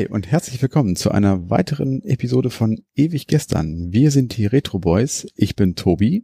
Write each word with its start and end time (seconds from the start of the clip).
Hi 0.00 0.08
und 0.08 0.30
herzlich 0.30 0.62
willkommen 0.62 0.96
zu 0.96 1.10
einer 1.10 1.50
weiteren 1.50 2.02
Episode 2.04 2.48
von 2.48 2.82
Ewig 2.94 3.26
Gestern. 3.26 3.92
Wir 3.92 4.10
sind 4.10 4.34
die 4.34 4.46
Retro 4.46 4.78
Boys. 4.78 5.26
Ich 5.36 5.56
bin 5.56 5.76
Tobi. 5.76 6.22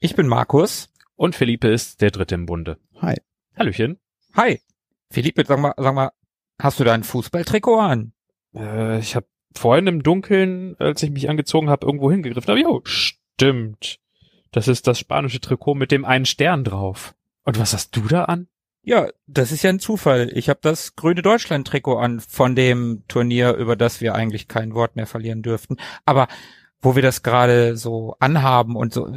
Ich 0.00 0.16
bin 0.16 0.26
Markus. 0.26 0.88
Und 1.14 1.34
Philippe 1.34 1.68
ist 1.68 2.00
der 2.00 2.10
Dritte 2.10 2.36
im 2.36 2.46
Bunde. 2.46 2.78
Hi. 3.02 3.16
Hallöchen. 3.54 3.98
Hi. 4.34 4.60
Philippe, 5.10 5.44
sag 5.46 5.60
mal, 5.60 5.74
sag 5.76 5.94
mal, 5.94 6.12
hast 6.58 6.80
du 6.80 6.84
dein 6.84 7.02
Fußballtrikot 7.02 7.78
an? 7.78 8.12
Äh, 8.54 8.98
ich 9.00 9.14
habe 9.14 9.26
vorhin 9.54 9.88
im 9.88 10.02
Dunkeln, 10.02 10.74
als 10.78 11.02
ich 11.02 11.10
mich 11.10 11.28
angezogen 11.28 11.68
habe, 11.68 11.84
irgendwo 11.84 12.10
hingegriffen. 12.10 12.50
Aber 12.50 12.58
jo, 12.58 12.80
stimmt. 12.84 13.98
Das 14.52 14.68
ist 14.68 14.86
das 14.86 14.98
spanische 14.98 15.40
Trikot 15.40 15.74
mit 15.74 15.92
dem 15.92 16.06
einen 16.06 16.24
Stern 16.24 16.64
drauf. 16.64 17.14
Und 17.44 17.58
was 17.58 17.74
hast 17.74 17.94
du 17.94 18.08
da 18.08 18.24
an? 18.24 18.48
Ja, 18.82 19.08
das 19.26 19.52
ist 19.52 19.62
ja 19.62 19.70
ein 19.70 19.80
Zufall. 19.80 20.30
Ich 20.32 20.48
habe 20.48 20.60
das 20.62 20.96
grüne 20.96 21.22
Deutschland-Trikot 21.22 21.98
an 21.98 22.20
von 22.20 22.54
dem 22.54 23.02
Turnier, 23.08 23.54
über 23.54 23.76
das 23.76 24.00
wir 24.00 24.14
eigentlich 24.14 24.48
kein 24.48 24.74
Wort 24.74 24.96
mehr 24.96 25.06
verlieren 25.06 25.42
dürften. 25.42 25.76
Aber 26.06 26.28
wo 26.80 26.94
wir 26.94 27.02
das 27.02 27.22
gerade 27.22 27.76
so 27.76 28.14
anhaben 28.20 28.76
und 28.76 28.92
so, 28.92 29.12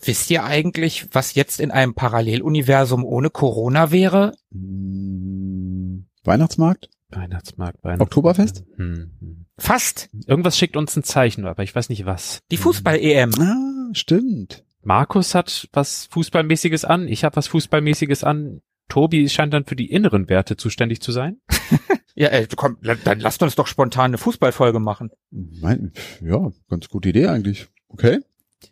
wisst 0.00 0.30
ihr 0.30 0.44
eigentlich, 0.44 1.08
was 1.12 1.34
jetzt 1.34 1.60
in 1.60 1.70
einem 1.70 1.94
Paralleluniversum 1.94 3.04
ohne 3.04 3.30
Corona 3.30 3.90
wäre? 3.90 4.32
Hm, 4.52 6.06
Weihnachtsmarkt? 6.24 6.88
Weihnachtsmarkt, 7.10 7.82
Weihnachtsmarkt. 7.82 8.00
Oktoberfest? 8.02 8.64
Hm, 8.76 9.10
hm. 9.20 9.46
Fast. 9.58 10.08
Irgendwas 10.26 10.56
schickt 10.56 10.76
uns 10.76 10.96
ein 10.96 11.02
Zeichen, 11.02 11.46
aber 11.46 11.62
ich 11.64 11.74
weiß 11.74 11.88
nicht 11.88 12.06
was. 12.06 12.40
Die 12.50 12.56
Fußball-EM. 12.56 13.32
Ah, 13.38 13.90
stimmt. 13.92 14.64
Markus 14.82 15.34
hat 15.34 15.68
was 15.72 16.06
Fußballmäßiges 16.06 16.84
an, 16.84 17.08
ich 17.08 17.24
habe 17.24 17.36
was 17.36 17.48
Fußballmäßiges 17.48 18.24
an. 18.24 18.62
Tobi 18.90 19.28
scheint 19.28 19.54
dann 19.54 19.64
für 19.64 19.76
die 19.76 19.90
inneren 19.90 20.28
Werte 20.28 20.56
zuständig 20.56 21.00
zu 21.00 21.12
sein. 21.12 21.40
Ja, 22.16 22.28
ey, 22.28 22.46
komm, 22.54 22.76
dann 22.82 23.20
lasst 23.20 23.42
uns 23.42 23.54
doch 23.54 23.66
spontan 23.66 24.10
eine 24.10 24.18
Fußballfolge 24.18 24.78
machen. 24.78 25.10
Mein, 25.30 25.92
ja, 26.20 26.50
ganz 26.68 26.90
gute 26.90 27.08
Idee 27.08 27.28
eigentlich. 27.28 27.68
Okay, 27.88 28.18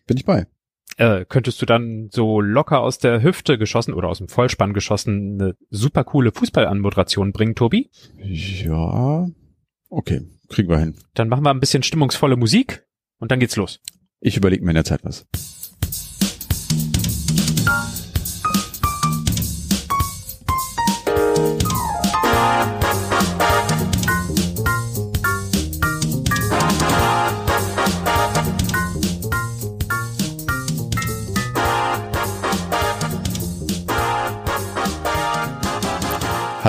bin 0.06 0.18
ich 0.18 0.26
bei. 0.26 0.46
Äh, 0.98 1.24
könntest 1.26 1.62
du 1.62 1.64
dann 1.64 2.10
so 2.12 2.40
locker 2.40 2.80
aus 2.80 2.98
der 2.98 3.22
Hüfte 3.22 3.56
geschossen 3.56 3.94
oder 3.94 4.08
aus 4.08 4.18
dem 4.18 4.28
Vollspann 4.28 4.74
geschossen 4.74 5.40
eine 5.40 5.56
super 5.70 6.04
coole 6.04 6.32
Fußballanmoderation 6.32 7.32
bringen, 7.32 7.54
Tobi? 7.54 7.88
Ja, 8.18 9.28
okay, 9.88 10.22
kriegen 10.48 10.68
wir 10.68 10.78
hin. 10.78 10.96
Dann 11.14 11.28
machen 11.28 11.44
wir 11.44 11.50
ein 11.50 11.60
bisschen 11.60 11.82
stimmungsvolle 11.82 12.36
Musik 12.36 12.84
und 13.18 13.30
dann 13.30 13.40
geht's 13.40 13.56
los. 13.56 13.80
Ich 14.20 14.36
überlege 14.36 14.64
mir 14.64 14.72
in 14.72 14.74
der 14.74 14.84
Zeit 14.84 15.04
was. 15.04 15.26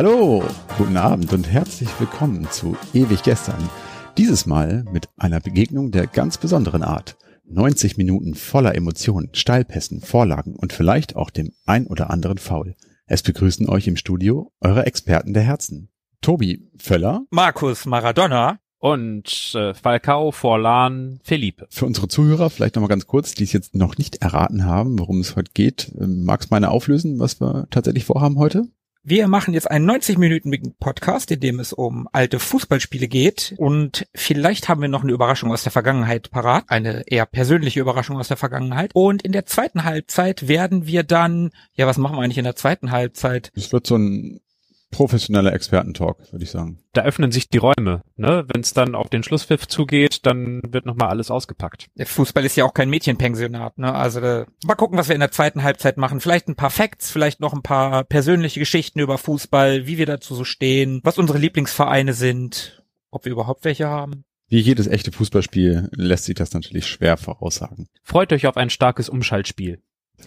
Hallo, 0.02 0.42
guten 0.78 0.96
Abend 0.96 1.34
und 1.34 1.52
herzlich 1.52 1.90
willkommen 2.00 2.50
zu 2.50 2.78
Ewig 2.94 3.22
Gestern. 3.22 3.70
Dieses 4.18 4.46
Mal 4.46 4.86
mit 4.94 5.10
einer 5.18 5.42
Begegnung 5.42 5.92
der 5.92 6.08
ganz 6.08 6.38
besonderen 6.38 6.84
Art. 6.84 7.18
90 7.50 7.98
Minuten 7.98 8.34
voller 8.34 8.76
Emotionen, 8.76 9.28
Steilpässen, 9.34 10.00
Vorlagen 10.00 10.56
und 10.56 10.72
vielleicht 10.72 11.18
auch 11.18 11.30
dem 11.30 11.52
ein 11.66 11.86
oder 11.86 12.12
anderen 12.12 12.38
Foul. 12.38 12.78
Es 13.08 13.24
begrüßen 13.24 13.68
euch 13.68 13.90
im 13.90 13.98
Studio 13.98 14.54
eure 14.62 14.86
Experten 14.86 15.34
der 15.34 15.44
Herzen. 15.44 15.90
Tobi 16.22 16.72
Völler. 16.78 17.26
Markus 17.32 17.86
Maradona. 17.86 18.60
Und 18.78 19.54
äh, 19.56 19.74
Falcao, 19.74 20.32
Forlan, 20.32 21.20
Felipe. 21.26 21.68
Für 21.70 21.86
unsere 21.86 22.08
Zuhörer 22.08 22.50
vielleicht 22.50 22.76
nochmal 22.76 22.88
ganz 22.88 23.06
kurz, 23.06 23.34
die 23.34 23.44
es 23.44 23.52
jetzt 23.52 23.76
noch 23.76 23.98
nicht 23.98 24.22
erraten 24.22 24.64
haben, 24.64 24.98
worum 24.98 25.20
es 25.20 25.36
heute 25.36 25.52
geht. 25.54 25.92
Ähm, 26.00 26.24
Magst 26.24 26.50
du 26.50 26.56
meine 26.56 26.72
auflösen, 26.72 27.20
was 27.20 27.42
wir 27.42 27.68
tatsächlich 27.70 28.06
vorhaben 28.06 28.38
heute? 28.38 28.70
Wir 29.04 29.28
machen 29.28 29.54
jetzt 29.54 29.72
einen 29.72 29.90
90-minütigen 29.90 30.74
Podcast, 30.80 31.32
in 31.32 31.40
dem 31.40 31.60
es 31.60 31.72
um 31.72 32.10
alte 32.12 32.38
Fußballspiele 32.38 33.08
geht. 33.08 33.56
Und 33.58 34.08
vielleicht 34.14 34.68
haben 34.68 34.82
wir 34.82 34.90
noch 34.90 35.04
eine 35.04 35.14
Überraschung 35.14 35.52
aus 35.52 35.64
der 35.64 35.72
Vergangenheit 35.72 36.32
parat. 36.32 36.66
Eine 36.68 37.04
eher 37.08 37.26
persönliche 37.26 37.80
Überraschung 37.80 38.18
aus 38.18 38.28
der 38.28 38.38
Vergangenheit. 38.38 38.92
Und 38.94 39.22
in 39.22 39.32
der 39.32 39.46
zweiten 39.46 39.86
Halbzeit 39.86 40.48
werden 40.48 40.86
wir 40.86 41.04
dann, 41.04 41.52
ja, 41.74 41.88
was 41.88 41.98
machen 41.98 42.18
wir 42.18 42.24
eigentlich 42.24 42.38
in 42.38 42.44
der 42.44 42.58
zweiten 42.58 42.92
Halbzeit? 42.92 43.52
Es 43.56 43.72
wird 43.72 43.88
so 43.88 43.96
ein 43.96 44.42
professioneller 44.92 45.54
Expertentalk, 45.54 46.32
würde 46.32 46.44
ich 46.44 46.52
sagen. 46.52 46.80
Da 46.94 47.04
öffnen 47.04 47.32
sich 47.32 47.50
die 47.50 47.58
Räume. 47.58 48.02
Ne? 48.16 48.46
Wenn 48.48 48.62
es 48.62 48.74
dann 48.74 48.96
auf 48.96 49.10
den 49.10 49.24
Schlusspfiff 49.24 49.68
zugeht, 49.68 50.26
dann 50.26 50.62
wird 50.68 50.86
nochmal 50.86 51.10
alles 51.10 51.32
ausgepackt. 51.32 51.88
Der 51.96 52.06
Fußball 52.06 52.44
ist 52.46 52.56
ja 52.56 52.66
auch 52.66 52.74
kein 52.74 52.90
Mädchenpensionat, 52.90 53.78
ne? 53.78 53.94
Also 53.94 54.20
äh, 54.20 54.46
mal 54.66 54.76
gucken, 54.76 54.98
was 54.98 55.08
wir 55.08 55.16
in 55.16 55.22
der 55.22 55.32
zweiten 55.32 55.64
Halbzeit 55.64 55.98
machen. 55.98 56.20
Vielleicht 56.20 56.48
ein 56.48 56.56
paar 56.56 56.70
Facts, 56.70 57.12
vielleicht 57.12 57.40
noch 57.40 57.54
ein 57.54 57.62
paar 57.62 58.04
persönliche 58.04 58.60
Geschichten 58.60 59.00
über 59.00 59.18
Fußball, 59.18 59.88
wie 59.88 59.98
wir 59.98 60.06
dazu 60.06 60.36
so 60.36 60.44
stehen, 60.44 61.02
was 61.04 61.18
unsere 61.18 61.38
Lieblingsvereine 61.38 62.14
sind, 62.14 62.84
ob 63.12 63.26
wir 63.26 63.32
überhaupt 63.32 63.66
welche 63.66 63.88
haben. 63.88 64.24
Wie 64.48 64.60
jedes 64.60 64.88
echte 64.88 65.12
Fußballspiel 65.12 65.90
lässt 65.92 66.26
sich 66.26 66.36
das 66.36 66.54
natürlich 66.54 66.88
schwer 66.88 67.18
voraussagen. 67.18 67.88
Freut 68.04 68.34
euch 68.34 68.48
auf 68.48 68.58
ein 68.58 68.72
starkes 68.72 69.08
Umschaltspiel. 69.08 69.84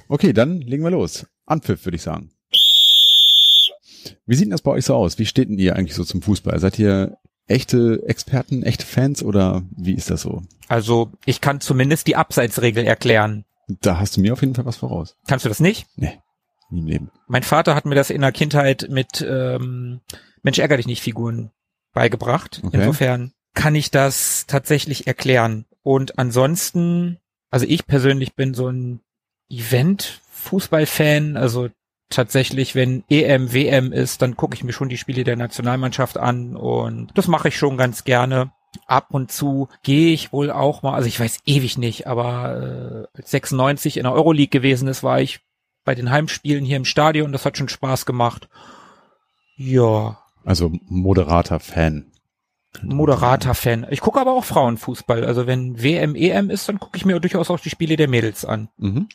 Okay, 0.09 0.33
dann 0.33 0.61
legen 0.61 0.85
wir 0.85 0.91
los. 0.91 1.27
Anpfiff, 1.45 1.85
würde 1.85 1.97
ich 1.97 2.03
sagen. 2.03 2.32
Wie 4.27 4.35
sieht 4.35 4.47
denn 4.47 4.51
das 4.51 4.63
bei 4.63 4.71
euch 4.71 4.85
so 4.85 4.95
aus? 4.95 5.19
Wie 5.19 5.27
steht 5.27 5.49
denn 5.49 5.59
ihr 5.59 5.77
eigentlich 5.77 5.95
so 5.95 6.05
zum 6.05 6.23
Fußball? 6.23 6.59
Seid 6.59 6.79
ihr 6.79 7.19
echte 7.47 8.03
Experten, 8.07 8.63
echte 8.63 8.87
Fans 8.87 9.23
oder 9.23 9.63
wie 9.77 9.95
ist 9.95 10.11
das 10.11 10.23
so? 10.23 10.43
Also 10.69 11.11
ich 11.25 11.41
kann 11.41 11.61
zumindest 11.61 12.07
die 12.07 12.17
Abseitsregel 12.17 12.85
erklären. 12.85 13.45
Da 13.69 13.99
hast 13.99 14.17
du 14.17 14.21
mir 14.21 14.33
auf 14.33 14.41
jeden 14.41 14.55
Fall 14.55 14.65
was 14.67 14.77
voraus. 14.77 15.17
Kannst 15.27 15.45
du 15.45 15.49
das 15.49 15.61
nicht? 15.61 15.87
Nee, 15.97 16.19
nie 16.71 16.81
im 16.81 16.87
Leben. 16.87 17.11
Mein 17.27 17.43
Vater 17.43 17.75
hat 17.75 17.85
mir 17.85 17.95
das 17.95 18.11
in 18.11 18.21
der 18.21 18.33
Kindheit 18.33 18.89
mit 18.91 19.25
ähm, 19.27 20.01
Mensch 20.43 20.59
ärger 20.59 20.77
dich 20.77 20.87
nicht 20.87 21.03
Figuren 21.03 21.51
beigebracht. 21.93 22.61
Okay. 22.65 22.79
Insofern 22.79 23.33
kann 23.55 23.75
ich 23.75 23.91
das 23.91 24.47
tatsächlich 24.47 25.07
erklären. 25.07 25.67
Und 25.83 26.19
ansonsten, 26.19 27.19
also 27.51 27.67
ich 27.67 27.87
persönlich 27.87 28.35
bin 28.35 28.55
so 28.55 28.69
ein 28.69 29.01
Event-Fußball-Fan. 29.51 31.37
Also 31.37 31.69
tatsächlich, 32.13 32.75
wenn 32.75 33.05
EM, 33.11 33.53
WM 33.53 33.93
ist, 33.93 34.23
dann 34.23 34.37
gucke 34.37 34.55
ich 34.55 34.65
mir 34.65 34.73
schon 34.73 34.89
die 34.89 34.97
Spiele 34.99 35.25
der 35.25 35.37
Nationalmannschaft 35.37 36.19
an 36.19 36.57
und 36.57 37.11
das 37.15 37.29
mache 37.29 37.49
ich 37.49 37.57
schon 37.57 37.77
ganz 37.77 38.05
gerne. 38.05 38.53
Ab 38.87 39.09
und 39.11 39.31
zu 39.31 39.69
gehe 39.83 40.15
ich 40.15 40.33
wohl 40.33 40.51
auch 40.51 40.83
mal, 40.83 40.95
also 40.95 41.07
ich 41.07 41.21
weiß 41.21 41.41
ewig 41.45 41.77
nicht, 41.77 42.07
aber 42.07 43.07
äh, 43.15 43.19
als 43.19 43.31
96 43.31 43.97
in 43.99 44.05
der 44.05 44.13
Euroleague 44.13 44.49
gewesen 44.49 44.89
ist, 44.89 45.03
war 45.03 45.21
ich 45.21 45.41
bei 45.85 45.95
den 45.95 46.11
Heimspielen 46.11 46.65
hier 46.65 46.77
im 46.79 46.85
Stadion, 46.85 47.33
das 47.33 47.45
hat 47.45 47.59
schon 47.59 47.69
Spaß 47.69 48.07
gemacht. 48.07 48.49
Ja, 49.57 50.19
Also 50.45 50.73
moderater 50.89 51.61
Fan. 51.61 52.13
moderater 52.83 53.55
Fan. 53.55 53.87
Ich 53.91 54.01
gucke 54.01 54.21
aber 54.21 54.33
auch 54.33 54.45
Frauenfußball. 54.45 55.25
Also 55.25 55.47
wenn 55.47 55.83
WM, 55.83 56.15
EM 56.15 56.49
ist, 56.49 56.69
dann 56.69 56.79
gucke 56.81 56.97
ich 56.97 57.05
mir 57.05 57.21
durchaus 57.21 57.51
auch 57.51 57.61
die 57.61 57.69
Spiele 57.71 57.97
der 57.97 58.09
Mädels 58.09 58.45
an. 58.45 58.69
Mhm. 58.79 59.09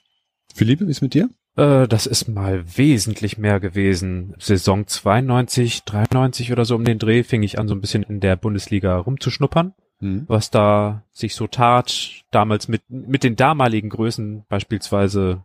Philippe, 0.54 0.88
wie 0.88 0.92
ist 0.92 1.02
mit 1.02 1.14
dir? 1.16 1.30
Äh, 1.58 1.88
das 1.88 2.06
ist 2.06 2.28
mal 2.30 2.64
wesentlich 2.78 3.38
mehr 3.38 3.60
gewesen. 3.60 4.34
Saison 4.40 4.88
92, 4.88 5.84
93 5.84 6.52
oder 6.52 6.64
so 6.66 6.76
um 6.76 6.86
den 6.86 7.00
Dreh 7.00 7.24
fing 7.24 7.44
ich 7.44 7.60
an, 7.60 7.68
so 7.68 7.76
ein 7.76 7.82
bisschen 7.82 8.04
in 8.04 8.20
der 8.20 8.36
Bundesliga 8.36 8.98
rumzuschnuppern, 8.98 9.74
Mhm. 10.00 10.26
was 10.28 10.52
da 10.52 11.04
sich 11.12 11.34
so 11.36 11.48
tat. 11.48 12.24
Damals 12.32 12.68
mit, 12.68 12.84
mit 12.90 13.24
den 13.24 13.36
damaligen 13.36 13.90
Größen, 13.90 14.46
beispielsweise 14.48 15.44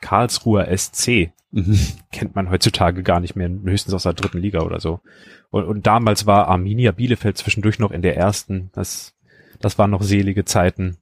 Karlsruher 0.00 0.68
SC, 0.68 1.32
Mhm. 1.50 1.78
kennt 2.12 2.36
man 2.36 2.50
heutzutage 2.50 3.02
gar 3.02 3.20
nicht 3.20 3.34
mehr, 3.34 3.48
höchstens 3.48 3.94
aus 3.94 4.02
der 4.04 4.12
dritten 4.12 4.38
Liga 4.38 4.60
oder 4.60 4.80
so. 4.80 5.00
Und, 5.50 5.64
und 5.64 5.86
damals 5.86 6.26
war 6.26 6.46
Arminia 6.48 6.92
Bielefeld 6.92 7.38
zwischendurch 7.38 7.78
noch 7.78 7.90
in 7.90 8.02
der 8.02 8.16
ersten. 8.16 8.70
Das 8.74 9.14
Das 9.60 9.76
waren 9.78 9.90
noch 9.90 10.02
selige 10.02 10.44
Zeiten. 10.44 10.98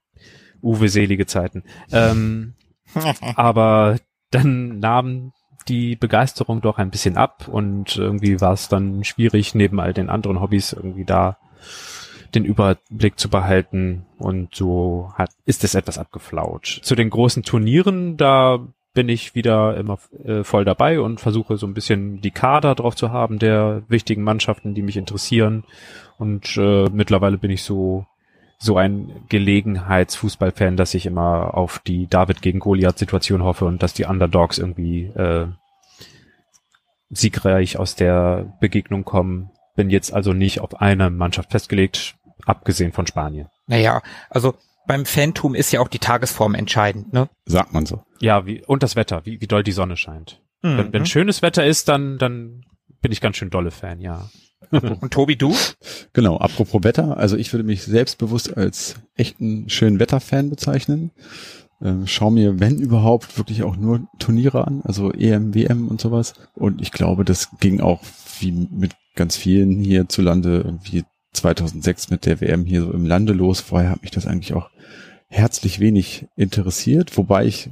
Uwe 0.62 0.88
selige 0.88 1.26
Zeiten. 1.26 1.62
Ähm, 1.92 2.54
aber 3.34 3.98
dann 4.30 4.78
nahm 4.78 5.32
die 5.68 5.96
Begeisterung 5.96 6.60
doch 6.60 6.78
ein 6.78 6.90
bisschen 6.90 7.16
ab 7.16 7.48
und 7.48 7.96
irgendwie 7.96 8.40
war 8.40 8.52
es 8.52 8.68
dann 8.68 9.04
schwierig, 9.04 9.54
neben 9.54 9.80
all 9.80 9.92
den 9.92 10.10
anderen 10.10 10.40
Hobbys 10.40 10.72
irgendwie 10.72 11.04
da 11.04 11.38
den 12.34 12.44
Überblick 12.44 13.18
zu 13.18 13.28
behalten 13.28 14.06
und 14.18 14.54
so 14.54 15.12
hat, 15.14 15.30
ist 15.44 15.64
es 15.64 15.74
etwas 15.74 15.98
abgeflaut. 15.98 16.80
Zu 16.82 16.94
den 16.94 17.10
großen 17.10 17.42
Turnieren, 17.42 18.16
da 18.16 18.66
bin 18.92 19.08
ich 19.08 19.34
wieder 19.34 19.76
immer 19.76 19.98
äh, 20.24 20.42
voll 20.42 20.64
dabei 20.64 21.00
und 21.00 21.20
versuche 21.20 21.56
so 21.56 21.66
ein 21.66 21.74
bisschen 21.74 22.20
die 22.20 22.30
Kader 22.30 22.74
drauf 22.74 22.96
zu 22.96 23.10
haben 23.10 23.38
der 23.38 23.82
wichtigen 23.88 24.22
Mannschaften, 24.22 24.74
die 24.74 24.82
mich 24.82 24.96
interessieren. 24.96 25.64
Und 26.18 26.56
äh, 26.56 26.88
mittlerweile 26.90 27.36
bin 27.36 27.50
ich 27.50 27.62
so 27.62 28.06
so 28.58 28.76
ein 28.76 29.24
Gelegenheitsfußballfan, 29.28 30.76
dass 30.76 30.94
ich 30.94 31.06
immer 31.06 31.54
auf 31.54 31.78
die 31.80 32.06
David 32.06 32.42
gegen 32.42 32.58
Goliath-Situation 32.58 33.42
hoffe 33.42 33.66
und 33.66 33.82
dass 33.82 33.92
die 33.92 34.04
Underdogs 34.04 34.58
irgendwie 34.58 35.04
äh, 35.06 35.46
siegreich 37.10 37.78
aus 37.78 37.94
der 37.94 38.56
Begegnung 38.60 39.04
kommen. 39.04 39.50
Bin 39.74 39.90
jetzt 39.90 40.12
also 40.12 40.32
nicht 40.32 40.60
auf 40.60 40.80
eine 40.80 41.10
Mannschaft 41.10 41.50
festgelegt, 41.50 42.16
abgesehen 42.46 42.92
von 42.92 43.06
Spanien. 43.06 43.48
Naja, 43.66 44.02
also 44.30 44.54
beim 44.86 45.04
Phantom 45.04 45.54
ist 45.54 45.72
ja 45.72 45.80
auch 45.80 45.88
die 45.88 45.98
Tagesform 45.98 46.54
entscheidend, 46.54 47.12
ne? 47.12 47.28
Sagt 47.44 47.72
man 47.72 47.84
so. 47.84 48.02
Ja, 48.20 48.46
wie, 48.46 48.64
und 48.64 48.82
das 48.82 48.96
Wetter, 48.96 49.26
wie, 49.26 49.40
wie 49.40 49.46
doll 49.46 49.64
die 49.64 49.72
Sonne 49.72 49.96
scheint. 49.96 50.40
Mhm. 50.62 50.78
Wenn, 50.78 50.92
wenn 50.92 51.06
schönes 51.06 51.42
Wetter 51.42 51.66
ist, 51.66 51.88
dann, 51.88 52.18
dann 52.18 52.64
bin 53.02 53.12
ich 53.12 53.20
ganz 53.20 53.36
schön 53.36 53.50
dolle 53.50 53.70
Fan, 53.70 54.00
ja. 54.00 54.28
Und 54.70 55.12
Tobi, 55.12 55.36
du? 55.36 55.54
Genau, 56.12 56.38
apropos 56.38 56.82
Wetter, 56.82 57.16
also 57.16 57.36
ich 57.36 57.52
würde 57.52 57.64
mich 57.64 57.82
selbstbewusst 57.82 58.56
als 58.56 58.96
echten 59.14 59.68
schönen 59.68 60.00
Wetterfan 60.00 60.50
bezeichnen. 60.50 61.10
Ähm, 61.82 62.06
schau 62.06 62.30
mir, 62.30 62.58
wenn 62.58 62.78
überhaupt, 62.78 63.36
wirklich 63.36 63.62
auch 63.62 63.76
nur 63.76 64.06
Turniere 64.18 64.66
an, 64.66 64.80
also 64.84 65.12
EM, 65.12 65.54
WM 65.54 65.88
und 65.88 66.00
sowas. 66.00 66.34
Und 66.54 66.80
ich 66.80 66.90
glaube, 66.90 67.24
das 67.24 67.50
ging 67.60 67.80
auch 67.80 68.00
wie 68.40 68.52
mit 68.52 68.92
ganz 69.14 69.36
vielen 69.36 69.78
hierzulande 69.80 70.62
irgendwie 70.64 71.04
2006 71.32 72.10
mit 72.10 72.24
der 72.24 72.40
WM 72.40 72.64
hier 72.64 72.82
so 72.82 72.92
im 72.92 73.04
Lande 73.04 73.34
los. 73.34 73.60
Vorher 73.60 73.90
hat 73.90 74.02
mich 74.02 74.10
das 74.10 74.26
eigentlich 74.26 74.54
auch 74.54 74.70
herzlich 75.28 75.80
wenig 75.80 76.26
interessiert, 76.36 77.16
wobei 77.16 77.46
ich 77.46 77.68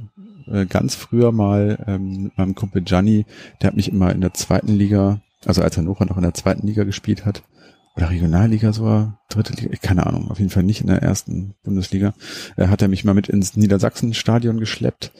äh, 0.47 0.65
ganz 0.65 0.95
früher 0.95 1.31
mal 1.31 1.83
ähm, 1.87 2.23
mit 2.23 2.37
meinem 2.37 2.55
Kumpel 2.55 2.81
Gianni, 2.81 3.25
der 3.61 3.69
hat 3.69 3.75
mich 3.75 3.89
immer 3.89 4.11
in 4.11 4.21
der 4.21 4.33
zweiten 4.33 4.75
Liga, 4.75 5.21
also 5.45 5.61
als 5.61 5.77
Hannover 5.77 6.05
noch 6.05 6.17
in 6.17 6.23
der 6.23 6.33
zweiten 6.33 6.67
Liga 6.67 6.83
gespielt 6.83 7.25
hat, 7.25 7.43
oder 7.95 8.09
Regionalliga 8.09 8.73
sogar, 8.73 9.21
dritte 9.29 9.53
Liga, 9.53 9.77
keine 9.81 10.05
Ahnung, 10.05 10.29
auf 10.29 10.39
jeden 10.39 10.51
Fall 10.51 10.63
nicht 10.63 10.81
in 10.81 10.87
der 10.87 11.01
ersten 11.01 11.53
Bundesliga, 11.63 12.13
äh, 12.57 12.67
hat 12.67 12.81
er 12.81 12.87
mich 12.87 13.05
mal 13.05 13.13
mit 13.13 13.29
ins 13.29 13.55
Niedersachsen-Stadion 13.55 14.59
geschleppt 14.59 15.11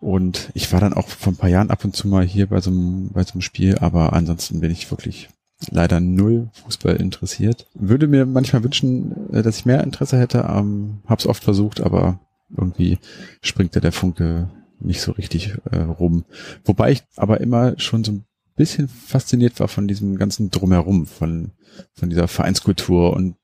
und 0.00 0.50
ich 0.54 0.72
war 0.72 0.80
dann 0.80 0.92
auch 0.92 1.08
vor 1.08 1.32
ein 1.32 1.36
paar 1.36 1.50
Jahren 1.50 1.70
ab 1.70 1.84
und 1.84 1.96
zu 1.96 2.08
mal 2.08 2.24
hier 2.24 2.48
bei 2.48 2.60
so 2.60 2.70
einem, 2.70 3.10
bei 3.12 3.24
so 3.24 3.32
einem 3.32 3.40
Spiel, 3.40 3.78
aber 3.78 4.12
ansonsten 4.12 4.60
bin 4.60 4.70
ich 4.70 4.90
wirklich 4.90 5.28
leider 5.70 6.00
null 6.00 6.50
Fußball 6.52 6.96
interessiert. 6.96 7.66
Würde 7.74 8.06
mir 8.06 8.26
manchmal 8.26 8.62
wünschen, 8.62 9.32
äh, 9.32 9.42
dass 9.42 9.56
ich 9.56 9.66
mehr 9.66 9.82
Interesse 9.82 10.18
hätte, 10.18 10.46
ähm, 10.48 10.98
hab's 11.06 11.26
oft 11.26 11.42
versucht, 11.42 11.80
aber 11.80 12.20
irgendwie 12.56 12.98
springt 13.40 13.74
da 13.74 13.80
der 13.80 13.92
Funke 13.92 14.50
nicht 14.78 15.00
so 15.00 15.12
richtig 15.12 15.54
äh, 15.70 15.78
rum. 15.78 16.24
Wobei 16.64 16.92
ich 16.92 17.02
aber 17.16 17.40
immer 17.40 17.78
schon 17.78 18.04
so 18.04 18.12
ein 18.12 18.24
bisschen 18.56 18.88
fasziniert 18.88 19.58
war 19.60 19.68
von 19.68 19.88
diesem 19.88 20.16
ganzen 20.16 20.50
Drumherum, 20.50 21.06
von, 21.06 21.52
von 21.92 22.10
dieser 22.10 22.28
Vereinskultur 22.28 23.12
und 23.12 23.36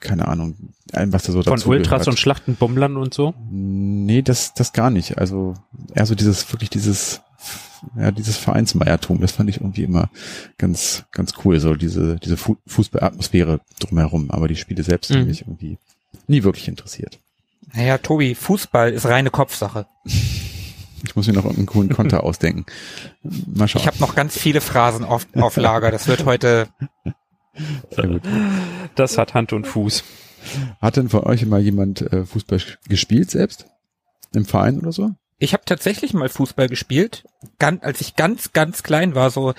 keine 0.00 0.28
Ahnung, 0.28 0.72
was 0.92 1.24
da 1.24 1.32
so 1.32 1.42
dazu 1.42 1.64
Von 1.64 1.72
Ultras 1.72 2.00
gehört. 2.00 2.08
und 2.08 2.18
Schlachtenbummlern 2.18 2.96
und 2.96 3.12
so? 3.12 3.34
Nee, 3.50 4.22
das, 4.22 4.54
das 4.54 4.72
gar 4.72 4.90
nicht. 4.90 5.18
Also 5.18 5.54
eher 5.94 6.06
so 6.06 6.14
dieses, 6.14 6.50
wirklich 6.52 6.70
dieses 6.70 7.20
ja, 7.96 8.10
dieses 8.10 8.36
Vereinsmeiertum, 8.36 9.20
das 9.20 9.32
fand 9.32 9.48
ich 9.48 9.56
irgendwie 9.56 9.84
immer 9.84 10.10
ganz, 10.58 11.04
ganz 11.12 11.32
cool, 11.44 11.60
so 11.60 11.74
diese, 11.74 12.16
diese 12.16 12.36
Fußballatmosphäre 12.36 13.60
drumherum. 13.78 14.30
Aber 14.30 14.48
die 14.48 14.56
Spiele 14.56 14.82
selbst 14.82 15.10
mhm. 15.10 15.16
haben 15.16 15.26
mich 15.26 15.42
irgendwie 15.42 15.78
nie 16.26 16.42
wirklich 16.42 16.68
interessiert. 16.68 17.18
Naja, 17.72 17.98
Tobi, 17.98 18.34
Fußball 18.34 18.92
ist 18.92 19.06
reine 19.06 19.30
Kopfsache. 19.30 19.86
Ich 21.04 21.16
muss 21.16 21.26
mir 21.26 21.32
noch 21.32 21.44
einen 21.44 21.66
coolen 21.66 21.90
Konter 21.90 22.24
ausdenken. 22.24 22.66
Mal 23.22 23.68
schauen. 23.68 23.82
Ich 23.82 23.86
habe 23.86 23.98
noch 23.98 24.14
ganz 24.14 24.38
viele 24.38 24.60
Phrasen 24.60 25.04
auf, 25.04 25.26
auf 25.34 25.56
Lager. 25.56 25.90
Das 25.90 26.06
wird 26.06 26.24
heute. 26.24 26.68
Sehr 27.90 28.06
gut. 28.06 28.22
Das 28.94 29.18
hat 29.18 29.34
Hand 29.34 29.52
und 29.52 29.66
Fuß. 29.66 30.04
Hat 30.80 30.96
denn 30.96 31.08
von 31.08 31.24
euch 31.24 31.44
mal 31.46 31.60
jemand 31.60 32.00
äh, 32.00 32.24
Fußball 32.24 32.60
gespielt 32.88 33.30
selbst? 33.30 33.66
Im 34.32 34.44
Verein 34.44 34.78
oder 34.78 34.92
so? 34.92 35.10
Ich 35.38 35.52
habe 35.54 35.64
tatsächlich 35.64 36.14
mal 36.14 36.28
Fußball 36.28 36.68
gespielt, 36.68 37.24
ganz, 37.58 37.82
als 37.82 38.00
ich 38.00 38.14
ganz, 38.14 38.52
ganz 38.52 38.82
klein 38.82 39.14
war, 39.14 39.30
so 39.30 39.54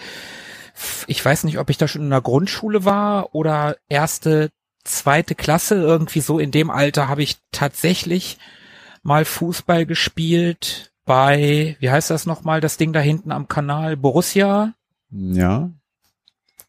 ich 1.07 1.23
weiß 1.23 1.43
nicht, 1.43 1.59
ob 1.59 1.69
ich 1.69 1.77
da 1.77 1.87
schon 1.87 2.03
in 2.03 2.09
der 2.09 2.21
Grundschule 2.21 2.85
war 2.85 3.33
oder 3.35 3.77
erste, 3.89 4.49
zweite 4.83 5.35
Klasse, 5.35 5.75
irgendwie 5.75 6.21
so 6.21 6.39
in 6.39 6.51
dem 6.51 6.69
Alter 6.69 7.07
habe 7.07 7.23
ich 7.23 7.37
tatsächlich 7.51 8.37
mal 9.03 9.25
Fußball 9.25 9.85
gespielt 9.85 10.90
bei, 11.05 11.75
wie 11.79 11.89
heißt 11.89 12.09
das 12.09 12.25
nochmal, 12.25 12.61
das 12.61 12.77
Ding 12.77 12.93
da 12.93 12.99
hinten 12.99 13.31
am 13.31 13.47
Kanal, 13.47 13.97
Borussia? 13.97 14.73
Ja, 15.09 15.71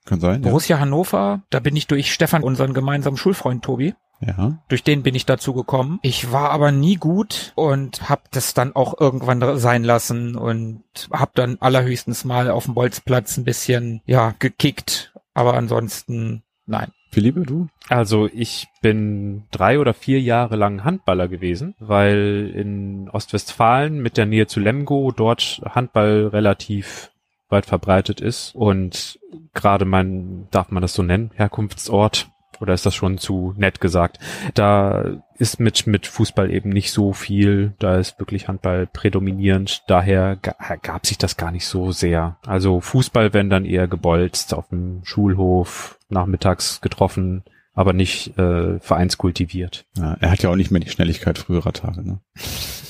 kann 0.04 0.20
sein. 0.20 0.42
Borussia 0.42 0.76
ja. 0.76 0.80
Hannover, 0.80 1.42
da 1.50 1.60
bin 1.60 1.76
ich 1.76 1.86
durch 1.86 2.12
Stefan, 2.12 2.42
unseren 2.42 2.74
gemeinsamen 2.74 3.16
Schulfreund 3.16 3.64
Tobi. 3.64 3.94
Ja. 4.20 4.58
Durch 4.68 4.84
den 4.84 5.02
bin 5.02 5.16
ich 5.16 5.26
dazu 5.26 5.52
gekommen. 5.52 5.98
Ich 6.02 6.30
war 6.30 6.50
aber 6.50 6.70
nie 6.70 6.94
gut 6.94 7.52
und 7.56 8.08
habe 8.08 8.22
das 8.30 8.54
dann 8.54 8.76
auch 8.76 9.00
irgendwann 9.00 9.58
sein 9.58 9.82
lassen 9.82 10.36
und 10.36 10.84
habe 11.12 11.32
dann 11.34 11.56
allerhöchstens 11.58 12.24
mal 12.24 12.50
auf 12.50 12.66
dem 12.66 12.74
Bolzplatz 12.74 13.36
ein 13.36 13.44
bisschen 13.44 14.00
ja 14.06 14.34
gekickt, 14.38 15.12
aber 15.34 15.54
ansonsten 15.54 16.44
nein. 16.66 16.92
Philippe, 17.12 17.42
du? 17.42 17.68
Also 17.90 18.26
ich 18.32 18.68
bin 18.80 19.44
drei 19.50 19.78
oder 19.78 19.92
vier 19.92 20.20
Jahre 20.20 20.56
lang 20.56 20.82
Handballer 20.82 21.28
gewesen, 21.28 21.74
weil 21.78 22.50
in 22.54 23.10
Ostwestfalen 23.10 24.00
mit 24.00 24.16
der 24.16 24.24
Nähe 24.24 24.46
zu 24.46 24.60
Lemgo 24.60 25.12
dort 25.12 25.60
Handball 25.64 26.28
relativ 26.28 27.10
weit 27.50 27.66
verbreitet 27.66 28.22
ist 28.22 28.54
und 28.54 29.18
gerade 29.52 29.84
mein, 29.84 30.48
darf 30.50 30.70
man 30.70 30.80
das 30.80 30.94
so 30.94 31.02
nennen, 31.02 31.30
Herkunftsort 31.34 32.31
oder 32.62 32.74
ist 32.74 32.86
das 32.86 32.94
schon 32.94 33.18
zu 33.18 33.54
nett 33.56 33.80
gesagt? 33.80 34.20
Da 34.54 35.20
ist 35.36 35.58
mit, 35.58 35.88
mit 35.88 36.06
Fußball 36.06 36.50
eben 36.50 36.70
nicht 36.70 36.92
so 36.92 37.12
viel. 37.12 37.74
Da 37.80 37.96
ist 37.96 38.20
wirklich 38.20 38.46
Handball 38.46 38.86
prädominierend. 38.86 39.82
Daher 39.88 40.36
gab 40.36 41.04
sich 41.04 41.18
das 41.18 41.36
gar 41.36 41.50
nicht 41.50 41.66
so 41.66 41.90
sehr. 41.90 42.38
Also 42.46 42.80
Fußball 42.80 43.34
werden 43.34 43.50
dann 43.50 43.64
eher 43.64 43.88
gebolzt 43.88 44.54
auf 44.54 44.68
dem 44.68 45.00
Schulhof, 45.04 45.98
nachmittags 46.08 46.80
getroffen, 46.80 47.42
aber 47.74 47.92
nicht 47.92 48.38
äh, 48.38 48.78
vereinskultiviert. 48.78 49.84
Ja, 49.96 50.16
er 50.20 50.30
hat 50.30 50.42
ja 50.44 50.50
auch 50.50 50.56
nicht 50.56 50.70
mehr 50.70 50.80
die 50.80 50.90
Schnelligkeit 50.90 51.38
früherer 51.38 51.72
Tage, 51.72 52.06
ne? 52.06 52.20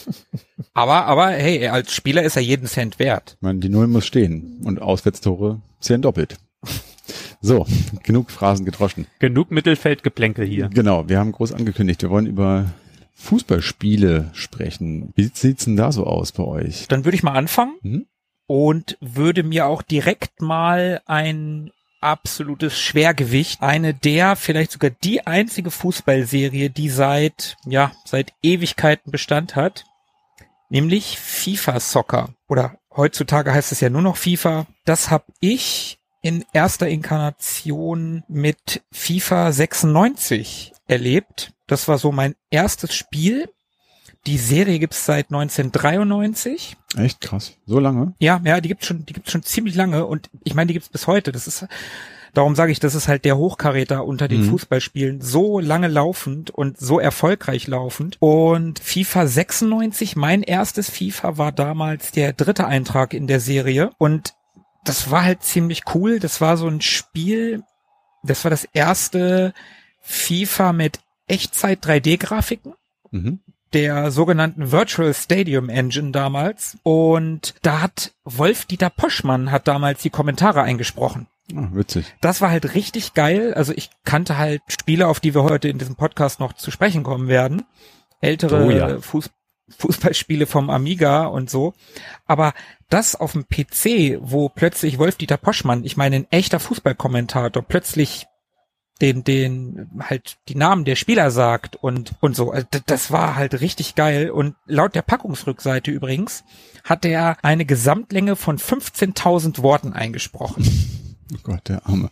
aber, 0.74 1.06
aber 1.06 1.28
hey, 1.28 1.68
als 1.68 1.94
Spieler 1.94 2.22
ist 2.22 2.36
er 2.36 2.42
jeden 2.42 2.66
Cent 2.66 2.98
wert. 2.98 3.36
Ich 3.36 3.42
meine, 3.42 3.60
die 3.60 3.70
Null 3.70 3.86
muss 3.86 4.04
stehen 4.04 4.60
und 4.64 4.82
Auswärtstore 4.82 5.62
zählen 5.80 6.02
doppelt. 6.02 6.36
So, 7.40 7.66
genug 8.02 8.30
Phrasen 8.30 8.64
gedroschen. 8.64 9.06
Genug 9.18 9.50
Mittelfeldgeplänkel 9.50 10.46
hier. 10.46 10.68
Genau, 10.68 11.08
wir 11.08 11.18
haben 11.18 11.32
groß 11.32 11.52
angekündigt, 11.52 12.02
wir 12.02 12.10
wollen 12.10 12.26
über 12.26 12.66
Fußballspiele 13.14 14.30
sprechen. 14.32 15.12
Wie 15.14 15.30
sieht's 15.32 15.64
denn 15.64 15.76
da 15.76 15.92
so 15.92 16.06
aus 16.06 16.32
bei 16.32 16.44
euch? 16.44 16.88
Dann 16.88 17.04
würde 17.04 17.16
ich 17.16 17.22
mal 17.22 17.34
anfangen 17.34 17.76
mhm. 17.82 18.06
und 18.46 18.96
würde 19.00 19.42
mir 19.42 19.66
auch 19.66 19.82
direkt 19.82 20.40
mal 20.40 21.00
ein 21.06 21.70
absolutes 22.00 22.78
Schwergewicht, 22.78 23.62
eine 23.62 23.94
der, 23.94 24.34
vielleicht 24.36 24.72
sogar 24.72 24.90
die 24.90 25.26
einzige 25.26 25.70
Fußballserie, 25.70 26.68
die 26.68 26.88
seit, 26.88 27.56
ja, 27.64 27.92
seit 28.04 28.32
Ewigkeiten 28.42 29.12
Bestand 29.12 29.54
hat, 29.54 29.84
nämlich 30.68 31.18
FIFA 31.18 31.78
Soccer. 31.78 32.30
Oder 32.48 32.78
heutzutage 32.94 33.54
heißt 33.54 33.72
es 33.72 33.80
ja 33.80 33.88
nur 33.88 34.02
noch 34.02 34.16
FIFA. 34.16 34.66
Das 34.84 35.10
habe 35.10 35.26
ich 35.40 35.98
in 36.22 36.44
erster 36.52 36.88
Inkarnation 36.88 38.22
mit 38.28 38.82
FIFA 38.92 39.52
96 39.52 40.72
erlebt. 40.86 41.52
Das 41.66 41.88
war 41.88 41.98
so 41.98 42.12
mein 42.12 42.36
erstes 42.50 42.94
Spiel. 42.94 43.48
Die 44.26 44.38
Serie 44.38 44.78
gibt's 44.78 45.04
seit 45.04 45.26
1993. 45.26 46.76
Echt 46.96 47.20
krass. 47.20 47.56
So 47.66 47.80
lange? 47.80 48.14
Ja, 48.20 48.40
ja, 48.44 48.60
die 48.60 48.68
gibt's 48.68 48.86
schon, 48.86 49.04
die 49.04 49.12
gibt's 49.12 49.32
schon 49.32 49.42
ziemlich 49.42 49.74
lange 49.74 50.06
und 50.06 50.30
ich 50.44 50.54
meine, 50.54 50.68
die 50.68 50.74
gibt's 50.74 50.90
bis 50.90 51.08
heute. 51.08 51.32
Das 51.32 51.48
ist, 51.48 51.66
darum 52.34 52.54
sage 52.54 52.70
ich, 52.70 52.78
das 52.78 52.94
ist 52.94 53.08
halt 53.08 53.24
der 53.24 53.36
Hochkaräter 53.36 54.04
unter 54.04 54.28
den 54.28 54.42
mhm. 54.42 54.50
Fußballspielen. 54.50 55.22
So 55.22 55.58
lange 55.58 55.88
laufend 55.88 56.50
und 56.50 56.78
so 56.78 57.00
erfolgreich 57.00 57.66
laufend. 57.66 58.18
Und 58.20 58.78
FIFA 58.78 59.26
96, 59.26 60.14
mein 60.14 60.44
erstes 60.44 60.88
FIFA 60.88 61.36
war 61.36 61.50
damals 61.50 62.12
der 62.12 62.32
dritte 62.32 62.68
Eintrag 62.68 63.14
in 63.14 63.26
der 63.26 63.40
Serie 63.40 63.90
und 63.98 64.34
das 64.84 65.10
war 65.10 65.24
halt 65.24 65.42
ziemlich 65.42 65.82
cool. 65.94 66.18
Das 66.18 66.40
war 66.40 66.56
so 66.56 66.66
ein 66.68 66.80
Spiel, 66.80 67.62
das 68.22 68.44
war 68.44 68.50
das 68.50 68.64
erste 68.72 69.52
FIFA 70.00 70.72
mit 70.72 71.00
Echtzeit 71.26 71.84
3D-Grafiken. 71.84 72.74
Mhm. 73.10 73.40
der 73.74 74.10
sogenannten 74.10 74.70
Virtual 74.70 75.12
Stadium 75.14 75.68
Engine 75.68 76.10
damals. 76.12 76.76
Und 76.82 77.54
da 77.62 77.80
hat 77.80 78.12
Wolf-Dieter 78.24 78.90
Poschmann 78.90 79.50
hat 79.50 79.66
damals 79.68 80.02
die 80.02 80.10
Kommentare 80.10 80.62
eingesprochen. 80.62 81.26
Ah, 81.54 81.68
witzig. 81.72 82.14
Das 82.20 82.40
war 82.40 82.50
halt 82.50 82.74
richtig 82.74 83.14
geil. 83.14 83.54
Also 83.54 83.72
ich 83.74 83.90
kannte 84.04 84.38
halt 84.38 84.62
Spiele, 84.68 85.08
auf 85.08 85.20
die 85.20 85.34
wir 85.34 85.42
heute 85.42 85.68
in 85.68 85.78
diesem 85.78 85.96
Podcast 85.96 86.40
noch 86.40 86.52
zu 86.52 86.70
sprechen 86.70 87.02
kommen 87.02 87.28
werden. 87.28 87.62
Ältere 88.20 88.64
Oh 88.64 88.70
ja. 88.70 88.98
Fuß 89.00 89.30
Fußballspiele 89.78 90.46
vom 90.46 90.70
Amiga 90.70 91.26
und 91.26 91.50
so. 91.50 91.74
Aber 92.26 92.54
das 92.88 93.16
auf 93.16 93.32
dem 93.32 93.46
PC, 93.46 94.18
wo 94.20 94.48
plötzlich 94.48 94.98
Wolf-Dieter 94.98 95.36
Poschmann, 95.36 95.84
ich 95.84 95.96
meine 95.96 96.16
ein 96.16 96.26
echter 96.30 96.60
Fußballkommentator, 96.60 97.62
plötzlich 97.62 98.26
den, 99.00 99.24
den, 99.24 99.90
halt 100.00 100.36
die 100.48 100.54
Namen 100.54 100.84
der 100.84 100.94
Spieler 100.94 101.30
sagt 101.30 101.76
und, 101.76 102.12
und 102.20 102.36
so. 102.36 102.52
Also 102.52 102.66
das 102.86 103.10
war 103.10 103.34
halt 103.34 103.60
richtig 103.60 103.96
geil. 103.96 104.30
Und 104.30 104.54
laut 104.66 104.94
der 104.94 105.02
Packungsrückseite 105.02 105.90
übrigens 105.90 106.44
hat 106.84 107.04
er 107.04 107.36
eine 107.42 107.64
Gesamtlänge 107.64 108.36
von 108.36 108.58
15.000 108.58 109.62
Worten 109.62 109.92
eingesprochen. 109.92 110.64
Oh 111.34 111.38
Gott, 111.42 111.68
der 111.68 111.86
Arme. 111.86 112.10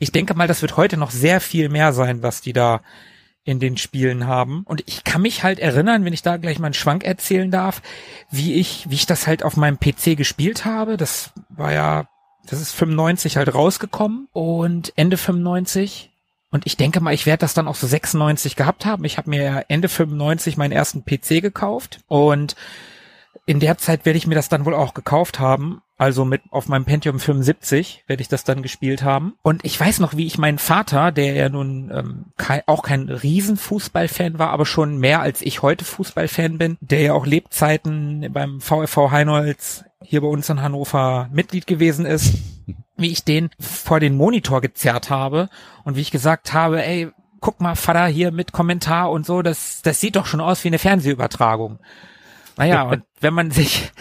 Ich 0.00 0.10
denke 0.10 0.34
mal, 0.34 0.48
das 0.48 0.62
wird 0.62 0.76
heute 0.76 0.96
noch 0.96 1.10
sehr 1.10 1.40
viel 1.40 1.68
mehr 1.68 1.92
sein, 1.92 2.22
was 2.22 2.40
die 2.40 2.52
da 2.52 2.82
in 3.46 3.60
den 3.60 3.76
Spielen 3.76 4.26
haben. 4.26 4.64
Und 4.64 4.82
ich 4.86 5.04
kann 5.04 5.22
mich 5.22 5.44
halt 5.44 5.60
erinnern, 5.60 6.04
wenn 6.04 6.12
ich 6.12 6.22
da 6.22 6.36
gleich 6.36 6.58
mal 6.58 6.66
einen 6.66 6.74
Schwank 6.74 7.04
erzählen 7.04 7.50
darf, 7.50 7.80
wie 8.28 8.54
ich, 8.54 8.90
wie 8.90 8.96
ich 8.96 9.06
das 9.06 9.28
halt 9.28 9.44
auf 9.44 9.56
meinem 9.56 9.78
PC 9.78 10.16
gespielt 10.16 10.64
habe. 10.64 10.96
Das 10.96 11.30
war 11.48 11.72
ja, 11.72 12.08
das 12.44 12.60
ist 12.60 12.72
95 12.72 13.36
halt 13.36 13.54
rausgekommen 13.54 14.26
und 14.32 14.92
Ende 14.96 15.16
95. 15.16 16.10
Und 16.50 16.66
ich 16.66 16.76
denke 16.76 17.00
mal, 17.00 17.14
ich 17.14 17.24
werde 17.24 17.40
das 17.40 17.54
dann 17.54 17.68
auch 17.68 17.76
so 17.76 17.86
96 17.86 18.56
gehabt 18.56 18.84
haben. 18.84 19.04
Ich 19.04 19.16
habe 19.16 19.30
mir 19.30 19.64
Ende 19.68 19.88
95 19.88 20.56
meinen 20.56 20.72
ersten 20.72 21.04
PC 21.04 21.40
gekauft 21.40 22.00
und 22.08 22.56
in 23.46 23.60
der 23.60 23.78
Zeit 23.78 24.04
werde 24.04 24.16
ich 24.16 24.26
mir 24.26 24.34
das 24.34 24.48
dann 24.48 24.64
wohl 24.64 24.74
auch 24.74 24.92
gekauft 24.92 25.38
haben. 25.38 25.82
Also 25.98 26.26
mit 26.26 26.42
auf 26.50 26.68
meinem 26.68 26.84
Pentium 26.84 27.18
75 27.18 28.04
werde 28.06 28.20
ich 28.20 28.28
das 28.28 28.44
dann 28.44 28.62
gespielt 28.62 29.02
haben. 29.02 29.34
Und 29.42 29.64
ich 29.64 29.80
weiß 29.80 30.00
noch, 30.00 30.14
wie 30.14 30.26
ich 30.26 30.36
meinen 30.36 30.58
Vater, 30.58 31.10
der 31.10 31.32
ja 31.32 31.48
nun 31.48 31.90
ähm, 31.90 32.24
kein, 32.36 32.62
auch 32.66 32.82
kein 32.82 33.08
Riesenfußballfan 33.08 34.38
war, 34.38 34.50
aber 34.50 34.66
schon 34.66 34.98
mehr 34.98 35.20
als 35.20 35.40
ich 35.40 35.62
heute 35.62 35.86
Fußballfan 35.86 36.58
bin, 36.58 36.76
der 36.80 37.00
ja 37.00 37.12
auch 37.14 37.24
Lebzeiten 37.24 38.28
beim 38.30 38.60
VfV 38.60 39.10
Heinolz 39.10 39.84
hier 40.02 40.20
bei 40.20 40.28
uns 40.28 40.50
in 40.50 40.60
Hannover 40.60 41.30
Mitglied 41.32 41.66
gewesen 41.66 42.04
ist, 42.04 42.34
wie 42.96 43.10
ich 43.10 43.24
den 43.24 43.48
vor 43.58 43.98
den 43.98 44.16
Monitor 44.16 44.60
gezerrt 44.60 45.08
habe 45.08 45.48
und 45.84 45.96
wie 45.96 46.02
ich 46.02 46.10
gesagt 46.10 46.52
habe, 46.52 46.84
ey, 46.84 47.10
guck 47.40 47.60
mal, 47.60 47.74
Vater, 47.74 48.06
hier 48.06 48.32
mit 48.32 48.52
Kommentar 48.52 49.10
und 49.10 49.24
so, 49.24 49.40
das, 49.40 49.80
das 49.82 50.00
sieht 50.00 50.16
doch 50.16 50.26
schon 50.26 50.40
aus 50.40 50.62
wie 50.64 50.68
eine 50.68 50.78
Fernsehübertragung. 50.78 51.78
Naja, 52.56 52.82
und 52.90 53.02
wenn 53.20 53.34
man 53.34 53.50
sich, 53.50 53.92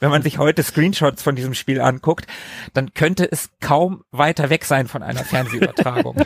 wenn 0.00 0.10
man 0.10 0.22
sich 0.22 0.38
heute 0.38 0.62
Screenshots 0.62 1.22
von 1.22 1.36
diesem 1.36 1.54
Spiel 1.54 1.80
anguckt, 1.80 2.26
dann 2.74 2.94
könnte 2.94 3.30
es 3.30 3.50
kaum 3.60 4.04
weiter 4.10 4.50
weg 4.50 4.64
sein 4.64 4.88
von 4.88 5.02
einer 5.02 5.24
Fernsehübertragung. 5.24 6.16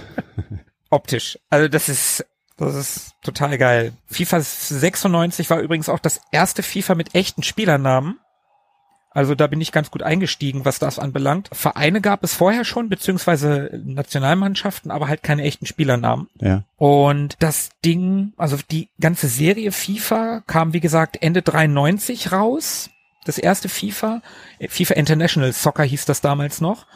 Optisch. 0.91 1.39
Also 1.49 1.69
das 1.69 1.89
ist, 1.89 2.27
das 2.57 2.75
ist 2.75 3.15
total 3.23 3.57
geil. 3.59 3.93
FIFA 4.07 4.41
96 4.41 5.51
war 5.51 5.61
übrigens 5.61 5.89
auch 5.89 6.01
das 6.01 6.21
erste 6.33 6.63
FIFA 6.63 6.95
mit 6.95 7.15
echten 7.15 7.43
Spielernamen. 7.43 8.19
Also 9.13 9.35
da 9.35 9.49
bin 9.49 9.61
ich 9.61 9.73
ganz 9.73 9.91
gut 9.91 10.03
eingestiegen, 10.05 10.65
was 10.65 10.79
das 10.79 11.01
anbelangt. 11.01 11.49
Vereine 11.53 12.01
gab 12.01 12.23
es 12.23 12.35
vorher 12.35 12.65
schon, 12.65 12.89
beziehungsweise 12.89 13.81
Nationalmannschaften, 13.85 14.91
aber 14.91 15.09
halt 15.09 15.25
keine 15.25 15.43
echten 15.43 15.67
Spielernamen. 15.67 16.29
Ja. 16.41 16.63
Und 16.77 17.37
das 17.41 17.71
Ding, 17.85 18.33
also 18.37 18.57
die 18.71 18.89
ganze 19.01 19.27
Serie 19.27 19.73
FIFA 19.73 20.43
kam, 20.47 20.73
wie 20.73 20.81
gesagt, 20.81 21.21
Ende 21.21 21.43
93 21.43 22.31
raus. 22.31 22.91
Das 23.31 23.39
erste 23.39 23.69
FIFA. 23.69 24.23
Äh, 24.59 24.67
FIFA 24.67 24.95
International 24.95 25.53
Soccer 25.53 25.85
hieß 25.85 26.05
das 26.05 26.21
damals 26.21 26.61
noch. 26.61 26.87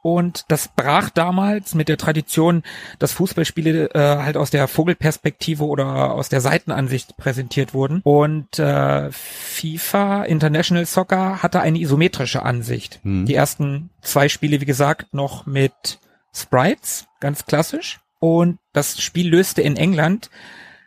Und 0.00 0.44
das 0.46 0.68
brach 0.68 1.10
damals 1.10 1.74
mit 1.74 1.88
der 1.88 1.96
Tradition, 1.96 2.62
dass 3.00 3.10
Fußballspiele 3.14 3.90
äh, 3.92 3.98
halt 3.98 4.36
aus 4.36 4.50
der 4.50 4.68
Vogelperspektive 4.68 5.64
oder 5.64 6.12
aus 6.12 6.28
der 6.28 6.40
Seitenansicht 6.40 7.16
präsentiert 7.16 7.74
wurden. 7.74 8.00
Und 8.04 8.60
äh, 8.60 9.10
FIFA 9.10 10.22
International 10.22 10.86
Soccer 10.86 11.42
hatte 11.42 11.60
eine 11.60 11.80
isometrische 11.80 12.44
Ansicht. 12.44 13.00
Hm. 13.02 13.26
Die 13.26 13.34
ersten 13.34 13.90
zwei 14.02 14.28
Spiele, 14.28 14.60
wie 14.60 14.66
gesagt, 14.66 15.12
noch 15.14 15.46
mit 15.46 15.98
Sprites, 16.32 17.08
ganz 17.18 17.44
klassisch. 17.46 17.98
Und 18.20 18.58
das 18.72 19.02
Spiel 19.02 19.28
löste 19.28 19.62
in 19.62 19.76
England 19.76 20.30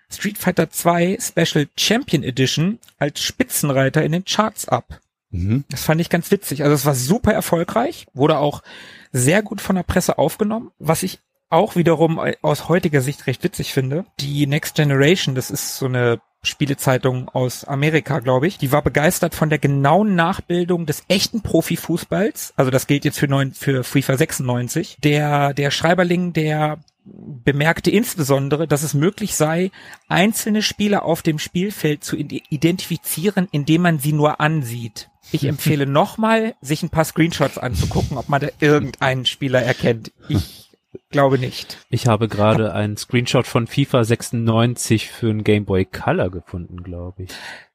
Street 0.09 0.37
Fighter 0.37 0.69
2 0.69 1.17
Special 1.19 1.67
Champion 1.77 2.23
Edition 2.23 2.79
als 2.97 3.21
Spitzenreiter 3.21 4.03
in 4.03 4.11
den 4.11 4.25
Charts 4.25 4.67
ab. 4.67 4.99
Mhm. 5.31 5.65
Das 5.69 5.83
fand 5.83 6.01
ich 6.01 6.09
ganz 6.09 6.31
witzig. 6.31 6.63
Also 6.63 6.75
es 6.75 6.85
war 6.85 6.95
super 6.95 7.33
erfolgreich, 7.33 8.07
wurde 8.13 8.37
auch 8.37 8.63
sehr 9.11 9.41
gut 9.41 9.61
von 9.61 9.75
der 9.75 9.83
Presse 9.83 10.17
aufgenommen. 10.17 10.71
Was 10.79 11.03
ich 11.03 11.19
auch 11.49 11.75
wiederum 11.75 12.19
aus 12.41 12.69
heutiger 12.69 13.01
Sicht 13.01 13.27
recht 13.27 13.43
witzig 13.43 13.73
finde, 13.73 14.05
die 14.19 14.47
Next 14.47 14.75
Generation, 14.75 15.35
das 15.35 15.51
ist 15.51 15.77
so 15.77 15.85
eine 15.85 16.19
Spielezeitung 16.43 17.29
aus 17.29 17.65
Amerika, 17.65 18.19
glaube 18.19 18.47
ich, 18.47 18.57
die 18.57 18.71
war 18.71 18.81
begeistert 18.81 19.35
von 19.35 19.49
der 19.49 19.59
genauen 19.59 20.15
Nachbildung 20.15 20.85
des 20.85 21.03
echten 21.07 21.41
Profifußballs. 21.41 22.53
Also 22.55 22.71
das 22.71 22.87
gilt 22.87 23.05
jetzt 23.05 23.19
für, 23.19 23.27
neun, 23.27 23.53
für 23.53 23.83
FIFA 23.83 24.17
96. 24.17 24.97
Der, 25.03 25.53
der 25.53 25.71
Schreiberling, 25.71 26.33
der 26.33 26.79
bemerkte 27.05 27.91
insbesondere, 27.91 28.67
dass 28.67 28.83
es 28.83 28.93
möglich 28.93 29.35
sei, 29.35 29.71
einzelne 30.07 30.61
Spieler 30.61 31.05
auf 31.05 31.21
dem 31.21 31.39
Spielfeld 31.39 32.03
zu 32.03 32.15
identifizieren, 32.17 33.47
indem 33.51 33.83
man 33.83 33.99
sie 33.99 34.13
nur 34.13 34.39
ansieht. 34.39 35.09
Ich 35.31 35.43
empfehle 35.45 35.85
nochmal, 35.85 36.55
sich 36.61 36.83
ein 36.83 36.89
paar 36.89 37.05
Screenshots 37.05 37.57
anzugucken, 37.57 38.17
ob 38.17 38.29
man 38.29 38.41
da 38.41 38.47
irgendeinen 38.59 39.25
Spieler 39.25 39.61
erkennt. 39.61 40.11
Ich 40.29 40.71
glaube 41.11 41.37
nicht. 41.37 41.77
Ich 41.89 42.07
habe 42.07 42.27
gerade 42.27 42.73
einen 42.73 42.97
Screenshot 42.97 43.45
von 43.47 43.67
FIFA 43.67 44.03
96 44.03 45.09
für 45.11 45.29
ein 45.29 45.43
Game 45.43 45.65
Boy 45.65 45.85
Color 45.85 46.31
gefunden, 46.31 46.83
glaube 46.83 47.23
ich. 47.23 47.31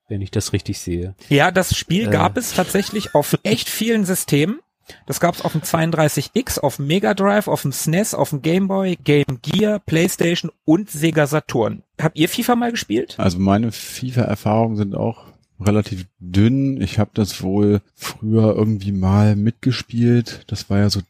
Wenn 0.08 0.22
ich 0.22 0.32
das 0.32 0.52
richtig 0.52 0.80
sehe. 0.80 1.14
Ja, 1.28 1.52
das 1.52 1.76
Spiel 1.76 2.08
Äh. 2.08 2.10
gab 2.10 2.36
es 2.36 2.52
tatsächlich 2.52 3.14
auf 3.14 3.38
echt 3.44 3.68
vielen 3.68 4.04
Systemen. 4.04 4.58
Das 5.06 5.20
gab 5.20 5.34
es 5.34 5.42
auf 5.42 5.52
dem 5.52 5.62
32X, 5.62 6.58
auf 6.58 6.76
dem 6.76 6.86
Mega 6.86 7.14
Drive, 7.14 7.48
auf 7.48 7.62
dem 7.62 7.72
SNES, 7.72 8.14
auf 8.14 8.30
dem 8.30 8.42
Game 8.42 8.68
Boy, 8.68 8.96
Game 9.02 9.40
Gear, 9.42 9.78
PlayStation 9.78 10.50
und 10.64 10.90
Sega 10.90 11.26
Saturn. 11.26 11.82
Habt 12.00 12.18
ihr 12.18 12.28
FIFA 12.28 12.56
mal 12.56 12.70
gespielt? 12.70 13.14
Also 13.18 13.38
meine 13.38 13.72
FIFA-Erfahrungen 13.72 14.76
sind 14.76 14.94
auch 14.94 15.24
relativ 15.60 16.06
dünn. 16.18 16.80
Ich 16.80 16.98
habe 16.98 17.10
das 17.14 17.42
wohl 17.42 17.82
früher 17.94 18.54
irgendwie 18.56 18.92
mal 18.92 19.36
mitgespielt. 19.36 20.44
Das 20.46 20.70
war 20.70 20.78
ja 20.78 20.90
so 20.90 21.00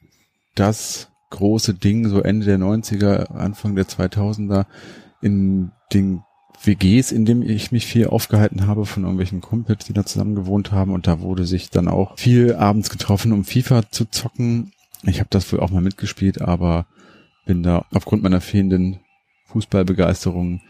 das 0.54 1.08
große 1.30 1.75
Ding, 1.75 2.08
so 2.08 2.20
Ende 2.20 2.46
der 2.46 2.58
90er, 2.58 3.32
Anfang 3.32 3.76
der 3.76 3.87
2000er 3.87 4.66
in 5.22 5.70
den 5.92 6.22
WGs, 6.62 7.12
in 7.12 7.25
dem 7.25 7.43
ich 7.43 7.73
mich 7.73 7.87
viel 7.87 8.09
aufgehalten 8.09 8.67
habe 8.67 8.85
von 8.85 9.05
irgendwelchen 9.05 9.40
Kumpels, 9.40 9.85
die 9.87 9.93
da 9.93 10.05
zusammen 10.05 10.35
gewohnt 10.35 10.73
haben 10.73 10.93
und 10.93 11.07
da 11.07 11.21
wurde 11.21 11.47
sich 11.47 11.71
dann 11.71 11.88
auch 11.88 12.19
viel 12.19 12.55
abends 12.55 12.90
getroffen, 12.90 13.33
um 13.33 13.45
FIFA 13.45 13.90
zu 13.90 14.05
zocken. 14.05 14.73
Ich 15.05 15.21
habe 15.21 15.29
das 15.31 15.50
wohl 15.52 15.61
auch 15.61 15.71
mal 15.71 15.81
mitgespielt, 15.81 16.43
aber 16.43 16.87
bin 17.47 17.62
da 17.62 17.87
aufgrund 17.93 18.23
meiner 18.23 18.40
fehlenden 18.40 19.00
Fußballbegeisterung 19.47 20.61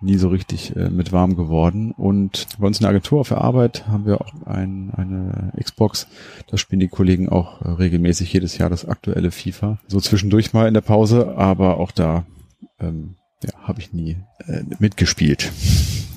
nie 0.00 0.16
so 0.16 0.28
richtig 0.28 0.76
äh, 0.76 0.90
mit 0.90 1.12
warm 1.12 1.34
geworden. 1.34 1.92
Und 1.92 2.46
bei 2.58 2.66
uns 2.66 2.78
in 2.78 2.82
der 2.82 2.90
Agentur 2.90 3.20
auf 3.20 3.28
der 3.28 3.40
Arbeit 3.40 3.88
haben 3.88 4.06
wir 4.06 4.20
auch 4.20 4.32
ein, 4.46 4.92
eine 4.94 5.52
Xbox. 5.60 6.06
Da 6.46 6.56
spielen 6.56 6.80
die 6.80 6.88
Kollegen 6.88 7.28
auch 7.28 7.62
äh, 7.62 7.70
regelmäßig 7.70 8.32
jedes 8.32 8.58
Jahr 8.58 8.70
das 8.70 8.84
aktuelle 8.84 9.30
FIFA. 9.30 9.78
So 9.88 10.00
zwischendurch 10.00 10.52
mal 10.52 10.68
in 10.68 10.74
der 10.74 10.82
Pause, 10.82 11.36
aber 11.36 11.78
auch 11.78 11.90
da 11.90 12.24
ähm, 12.78 13.16
ja, 13.42 13.50
habe 13.62 13.80
ich 13.80 13.92
nie 13.92 14.16
äh, 14.46 14.62
mitgespielt. 14.78 15.52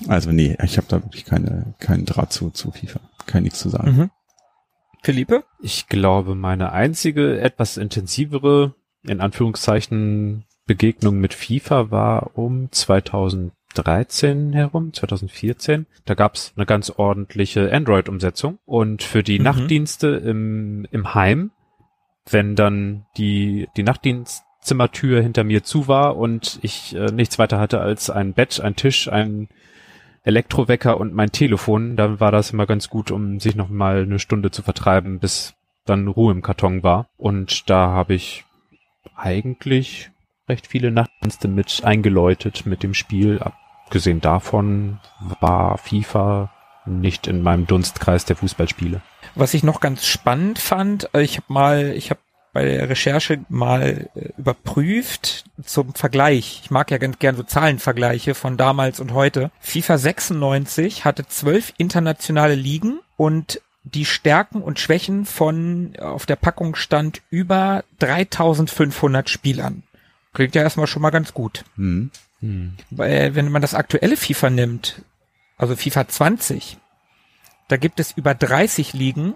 Also 0.07 0.31
nee, 0.31 0.57
ich 0.63 0.77
habe 0.77 0.87
da 0.89 1.03
wirklich 1.03 1.25
keine, 1.25 1.73
keinen 1.79 2.05
Draht 2.05 2.33
zu, 2.33 2.49
zu 2.49 2.71
FIFA. 2.71 2.99
Kann 3.27 3.43
nichts 3.43 3.59
zu 3.59 3.69
sagen. 3.69 3.95
Mhm. 3.95 4.09
Philippe? 5.03 5.43
Ich 5.61 5.87
glaube, 5.87 6.35
meine 6.35 6.71
einzige 6.71 7.39
etwas 7.39 7.77
intensivere, 7.77 8.75
in 9.03 9.19
Anführungszeichen, 9.19 10.45
Begegnung 10.67 11.19
mit 11.19 11.33
FIFA 11.33 11.89
war 11.91 12.37
um 12.37 12.71
2013 12.71 14.53
herum, 14.53 14.93
2014. 14.93 15.87
Da 16.05 16.13
gab's 16.13 16.53
eine 16.55 16.65
ganz 16.65 16.91
ordentliche 16.91 17.71
Android-Umsetzung 17.71 18.59
und 18.65 19.03
für 19.03 19.23
die 19.23 19.39
Mhm. 19.39 19.45
Nachtdienste 19.45 20.07
im, 20.07 20.85
im 20.91 21.13
Heim, 21.15 21.51
wenn 22.29 22.55
dann 22.55 23.05
die, 23.17 23.67
die 23.75 23.83
Nachtdienstzimmertür 24.61 25.21
hinter 25.21 25.43
mir 25.43 25.63
zu 25.63 25.87
war 25.87 26.17
und 26.17 26.59
ich 26.61 26.95
äh, 26.95 27.11
nichts 27.11 27.39
weiter 27.39 27.59
hatte 27.59 27.81
als 27.81 28.09
ein 28.09 28.33
Bett, 28.33 28.61
ein 28.61 28.75
Tisch, 28.75 29.09
ein 29.11 29.49
Elektrowecker 30.23 30.99
und 30.99 31.13
mein 31.13 31.31
Telefon, 31.31 31.95
dann 31.95 32.19
war 32.19 32.31
das 32.31 32.51
immer 32.51 32.67
ganz 32.67 32.89
gut, 32.89 33.09
um 33.09 33.39
sich 33.39 33.55
noch 33.55 33.69
mal 33.69 34.03
eine 34.03 34.19
Stunde 34.19 34.51
zu 34.51 34.61
vertreiben, 34.61 35.19
bis 35.19 35.55
dann 35.85 36.07
Ruhe 36.07 36.31
im 36.31 36.43
Karton 36.43 36.83
war. 36.83 37.09
Und 37.17 37.69
da 37.69 37.87
habe 37.89 38.13
ich 38.13 38.45
eigentlich 39.15 40.11
recht 40.47 40.67
viele 40.67 40.91
Nachtdienste 40.91 41.47
mit 41.47 41.81
eingeläutet 41.83 42.67
mit 42.67 42.83
dem 42.83 42.93
Spiel. 42.93 43.39
Abgesehen 43.39 44.21
davon 44.21 44.99
war 45.39 45.79
FIFA 45.79 46.51
nicht 46.85 47.25
in 47.25 47.41
meinem 47.41 47.65
Dunstkreis 47.65 48.25
der 48.25 48.35
Fußballspiele. 48.35 49.01
Was 49.33 49.55
ich 49.55 49.63
noch 49.63 49.79
ganz 49.79 50.05
spannend 50.05 50.59
fand, 50.59 51.09
ich 51.13 51.37
habe 51.37 51.53
mal, 51.53 51.93
ich 51.95 52.11
habe 52.11 52.19
bei 52.53 52.65
der 52.65 52.89
Recherche 52.89 53.39
mal 53.49 54.09
äh, 54.15 54.29
überprüft 54.37 55.45
zum 55.63 55.93
Vergleich. 55.93 56.61
Ich 56.63 56.71
mag 56.71 56.91
ja 56.91 56.97
ganz 56.97 57.19
gern 57.19 57.35
so 57.35 57.43
Zahlenvergleiche 57.43 58.35
von 58.35 58.57
damals 58.57 58.99
und 58.99 59.13
heute. 59.13 59.51
FIFA 59.59 59.97
96 59.97 61.05
hatte 61.05 61.25
zwölf 61.27 61.73
internationale 61.77 62.55
Ligen 62.55 62.99
und 63.17 63.61
die 63.83 64.05
Stärken 64.05 64.61
und 64.61 64.79
Schwächen 64.79 65.25
von 65.25 65.93
auf 65.99 66.25
der 66.25 66.35
Packung 66.35 66.75
stand 66.75 67.21
über 67.29 67.83
3500 67.99 69.29
Spielern. 69.29 69.83
Klingt 70.33 70.55
ja 70.55 70.61
erstmal 70.61 70.87
schon 70.87 71.01
mal 71.01 71.09
ganz 71.09 71.33
gut. 71.33 71.63
Hm. 71.75 72.11
Hm. 72.41 72.75
Weil, 72.89 73.35
wenn 73.35 73.51
man 73.51 73.61
das 73.61 73.73
aktuelle 73.73 74.17
FIFA 74.17 74.49
nimmt, 74.49 75.01
also 75.57 75.75
FIFA 75.75 76.07
20, 76.07 76.77
da 77.67 77.77
gibt 77.77 77.99
es 77.99 78.11
über 78.11 78.33
30 78.33 78.93
Ligen 78.93 79.35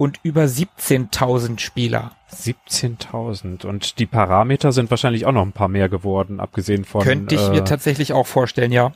und 0.00 0.18
über 0.22 0.44
17.000 0.44 1.58
Spieler. 1.58 2.12
17.000 2.34 3.66
und 3.66 3.98
die 3.98 4.06
Parameter 4.06 4.72
sind 4.72 4.90
wahrscheinlich 4.90 5.26
auch 5.26 5.32
noch 5.32 5.42
ein 5.42 5.52
paar 5.52 5.68
mehr 5.68 5.90
geworden, 5.90 6.40
abgesehen 6.40 6.86
von 6.86 7.02
Könnte 7.02 7.34
ich 7.34 7.42
äh, 7.42 7.50
mir 7.50 7.64
tatsächlich 7.66 8.14
auch 8.14 8.26
vorstellen, 8.26 8.72
ja. 8.72 8.92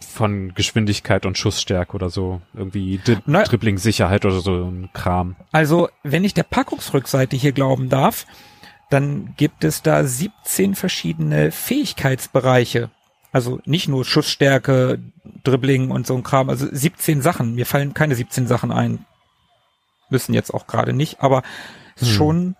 von 0.00 0.54
Geschwindigkeit 0.54 1.26
und 1.26 1.36
Schussstärke 1.36 1.94
oder 1.94 2.08
so, 2.08 2.40
irgendwie 2.54 2.96
Di 3.06 3.18
Na- 3.26 3.42
Dribbling-Sicherheit 3.42 4.24
oder 4.24 4.40
so 4.40 4.64
ein 4.64 4.88
Kram. 4.94 5.36
Also, 5.52 5.90
wenn 6.04 6.24
ich 6.24 6.32
der 6.32 6.44
Packungsrückseite 6.44 7.36
hier 7.36 7.52
glauben 7.52 7.90
darf, 7.90 8.26
dann 8.88 9.34
gibt 9.36 9.62
es 9.62 9.82
da 9.82 10.04
17 10.04 10.74
verschiedene 10.74 11.52
Fähigkeitsbereiche. 11.52 12.88
Also 13.30 13.60
nicht 13.66 13.88
nur 13.88 14.06
Schussstärke, 14.06 15.00
Dribbling 15.44 15.90
und 15.90 16.06
so 16.06 16.14
ein 16.14 16.22
Kram, 16.22 16.48
also 16.48 16.66
17 16.70 17.20
Sachen. 17.20 17.56
Mir 17.56 17.66
fallen 17.66 17.92
keine 17.92 18.14
17 18.14 18.46
Sachen 18.46 18.72
ein. 18.72 19.04
Müssen 20.10 20.34
jetzt 20.34 20.52
auch 20.54 20.66
gerade 20.66 20.92
nicht, 20.92 21.20
aber 21.20 21.42
es 21.96 22.02
ist 22.02 22.08
Hm. 22.10 22.14
schon, 22.16 22.56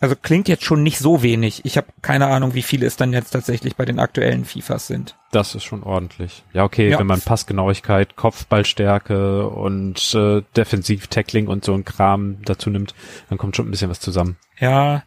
also 0.00 0.16
klingt 0.20 0.48
jetzt 0.48 0.64
schon 0.64 0.82
nicht 0.82 0.98
so 0.98 1.22
wenig. 1.22 1.64
Ich 1.64 1.76
habe 1.76 1.86
keine 2.02 2.26
Ahnung, 2.26 2.54
wie 2.54 2.62
viele 2.62 2.86
es 2.86 2.96
dann 2.96 3.12
jetzt 3.12 3.30
tatsächlich 3.30 3.76
bei 3.76 3.84
den 3.84 4.00
aktuellen 4.00 4.44
FIFAs 4.44 4.88
sind. 4.88 5.16
Das 5.30 5.54
ist 5.54 5.62
schon 5.64 5.84
ordentlich. 5.84 6.42
Ja, 6.52 6.64
okay, 6.64 6.90
Ja. 6.90 6.98
wenn 6.98 7.06
man 7.06 7.20
Passgenauigkeit, 7.20 8.16
Kopfballstärke 8.16 9.48
und 9.48 10.12
äh, 10.14 10.42
Defensiv-Tackling 10.56 11.46
und 11.46 11.64
so 11.64 11.72
ein 11.74 11.84
Kram 11.84 12.38
dazu 12.44 12.68
nimmt, 12.70 12.94
dann 13.28 13.38
kommt 13.38 13.56
schon 13.56 13.68
ein 13.68 13.70
bisschen 13.70 13.90
was 13.90 14.00
zusammen. 14.00 14.36
Ja, 14.58 15.02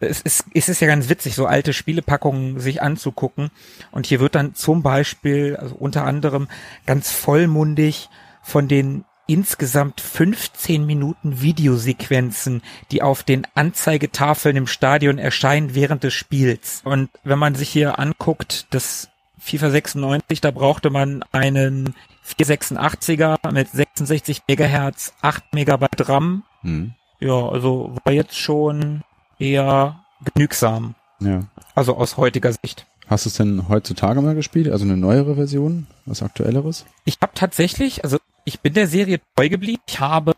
es 0.00 0.20
ist, 0.20 0.44
es 0.54 0.68
ist 0.68 0.80
ja 0.80 0.86
ganz 0.88 1.08
witzig, 1.08 1.34
so 1.34 1.46
alte 1.46 1.72
Spielepackungen 1.72 2.60
sich 2.60 2.82
anzugucken. 2.82 3.50
Und 3.90 4.06
hier 4.06 4.20
wird 4.20 4.34
dann 4.34 4.54
zum 4.54 4.82
Beispiel, 4.82 5.56
also 5.56 5.74
unter 5.76 6.04
anderem 6.04 6.48
ganz 6.86 7.10
vollmundig 7.12 8.08
von 8.42 8.68
den 8.68 9.04
insgesamt 9.30 10.00
15 10.00 10.84
Minuten 10.84 11.40
Videosequenzen, 11.40 12.62
die 12.90 13.00
auf 13.00 13.22
den 13.22 13.46
Anzeigetafeln 13.54 14.56
im 14.56 14.66
Stadion 14.66 15.18
erscheinen 15.18 15.74
während 15.76 16.02
des 16.02 16.14
Spiels. 16.14 16.80
Und 16.84 17.10
wenn 17.22 17.38
man 17.38 17.54
sich 17.54 17.68
hier 17.68 18.00
anguckt, 18.00 18.66
das 18.70 19.08
FIFA 19.38 19.70
96, 19.70 20.40
da 20.40 20.50
brauchte 20.50 20.90
man 20.90 21.24
einen 21.30 21.94
486er 22.26 23.52
mit 23.52 23.70
66 23.70 24.42
Megahertz, 24.48 25.12
8 25.22 25.54
Megabyte 25.54 26.08
RAM, 26.08 26.42
Hm. 26.62 26.92
ja, 27.20 27.48
also 27.48 27.94
war 28.04 28.12
jetzt 28.12 28.36
schon 28.36 29.02
eher 29.38 30.00
genügsam. 30.34 30.96
Ja. 31.20 31.44
Also 31.76 31.96
aus 31.96 32.16
heutiger 32.16 32.52
Sicht. 32.52 32.86
Hast 33.06 33.24
du 33.26 33.28
es 33.28 33.36
denn 33.36 33.68
heutzutage 33.68 34.20
mal 34.22 34.34
gespielt? 34.34 34.68
Also 34.70 34.84
eine 34.84 34.96
neuere 34.96 35.36
Version? 35.36 35.86
Was 36.04 36.22
aktuelleres? 36.22 36.84
Ich 37.04 37.18
habe 37.22 37.32
tatsächlich, 37.34 38.04
also 38.04 38.18
ich 38.44 38.60
bin 38.60 38.74
der 38.74 38.86
Serie 38.86 39.20
treu 39.34 39.48
geblieben. 39.48 39.82
Ich 39.88 40.00
habe 40.00 40.34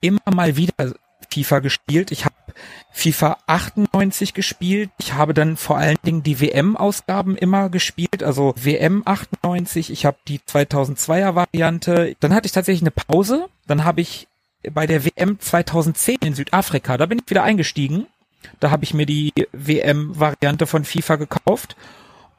immer 0.00 0.20
mal 0.32 0.56
wieder 0.56 0.94
FIFA 1.32 1.60
gespielt. 1.60 2.10
Ich 2.12 2.24
habe 2.24 2.34
FIFA 2.92 3.38
98 3.46 4.34
gespielt. 4.34 4.90
Ich 4.98 5.14
habe 5.14 5.34
dann 5.34 5.56
vor 5.56 5.78
allen 5.78 5.98
Dingen 6.04 6.22
die 6.22 6.40
WM-Ausgaben 6.40 7.36
immer 7.36 7.70
gespielt. 7.70 8.22
Also 8.22 8.54
WM 8.56 9.02
98. 9.04 9.90
Ich 9.90 10.04
habe 10.04 10.18
die 10.28 10.40
2002er 10.40 11.34
Variante. 11.34 12.16
Dann 12.20 12.34
hatte 12.34 12.46
ich 12.46 12.52
tatsächlich 12.52 12.82
eine 12.82 12.90
Pause. 12.90 13.46
Dann 13.66 13.84
habe 13.84 14.00
ich 14.00 14.28
bei 14.70 14.86
der 14.86 15.04
WM 15.04 15.40
2010 15.40 16.18
in 16.22 16.34
Südafrika, 16.34 16.96
da 16.96 17.06
bin 17.06 17.18
ich 17.18 17.30
wieder 17.30 17.42
eingestiegen. 17.42 18.06
Da 18.60 18.70
habe 18.70 18.84
ich 18.84 18.94
mir 18.94 19.06
die 19.06 19.32
WM-Variante 19.52 20.66
von 20.66 20.84
FIFA 20.84 21.16
gekauft 21.16 21.76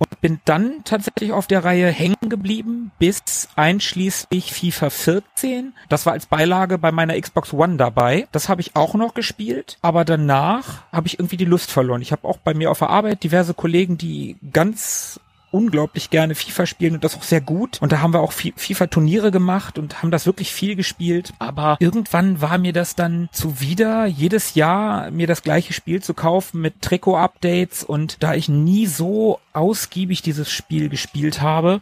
und 0.10 0.22
bin 0.22 0.40
dann 0.46 0.84
tatsächlich 0.84 1.32
auf 1.32 1.48
der 1.48 1.64
Reihe 1.64 1.88
hängen 1.88 2.30
geblieben 2.30 2.92
bis 3.00 3.50
einschließlich 3.56 4.54
FIFA 4.54 4.90
14. 4.90 5.74
Das 5.90 6.06
war 6.06 6.14
als 6.14 6.26
Beilage 6.26 6.78
bei 6.78 6.92
meiner 6.92 7.20
Xbox 7.20 7.54
One 7.54 7.78
dabei. 7.78 8.28
Das 8.32 8.50
habe 8.50 8.62
ich 8.62 8.76
auch 8.76 8.96
noch 8.96 9.14
gespielt, 9.14 9.78
aber 9.82 10.06
danach 10.06 10.84
habe 10.92 11.08
ich 11.08 11.20
irgendwie 11.20 11.38
die 11.38 11.46
Lust 11.46 11.72
verloren. 11.72 12.02
Ich 12.02 12.12
habe 12.12 12.28
auch 12.28 12.38
bei 12.38 12.54
mir 12.54 12.72
auf 12.72 12.80
der 12.80 12.90
Arbeit 12.90 13.24
diverse 13.24 13.54
Kollegen, 13.54 13.98
die 13.98 14.38
ganz 14.52 15.20
unglaublich 15.54 16.10
gerne 16.10 16.36
FIFA 16.36 16.66
spielen 16.66 16.96
und 16.96 17.04
das 17.04 17.16
auch 17.16 17.24
sehr 17.24 17.42
gut. 17.42 17.82
Und 17.82 17.92
da 17.92 18.00
haben 18.00 18.14
wir 18.14 18.22
auch 18.22 18.32
Fi- 18.32 18.54
FIFA-Turniere 18.58 19.32
gemacht 19.32 19.78
und 19.78 20.02
haben 20.02 20.12
das 20.12 20.26
wirklich 20.26 20.52
viel 20.52 20.76
gespielt. 20.76 21.34
Aber 21.40 21.78
irgendwann 21.80 22.42
war 22.42 22.58
mir 22.58 22.74
das 22.74 22.96
dann 22.96 23.30
zuwider, 23.32 24.06
jedes 24.06 24.56
Jahr 24.56 25.12
mir 25.12 25.28
das 25.28 25.44
gleiche 25.44 25.74
Spiel 25.74 26.02
zu 26.02 26.14
kaufen 26.14 26.60
mit 26.60 26.82
Trikot-Updates. 26.82 27.84
Und 27.84 28.18
da 28.24 28.34
ich 28.34 28.50
nie 28.50 28.88
so 28.88 29.40
ausgiebig 29.54 30.24
dieses 30.24 30.52
Spiel 30.52 30.90
gespielt 30.90 31.42
habe, 31.42 31.82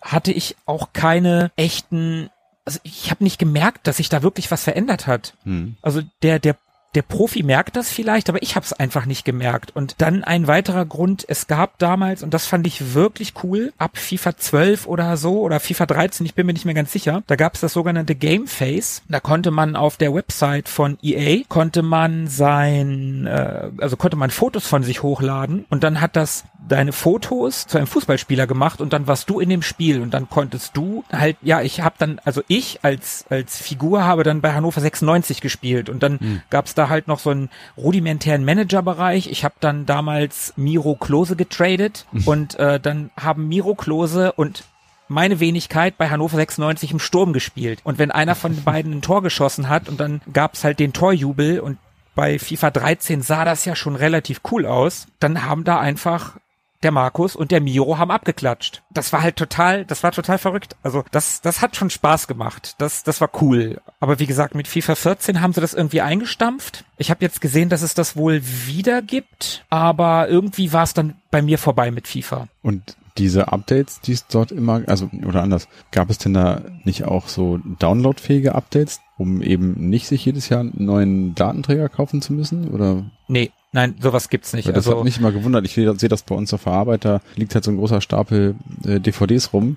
hatte 0.00 0.32
ich 0.32 0.56
auch 0.66 0.88
keine 0.92 1.52
echten, 1.56 2.30
also 2.64 2.80
ich 2.82 3.10
habe 3.10 3.22
nicht 3.24 3.38
gemerkt, 3.38 3.86
dass 3.86 3.98
sich 3.98 4.08
da 4.08 4.22
wirklich 4.22 4.50
was 4.50 4.64
verändert 4.64 5.06
hat. 5.06 5.34
Hm. 5.44 5.76
Also 5.82 6.00
der, 6.22 6.38
der, 6.38 6.56
der 6.94 7.02
Profi 7.02 7.42
merkt 7.42 7.76
das 7.76 7.90
vielleicht, 7.90 8.28
aber 8.28 8.42
ich 8.42 8.54
habe 8.54 8.64
es 8.64 8.72
einfach 8.72 9.06
nicht 9.06 9.24
gemerkt. 9.24 9.74
Und 9.74 9.94
dann 9.98 10.24
ein 10.24 10.46
weiterer 10.46 10.84
Grund, 10.84 11.24
es 11.26 11.46
gab 11.46 11.78
damals, 11.78 12.22
und 12.22 12.34
das 12.34 12.46
fand 12.46 12.66
ich 12.66 12.94
wirklich 12.94 13.32
cool, 13.42 13.72
ab 13.78 13.96
FIFA 13.96 14.36
12 14.36 14.86
oder 14.86 15.16
so 15.16 15.40
oder 15.40 15.58
FIFA 15.58 15.86
13, 15.86 16.26
ich 16.26 16.34
bin 16.34 16.46
mir 16.46 16.52
nicht 16.52 16.66
mehr 16.66 16.74
ganz 16.74 16.92
sicher, 16.92 17.22
da 17.26 17.36
gab 17.36 17.54
es 17.54 17.60
das 17.60 17.72
sogenannte 17.72 18.14
Game 18.14 18.46
Face. 18.46 19.02
Da 19.08 19.20
konnte 19.20 19.50
man 19.50 19.74
auf 19.74 19.96
der 19.96 20.14
Website 20.14 20.68
von 20.68 20.98
EA, 21.02 21.44
konnte 21.48 21.82
man 21.82 22.26
sein, 22.26 23.26
äh, 23.26 23.70
also 23.78 23.96
konnte 23.96 24.16
man 24.16 24.30
Fotos 24.30 24.66
von 24.66 24.82
sich 24.82 25.02
hochladen 25.02 25.64
und 25.70 25.84
dann 25.84 26.00
hat 26.00 26.16
das 26.16 26.44
deine 26.68 26.92
Fotos 26.92 27.66
zu 27.66 27.78
einem 27.78 27.86
Fußballspieler 27.86 28.46
gemacht 28.46 28.80
und 28.80 28.92
dann 28.92 29.06
warst 29.06 29.28
du 29.28 29.40
in 29.40 29.48
dem 29.48 29.62
Spiel 29.62 30.00
und 30.00 30.14
dann 30.14 30.28
konntest 30.28 30.76
du 30.76 31.04
halt, 31.10 31.36
ja, 31.42 31.60
ich 31.60 31.80
habe 31.80 31.96
dann, 31.98 32.20
also 32.24 32.42
ich 32.46 32.80
als 32.82 33.24
als 33.30 33.60
Figur 33.60 34.04
habe 34.04 34.22
dann 34.22 34.40
bei 34.40 34.52
Hannover 34.52 34.80
96 34.80 35.40
gespielt 35.40 35.88
und 35.88 36.02
dann 36.02 36.42
gab's 36.50 36.74
da 36.74 36.81
halt 36.88 37.08
noch 37.08 37.18
so 37.18 37.30
einen 37.30 37.50
rudimentären 37.76 38.44
Managerbereich. 38.44 39.30
Ich 39.30 39.44
habe 39.44 39.54
dann 39.60 39.86
damals 39.86 40.52
Miro 40.56 40.94
Klose 40.94 41.36
getradet 41.36 42.06
und 42.24 42.58
äh, 42.58 42.80
dann 42.80 43.10
haben 43.18 43.48
Miro 43.48 43.74
Klose 43.74 44.32
und 44.32 44.64
meine 45.08 45.40
Wenigkeit 45.40 45.98
bei 45.98 46.08
Hannover 46.08 46.36
96 46.36 46.92
im 46.92 46.98
Sturm 46.98 47.32
gespielt. 47.32 47.80
Und 47.84 47.98
wenn 47.98 48.10
einer 48.10 48.34
von 48.34 48.54
den 48.54 48.64
beiden 48.64 48.92
ein 48.92 49.02
Tor 49.02 49.22
geschossen 49.22 49.68
hat 49.68 49.88
und 49.88 50.00
dann 50.00 50.20
gab's 50.32 50.64
halt 50.64 50.78
den 50.78 50.92
Torjubel 50.92 51.60
und 51.60 51.78
bei 52.14 52.38
FIFA 52.38 52.70
13 52.70 53.22
sah 53.22 53.44
das 53.44 53.64
ja 53.64 53.74
schon 53.74 53.96
relativ 53.96 54.40
cool 54.50 54.66
aus, 54.66 55.06
dann 55.18 55.44
haben 55.44 55.64
da 55.64 55.80
einfach 55.80 56.36
der 56.82 56.92
Markus 56.92 57.36
und 57.36 57.50
der 57.50 57.60
Miro 57.60 57.98
haben 57.98 58.10
abgeklatscht. 58.10 58.82
Das 58.90 59.12
war 59.12 59.22
halt 59.22 59.36
total, 59.36 59.84
das 59.84 60.02
war 60.02 60.12
total 60.12 60.38
verrückt. 60.38 60.76
Also 60.82 61.04
das, 61.10 61.40
das 61.40 61.60
hat 61.60 61.76
schon 61.76 61.90
Spaß 61.90 62.26
gemacht. 62.26 62.74
Das, 62.78 63.02
das 63.02 63.20
war 63.20 63.30
cool. 63.40 63.80
Aber 64.00 64.18
wie 64.18 64.26
gesagt, 64.26 64.54
mit 64.54 64.68
FIFA 64.68 64.94
14 64.94 65.40
haben 65.40 65.52
sie 65.52 65.60
das 65.60 65.74
irgendwie 65.74 66.00
eingestampft. 66.00 66.84
Ich 66.98 67.10
habe 67.10 67.24
jetzt 67.24 67.40
gesehen, 67.40 67.68
dass 67.68 67.82
es 67.82 67.94
das 67.94 68.16
wohl 68.16 68.42
wieder 68.66 69.02
gibt, 69.02 69.64
aber 69.70 70.28
irgendwie 70.28 70.72
war 70.72 70.84
es 70.84 70.94
dann 70.94 71.14
bei 71.30 71.42
mir 71.42 71.58
vorbei 71.58 71.90
mit 71.90 72.08
FIFA. 72.08 72.48
Und 72.62 72.96
diese 73.18 73.52
Updates, 73.52 74.00
die 74.00 74.12
es 74.12 74.26
dort 74.26 74.52
immer, 74.52 74.82
also 74.86 75.10
oder 75.26 75.42
anders, 75.42 75.68
gab 75.90 76.10
es 76.10 76.18
denn 76.18 76.34
da 76.34 76.62
nicht 76.84 77.04
auch 77.04 77.28
so 77.28 77.58
downloadfähige 77.78 78.54
Updates, 78.54 79.00
um 79.18 79.42
eben 79.42 79.88
nicht 79.90 80.06
sich 80.06 80.24
jedes 80.24 80.48
Jahr 80.48 80.60
einen 80.60 80.72
neuen 80.76 81.34
Datenträger 81.34 81.88
kaufen 81.88 82.22
zu 82.22 82.32
müssen? 82.32 82.70
Oder 82.70 83.04
Nee, 83.28 83.50
nein, 83.72 83.96
sowas 84.00 84.28
gibt's 84.28 84.52
nicht. 84.52 84.68
Das 84.68 84.76
also 84.76 84.98
hat 84.98 85.04
mich 85.04 85.18
immer 85.18 85.32
gewundert. 85.32 85.64
Ich 85.66 85.74
sehe 85.74 86.08
das 86.08 86.22
bei 86.22 86.34
uns 86.34 86.52
auf 86.54 86.64
der 86.64 86.72
Arbeit, 86.72 87.04
da 87.04 87.20
liegt 87.36 87.54
halt 87.54 87.64
so 87.64 87.70
ein 87.70 87.76
großer 87.76 88.00
Stapel 88.00 88.54
äh, 88.84 89.00
DVDs 89.00 89.52
rum 89.52 89.76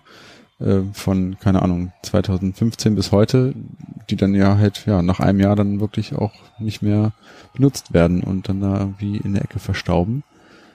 äh, 0.60 0.82
von, 0.94 1.38
keine 1.40 1.62
Ahnung, 1.62 1.92
2015 2.04 2.96
bis 2.96 3.12
heute, 3.12 3.54
die 4.10 4.16
dann 4.16 4.34
ja 4.36 4.58
halt 4.58 4.86
ja 4.86 5.02
nach 5.02 5.20
einem 5.20 5.40
Jahr 5.40 5.56
dann 5.56 5.80
wirklich 5.80 6.16
auch 6.16 6.34
nicht 6.60 6.82
mehr 6.82 7.14
benutzt 7.54 7.94
werden 7.94 8.24
und 8.24 8.50
dann 8.50 8.62
da 8.62 8.80
irgendwie 8.80 9.18
in 9.18 9.34
der 9.34 9.44
Ecke 9.44 9.60
verstauben. 9.60 10.24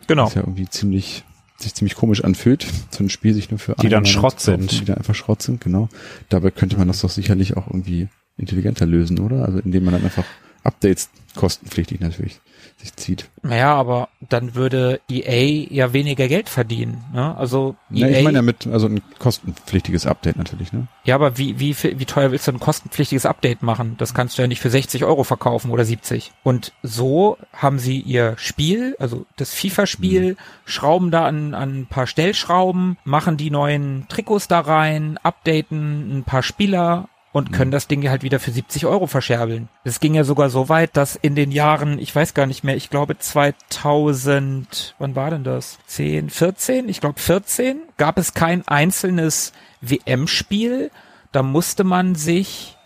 genau. 0.06 0.26
Was 0.26 0.34
ja 0.34 0.42
irgendwie 0.42 0.68
ziemlich 0.68 1.24
sich 1.56 1.74
ziemlich 1.74 1.94
komisch 1.94 2.24
anfühlt, 2.24 2.66
so 2.90 3.04
ein 3.04 3.10
Spiel 3.10 3.34
sich 3.34 3.50
nur 3.50 3.58
für 3.58 3.74
Die 3.74 3.90
dann 3.90 4.06
Schrott 4.06 4.40
sind. 4.40 4.72
Die 4.72 4.84
dann 4.86 4.96
einfach 4.96 5.14
Schrott 5.14 5.42
sind, 5.42 5.60
genau. 5.60 5.90
Dabei 6.30 6.50
könnte 6.50 6.78
man 6.78 6.88
das 6.88 7.02
doch 7.02 7.10
sicherlich 7.10 7.54
auch 7.58 7.66
irgendwie 7.66 8.08
intelligenter 8.38 8.86
lösen, 8.86 9.18
oder? 9.18 9.44
Also 9.44 9.58
indem 9.58 9.84
man 9.84 9.92
dann 9.92 10.04
einfach 10.04 10.24
Updates 10.64 11.10
kostenpflichtig 11.34 12.00
natürlich 12.00 12.40
sich 12.80 12.96
zieht. 12.96 13.28
Naja, 13.42 13.74
aber 13.74 14.08
dann 14.20 14.54
würde 14.54 15.00
EA 15.10 15.66
ja 15.70 15.92
weniger 15.92 16.28
Geld 16.28 16.48
verdienen. 16.48 17.04
Ne? 17.12 17.36
Also 17.36 17.76
Ja, 17.90 18.06
EA, 18.06 18.18
ich 18.18 18.24
meine 18.24 18.38
ja 18.38 18.42
mit, 18.42 18.66
also 18.66 18.86
ein 18.86 19.00
kostenpflichtiges 19.18 20.06
Update 20.06 20.36
natürlich, 20.36 20.72
ne? 20.72 20.88
ja, 21.04 21.14
aber 21.14 21.38
wie, 21.38 21.60
wie, 21.60 21.76
wie 21.82 22.04
teuer 22.04 22.32
willst 22.32 22.48
du 22.48 22.52
ein 22.52 22.60
kostenpflichtiges 22.60 23.26
Update 23.26 23.62
machen? 23.62 23.96
Das 23.98 24.14
kannst 24.14 24.36
du 24.36 24.42
ja 24.42 24.48
nicht 24.48 24.60
für 24.60 24.70
60 24.70 25.04
Euro 25.04 25.24
verkaufen 25.24 25.70
oder 25.70 25.84
70. 25.84 26.32
Und 26.42 26.72
so 26.82 27.38
haben 27.52 27.78
sie 27.78 28.00
ihr 28.00 28.34
Spiel, 28.36 28.96
also 28.98 29.26
das 29.36 29.54
FIFA-Spiel, 29.54 30.36
schrauben 30.64 31.10
da 31.10 31.26
an, 31.26 31.54
an 31.54 31.80
ein 31.80 31.86
paar 31.86 32.06
Stellschrauben, 32.06 32.96
machen 33.04 33.36
die 33.36 33.50
neuen 33.50 34.06
Trikots 34.08 34.48
da 34.48 34.60
rein, 34.60 35.18
updaten 35.22 36.18
ein 36.18 36.24
paar 36.24 36.42
Spieler 36.42 37.08
und 37.32 37.52
können 37.52 37.70
das 37.70 37.86
Ding 37.86 38.02
ja 38.02 38.10
halt 38.10 38.22
wieder 38.22 38.40
für 38.40 38.50
70 38.50 38.86
Euro 38.86 39.06
verscherbeln. 39.06 39.68
Es 39.84 40.00
ging 40.00 40.14
ja 40.14 40.24
sogar 40.24 40.50
so 40.50 40.68
weit, 40.68 40.96
dass 40.96 41.14
in 41.16 41.34
den 41.36 41.52
Jahren, 41.52 41.98
ich 41.98 42.14
weiß 42.14 42.34
gar 42.34 42.46
nicht 42.46 42.64
mehr, 42.64 42.76
ich 42.76 42.90
glaube 42.90 43.18
2000, 43.18 44.94
wann 44.98 45.14
war 45.14 45.30
denn 45.30 45.44
das? 45.44 45.78
10, 45.86 46.30
14? 46.30 46.88
Ich 46.88 47.00
glaube 47.00 47.20
14 47.20 47.82
gab 47.96 48.18
es 48.18 48.34
kein 48.34 48.66
einzelnes 48.66 49.52
WM-Spiel. 49.80 50.90
Da 51.32 51.42
musste 51.42 51.84
man 51.84 52.16
sich, 52.16 52.76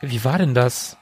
wie 0.00 0.24
war 0.24 0.38
denn 0.38 0.54
das? 0.54 0.96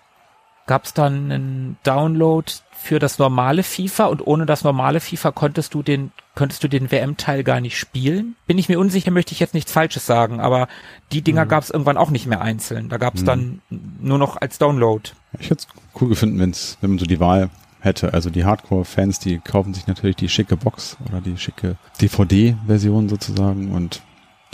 Gab 0.67 0.85
es 0.85 0.95
dann 0.95 1.31
einen 1.31 1.77
Download 1.83 2.51
für 2.83 2.99
das 2.99 3.19
normale 3.19 3.63
FIFA 3.63 4.07
und 4.07 4.27
ohne 4.27 4.47
das 4.47 4.65
normale 4.65 5.01
FIFA 5.01 5.33
konntest 5.33 5.75
du 5.75 5.83
den 5.83 6.13
könntest 6.35 6.65
du 6.65 6.69
den 6.69 6.91
WM-Teil 6.91 7.45
gar 7.45 7.61
nicht 7.61 7.79
spielen? 7.79 8.37
Bin 8.47 8.59
ich 8.59 8.69
mir 8.69 8.79
unsicher, 8.79 9.11
möchte 9.11 9.33
ich 9.33 9.41
jetzt 9.41 9.55
nichts 9.55 9.73
Falsches 9.73 10.07
sagen, 10.07 10.41
aber 10.41 10.67
die 11.13 11.23
Dinger 11.23 11.45
gab 11.45 11.63
es 11.63 11.71
irgendwann 11.71 11.99
auch 11.99 12.11
nicht 12.11 12.27
mehr 12.27 12.41
einzeln. 12.41 12.89
Da 12.89 12.97
gab 12.97 13.17
es 13.17 13.25
dann 13.25 13.61
nur 13.69 14.19
noch 14.19 14.41
als 14.41 14.59
Download. 14.59 15.11
Ich 15.39 15.51
hätte 15.51 15.67
es 15.67 16.01
cool 16.01 16.09
gefunden, 16.09 16.39
wenn's, 16.39 16.79
wenn 16.81 16.91
man 16.91 16.99
so 16.99 17.05
die 17.05 17.21
Wahl 17.21 17.51
hätte. 17.81 18.15
Also 18.15 18.31
die 18.31 18.45
Hardcore-Fans, 18.45 19.19
die 19.19 19.39
kaufen 19.41 19.75
sich 19.75 19.87
natürlich 19.87 20.17
die 20.17 20.29
schicke 20.29 20.57
Box 20.57 20.97
oder 21.07 21.21
die 21.21 21.37
schicke 21.37 21.77
DVD-Version 22.01 23.09
sozusagen 23.09 23.73
und 23.73 24.03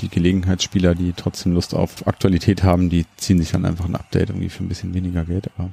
die 0.00 0.08
Gelegenheitsspieler, 0.08 0.94
die 0.94 1.12
trotzdem 1.12 1.52
Lust 1.52 1.74
auf 1.74 2.06
Aktualität 2.06 2.62
haben, 2.62 2.88
die 2.88 3.04
ziehen 3.16 3.38
sich 3.38 3.50
dann 3.52 3.64
einfach 3.64 3.84
ein 3.84 3.96
Update 3.96 4.30
irgendwie 4.30 4.48
für 4.48 4.64
ein 4.64 4.68
bisschen 4.68 4.94
weniger 4.94 5.24
Geld. 5.24 5.50
Aber 5.56 5.70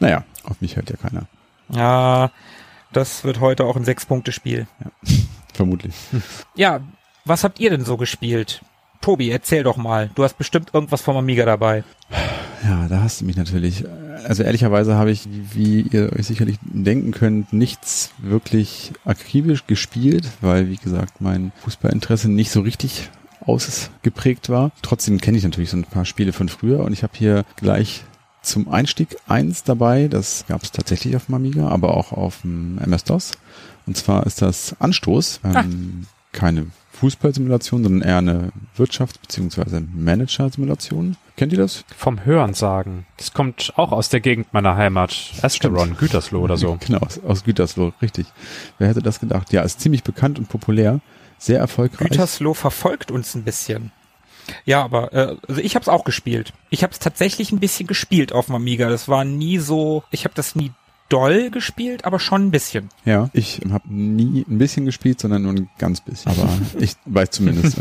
naja, 0.00 0.24
auf 0.44 0.60
mich 0.60 0.76
hört 0.76 0.90
ja 0.90 0.96
keiner. 0.96 1.26
Ja, 1.72 2.30
das 2.92 3.24
wird 3.24 3.40
heute 3.40 3.64
auch 3.64 3.76
ein 3.76 3.84
Sechs-Punkte-Spiel. 3.84 4.66
Vermutlich. 5.54 5.94
Ja, 6.54 6.80
was 7.24 7.44
habt 7.44 7.60
ihr 7.60 7.70
denn 7.70 7.84
so 7.84 7.96
gespielt? 7.96 8.62
Tobi, 9.00 9.30
erzähl 9.30 9.62
doch 9.62 9.76
mal. 9.76 10.10
Du 10.14 10.24
hast 10.24 10.36
bestimmt 10.36 10.74
irgendwas 10.74 11.00
vom 11.00 11.16
Amiga 11.16 11.44
dabei. 11.44 11.84
Ja, 12.64 12.86
da 12.88 13.02
hast 13.02 13.20
du 13.20 13.24
mich 13.24 13.36
natürlich. 13.36 13.84
Also 14.26 14.42
ehrlicherweise 14.42 14.96
habe 14.96 15.10
ich, 15.10 15.26
wie 15.26 15.80
ihr 15.82 16.12
euch 16.12 16.26
sicherlich 16.26 16.58
denken 16.62 17.12
könnt, 17.12 17.52
nichts 17.52 18.10
wirklich 18.18 18.92
akribisch 19.04 19.66
gespielt, 19.66 20.28
weil, 20.42 20.68
wie 20.68 20.76
gesagt, 20.76 21.20
mein 21.20 21.52
Fußballinteresse 21.62 22.30
nicht 22.30 22.50
so 22.50 22.60
richtig 22.60 23.08
ausgeprägt 23.40 24.50
war. 24.50 24.72
Trotzdem 24.82 25.18
kenne 25.18 25.38
ich 25.38 25.44
natürlich 25.44 25.70
so 25.70 25.78
ein 25.78 25.84
paar 25.84 26.04
Spiele 26.04 26.34
von 26.34 26.50
früher 26.50 26.80
und 26.80 26.92
ich 26.92 27.02
habe 27.02 27.14
hier 27.16 27.44
gleich 27.56 28.04
zum 28.42 28.68
Einstieg 28.68 29.16
eins 29.28 29.64
dabei. 29.64 30.08
Das 30.08 30.44
gab 30.48 30.62
es 30.62 30.72
tatsächlich 30.72 31.16
auf 31.16 31.26
dem 31.26 31.34
Amiga, 31.34 31.68
aber 31.68 31.96
auch 31.96 32.12
auf 32.12 32.40
dem 32.42 32.78
MS-DOS. 32.78 33.32
Und 33.86 33.96
zwar 33.96 34.26
ist 34.26 34.42
das 34.42 34.76
Anstoß. 34.80 35.40
Ähm, 35.44 36.06
keine 36.32 36.66
Fußballsimulation, 36.92 37.82
sondern 37.82 38.02
eher 38.08 38.18
eine 38.18 38.52
Wirtschafts- 38.76 39.18
bzw. 39.20 39.80
Manager-Simulation. 39.94 41.16
Kennt 41.36 41.52
ihr 41.52 41.58
das? 41.58 41.84
Vom 41.96 42.24
Hören 42.24 42.52
sagen. 42.54 43.06
Das 43.16 43.32
kommt 43.32 43.72
auch 43.76 43.92
aus 43.92 44.10
der 44.10 44.20
Gegend 44.20 44.52
meiner 44.52 44.76
Heimat. 44.76 45.16
Asteron, 45.42 45.96
Gütersloh 45.96 46.40
oder 46.42 46.56
so. 46.56 46.78
Genau, 46.86 46.98
aus, 46.98 47.18
aus 47.24 47.44
Gütersloh, 47.44 47.92
richtig. 48.02 48.26
Wer 48.78 48.88
hätte 48.88 49.00
das 49.02 49.20
gedacht? 49.20 49.52
Ja, 49.52 49.62
ist 49.62 49.80
ziemlich 49.80 50.02
bekannt 50.04 50.38
und 50.38 50.48
populär, 50.48 51.00
sehr 51.38 51.58
erfolgreich. 51.58 52.10
Gütersloh 52.10 52.52
verfolgt 52.54 53.10
uns 53.10 53.34
ein 53.34 53.44
bisschen. 53.44 53.92
Ja, 54.64 54.82
aber 54.82 55.12
äh, 55.12 55.36
also 55.48 55.60
ich 55.60 55.74
habe 55.74 55.82
es 55.82 55.88
auch 55.88 56.04
gespielt. 56.04 56.52
Ich 56.70 56.82
habe 56.82 56.92
es 56.92 56.98
tatsächlich 56.98 57.52
ein 57.52 57.60
bisschen 57.60 57.86
gespielt 57.86 58.32
auf 58.32 58.46
dem 58.46 58.54
Amiga. 58.54 58.88
Das 58.88 59.08
war 59.08 59.24
nie 59.24 59.58
so, 59.58 60.04
ich 60.10 60.24
habe 60.24 60.34
das 60.34 60.54
nie 60.54 60.72
doll 61.10 61.50
gespielt, 61.50 62.06
aber 62.06 62.18
schon 62.18 62.46
ein 62.46 62.50
bisschen. 62.50 62.88
Ja, 63.04 63.28
ich 63.34 63.60
habe 63.70 63.92
nie 63.92 64.46
ein 64.48 64.56
bisschen 64.58 64.86
gespielt, 64.86 65.20
sondern 65.20 65.42
nur 65.42 65.52
ein 65.52 65.68
ganz 65.78 66.00
bisschen. 66.00 66.32
Aber 66.32 66.48
ich 66.80 66.94
weiß 67.04 67.30
zumindest 67.30 67.76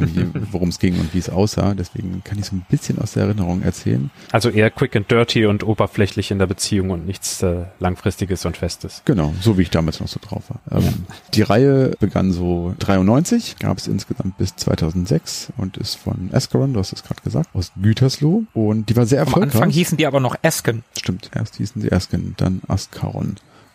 worum 0.51 0.69
es 0.69 0.79
ging 0.79 0.99
und 0.99 1.13
wie 1.13 1.19
es 1.19 1.29
aussah. 1.29 1.73
Deswegen 1.73 2.21
kann 2.23 2.39
ich 2.39 2.45
so 2.45 2.55
ein 2.55 2.65
bisschen 2.69 2.99
aus 2.99 3.13
der 3.13 3.23
Erinnerung 3.23 3.61
erzählen. 3.61 4.11
Also 4.31 4.49
eher 4.49 4.69
quick 4.71 4.95
and 4.95 5.09
dirty 5.09 5.45
und 5.45 5.63
oberflächlich 5.63 6.31
in 6.31 6.39
der 6.39 6.47
Beziehung 6.47 6.89
und 6.89 7.05
nichts 7.05 7.41
äh, 7.43 7.65
langfristiges 7.79 8.45
und 8.45 8.57
festes. 8.57 9.03
Genau, 9.05 9.33
so 9.41 9.57
wie 9.57 9.61
ich 9.63 9.69
damals 9.69 9.99
noch 9.99 10.07
so 10.07 10.19
drauf 10.21 10.43
war. 10.49 10.59
Ähm, 10.71 11.05
Die 11.33 11.43
Reihe 11.43 11.91
begann 11.99 12.31
so 12.31 12.73
93, 12.79 13.57
gab 13.59 13.77
es 13.77 13.87
insgesamt 13.87 14.37
bis 14.37 14.55
2006 14.55 15.49
und 15.57 15.77
ist 15.77 15.95
von 15.95 16.29
Ascaron, 16.33 16.73
du 16.73 16.79
hast 16.79 16.93
es 16.93 17.03
gerade 17.03 17.21
gesagt, 17.21 17.49
aus 17.53 17.71
Gütersloh. 17.81 18.43
Und 18.53 18.89
die 18.89 18.95
war 18.95 19.05
sehr 19.05 19.21
Am 19.21 19.27
erfolgreich. 19.27 19.53
Anfang 19.55 19.69
hießen 19.69 19.97
die 19.97 20.07
aber 20.07 20.19
noch 20.19 20.35
Esken. 20.41 20.83
Stimmt, 20.97 21.29
erst 21.35 21.57
hießen 21.57 21.81
sie 21.81 21.91
Asken, 21.91 22.33
dann 22.37 22.61
Ascaron 22.67 23.18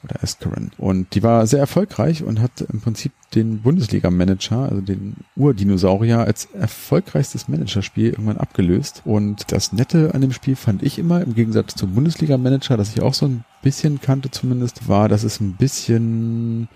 oder 0.04 0.22
Ascaron. 0.22 0.70
Und 0.78 1.14
die 1.14 1.22
war 1.22 1.46
sehr 1.46 1.61
erfolgreich 1.61 2.22
und 2.22 2.40
hat 2.40 2.61
im 2.61 2.80
Prinzip 2.80 3.12
den 3.35 3.62
Bundesliga-Manager, 3.62 4.68
also 4.70 4.80
den 4.80 5.16
Urdinosaurier, 5.35 6.20
als 6.20 6.46
erfolgreichstes 6.46 7.48
Managerspiel 7.48 8.11
irgendwann 8.11 8.37
abgelöst. 8.37 9.02
Und 9.04 9.50
das 9.50 9.72
Nette 9.72 10.14
an 10.14 10.20
dem 10.20 10.33
Spiel 10.33 10.57
fand 10.57 10.83
ich 10.83 10.98
immer, 10.98 11.22
im 11.22 11.35
Gegensatz 11.35 11.74
zum 11.74 11.94
Bundesliga-Manager, 11.94 12.76
das 12.76 12.94
ich 12.94 13.02
auch 13.02 13.14
so 13.14 13.26
ein 13.26 13.44
bisschen 13.62 14.00
kannte 14.00 14.30
zumindest, 14.30 14.88
war, 14.88 15.09
dass 15.09 15.24
es 15.24 15.40
ein 15.40 15.54
bisschen 15.54 16.68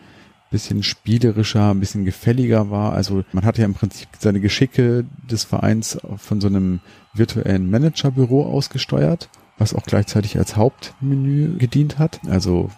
bisschen 0.50 0.83
spielerischer, 0.83 1.70
ein 1.70 1.81
bisschen 1.81 2.07
gefälliger 2.07 2.70
war. 2.70 2.92
Also 2.92 3.22
man 3.33 3.44
hatte 3.44 3.61
ja 3.61 3.66
im 3.66 3.74
Prinzip 3.74 4.09
seine 4.18 4.40
Geschicke 4.40 5.04
des 5.31 5.44
Vereins 5.44 5.98
von 6.16 6.40
so 6.40 6.46
einem 6.46 6.81
virtuellen 7.14 7.70
Managerbüro 7.70 8.46
ausgesteuert, 8.46 9.28
was 9.59 9.75
auch 9.75 9.85
gleichzeitig 9.85 10.38
als 10.38 10.57
Hauptmenü 10.57 11.59
gedient 11.59 11.99
hat. 11.99 12.21
Also 12.29 12.71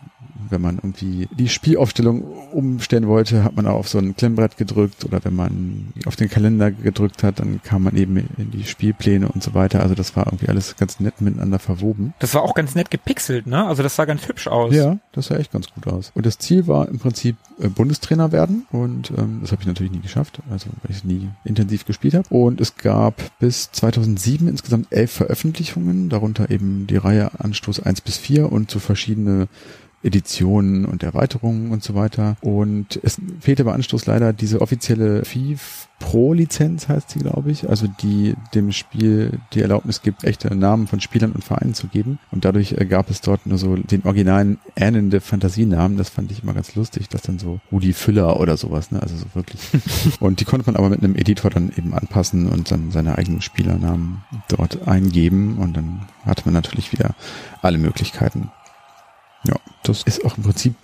wenn 0.50 0.60
man 0.60 0.76
irgendwie 0.76 1.28
die 1.36 1.48
Spielaufstellung 1.48 2.22
umstellen 2.52 3.06
wollte, 3.06 3.44
hat 3.44 3.56
man 3.56 3.66
auch 3.66 3.76
auf 3.76 3.88
so 3.88 3.98
ein 3.98 4.16
Klemmbrett 4.16 4.56
gedrückt 4.56 5.04
oder 5.04 5.24
wenn 5.24 5.34
man 5.34 5.92
auf 6.06 6.16
den 6.16 6.28
Kalender 6.28 6.70
gedrückt 6.70 7.22
hat, 7.22 7.40
dann 7.40 7.62
kam 7.62 7.84
man 7.84 7.96
eben 7.96 8.16
in 8.16 8.50
die 8.50 8.64
Spielpläne 8.64 9.28
und 9.28 9.42
so 9.42 9.54
weiter. 9.54 9.80
Also 9.80 9.94
das 9.94 10.16
war 10.16 10.26
irgendwie 10.26 10.48
alles 10.48 10.76
ganz 10.76 11.00
nett 11.00 11.20
miteinander 11.20 11.58
verwoben. 11.58 12.14
Das 12.18 12.34
war 12.34 12.42
auch 12.42 12.54
ganz 12.54 12.74
nett 12.74 12.90
gepixelt, 12.90 13.46
ne? 13.46 13.66
Also 13.66 13.82
das 13.82 13.96
sah 13.96 14.04
ganz 14.04 14.26
hübsch 14.28 14.48
aus. 14.48 14.74
Ja, 14.74 14.98
das 15.12 15.26
sah 15.26 15.36
echt 15.36 15.52
ganz 15.52 15.68
gut 15.72 15.86
aus. 15.86 16.12
Und 16.14 16.26
das 16.26 16.38
Ziel 16.38 16.66
war 16.66 16.88
im 16.88 16.98
Prinzip 16.98 17.36
äh, 17.60 17.68
Bundestrainer 17.68 18.32
werden 18.32 18.66
und 18.70 19.10
ähm, 19.16 19.38
das 19.42 19.52
habe 19.52 19.62
ich 19.62 19.68
natürlich 19.68 19.92
nie 19.92 20.00
geschafft, 20.00 20.40
also 20.50 20.70
weil 20.82 20.90
ich 20.96 21.04
nie 21.04 21.28
intensiv 21.44 21.84
gespielt 21.84 22.14
habe. 22.14 22.26
Und 22.30 22.60
es 22.60 22.76
gab 22.76 23.38
bis 23.38 23.70
2007 23.72 24.48
insgesamt 24.48 24.88
elf 24.90 25.10
Veröffentlichungen, 25.10 26.08
darunter 26.08 26.50
eben 26.50 26.86
die 26.86 26.96
Reihe 26.96 27.30
Anstoß 27.38 27.80
1 27.80 28.00
bis 28.00 28.18
4 28.18 28.50
und 28.50 28.70
so 28.70 28.78
verschiedene 28.78 29.48
Editionen 30.02 30.84
und 30.84 31.02
Erweiterungen 31.02 31.70
und 31.72 31.82
so 31.82 31.94
weiter. 31.94 32.36
Und 32.40 32.98
es 33.02 33.20
fehlte 33.40 33.64
bei 33.64 33.72
Anstoß 33.72 34.06
leider 34.06 34.32
diese 34.32 34.60
offizielle 34.60 35.24
FIF 35.24 35.88
Pro 36.00 36.32
Lizenz 36.32 36.88
heißt 36.88 37.10
sie, 37.10 37.18
glaube 37.18 37.50
ich, 37.52 37.68
also 37.68 37.86
die 37.86 38.34
dem 38.54 38.72
Spiel 38.72 39.38
die 39.52 39.60
Erlaubnis 39.60 40.00
gibt, 40.00 40.24
echte 40.24 40.52
Namen 40.52 40.86
von 40.86 41.00
Spielern 41.00 41.32
und 41.32 41.44
Vereinen 41.44 41.74
zu 41.74 41.88
geben. 41.88 42.18
Und 42.30 42.46
dadurch 42.46 42.72
äh, 42.72 42.86
gab 42.86 43.10
es 43.10 43.20
dort 43.20 43.46
nur 43.46 43.58
so 43.58 43.76
den 43.76 44.04
originalen 44.04 44.58
ähnende 44.74 45.20
Fantasienamen. 45.20 45.98
Das 45.98 46.08
fand 46.08 46.32
ich 46.32 46.42
immer 46.42 46.54
ganz 46.54 46.74
lustig, 46.74 47.10
dass 47.10 47.20
dann 47.22 47.38
so 47.38 47.60
Rudi 47.70 47.92
Füller 47.92 48.40
oder 48.40 48.56
sowas, 48.56 48.90
ne? 48.90 49.00
Also 49.02 49.14
so 49.14 49.26
wirklich. 49.34 49.60
und 50.20 50.40
die 50.40 50.46
konnte 50.46 50.66
man 50.66 50.76
aber 50.76 50.88
mit 50.88 51.04
einem 51.04 51.16
Editor 51.16 51.50
dann 51.50 51.70
eben 51.76 51.92
anpassen 51.92 52.48
und 52.48 52.70
dann 52.70 52.90
seine 52.90 53.18
eigenen 53.18 53.42
Spielernamen 53.42 54.24
dort 54.48 54.88
eingeben. 54.88 55.58
Und 55.58 55.76
dann 55.76 56.06
hatte 56.24 56.42
man 56.46 56.54
natürlich 56.54 56.92
wieder 56.92 57.14
alle 57.60 57.76
Möglichkeiten. 57.76 58.50
Das 59.82 60.02
ist 60.02 60.24
auch 60.24 60.36
im 60.36 60.42
Prinzip 60.42 60.74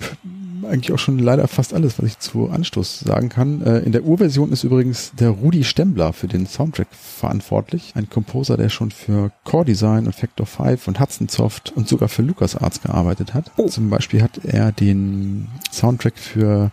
eigentlich 0.69 0.93
auch 0.93 0.99
schon 0.99 1.19
leider 1.19 1.47
fast 1.49 1.75
alles, 1.75 1.99
was 1.99 2.07
ich 2.07 2.19
zu 2.19 2.51
Anstoß 2.51 3.01
sagen 3.01 3.29
kann. 3.29 3.63
Äh, 3.63 3.79
in 3.81 3.93
der 3.93 4.05
Urversion 4.05 4.53
ist 4.53 4.65
übrigens 4.65 5.13
der 5.19 5.31
Rudi 5.31 5.65
Stembler 5.65 6.13
für 6.13 6.29
den 6.29 6.47
Soundtrack 6.47 6.89
verantwortlich. 6.91 7.93
Ein 7.95 8.11
Composer, 8.11 8.57
der 8.57 8.69
schon 8.69 8.91
für 8.91 9.31
Core 9.45 9.65
Design 9.65 10.07
und 10.07 10.15
Factor 10.15 10.47
5 10.47 10.89
und 10.89 11.01
Hudson 11.01 11.29
Soft 11.29 11.73
und 11.75 11.89
sogar 11.89 12.09
für 12.09 12.23
LucasArts 12.23 12.83
gearbeitet 12.83 13.35
hat. 13.35 13.51
Oh. 13.57 13.69
Zum 13.69 13.91
Beispiel 13.91 14.23
hat 14.23 14.45
er 14.45 14.73
den 14.73 15.49
Soundtrack 15.71 16.19
für 16.19 16.71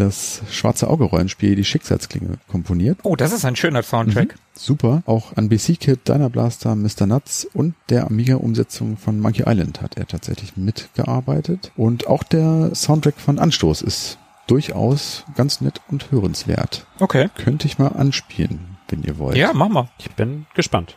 das 0.00 0.42
Schwarze 0.50 0.88
Auge 0.88 1.04
Rollenspiel 1.04 1.54
Die 1.54 1.64
Schicksalsklinge 1.64 2.38
komponiert. 2.48 2.98
Oh, 3.02 3.16
das 3.16 3.32
ist 3.32 3.44
ein 3.44 3.56
schöner 3.56 3.82
Soundtrack. 3.82 4.34
Super. 4.54 5.02
Auch 5.06 5.36
an 5.36 5.48
BC 5.48 5.78
Kid, 5.78 6.08
Diner 6.08 6.30
Blaster, 6.30 6.74
Mr. 6.74 7.06
Nuts 7.06 7.46
und 7.52 7.74
der 7.88 8.06
Amiga-Umsetzung 8.06 8.96
von 8.96 9.20
Monkey 9.20 9.44
Island 9.46 9.80
hat 9.82 9.96
er 9.96 10.06
tatsächlich 10.06 10.56
mitgearbeitet. 10.56 11.72
Und 11.76 12.06
auch 12.06 12.22
der 12.22 12.74
Soundtrack 12.74 13.18
von 13.18 13.38
Anstoß 13.38 13.82
ist 13.82 14.18
durchaus 14.46 15.24
ganz 15.36 15.60
nett 15.60 15.80
und 15.88 16.10
hörenswert. 16.10 16.86
Okay. 16.98 17.28
Könnte 17.36 17.66
ich 17.66 17.78
mal 17.78 17.88
anspielen, 17.88 18.78
wenn 18.88 19.02
ihr 19.02 19.18
wollt. 19.18 19.36
Ja, 19.36 19.52
mach 19.52 19.68
mal. 19.68 19.88
Ich 19.98 20.10
bin 20.12 20.46
gespannt. 20.54 20.96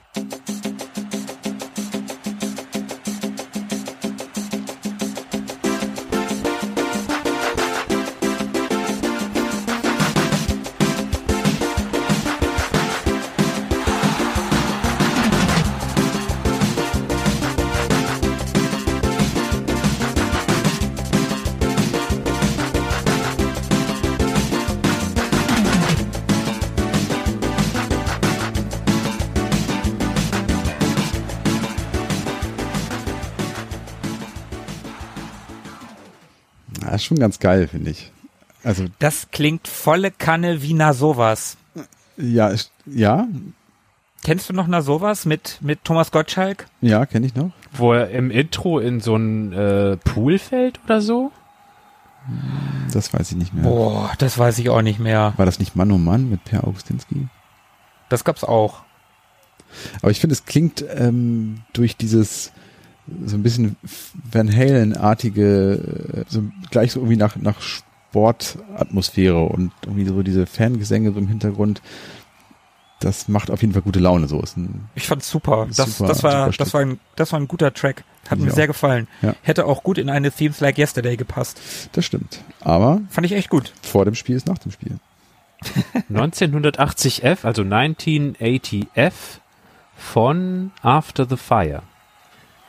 Ist 37.04 37.08
schon 37.08 37.20
ganz 37.20 37.40
geil, 37.40 37.68
finde 37.68 37.92
ich. 37.92 38.12
Also, 38.64 38.86
Das 39.00 39.28
klingt 39.32 39.68
volle 39.68 40.10
Kanne 40.12 40.62
wie 40.62 40.74
na 40.74 40.94
sowas. 40.94 41.58
ja, 42.18 42.48
ist- 42.50 42.72
ja, 42.86 43.28
Kennst 44.26 44.48
du 44.50 44.54
noch 44.54 44.68
na 44.68 44.82
sowas 44.82 45.26
mit, 45.26 45.58
mit 45.62 45.84
Thomas 45.84 46.10
Gottschalk? 46.12 46.66
ja, 46.80 47.06
kenne 47.06 47.26
ich 47.26 47.36
noch. 47.36 47.52
Wo 47.74 47.92
er 47.92 48.10
im 48.12 48.32
Intro 48.32 48.80
in 48.80 49.02
so 49.02 49.18
ein 49.18 49.52
äh, 49.52 49.98
Pool 49.98 50.40
fällt 50.40 50.80
oder 50.86 51.02
so? 51.02 51.32
Das 52.94 53.14
weiß 53.14 53.32
ich 53.32 53.38
nicht 53.38 53.54
mehr. 53.54 53.64
Boah, 53.64 54.14
das 54.18 54.38
weiß 54.38 54.60
ich 54.60 54.70
auch 54.70 54.82
nicht 54.82 55.00
mehr. 55.00 55.34
War 55.36 55.46
das 55.46 55.60
nicht 55.60 55.76
Mann 55.76 55.92
um 55.92 56.06
Mann 56.06 56.30
mit 56.30 56.46
Per 56.46 56.66
Augustinski? 56.66 57.28
Das 58.08 58.24
gab's 58.24 58.46
auch. 58.46 58.84
Aber 60.02 60.12
ich 60.12 60.22
finde, 60.22 60.34
es 60.36 60.46
klingt 60.46 60.86
ähm, 60.96 61.64
durch 61.74 61.98
dieses 61.98 62.54
so 63.26 63.36
ein 63.36 63.44
bisschen 63.44 63.76
Van 64.32 64.54
Halen-artige, 64.56 65.74
äh, 66.14 66.24
so 66.28 66.44
gleich 66.72 66.92
so 66.94 67.00
irgendwie 67.00 67.18
nach, 67.18 67.36
nach 67.36 67.62
Sportatmosphäre 67.62 69.40
und 69.44 69.72
irgendwie 69.84 70.06
so 70.06 70.22
diese 70.24 70.46
Fangesänge 70.46 71.12
so 71.12 71.20
im 71.20 71.28
Hintergrund. 71.28 71.82
Das 73.00 73.28
macht 73.28 73.52
auf 73.52 73.60
jeden 73.62 73.74
Fall 73.74 73.82
gute 73.82 74.00
Laune. 74.00 74.28
So 74.30 74.40
ist 74.42 74.56
ein, 74.56 74.88
Ich 74.96 75.08
fand's 75.08 75.30
super. 75.30 75.68
Das, 75.76 75.98
Super, 75.98 76.08
das 76.08 76.24
war, 76.24 76.46
super 76.46 76.58
das 76.58 76.74
war 76.74 76.82
ein, 76.82 77.00
das 77.18 77.32
war 77.34 77.40
ein 77.42 77.48
guter 77.50 77.74
Track. 77.74 78.06
Hat 78.30 78.38
Ich 78.40 78.46
mir 78.46 78.52
auch. 78.52 78.56
sehr 78.56 78.68
gefallen. 78.68 79.08
Ja. 79.22 79.36
Hätte 79.42 79.66
auch 79.66 79.84
gut 79.84 79.98
in 79.98 80.10
eine 80.10 80.32
Themes 80.32 80.62
Like 80.62 80.78
Yesterday 80.78 81.18
gepasst. 81.18 81.60
das 81.92 82.06
stimmt. 82.06 82.42
Aber 82.62 83.02
Fand 83.10 83.26
ich 83.26 83.34
echt 83.34 83.50
gut. 83.50 83.74
vor 83.82 84.06
dem 84.06 84.16
Spiel 84.16 84.38
ist 84.38 84.48
nach 84.48 84.58
dem 84.60 84.72
Spiel. 84.72 84.98
1980F, 86.12 87.40
also 87.46 87.64
1980F 87.64 89.12
von 89.98 90.72
After 90.82 91.26
the 91.30 91.38
Fire 91.38 91.84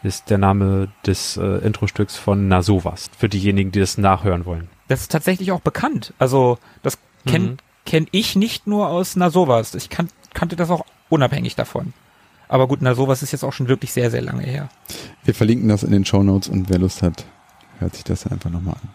ist 0.05 0.31
der 0.31 0.39
Name 0.39 0.89
des 1.07 1.37
äh, 1.37 1.59
Intro-Stücks 1.59 2.17
von 2.17 2.47
Nasovas, 2.49 3.11
für 3.19 3.29
diejenigen, 3.29 3.73
die 3.73 3.81
das 3.81 3.99
nachhören 3.99 4.45
wollen. 4.47 4.69
Das 4.89 5.01
ist 5.01 5.11
tatsächlich 5.11 5.51
auch 5.53 5.61
bekannt. 5.61 6.13
Also, 6.19 6.59
das 6.83 6.99
kenn, 7.27 7.43
Mhm. 7.43 7.57
kenn 7.87 8.07
ich 8.11 8.37
nicht 8.37 8.67
nur 8.67 8.89
aus 8.89 9.17
na 9.17 9.31
sowas. 9.31 9.75
Ich 9.75 9.89
kan 9.89 10.09
kannte 10.35 10.57
das 10.57 10.71
auch 10.71 10.85
unabhängig 11.09 11.55
davon. 11.57 11.93
Aber 12.49 12.69
gut, 12.69 12.81
na 12.83 12.95
sowas 12.95 13.23
ist 13.23 13.33
jetzt 13.33 13.45
auch 13.45 13.53
schon 13.53 13.69
wirklich 13.69 13.93
sehr, 13.93 14.11
sehr 14.11 14.21
lange 14.23 14.43
her. 14.43 14.69
Wir 15.25 15.35
verlinken 15.35 15.69
das 15.69 15.83
in 15.83 15.91
den 15.93 16.05
Show 16.05 16.23
Notes 16.23 16.49
und 16.49 16.69
wer 16.69 16.79
Lust 16.79 17.03
hat, 17.03 17.25
hört 17.79 17.95
sich 17.95 18.05
das 18.05 18.27
einfach 18.27 18.51
nochmal 18.51 18.75
an. 18.75 18.89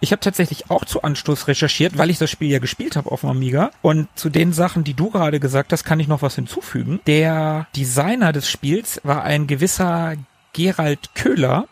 Ich 0.00 0.12
habe 0.12 0.20
tatsächlich 0.20 0.70
auch 0.70 0.84
zu 0.84 1.02
Anstoß 1.02 1.48
recherchiert, 1.48 1.96
weil 1.96 2.10
ich 2.10 2.18
das 2.18 2.30
Spiel 2.30 2.50
ja 2.50 2.58
gespielt 2.58 2.96
habe 2.96 3.10
auf 3.10 3.20
dem 3.22 3.30
Amiga. 3.30 3.70
Und 3.80 4.08
zu 4.14 4.28
den 4.28 4.52
Sachen, 4.52 4.84
die 4.84 4.92
du 4.94 5.10
gerade 5.10 5.40
gesagt 5.40 5.72
hast, 5.72 5.84
kann 5.84 6.00
ich 6.00 6.08
noch 6.08 6.20
was 6.22 6.34
hinzufügen. 6.34 7.00
Der 7.06 7.66
Designer 7.76 8.32
des 8.32 8.50
Spiels 8.50 9.00
war 9.04 9.22
ein 9.22 9.46
gewisser 9.46 10.14
Gerald 10.56 11.14
Köhler. 11.14 11.66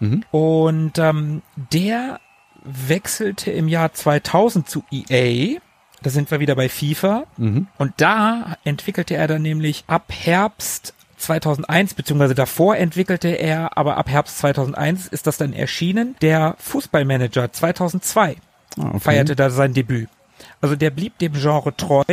Mhm. 0.00 0.24
Und 0.30 0.98
ähm, 0.98 1.42
der 1.72 2.18
wechselte 2.64 3.50
im 3.50 3.68
Jahr 3.68 3.92
2000 3.92 4.68
zu 4.68 4.82
EA. 4.90 5.58
Da 6.02 6.10
sind 6.10 6.30
wir 6.30 6.40
wieder 6.40 6.56
bei 6.56 6.68
FIFA. 6.68 7.24
Mhm. 7.36 7.66
Und 7.78 7.92
da 7.98 8.56
entwickelte 8.64 9.14
er 9.14 9.28
dann 9.28 9.42
nämlich 9.42 9.84
ab 9.86 10.04
Herbst 10.08 10.94
2001, 11.18 11.92
beziehungsweise 11.94 12.34
davor 12.34 12.76
entwickelte 12.78 13.28
er, 13.28 13.76
aber 13.76 13.98
ab 13.98 14.08
Herbst 14.08 14.38
2001 14.38 15.06
ist 15.08 15.26
das 15.26 15.36
dann 15.36 15.52
erschienen, 15.52 16.16
der 16.22 16.56
Fußballmanager 16.58 17.52
2002 17.52 18.36
Ah, 18.78 18.86
okay. 18.88 19.00
feierte 19.00 19.36
da 19.36 19.50
sein 19.50 19.74
Debüt. 19.74 20.08
Also 20.62 20.76
der 20.76 20.90
blieb 20.90 21.18
dem 21.18 21.34
Genre 21.34 21.76
treu, 21.76 22.04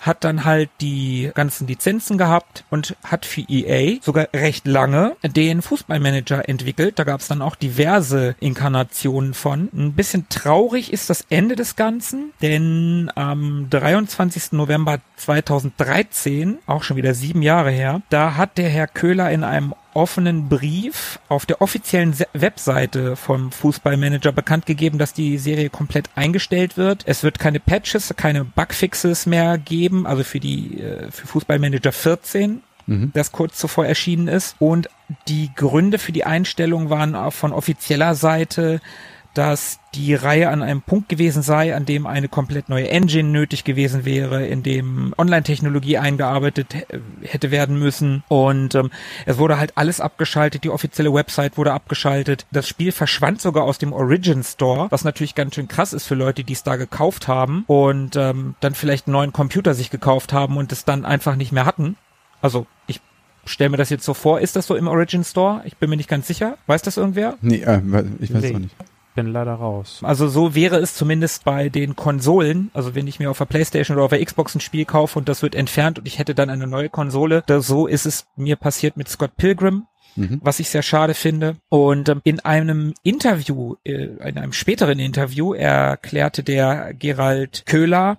hat 0.00 0.24
dann 0.24 0.44
halt 0.44 0.70
die 0.80 1.30
ganzen 1.34 1.66
Lizenzen 1.66 2.18
gehabt 2.18 2.64
und 2.70 2.96
hat 3.04 3.26
für 3.26 3.42
EA 3.48 3.98
sogar 4.02 4.28
recht 4.34 4.66
lange 4.66 5.16
den 5.22 5.62
Fußballmanager 5.62 6.48
entwickelt. 6.48 6.98
Da 6.98 7.04
gab 7.04 7.20
es 7.20 7.28
dann 7.28 7.42
auch 7.42 7.56
diverse 7.56 8.36
Inkarnationen 8.40 9.34
von. 9.34 9.68
Ein 9.72 9.92
bisschen 9.94 10.28
traurig 10.28 10.92
ist 10.92 11.10
das 11.10 11.26
Ende 11.30 11.56
des 11.56 11.76
Ganzen, 11.76 12.32
denn 12.42 13.10
am 13.14 13.68
23. 13.70 14.52
November 14.52 14.98
2013, 15.16 16.58
auch 16.66 16.82
schon 16.82 16.96
wieder 16.96 17.14
sieben 17.14 17.42
Jahre 17.42 17.70
her, 17.70 18.02
da 18.10 18.36
hat 18.36 18.58
der 18.58 18.68
Herr 18.68 18.86
Köhler 18.86 19.30
in 19.30 19.44
einem 19.44 19.74
offenen 19.98 20.48
Brief 20.48 21.18
auf 21.28 21.44
der 21.44 21.60
offiziellen 21.60 22.14
Se 22.14 22.26
Webseite 22.32 23.16
vom 23.16 23.52
Fußballmanager 23.52 24.32
bekannt 24.32 24.64
gegeben, 24.64 24.98
dass 24.98 25.12
die 25.12 25.36
Serie 25.38 25.68
komplett 25.68 26.08
eingestellt 26.14 26.76
wird. 26.76 27.02
Es 27.06 27.22
wird 27.22 27.38
keine 27.38 27.60
Patches, 27.60 28.14
keine 28.16 28.44
Bugfixes 28.44 29.26
mehr 29.26 29.58
geben, 29.58 30.06
also 30.06 30.24
für 30.24 30.40
die 30.40 30.80
äh, 30.80 31.10
für 31.10 31.26
Fußballmanager 31.26 31.92
14 31.92 32.62
Mhm. 32.88 33.10
das 33.12 33.32
kurz 33.32 33.58
zuvor 33.58 33.84
erschienen 33.86 34.28
ist. 34.28 34.56
Und 34.58 34.88
die 35.28 35.50
Gründe 35.54 35.98
für 35.98 36.12
die 36.12 36.24
Einstellung 36.24 36.88
waren 36.88 37.14
auch 37.14 37.34
von 37.34 37.52
offizieller 37.52 38.14
Seite, 38.14 38.80
dass 39.34 39.78
die 39.94 40.14
Reihe 40.14 40.48
an 40.48 40.62
einem 40.62 40.82
Punkt 40.82 41.08
gewesen 41.08 41.42
sei, 41.42 41.74
an 41.76 41.86
dem 41.86 42.06
eine 42.06 42.28
komplett 42.28 42.68
neue 42.68 42.88
Engine 42.88 43.28
nötig 43.28 43.62
gewesen 43.64 44.04
wäre, 44.04 44.46
in 44.46 44.62
dem 44.62 45.14
Online-Technologie 45.16 45.98
eingearbeitet 45.98 46.74
hätte 47.22 47.50
werden 47.50 47.78
müssen. 47.78 48.24
Und 48.28 48.74
ähm, 48.74 48.90
es 49.26 49.38
wurde 49.38 49.58
halt 49.58 49.72
alles 49.76 50.00
abgeschaltet, 50.00 50.64
die 50.64 50.70
offizielle 50.70 51.12
Website 51.14 51.56
wurde 51.56 51.72
abgeschaltet. 51.72 52.46
Das 52.50 52.66
Spiel 52.68 52.90
verschwand 52.92 53.40
sogar 53.40 53.64
aus 53.64 53.78
dem 53.78 53.92
Origin 53.92 54.42
Store, 54.42 54.88
was 54.90 55.04
natürlich 55.04 55.34
ganz 55.34 55.54
schön 55.54 55.68
krass 55.68 55.92
ist 55.92 56.06
für 56.06 56.14
Leute, 56.16 56.42
die 56.44 56.52
es 56.54 56.64
da 56.64 56.76
gekauft 56.76 57.28
haben 57.28 57.64
und 57.68 58.16
ähm, 58.16 58.54
dann 58.60 58.74
vielleicht 58.74 59.06
einen 59.06 59.12
neuen 59.12 59.32
Computer 59.32 59.74
sich 59.74 59.90
gekauft 59.90 60.32
haben 60.32 60.56
und 60.56 60.72
es 60.72 60.84
dann 60.84 61.04
einfach 61.04 61.36
nicht 61.36 61.52
mehr 61.52 61.64
hatten. 61.66 61.96
Also 62.42 62.66
ich 62.86 63.00
stelle 63.44 63.70
mir 63.70 63.76
das 63.78 63.88
jetzt 63.90 64.04
so 64.04 64.14
vor. 64.14 64.40
Ist 64.40 64.56
das 64.56 64.66
so 64.66 64.74
im 64.76 64.88
Origin 64.88 65.24
Store? 65.24 65.62
Ich 65.64 65.76
bin 65.76 65.88
mir 65.90 65.96
nicht 65.96 66.08
ganz 66.10 66.26
sicher. 66.26 66.58
Weiß 66.66 66.82
das 66.82 66.96
irgendwer? 66.96 67.36
Nee, 67.40 67.62
äh, 67.62 67.80
ich 68.20 68.34
weiß 68.34 68.42
Nee. 68.42 68.54
auch 68.54 68.58
nicht. 68.58 68.76
Bin 69.18 69.32
leider 69.32 69.54
raus. 69.54 69.98
Also 70.04 70.28
so 70.28 70.54
wäre 70.54 70.76
es 70.76 70.94
zumindest 70.94 71.42
bei 71.44 71.68
den 71.68 71.96
Konsolen. 71.96 72.70
Also 72.72 72.94
wenn 72.94 73.08
ich 73.08 73.18
mir 73.18 73.32
auf 73.32 73.38
der 73.38 73.46
Playstation 73.46 73.96
oder 73.96 74.04
auf 74.04 74.10
der 74.10 74.24
Xbox 74.24 74.54
ein 74.54 74.60
Spiel 74.60 74.84
kaufe 74.84 75.18
und 75.18 75.28
das 75.28 75.42
wird 75.42 75.56
entfernt 75.56 75.98
und 75.98 76.06
ich 76.06 76.20
hätte 76.20 76.36
dann 76.36 76.50
eine 76.50 76.68
neue 76.68 76.88
Konsole, 76.88 77.42
da, 77.46 77.60
so 77.60 77.88
ist 77.88 78.06
es 78.06 78.28
mir 78.36 78.54
passiert 78.54 78.96
mit 78.96 79.08
Scott 79.08 79.36
Pilgrim. 79.36 79.86
Mhm. 80.14 80.40
was 80.42 80.58
ich 80.58 80.68
sehr 80.70 80.82
schade 80.82 81.14
finde. 81.14 81.56
Und 81.68 82.08
ähm, 82.08 82.20
in 82.24 82.40
einem 82.40 82.94
Interview, 83.02 83.76
äh, 83.84 83.92
in 83.92 84.38
einem 84.38 84.52
späteren 84.52 84.98
Interview, 84.98 85.52
erklärte 85.52 86.42
der 86.42 86.92
Gerald 86.94 87.64
Köhler 87.66 88.18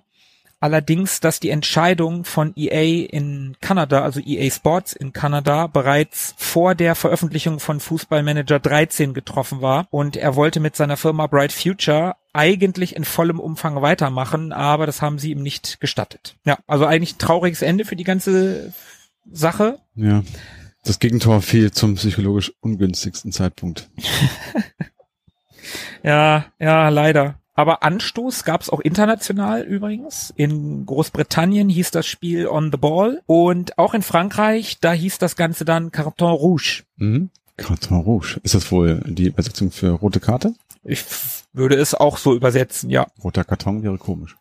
allerdings, 0.60 1.20
dass 1.20 1.40
die 1.40 1.50
Entscheidung 1.50 2.24
von 2.24 2.52
EA 2.56 3.08
in 3.10 3.56
Kanada, 3.60 4.02
also 4.02 4.20
EA 4.20 4.50
Sports 4.50 4.92
in 4.92 5.12
Kanada, 5.12 5.66
bereits 5.66 6.34
vor 6.36 6.74
der 6.74 6.94
Veröffentlichung 6.94 7.58
von 7.58 7.80
Fußball 7.80 8.22
Manager 8.22 8.58
13 8.58 9.14
getroffen 9.14 9.60
war. 9.60 9.86
Und 9.90 10.16
er 10.16 10.36
wollte 10.36 10.60
mit 10.60 10.76
seiner 10.76 10.96
Firma 10.96 11.26
Bright 11.26 11.52
Future 11.52 12.14
eigentlich 12.32 12.94
in 12.94 13.04
vollem 13.04 13.40
Umfang 13.40 13.82
weitermachen, 13.82 14.52
aber 14.52 14.86
das 14.86 15.02
haben 15.02 15.18
sie 15.18 15.32
ihm 15.32 15.42
nicht 15.42 15.80
gestattet. 15.80 16.36
Ja, 16.44 16.58
also 16.66 16.86
eigentlich 16.86 17.16
ein 17.16 17.18
trauriges 17.18 17.62
Ende 17.62 17.84
für 17.84 17.96
die 17.96 18.04
ganze 18.04 18.72
Sache. 19.30 19.80
Ja. 19.96 20.22
Das 20.84 20.98
Gegentor 20.98 21.42
fiel 21.42 21.72
zum 21.72 21.96
psychologisch 21.96 22.52
ungünstigsten 22.60 23.32
Zeitpunkt. 23.32 23.90
Ja, 26.02 26.46
ja, 26.58 26.88
leider. 26.88 27.39
Aber 27.60 27.82
Anstoß 27.82 28.44
gab 28.44 28.62
es 28.62 28.70
auch 28.70 28.80
international 28.80 29.60
übrigens. 29.60 30.32
In 30.34 30.86
Großbritannien 30.86 31.68
hieß 31.68 31.90
das 31.90 32.06
Spiel 32.06 32.48
On 32.48 32.72
the 32.72 32.78
Ball 32.78 33.20
und 33.26 33.76
auch 33.76 33.92
in 33.92 34.00
Frankreich, 34.00 34.78
da 34.80 34.94
hieß 34.94 35.18
das 35.18 35.36
Ganze 35.36 35.66
dann 35.66 35.90
Carton 35.90 36.32
Rouge. 36.32 36.84
Mhm. 36.96 37.28
Carton 37.58 38.00
Rouge. 38.00 38.40
Ist 38.44 38.54
das 38.54 38.72
wohl 38.72 39.02
die 39.04 39.26
Übersetzung 39.26 39.70
für 39.70 39.90
rote 39.90 40.20
Karte? 40.20 40.54
Ich 40.84 41.04
würde 41.52 41.74
es 41.74 41.94
auch 41.94 42.16
so 42.16 42.34
übersetzen, 42.34 42.88
ja. 42.88 43.08
Roter 43.22 43.44
Karton 43.44 43.82
wäre 43.82 43.98
komisch. 43.98 44.38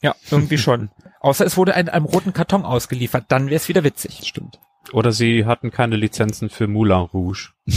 Ja, 0.00 0.16
irgendwie 0.30 0.56
schon. 0.56 0.88
Außer 1.20 1.44
es 1.44 1.58
wurde 1.58 1.72
in 1.72 1.90
einem 1.90 2.06
roten 2.06 2.32
Karton 2.32 2.64
ausgeliefert, 2.64 3.26
dann 3.28 3.48
wäre 3.48 3.56
es 3.56 3.68
wieder 3.68 3.84
witzig. 3.84 4.16
Das 4.20 4.28
stimmt. 4.28 4.60
Oder 4.94 5.12
sie 5.12 5.44
hatten 5.44 5.70
keine 5.70 5.96
Lizenzen 5.96 6.48
für 6.48 6.68
Moulin 6.68 7.00
Rouge. 7.12 7.50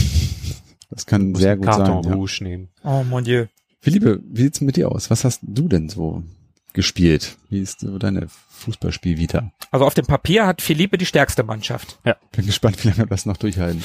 Das 0.92 1.06
kann 1.06 1.36
sehr 1.36 1.56
gut 1.56 1.66
Karton 1.66 2.02
sein. 2.02 2.12
Ja. 2.12 2.18
Rouge 2.18 2.38
nehmen. 2.40 2.68
Oh 2.82 3.04
mon 3.04 3.22
Dieu. 3.22 3.46
Philippe, 3.80 4.20
wie 4.24 4.42
sieht's 4.42 4.60
mit 4.60 4.76
dir 4.76 4.90
aus? 4.90 5.10
Was 5.10 5.24
hast 5.24 5.40
du 5.42 5.68
denn 5.68 5.88
so 5.88 6.22
gespielt? 6.72 7.36
Wie 7.48 7.60
ist 7.60 7.80
so 7.80 7.98
deine 7.98 8.28
Fußballspiel-Vita? 8.28 9.50
Also 9.70 9.86
auf 9.86 9.94
dem 9.94 10.06
Papier 10.06 10.46
hat 10.46 10.62
Philippe 10.62 10.98
die 10.98 11.06
stärkste 11.06 11.42
Mannschaft. 11.42 11.98
Bin 12.32 12.46
gespannt, 12.46 12.82
wie 12.82 12.88
lange 12.88 12.98
wir 13.00 13.06
das 13.06 13.26
noch 13.26 13.36
durchhalten. 13.36 13.82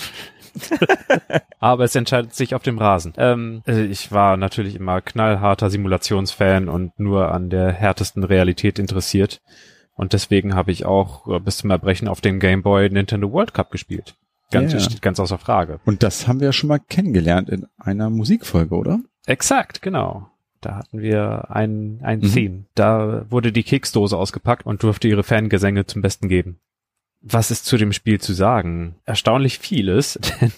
Aber 1.59 1.83
es 1.83 1.95
entscheidet 1.95 2.33
sich 2.33 2.55
auf 2.55 2.63
dem 2.63 2.77
Rasen. 2.77 3.13
Ähm, 3.17 3.61
äh, 3.67 3.85
ich 3.85 4.11
war 4.11 4.37
natürlich 4.37 4.75
immer 4.75 5.01
knallharter 5.01 5.69
Simulationsfan 5.69 6.69
und 6.69 6.97
nur 6.99 7.31
an 7.31 7.49
der 7.49 7.71
härtesten 7.71 8.23
Realität 8.23 8.79
interessiert. 8.79 9.41
Und 9.95 10.13
deswegen 10.13 10.55
habe 10.55 10.71
ich 10.71 10.85
auch 10.85 11.27
äh, 11.27 11.39
bis 11.39 11.57
zum 11.57 11.71
Erbrechen 11.71 12.07
auf 12.07 12.21
dem 12.21 12.39
Game 12.39 12.63
Boy 12.63 12.89
Nintendo 12.89 13.31
World 13.31 13.53
Cup 13.53 13.71
gespielt. 13.71 14.15
Ganz, 14.51 14.73
Ja. 14.73 14.79
steht 14.79 15.01
ganz 15.01 15.19
außer 15.19 15.37
Frage. 15.37 15.79
Und 15.85 16.03
das 16.03 16.27
haben 16.27 16.39
wir 16.39 16.47
ja 16.47 16.53
schon 16.53 16.67
mal 16.69 16.79
kennengelernt 16.79 17.49
in 17.49 17.65
einer 17.77 18.09
Musikfolge, 18.09 18.75
oder? 18.75 18.99
Exakt, 19.25 19.81
genau. 19.81 20.29
Da 20.61 20.75
hatten 20.75 20.99
wir 21.01 21.47
ein, 21.49 21.99
ein 22.03 22.19
Mhm. 22.19 22.33
Theme. 22.33 22.65
Da 22.75 23.25
wurde 23.29 23.51
die 23.51 23.63
Keksdose 23.63 24.17
ausgepackt 24.17 24.65
und 24.65 24.81
durfte 24.83 25.07
ihre 25.07 25.23
Fangesänge 25.23 25.85
zum 25.85 26.01
Besten 26.01 26.27
geben. 26.27 26.59
Was 27.21 27.51
ist 27.51 27.65
zu 27.65 27.77
dem 27.77 27.91
Spiel 27.93 28.19
zu 28.19 28.33
sagen? 28.33 28.95
Erstaunlich 29.05 29.59
vieles, 29.59 30.19
denn 30.41 30.51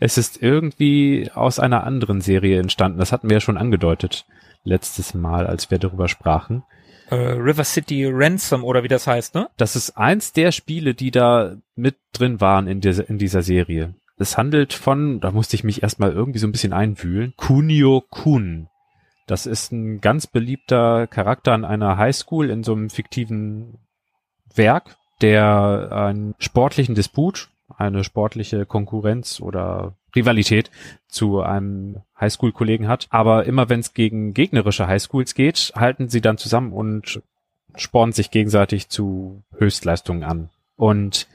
es 0.00 0.18
ist 0.18 0.42
irgendwie 0.42 1.30
aus 1.34 1.58
einer 1.58 1.84
anderen 1.84 2.20
Serie 2.20 2.60
entstanden. 2.60 2.98
Das 2.98 3.12
hatten 3.12 3.28
wir 3.28 3.36
ja 3.36 3.40
schon 3.40 3.56
angedeutet 3.58 4.26
letztes 4.62 5.14
Mal, 5.14 5.46
als 5.46 5.70
wir 5.70 5.78
darüber 5.78 6.08
sprachen. 6.08 6.62
Äh, 7.10 7.16
River 7.16 7.64
City 7.64 8.06
Ransom 8.10 8.64
oder 8.64 8.82
wie 8.82 8.88
das 8.88 9.06
heißt, 9.06 9.34
ne? 9.34 9.48
Das 9.58 9.76
ist 9.76 9.96
eins 9.98 10.32
der 10.32 10.52
Spiele, 10.52 10.94
die 10.94 11.10
da 11.10 11.56
mit 11.76 11.96
drin 12.12 12.40
waren 12.40 12.66
in 12.66 12.80
dieser, 12.80 13.08
in 13.10 13.18
dieser 13.18 13.42
Serie. 13.42 13.94
Es 14.16 14.38
handelt 14.38 14.72
von, 14.72 15.20
da 15.20 15.30
musste 15.30 15.56
ich 15.56 15.64
mich 15.64 15.82
erstmal 15.82 16.12
irgendwie 16.12 16.38
so 16.38 16.46
ein 16.46 16.52
bisschen 16.52 16.72
einwühlen, 16.72 17.34
Kunio 17.36 18.02
Kun. 18.08 18.68
Das 19.26 19.46
ist 19.46 19.72
ein 19.72 20.00
ganz 20.00 20.26
beliebter 20.26 21.06
Charakter 21.06 21.52
an 21.52 21.64
einer 21.64 21.96
Highschool 21.96 22.50
in 22.50 22.62
so 22.62 22.72
einem 22.72 22.90
fiktiven 22.90 23.78
Werk, 24.54 24.96
der 25.20 25.90
einen 25.92 26.34
sportlichen 26.38 26.94
Disput, 26.94 27.48
eine 27.76 28.04
sportliche 28.04 28.66
Konkurrenz 28.66 29.40
oder 29.40 29.94
Rivalität 30.14 30.70
zu 31.08 31.40
einem 31.40 32.02
Highschool-Kollegen 32.20 32.86
hat. 32.86 33.06
Aber 33.10 33.46
immer 33.46 33.68
wenn 33.68 33.80
es 33.80 33.94
gegen 33.94 34.34
gegnerische 34.34 34.86
Highschools 34.86 35.34
geht, 35.34 35.72
halten 35.74 36.08
sie 36.08 36.20
dann 36.20 36.38
zusammen 36.38 36.72
und 36.72 37.22
spornen 37.76 38.12
sich 38.12 38.30
gegenseitig 38.30 38.88
zu 38.88 39.42
Höchstleistungen 39.56 40.22
an. 40.22 40.50
Und 40.76 41.26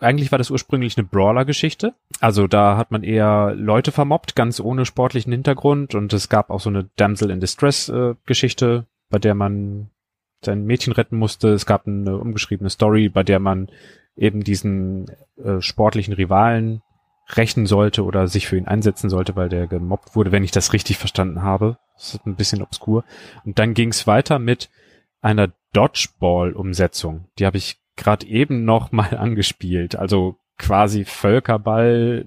eigentlich 0.00 0.30
war 0.30 0.38
das 0.38 0.50
ursprünglich 0.50 0.96
eine 0.96 1.06
Brawler-Geschichte. 1.06 1.94
Also 2.20 2.46
da 2.46 2.76
hat 2.76 2.90
man 2.90 3.04
eher 3.04 3.54
Leute 3.54 3.92
vermobbt, 3.92 4.34
ganz 4.34 4.60
ohne 4.60 4.84
sportlichen 4.84 5.32
Hintergrund. 5.32 5.94
Und 5.94 6.12
es 6.12 6.28
gab 6.28 6.50
auch 6.50 6.60
so 6.60 6.70
eine 6.70 6.88
Damsel 6.96 7.30
in 7.30 7.40
Distress-Geschichte, 7.40 8.86
äh, 8.86 8.92
bei 9.10 9.18
der 9.18 9.34
man 9.34 9.90
sein 10.44 10.64
Mädchen 10.64 10.92
retten 10.92 11.16
musste. 11.16 11.48
Es 11.50 11.66
gab 11.66 11.86
eine 11.86 12.16
umgeschriebene 12.16 12.70
Story, 12.70 13.08
bei 13.08 13.22
der 13.22 13.38
man 13.38 13.68
eben 14.16 14.42
diesen 14.42 15.06
äh, 15.36 15.60
sportlichen 15.60 16.14
Rivalen 16.14 16.82
rächen 17.36 17.66
sollte 17.66 18.04
oder 18.04 18.26
sich 18.26 18.48
für 18.48 18.56
ihn 18.56 18.66
einsetzen 18.66 19.10
sollte, 19.10 19.36
weil 19.36 19.48
der 19.48 19.66
gemobbt 19.66 20.16
wurde, 20.16 20.32
wenn 20.32 20.44
ich 20.44 20.50
das 20.50 20.72
richtig 20.72 20.98
verstanden 20.98 21.42
habe. 21.42 21.78
Das 21.94 22.14
ist 22.14 22.26
ein 22.26 22.36
bisschen 22.36 22.62
obskur. 22.62 23.04
Und 23.44 23.58
dann 23.58 23.74
ging 23.74 23.90
es 23.90 24.06
weiter 24.06 24.38
mit 24.38 24.70
einer 25.20 25.52
Dodgeball-Umsetzung. 25.72 27.26
Die 27.38 27.46
habe 27.46 27.58
ich 27.58 27.80
gerade 27.96 28.26
eben 28.26 28.64
noch 28.64 28.92
mal 28.92 29.16
angespielt. 29.16 29.96
Also 29.96 30.36
quasi 30.58 31.04
Völkerball 31.04 32.26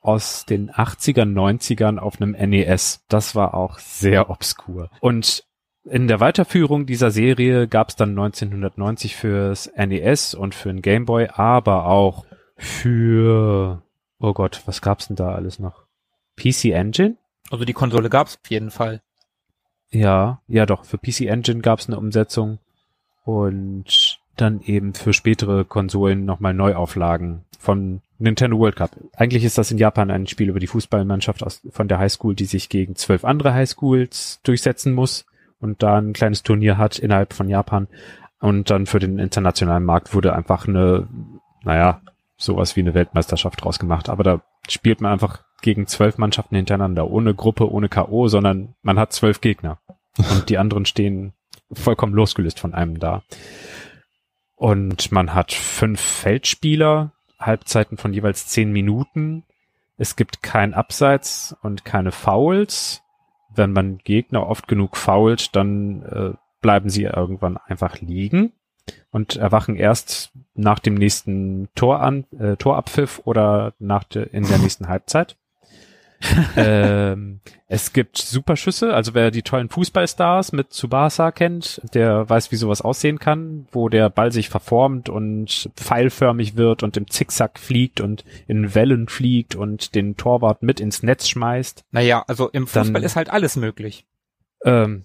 aus 0.00 0.46
den 0.46 0.70
80ern, 0.70 1.32
90ern 1.32 1.98
auf 1.98 2.20
einem 2.20 2.32
NES. 2.32 3.04
Das 3.08 3.34
war 3.34 3.54
auch 3.54 3.78
sehr 3.78 4.30
obskur. 4.30 4.90
Und 5.00 5.44
in 5.84 6.08
der 6.08 6.20
Weiterführung 6.20 6.86
dieser 6.86 7.10
Serie 7.10 7.68
gab 7.68 7.90
es 7.90 7.96
dann 7.96 8.10
1990 8.10 9.16
fürs 9.16 9.70
NES 9.76 10.34
und 10.34 10.54
für 10.54 10.68
den 10.68 10.82
Game 10.82 11.04
Boy, 11.04 11.28
aber 11.32 11.86
auch 11.86 12.24
für, 12.56 13.82
oh 14.18 14.32
Gott, 14.32 14.62
was 14.66 14.80
gab's 14.80 15.08
denn 15.08 15.16
da 15.16 15.34
alles 15.34 15.58
noch? 15.58 15.84
PC 16.36 16.66
Engine? 16.66 17.16
Also 17.50 17.64
die 17.64 17.72
Konsole 17.72 18.08
gab's 18.08 18.38
auf 18.42 18.50
jeden 18.50 18.70
Fall. 18.70 19.02
Ja, 19.90 20.40
ja 20.48 20.66
doch, 20.66 20.84
für 20.84 20.98
PC 20.98 21.22
Engine 21.22 21.60
gab's 21.60 21.88
eine 21.88 21.98
Umsetzung 21.98 22.58
und 23.24 24.05
dann 24.36 24.60
eben 24.60 24.94
für 24.94 25.12
spätere 25.12 25.64
Konsolen 25.64 26.24
nochmal 26.24 26.54
Neuauflagen 26.54 27.44
von 27.58 28.00
Nintendo 28.18 28.58
World 28.58 28.76
Cup. 28.76 28.90
Eigentlich 29.16 29.44
ist 29.44 29.58
das 29.58 29.70
in 29.70 29.78
Japan 29.78 30.10
ein 30.10 30.26
Spiel 30.26 30.48
über 30.48 30.60
die 30.60 30.66
Fußballmannschaft 30.66 31.42
aus, 31.42 31.62
von 31.70 31.88
der 31.88 31.98
Highschool, 31.98 32.34
die 32.34 32.44
sich 32.44 32.68
gegen 32.68 32.96
zwölf 32.96 33.24
andere 33.24 33.52
Highschools 33.52 34.40
durchsetzen 34.42 34.92
muss 34.92 35.26
und 35.60 35.82
da 35.82 35.98
ein 35.98 36.12
kleines 36.12 36.42
Turnier 36.42 36.78
hat 36.78 36.98
innerhalb 36.98 37.32
von 37.32 37.48
Japan. 37.48 37.88
Und 38.40 38.70
dann 38.70 38.86
für 38.86 38.98
den 38.98 39.18
internationalen 39.18 39.84
Markt 39.84 40.14
wurde 40.14 40.34
einfach 40.34 40.68
eine, 40.68 41.08
naja, 41.64 42.00
sowas 42.36 42.76
wie 42.76 42.80
eine 42.80 42.94
Weltmeisterschaft 42.94 43.64
draus 43.64 43.78
gemacht. 43.78 44.08
Aber 44.08 44.22
da 44.22 44.40
spielt 44.68 45.00
man 45.00 45.12
einfach 45.12 45.42
gegen 45.62 45.86
zwölf 45.86 46.18
Mannschaften 46.18 46.56
hintereinander, 46.56 47.10
ohne 47.10 47.34
Gruppe, 47.34 47.70
ohne 47.70 47.88
K.O., 47.88 48.28
sondern 48.28 48.74
man 48.82 48.98
hat 48.98 49.12
zwölf 49.12 49.40
Gegner. 49.40 49.78
Und 50.18 50.48
die 50.48 50.58
anderen 50.58 50.84
stehen 50.84 51.32
vollkommen 51.72 52.14
losgelöst 52.14 52.60
von 52.60 52.74
einem 52.74 52.98
da. 52.98 53.22
Und 54.56 55.12
man 55.12 55.34
hat 55.34 55.52
fünf 55.52 56.00
Feldspieler, 56.00 57.12
Halbzeiten 57.38 57.98
von 57.98 58.12
jeweils 58.12 58.46
zehn 58.48 58.72
Minuten. 58.72 59.44
Es 59.98 60.16
gibt 60.16 60.42
kein 60.42 60.74
Abseits 60.74 61.54
und 61.62 61.84
keine 61.84 62.10
Fouls. 62.10 63.02
Wenn 63.54 63.72
man 63.72 63.98
Gegner 63.98 64.46
oft 64.46 64.66
genug 64.66 64.96
fault, 64.96 65.54
dann 65.54 66.02
äh, 66.02 66.32
bleiben 66.60 66.90
sie 66.90 67.04
irgendwann 67.04 67.58
einfach 67.58 68.00
liegen 68.00 68.52
und 69.10 69.36
erwachen 69.36 69.76
erst 69.76 70.32
nach 70.54 70.78
dem 70.78 70.94
nächsten 70.94 71.68
Tor 71.74 72.00
an, 72.00 72.24
äh, 72.38 72.56
Torabpfiff 72.56 73.22
oder 73.24 73.74
nach 73.78 74.04
de, 74.04 74.28
in 74.30 74.46
der 74.46 74.58
nächsten 74.58 74.88
Halbzeit. 74.88 75.36
ähm, 76.56 77.40
es 77.68 77.92
gibt 77.92 78.16
Superschüsse, 78.16 78.94
also 78.94 79.14
wer 79.14 79.30
die 79.30 79.42
tollen 79.42 79.68
Fußballstars 79.68 80.52
mit 80.52 80.70
Tsubasa 80.70 81.30
kennt, 81.30 81.80
der 81.94 82.28
weiß, 82.28 82.52
wie 82.52 82.56
sowas 82.56 82.80
aussehen 82.80 83.18
kann, 83.18 83.66
wo 83.72 83.88
der 83.88 84.08
Ball 84.08 84.32
sich 84.32 84.48
verformt 84.48 85.08
und 85.08 85.70
pfeilförmig 85.76 86.56
wird 86.56 86.82
und 86.82 86.96
im 86.96 87.08
Zickzack 87.08 87.58
fliegt 87.58 88.00
und 88.00 88.24
in 88.46 88.74
Wellen 88.74 89.08
fliegt 89.08 89.54
und 89.54 89.94
den 89.94 90.16
Torwart 90.16 90.62
mit 90.62 90.80
ins 90.80 91.02
Netz 91.02 91.28
schmeißt. 91.28 91.84
Naja, 91.90 92.24
also 92.26 92.48
im 92.48 92.66
Fußball 92.66 92.92
Dann, 92.94 93.02
ist 93.02 93.16
halt 93.16 93.30
alles 93.30 93.56
möglich. 93.56 94.06
Ähm, 94.64 95.04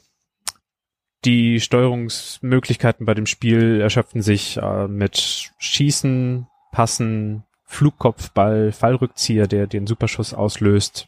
die 1.25 1.59
Steuerungsmöglichkeiten 1.59 3.05
bei 3.05 3.13
dem 3.13 3.25
Spiel 3.25 3.79
erschöpfen 3.81 4.21
sich 4.21 4.57
äh, 4.57 4.87
mit 4.87 5.51
Schießen, 5.57 6.47
Passen, 6.71 7.43
Flugkopfball, 7.71 8.73
Fallrückzieher, 8.73 9.47
der 9.47 9.65
den 9.65 9.87
Superschuss 9.87 10.33
auslöst. 10.33 11.07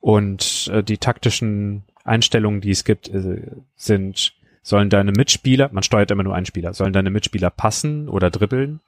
Und 0.00 0.68
äh, 0.72 0.82
die 0.82 0.98
taktischen 0.98 1.84
Einstellungen, 2.04 2.60
die 2.60 2.72
es 2.72 2.84
gibt, 2.84 3.08
äh, 3.08 3.52
sind, 3.76 4.34
sollen 4.62 4.90
deine 4.90 5.12
Mitspieler, 5.12 5.70
man 5.72 5.84
steuert 5.84 6.10
immer 6.10 6.24
nur 6.24 6.34
einen 6.34 6.44
Spieler, 6.44 6.74
sollen 6.74 6.92
deine 6.92 7.10
Mitspieler 7.10 7.50
passen 7.50 8.08
oder 8.08 8.30
dribbeln? 8.30 8.80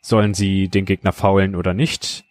Sollen 0.00 0.34
sie 0.34 0.68
den 0.68 0.84
Gegner 0.84 1.12
faulen 1.12 1.54
oder 1.54 1.74
nicht? 1.74 2.24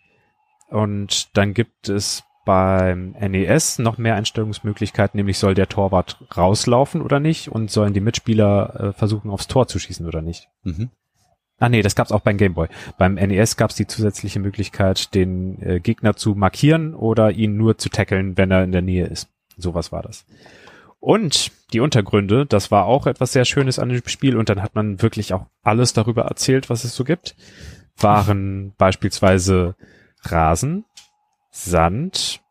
Und 0.67 1.35
dann 1.37 1.53
gibt 1.53 1.87
es 1.87 2.23
beim 2.43 3.11
NES 3.11 3.79
noch 3.79 3.97
mehr 3.97 4.15
Einstellungsmöglichkeiten, 4.15 5.17
nämlich 5.17 5.37
soll 5.37 5.53
der 5.53 5.69
Torwart 5.69 6.17
rauslaufen 6.35 7.01
oder 7.01 7.21
nicht 7.21 7.47
und 7.47 7.71
sollen 7.71 7.93
die 7.93 8.01
Mitspieler 8.01 8.75
äh, 8.77 8.93
versuchen 8.93 9.31
aufs 9.31 9.47
Tor 9.47 9.69
zu 9.69 9.79
schießen 9.79 10.05
oder 10.05 10.21
nicht. 10.21 10.49
Mhm. 10.63 10.89
Ah 11.61 11.69
nee, 11.69 11.83
das 11.83 11.93
gab's 11.93 12.11
auch 12.11 12.21
beim 12.21 12.37
Gameboy. 12.37 12.69
Beim 12.97 13.13
NES 13.13 13.55
gab's 13.55 13.75
die 13.75 13.85
zusätzliche 13.85 14.39
Möglichkeit, 14.39 15.13
den 15.13 15.61
äh, 15.61 15.79
Gegner 15.79 16.15
zu 16.15 16.33
markieren 16.33 16.95
oder 16.95 17.29
ihn 17.33 17.55
nur 17.55 17.77
zu 17.77 17.89
tackeln, 17.89 18.35
wenn 18.35 18.49
er 18.49 18.63
in 18.63 18.71
der 18.71 18.81
Nähe 18.81 19.05
ist. 19.05 19.29
Sowas 19.57 19.91
war 19.91 20.01
das. 20.01 20.25
Und 20.99 21.51
die 21.71 21.79
Untergründe, 21.79 22.47
das 22.47 22.71
war 22.71 22.85
auch 22.85 23.05
etwas 23.05 23.33
sehr 23.33 23.45
Schönes 23.45 23.77
an 23.77 23.89
dem 23.89 24.01
Spiel 24.07 24.37
und 24.37 24.49
dann 24.49 24.63
hat 24.63 24.73
man 24.73 25.03
wirklich 25.03 25.35
auch 25.35 25.45
alles 25.61 25.93
darüber 25.93 26.23
erzählt, 26.23 26.71
was 26.71 26.83
es 26.83 26.95
so 26.95 27.03
gibt. 27.03 27.35
Waren 27.95 28.73
beispielsweise 28.79 29.75
Rasen, 30.23 30.85
Sand, 31.51 32.41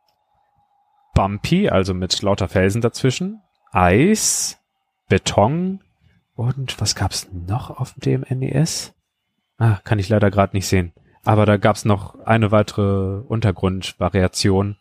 Bumpy, 1.14 1.68
also 1.68 1.95
mit 1.95 2.22
lauter 2.22 2.47
Felsen 2.47 2.80
dazwischen, 2.80 3.41
Eis, 3.72 4.61
Beton 5.09 5.80
und 6.37 6.80
was 6.80 6.95
gab's 6.95 7.26
noch 7.32 7.70
auf 7.70 7.95
dem 7.97 8.24
NES? 8.28 8.95
Ah, 9.61 9.78
kann 9.84 9.98
ich 9.98 10.08
leider 10.08 10.30
gerade 10.30 10.56
nicht 10.56 10.66
sehen. 10.66 10.92
Aber 11.22 11.44
da 11.44 11.58
gab's 11.58 11.84
noch 11.84 12.18
eine 12.24 12.50
weitere 12.50 13.20
Untergrundvariation, 13.20 14.78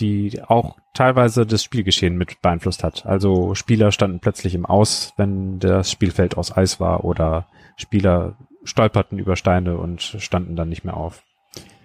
die 0.00 0.40
auch 0.42 0.78
teilweise 0.94 1.44
das 1.44 1.62
Spielgeschehen 1.62 2.16
mit 2.16 2.40
beeinflusst 2.40 2.82
hat. 2.82 3.04
Also 3.04 3.54
Spieler 3.54 3.92
standen 3.92 4.20
plötzlich 4.20 4.54
im 4.54 4.64
Aus, 4.64 5.12
wenn 5.18 5.58
das 5.58 5.90
Spielfeld 5.90 6.38
aus 6.38 6.56
Eis 6.56 6.80
war 6.80 7.04
oder 7.04 7.46
Spieler 7.76 8.36
stolperten 8.64 9.18
über 9.18 9.36
Steine 9.36 9.76
und 9.76 10.00
standen 10.00 10.56
dann 10.56 10.70
nicht 10.70 10.84
mehr 10.84 10.96
auf. 10.96 11.22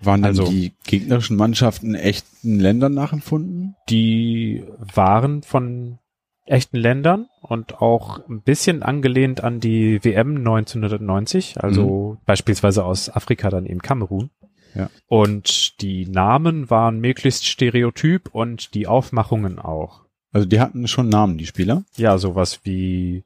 Waren 0.01 0.21
dann 0.21 0.29
also, 0.29 0.49
die 0.49 0.73
gegnerischen 0.85 1.35
Mannschaften 1.35 1.95
echten 1.95 2.59
Ländern 2.59 2.93
nachempfunden? 2.93 3.75
Die 3.89 4.63
waren 4.77 5.43
von 5.43 5.99
echten 6.47 6.77
Ländern 6.77 7.27
und 7.41 7.81
auch 7.81 8.27
ein 8.27 8.41
bisschen 8.41 8.83
angelehnt 8.83 9.43
an 9.43 9.59
die 9.59 10.03
WM 10.03 10.37
1990, 10.37 11.63
also 11.63 12.13
mhm. 12.13 12.25
beispielsweise 12.25 12.83
aus 12.83 13.09
Afrika 13.09 13.49
dann 13.49 13.65
eben 13.65 13.81
Kamerun. 13.81 14.29
Ja. 14.75 14.89
Und 15.07 15.81
die 15.81 16.07
Namen 16.07 16.69
waren 16.69 16.99
möglichst 16.99 17.45
stereotyp 17.45 18.29
und 18.33 18.73
die 18.73 18.87
Aufmachungen 18.87 19.59
auch. 19.59 20.01
Also 20.31 20.47
die 20.47 20.59
hatten 20.59 20.87
schon 20.87 21.09
Namen, 21.09 21.37
die 21.37 21.47
Spieler? 21.47 21.83
Ja, 21.95 22.17
sowas 22.17 22.59
wie 22.63 23.23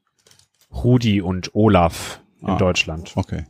Rudi 0.72 1.20
und 1.20 1.54
Olaf 1.54 2.20
in 2.40 2.48
ah, 2.48 2.56
Deutschland. 2.56 3.12
Okay. 3.16 3.44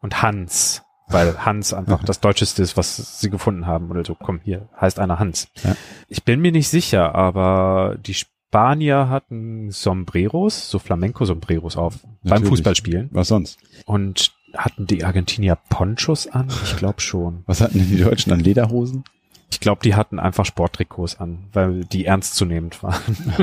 Und 0.00 0.22
Hans, 0.22 0.82
weil 1.08 1.44
Hans 1.44 1.74
einfach 1.74 2.02
das 2.06 2.20
Deutscheste 2.20 2.62
ist, 2.62 2.76
was 2.76 3.20
sie 3.20 3.28
gefunden 3.28 3.66
haben. 3.66 3.90
Oder 3.90 4.04
so, 4.04 4.14
komm, 4.14 4.40
hier 4.42 4.68
heißt 4.80 4.98
einer 4.98 5.18
Hans. 5.18 5.48
Ja. 5.62 5.76
Ich 6.08 6.24
bin 6.24 6.40
mir 6.40 6.52
nicht 6.52 6.68
sicher, 6.68 7.14
aber 7.14 7.96
die 7.98 8.14
Spanier 8.48 9.10
hatten 9.10 9.70
Sombreros, 9.70 10.70
so 10.70 10.78
Flamenco-Sombreros 10.78 11.76
auf, 11.76 12.02
Natürlich. 12.02 12.22
beim 12.24 12.44
Fußballspielen. 12.46 13.08
Was 13.12 13.28
sonst? 13.28 13.58
Und 13.84 14.32
Hatten 14.56 14.86
die 14.86 15.04
Argentinier 15.04 15.56
Ponchos 15.68 16.26
an? 16.26 16.48
Ich 16.64 16.76
glaube 16.76 17.00
schon. 17.00 17.42
Was 17.46 17.60
hatten 17.60 17.78
denn 17.78 17.90
die 17.90 18.02
Deutschen 18.02 18.32
an 18.32 18.40
Lederhosen? 18.40 19.04
Ich 19.50 19.60
glaube, 19.60 19.82
die 19.82 19.94
hatten 19.94 20.18
einfach 20.18 20.46
Sporttrikots 20.46 21.20
an, 21.20 21.48
weil 21.52 21.84
die 21.84 22.06
ernstzunehmend 22.06 22.82
waren. 22.82 23.16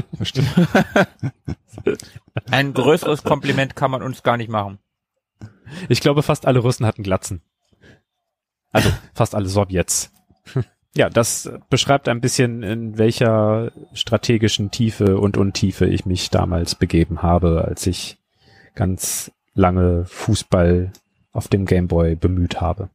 Ein 2.50 2.74
größeres 2.74 3.24
Kompliment 3.24 3.76
kann 3.76 3.92
man 3.92 4.02
uns 4.02 4.24
gar 4.24 4.38
nicht 4.38 4.50
machen. 4.50 4.80
Ich 5.90 6.00
glaube, 6.00 6.24
fast 6.24 6.46
alle 6.48 6.60
Russen 6.60 6.86
hatten 6.86 7.04
Glatzen. 7.04 7.42
Also 8.72 8.90
fast 9.14 9.36
alle 9.36 9.48
Sowjets. 9.48 10.12
Ja, 10.98 11.10
das 11.10 11.50
beschreibt 11.70 12.08
ein 12.08 12.22
bisschen, 12.22 12.64
in 12.64 12.98
welcher 12.98 13.72
strategischen 13.94 14.72
Tiefe 14.72 15.20
und 15.20 15.36
Untiefe 15.36 15.86
ich 15.86 16.06
mich 16.06 16.30
damals 16.30 16.76
begeben 16.76 17.22
habe, 17.22 17.66
als 17.66 17.86
ich 17.86 18.18
ganz 18.76 19.32
lange 19.54 20.06
Fußball 20.06 20.94
auf 21.34 21.50
dem 21.50 21.66
Gameboy 21.66 22.16
bemüht 22.16 22.62
habe. 22.62 22.90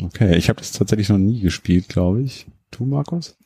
Okay, 0.00 0.36
ich 0.36 0.48
habe 0.48 0.60
das 0.60 0.72
tatsächlich 0.72 1.08
noch 1.08 1.18
nie 1.18 1.40
gespielt, 1.40 1.88
glaube 1.88 2.22
ich. 2.22 2.46
Du, 2.70 2.84
Markus? 2.84 3.36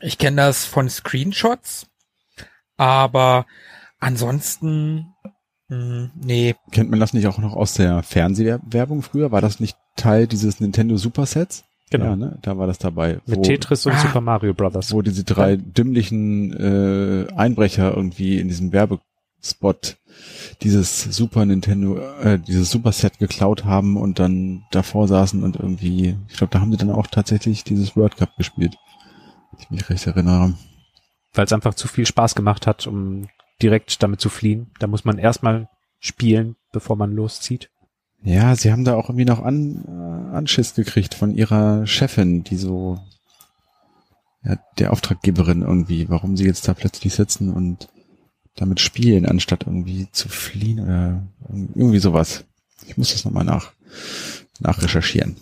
Ich 0.00 0.18
kenne 0.18 0.36
das 0.36 0.66
von 0.66 0.88
Screenshots, 0.88 1.86
aber 2.76 3.46
ansonsten, 3.98 5.14
mh, 5.68 6.10
nee, 6.14 6.54
Kennt 6.72 6.90
man 6.90 7.00
das 7.00 7.14
nicht 7.14 7.26
auch 7.26 7.38
noch 7.38 7.54
aus 7.54 7.74
der 7.74 8.02
Fernsehwerbung 8.02 9.02
früher? 9.02 9.32
War 9.32 9.40
das 9.40 9.60
nicht 9.60 9.76
Teil 9.96 10.26
dieses 10.26 10.60
Nintendo 10.60 10.96
Supersets? 10.98 11.64
Ja, 11.92 12.16
ne? 12.16 12.38
Da 12.42 12.58
war 12.58 12.66
das 12.66 12.78
dabei. 12.78 13.20
Mit 13.26 13.38
wo, 13.38 13.42
Tetris 13.42 13.86
und 13.86 13.92
Ah. 13.92 13.98
Super 13.98 14.20
Mario 14.20 14.54
Brothers. 14.54 14.92
wo 14.92 15.02
diese 15.02 15.24
drei 15.24 15.56
dümmlichen 15.56 16.52
äh, 16.52 17.32
Einbrecher 17.34 17.94
irgendwie 17.96 18.38
in 18.38 18.48
diesem 18.48 18.72
Werbespot 18.72 19.96
dieses 20.62 21.02
Super 21.04 21.44
Nintendo, 21.46 21.98
äh, 22.20 22.38
dieses 22.38 22.70
Superset 22.70 23.18
geklaut 23.18 23.64
haben 23.64 23.96
und 23.96 24.18
dann 24.18 24.64
davor 24.70 25.06
saßen 25.08 25.42
und 25.42 25.56
irgendwie, 25.56 26.16
ich 26.28 26.36
glaube, 26.36 26.52
da 26.52 26.60
haben 26.60 26.72
sie 26.72 26.78
dann 26.78 26.90
auch 26.90 27.06
tatsächlich 27.06 27.64
dieses 27.64 27.96
World 27.96 28.16
Cup 28.16 28.36
gespielt. 28.36 28.76
Wenn 29.52 29.60
ich 29.60 29.70
mich 29.70 29.90
recht 29.90 30.06
erinnere. 30.06 30.54
Weil 31.34 31.44
es 31.44 31.52
einfach 31.52 31.74
zu 31.74 31.88
viel 31.88 32.06
Spaß 32.06 32.34
gemacht 32.34 32.66
hat, 32.66 32.86
um 32.86 33.28
direkt 33.62 34.02
damit 34.02 34.20
zu 34.20 34.28
fliehen. 34.28 34.70
Da 34.78 34.86
muss 34.86 35.04
man 35.04 35.18
erstmal 35.18 35.68
spielen, 36.00 36.56
bevor 36.72 36.96
man 36.96 37.12
loszieht. 37.12 37.70
Ja, 38.22 38.56
sie 38.56 38.72
haben 38.72 38.84
da 38.84 38.94
auch 38.94 39.08
irgendwie 39.08 39.24
noch 39.24 39.42
an, 39.42 39.84
äh, 39.86 40.36
Anschiss 40.36 40.74
gekriegt 40.74 41.14
von 41.14 41.34
ihrer 41.34 41.86
Chefin, 41.86 42.44
die 42.44 42.56
so, 42.56 43.00
ja, 44.44 44.58
der 44.78 44.92
Auftraggeberin 44.92 45.62
irgendwie, 45.62 46.08
warum 46.08 46.36
sie 46.36 46.44
jetzt 46.44 46.66
da 46.68 46.74
plötzlich 46.74 47.14
sitzen 47.14 47.52
und 47.52 47.88
damit 48.56 48.80
spielen, 48.80 49.24
anstatt 49.24 49.64
irgendwie 49.66 50.08
zu 50.10 50.28
fliehen 50.28 50.80
oder 50.80 51.22
irgendwie 51.48 52.00
sowas. 52.00 52.44
Ich 52.86 52.96
muss 52.96 53.12
das 53.12 53.24
nochmal 53.24 53.44
nach, 53.44 53.72
nachrecherchieren. 54.58 55.36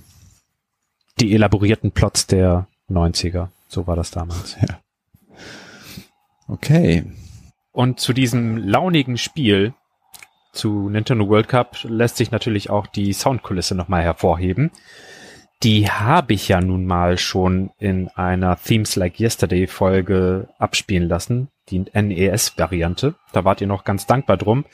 Die 1.21 1.33
elaborierten 1.35 1.93
Plots 1.93 2.27
der 2.27 2.69
90er. 2.91 3.49
So 3.69 3.87
war 3.87 3.97
das 3.97 4.11
damals. 4.11 4.57
Okay. 6.49 7.05
Und 7.73 8.01
zu 8.01 8.13
diesem 8.13 8.57
launigen 8.57 9.19
Spiel 9.19 9.75
zu 10.57 10.89
Nintendo 10.89 11.29
World 11.29 11.49
Cup 11.49 11.79
lässt 11.85 12.17
sich 12.17 12.31
natürlich 12.31 12.71
auch 12.71 12.87
die 12.87 13.13
Soundkulisse 13.13 13.75
nochmal 13.75 14.03
hervorheben. 14.03 14.71
Die 15.63 15.91
habe 15.91 16.35
ich 16.35 16.49
ja 16.49 16.61
nun 16.61 16.85
mal 16.85 17.17
schon 17.17 17.71
in 17.79 18.09
einer 18.09 18.59
Themes 18.63 18.95
Like 18.97 19.19
Yesterday 19.19 19.67
Folge 19.67 20.49
abspielen 20.59 21.09
lassen, 21.09 21.49
die 21.71 21.81
NES-Variante. 21.81 23.15
Da 23.33 23.45
wart 23.45 23.63
ihr 23.63 23.67
noch 23.67 23.85
ganz 23.85 24.07
dankbar 24.07 24.37
drum, 24.37 24.67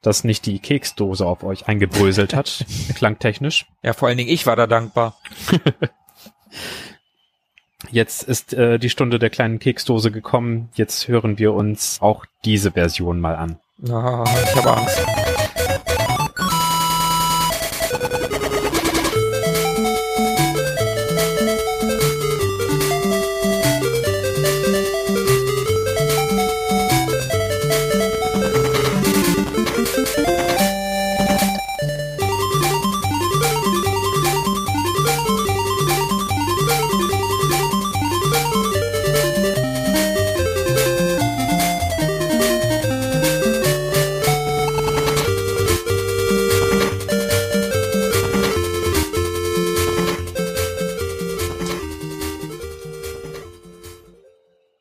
dass 0.00 0.24
nicht 0.24 0.46
die 0.46 0.58
Keksdose 0.58 1.26
auf 1.26 1.44
euch 1.44 1.68
eingebröselt 1.68 2.34
hat, 2.34 2.64
klangtechnisch. 2.94 3.66
ja, 3.82 3.92
vor 3.92 4.08
allen 4.08 4.16
Dingen 4.16 4.30
ich 4.30 4.46
war 4.46 4.56
da 4.56 4.66
dankbar. 4.66 5.18
Jetzt 7.90 8.22
ist 8.22 8.54
äh, 8.54 8.78
die 8.78 8.90
Stunde 8.90 9.18
der 9.18 9.30
kleinen 9.30 9.58
Keksdose 9.58 10.10
gekommen. 10.10 10.68
Jetzt 10.74 11.08
hören 11.08 11.38
wir 11.38 11.54
uns 11.54 11.98
auch 12.00 12.24
diese 12.44 12.72
Version 12.72 13.20
mal 13.20 13.36
an. 13.36 13.58
Ah, 13.88 14.24
ich 14.44 14.56
habe 14.56 14.76
Angst. 14.76 15.29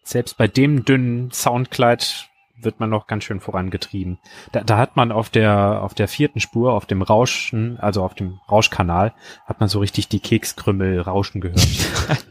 Selbst 0.10 0.38
bei 0.38 0.48
dem 0.48 0.86
dünnen 0.86 1.32
Soundkleid 1.32 2.30
wird 2.62 2.80
man 2.80 2.90
noch 2.90 3.08
ganz 3.08 3.24
schön 3.24 3.40
vorangetrieben. 3.40 4.20
Da, 4.52 4.64
da 4.64 4.78
hat 4.78 4.96
man 4.96 5.12
auf 5.12 5.30
der 5.30 5.82
auf 5.82 5.94
der 5.94 6.08
vierten 6.08 6.40
Spur, 6.40 6.74
auf 6.74 6.86
dem 6.86 7.02
Rauschen, 7.02 7.80
also 7.80 8.04
auf 8.04 8.16
dem 8.16 8.40
Rauschkanal, 8.52 9.14
hat 9.46 9.60
man 9.60 9.70
so 9.70 9.80
richtig 9.80 10.10
die 10.10 10.20
Kekskrümmel 10.20 11.00
rauschen 11.00 11.42
gehört. 11.42 11.68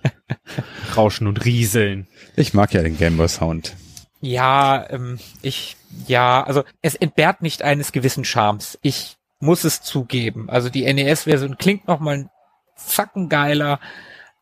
rauschen 0.97 1.27
und 1.27 1.45
rieseln. 1.45 2.09
Ich 2.37 2.53
mag 2.53 2.75
ja 2.75 2.83
den 2.83 2.99
Gameboy 2.99 3.29
Sound. 3.29 3.75
Ja, 4.21 4.85
ähm, 4.91 5.19
ich, 5.43 5.77
ja, 6.09 6.43
also 6.43 6.65
es 6.83 6.97
entbehrt 6.97 7.41
nicht 7.41 7.63
eines 7.63 7.93
gewissen 7.93 8.25
Charmes. 8.25 8.79
Ich 8.83 9.17
muss 9.39 9.63
es 9.65 9.83
zugeben. 9.83 10.51
Also 10.51 10.69
die 10.69 10.93
NES-Version 10.93 11.57
klingt 11.57 11.87
noch 11.87 12.01
mal 12.01 12.15
ein 12.17 12.31
Zacken 12.75 13.29
geiler, 13.29 13.79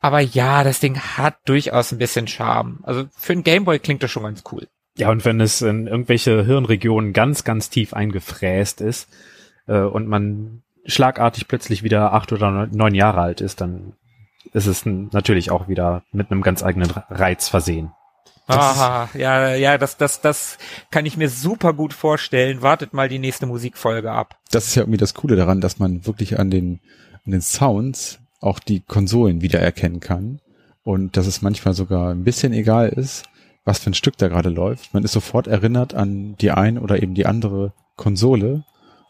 aber 0.06 0.20
ja, 0.20 0.62
das 0.62 0.78
Ding 0.78 1.00
hat 1.00 1.36
durchaus 1.46 1.90
ein 1.90 1.98
bisschen 1.98 2.28
Charme. 2.28 2.78
Also 2.84 3.06
für 3.16 3.32
einen 3.32 3.42
Gameboy 3.42 3.80
klingt 3.80 4.04
das 4.04 4.10
schon 4.12 4.22
ganz 4.22 4.44
cool. 4.52 4.68
Ja, 4.96 5.10
und 5.10 5.24
wenn 5.24 5.40
es 5.40 5.62
in 5.62 5.88
irgendwelche 5.88 6.44
Hirnregionen 6.44 7.12
ganz, 7.12 7.42
ganz 7.42 7.70
tief 7.70 7.92
eingefräst 7.92 8.80
ist 8.80 9.08
äh, 9.66 9.80
und 9.80 10.06
man 10.06 10.62
schlagartig 10.84 11.48
plötzlich 11.48 11.82
wieder 11.82 12.12
acht 12.12 12.32
oder 12.32 12.68
neun- 12.68 12.94
Jahre 12.94 13.20
alt 13.20 13.40
ist, 13.40 13.60
dann 13.60 13.94
ist 14.52 14.66
es 14.66 14.86
natürlich 14.86 15.50
auch 15.50 15.66
wieder 15.66 16.04
mit 16.12 16.30
einem 16.30 16.42
ganz 16.42 16.62
eigenen 16.62 16.90
Reiz 17.10 17.48
versehen. 17.48 17.90
Aha, 18.46 19.08
ja, 19.14 19.56
ja, 19.56 19.76
das, 19.76 19.96
das, 19.96 20.20
das 20.20 20.56
kann 20.92 21.04
ich 21.04 21.16
mir 21.16 21.28
super 21.28 21.72
gut 21.72 21.92
vorstellen. 21.92 22.62
Wartet 22.62 22.94
mal 22.94 23.08
die 23.08 23.18
nächste 23.18 23.46
Musikfolge 23.46 24.12
ab. 24.12 24.38
Das 24.52 24.68
ist 24.68 24.76
ja 24.76 24.82
irgendwie 24.82 24.98
das 24.98 25.14
Coole 25.14 25.34
daran, 25.34 25.60
dass 25.60 25.80
man 25.80 26.06
wirklich 26.06 26.38
an 26.38 26.48
den, 26.48 26.78
an 27.24 27.32
den 27.32 27.40
Sounds 27.40 28.20
auch 28.40 28.58
die 28.58 28.80
Konsolen 28.80 29.42
wiedererkennen 29.42 30.00
kann 30.00 30.40
und 30.82 31.16
dass 31.16 31.26
es 31.26 31.42
manchmal 31.42 31.74
sogar 31.74 32.10
ein 32.10 32.24
bisschen 32.24 32.52
egal 32.52 32.88
ist, 32.88 33.24
was 33.64 33.78
für 33.78 33.90
ein 33.90 33.94
Stück 33.94 34.16
da 34.18 34.28
gerade 34.28 34.48
läuft. 34.48 34.94
Man 34.94 35.04
ist 35.04 35.12
sofort 35.12 35.46
erinnert 35.46 35.94
an 35.94 36.36
die 36.40 36.50
ein 36.50 36.78
oder 36.78 37.02
eben 37.02 37.14
die 37.14 37.26
andere 37.26 37.72
Konsole 37.96 38.64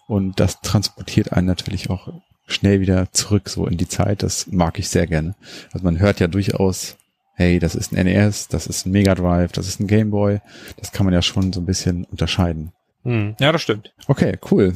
und 0.07 0.41
das 0.41 0.61
transportiert 0.61 1.33
einen 1.33 1.47
natürlich 1.47 1.91
auch 1.91 2.09
schnell 2.47 2.81
wieder 2.81 3.11
zurück 3.13 3.49
so 3.49 3.67
in 3.67 3.77
die 3.77 3.89
Zeit. 3.89 4.23
Das 4.23 4.47
mag 4.47 4.79
ich 4.79 4.89
sehr 4.89 5.07
gerne. 5.07 5.35
Also 5.73 5.85
man 5.85 5.99
hört 5.99 6.21
ja 6.21 6.29
durchaus, 6.29 6.97
hey, 7.35 7.59
das 7.59 7.75
ist 7.75 7.93
ein 7.93 8.07
NES, 8.07 8.49
das 8.49 8.67
ist 8.67 8.87
ein 8.87 8.93
Mega 8.93 9.15
Drive, 9.15 9.53
das 9.53 9.67
ist 9.67 9.81
ein 9.81 9.89
Game 9.89 10.11
Boy. 10.11 10.41
Das 10.79 10.93
kann 10.93 11.05
man 11.05 11.13
ja 11.13 11.23
schon 11.23 11.53
so 11.53 11.61
ein 11.61 11.67
bisschen 11.67 12.05
unterscheiden. 12.05 12.73
Ja, 13.39 13.53
das 13.53 13.63
stimmt. 13.63 13.93
Okay, 14.07 14.39
cool. 14.51 14.75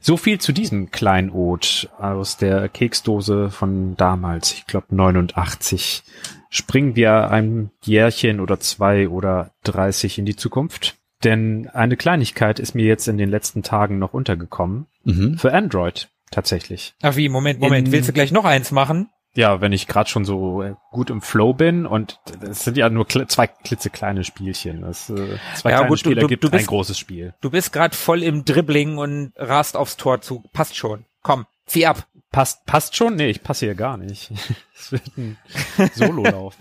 So 0.00 0.16
viel 0.16 0.38
zu 0.40 0.52
diesem 0.52 0.90
Kleinod 0.90 1.88
aus 1.98 2.36
der 2.36 2.68
Keksdose 2.68 3.50
von 3.50 3.96
damals, 3.96 4.52
ich 4.52 4.66
glaube 4.66 4.86
89. 4.90 6.02
Springen 6.50 6.96
wir 6.96 7.30
ein 7.30 7.70
Jährchen 7.82 8.40
oder 8.40 8.58
zwei 8.60 9.08
oder 9.08 9.50
30 9.64 10.18
in 10.18 10.26
die 10.26 10.36
Zukunft. 10.36 10.96
Denn 11.24 11.68
eine 11.72 11.96
Kleinigkeit 11.96 12.58
ist 12.58 12.74
mir 12.74 12.84
jetzt 12.86 13.08
in 13.08 13.18
den 13.18 13.28
letzten 13.28 13.62
Tagen 13.62 13.98
noch 13.98 14.14
untergekommen. 14.14 14.86
Mhm. 15.04 15.36
Für 15.36 15.52
Android 15.52 16.08
tatsächlich. 16.30 16.94
Ach 17.02 17.16
wie, 17.16 17.28
Moment, 17.28 17.60
Moment, 17.60 17.88
In- 17.88 17.92
willst 17.92 18.08
du 18.08 18.12
gleich 18.12 18.32
noch 18.32 18.44
eins 18.44 18.70
machen? 18.70 19.08
Ja, 19.38 19.60
wenn 19.60 19.70
ich 19.72 19.86
gerade 19.86 20.10
schon 20.10 20.24
so 20.24 20.62
äh, 20.62 20.74
gut 20.90 21.10
im 21.10 21.22
Flow 21.22 21.52
bin 21.52 21.86
und 21.86 22.18
es 22.40 22.64
sind 22.64 22.76
ja 22.76 22.90
nur 22.90 23.06
zwei 23.08 23.46
klitzekleine 23.46 24.24
Spielchen. 24.24 24.80
Das, 24.80 25.08
äh, 25.10 25.38
zwei 25.54 25.70
Ja, 25.70 25.76
kleine 25.76 25.88
gut, 25.90 26.00
Spiele 26.00 26.20
du- 26.22 26.26
gibt 26.26 26.42
du 26.42 26.48
ein 26.48 26.50
bist- 26.50 26.66
großes 26.66 26.98
Spiel. 26.98 27.34
Du 27.40 27.50
bist 27.50 27.72
gerade 27.72 27.94
voll 27.94 28.24
im 28.24 28.44
Dribbling 28.44 28.98
und 28.98 29.32
rast 29.36 29.76
aufs 29.76 29.96
Tor 29.96 30.20
zu. 30.22 30.42
Passt 30.52 30.76
schon. 30.76 31.04
Komm, 31.22 31.46
zieh 31.66 31.86
ab. 31.86 32.06
Passt, 32.32 32.66
passt 32.66 32.96
schon? 32.96 33.14
Nee, 33.14 33.28
ich 33.30 33.44
passe 33.44 33.66
hier 33.66 33.76
gar 33.76 33.96
nicht. 33.96 34.32
Es 34.74 34.90
wird 34.90 35.02
ein 35.16 35.36
Sololauf. 35.94 36.56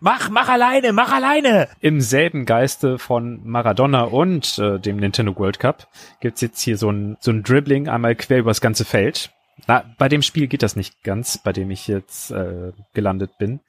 Mach, 0.00 0.28
mach 0.28 0.48
alleine, 0.48 0.92
mach 0.92 1.12
alleine! 1.12 1.68
Im 1.80 2.00
selben 2.00 2.46
Geiste 2.46 2.98
von 2.98 3.40
Maradona 3.44 4.02
und 4.02 4.58
äh, 4.58 4.78
dem 4.80 4.96
Nintendo 4.96 5.36
World 5.38 5.60
Cup 5.60 5.86
gibt's 6.20 6.40
jetzt 6.40 6.60
hier 6.62 6.76
so 6.78 6.90
ein, 6.90 7.16
so 7.20 7.30
ein 7.30 7.42
Dribbling 7.44 7.88
einmal 7.88 8.16
quer 8.16 8.38
übers 8.38 8.60
ganze 8.60 8.84
Feld. 8.84 9.30
Na, 9.66 9.84
bei 9.98 10.08
dem 10.08 10.22
Spiel 10.22 10.46
geht 10.46 10.62
das 10.62 10.76
nicht 10.76 11.02
ganz, 11.02 11.38
bei 11.38 11.52
dem 11.52 11.70
ich 11.70 11.88
jetzt 11.88 12.30
äh, 12.30 12.72
gelandet 12.94 13.38
bin. 13.38 13.60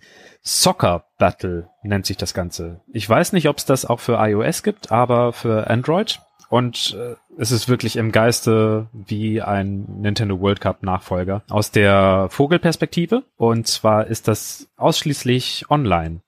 Soccer 0.41 1.05
Battle 1.17 1.69
nennt 1.83 2.05
sich 2.05 2.17
das 2.17 2.33
Ganze. 2.33 2.81
Ich 2.91 3.07
weiß 3.07 3.33
nicht, 3.33 3.47
ob 3.47 3.57
es 3.57 3.65
das 3.65 3.85
auch 3.85 3.99
für 3.99 4.17
iOS 4.19 4.63
gibt, 4.63 4.91
aber 4.91 5.33
für 5.33 5.69
Android. 5.69 6.19
Und 6.49 6.97
äh, 6.99 7.15
es 7.37 7.51
ist 7.51 7.69
wirklich 7.69 7.95
im 7.95 8.11
Geiste 8.11 8.87
wie 8.91 9.41
ein 9.41 9.85
Nintendo 10.01 10.39
World 10.41 10.59
Cup 10.59 10.83
Nachfolger 10.83 11.43
aus 11.49 11.71
der 11.71 12.27
Vogelperspektive. 12.29 13.23
Und 13.37 13.67
zwar 13.67 14.07
ist 14.07 14.27
das 14.27 14.67
ausschließlich 14.75 15.69
online. 15.69 16.21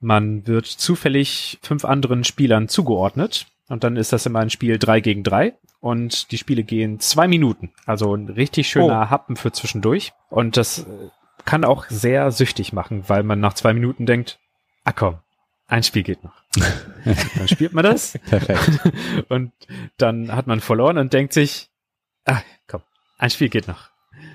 Man 0.00 0.46
wird 0.46 0.66
zufällig 0.66 1.58
fünf 1.62 1.84
anderen 1.84 2.24
Spielern 2.24 2.68
zugeordnet. 2.68 3.46
Und 3.68 3.84
dann 3.84 3.96
ist 3.96 4.12
das 4.12 4.24
immer 4.24 4.38
ein 4.38 4.50
Spiel 4.50 4.78
drei 4.78 5.00
gegen 5.00 5.22
drei 5.22 5.54
und 5.86 6.32
die 6.32 6.38
Spiele 6.38 6.64
gehen 6.64 6.98
zwei 6.98 7.28
Minuten. 7.28 7.70
Also 7.86 8.12
ein 8.12 8.28
richtig 8.28 8.68
schöner 8.68 9.06
oh. 9.06 9.10
Happen 9.10 9.36
für 9.36 9.52
zwischendurch. 9.52 10.12
Und 10.28 10.56
das 10.56 10.80
äh, 10.80 10.84
kann 11.44 11.64
auch 11.64 11.86
sehr 11.88 12.32
süchtig 12.32 12.72
machen, 12.72 13.04
weil 13.06 13.22
man 13.22 13.38
nach 13.38 13.54
zwei 13.54 13.72
Minuten 13.72 14.04
denkt, 14.04 14.40
ah 14.82 14.90
komm, 14.90 15.18
ein 15.68 15.84
Spiel 15.84 16.02
geht 16.02 16.24
noch. 16.24 16.42
dann 17.36 17.46
spielt 17.46 17.72
man 17.72 17.84
das. 17.84 18.18
Perfekt. 18.28 18.80
Und 19.28 19.52
dann 19.96 20.34
hat 20.34 20.48
man 20.48 20.60
verloren 20.60 20.98
und 20.98 21.12
denkt 21.12 21.32
sich, 21.32 21.70
ah, 22.24 22.40
komm, 22.66 22.82
ein 23.18 23.30
Spiel 23.30 23.48
geht 23.48 23.68
noch. 23.68 23.90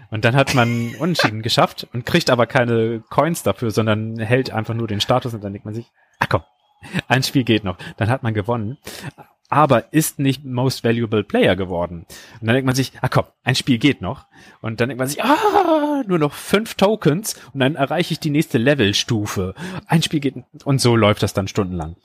Und 0.09 0.23
dann 0.23 0.37
hat 0.37 0.53
man 0.55 0.95
Unentschieden 0.99 1.41
geschafft 1.43 1.85
und 1.91 2.05
kriegt 2.05 2.29
aber 2.29 2.47
keine 2.47 3.03
Coins 3.09 3.43
dafür, 3.43 3.71
sondern 3.71 4.19
hält 4.19 4.51
einfach 4.51 4.73
nur 4.73 4.87
den 4.87 5.01
Status 5.01 5.33
und 5.33 5.43
dann 5.43 5.51
denkt 5.51 5.65
man 5.65 5.73
sich, 5.73 5.91
ah 6.19 6.27
komm, 6.29 6.43
ein 7.09 7.23
Spiel 7.23 7.43
geht 7.43 7.65
noch. 7.65 7.77
Dann 7.97 8.09
hat 8.09 8.23
man 8.23 8.33
gewonnen 8.33 8.77
aber 9.51 9.93
ist 9.93 10.17
nicht 10.17 10.45
Most 10.45 10.83
Valuable 10.83 11.23
Player 11.23 11.57
geworden. 11.57 12.05
Und 12.39 12.47
dann 12.47 12.55
denkt 12.55 12.65
man 12.65 12.73
sich, 12.73 12.93
ah 13.01 13.09
komm, 13.09 13.25
ein 13.43 13.55
Spiel 13.55 13.77
geht 13.77 14.01
noch. 14.01 14.25
Und 14.61 14.79
dann 14.79 14.89
denkt 14.89 14.99
man 14.99 15.09
sich, 15.09 15.21
ah, 15.21 16.03
nur 16.07 16.19
noch 16.19 16.33
fünf 16.33 16.75
Tokens 16.75 17.35
und 17.53 17.59
dann 17.59 17.75
erreiche 17.75 18.13
ich 18.13 18.19
die 18.19 18.29
nächste 18.29 18.57
Levelstufe. 18.57 19.53
Ein 19.87 20.01
Spiel 20.01 20.21
geht 20.21 20.35
und 20.63 20.79
so 20.79 20.95
läuft 20.95 21.21
das 21.21 21.33
dann 21.33 21.49
stundenlang. 21.49 21.97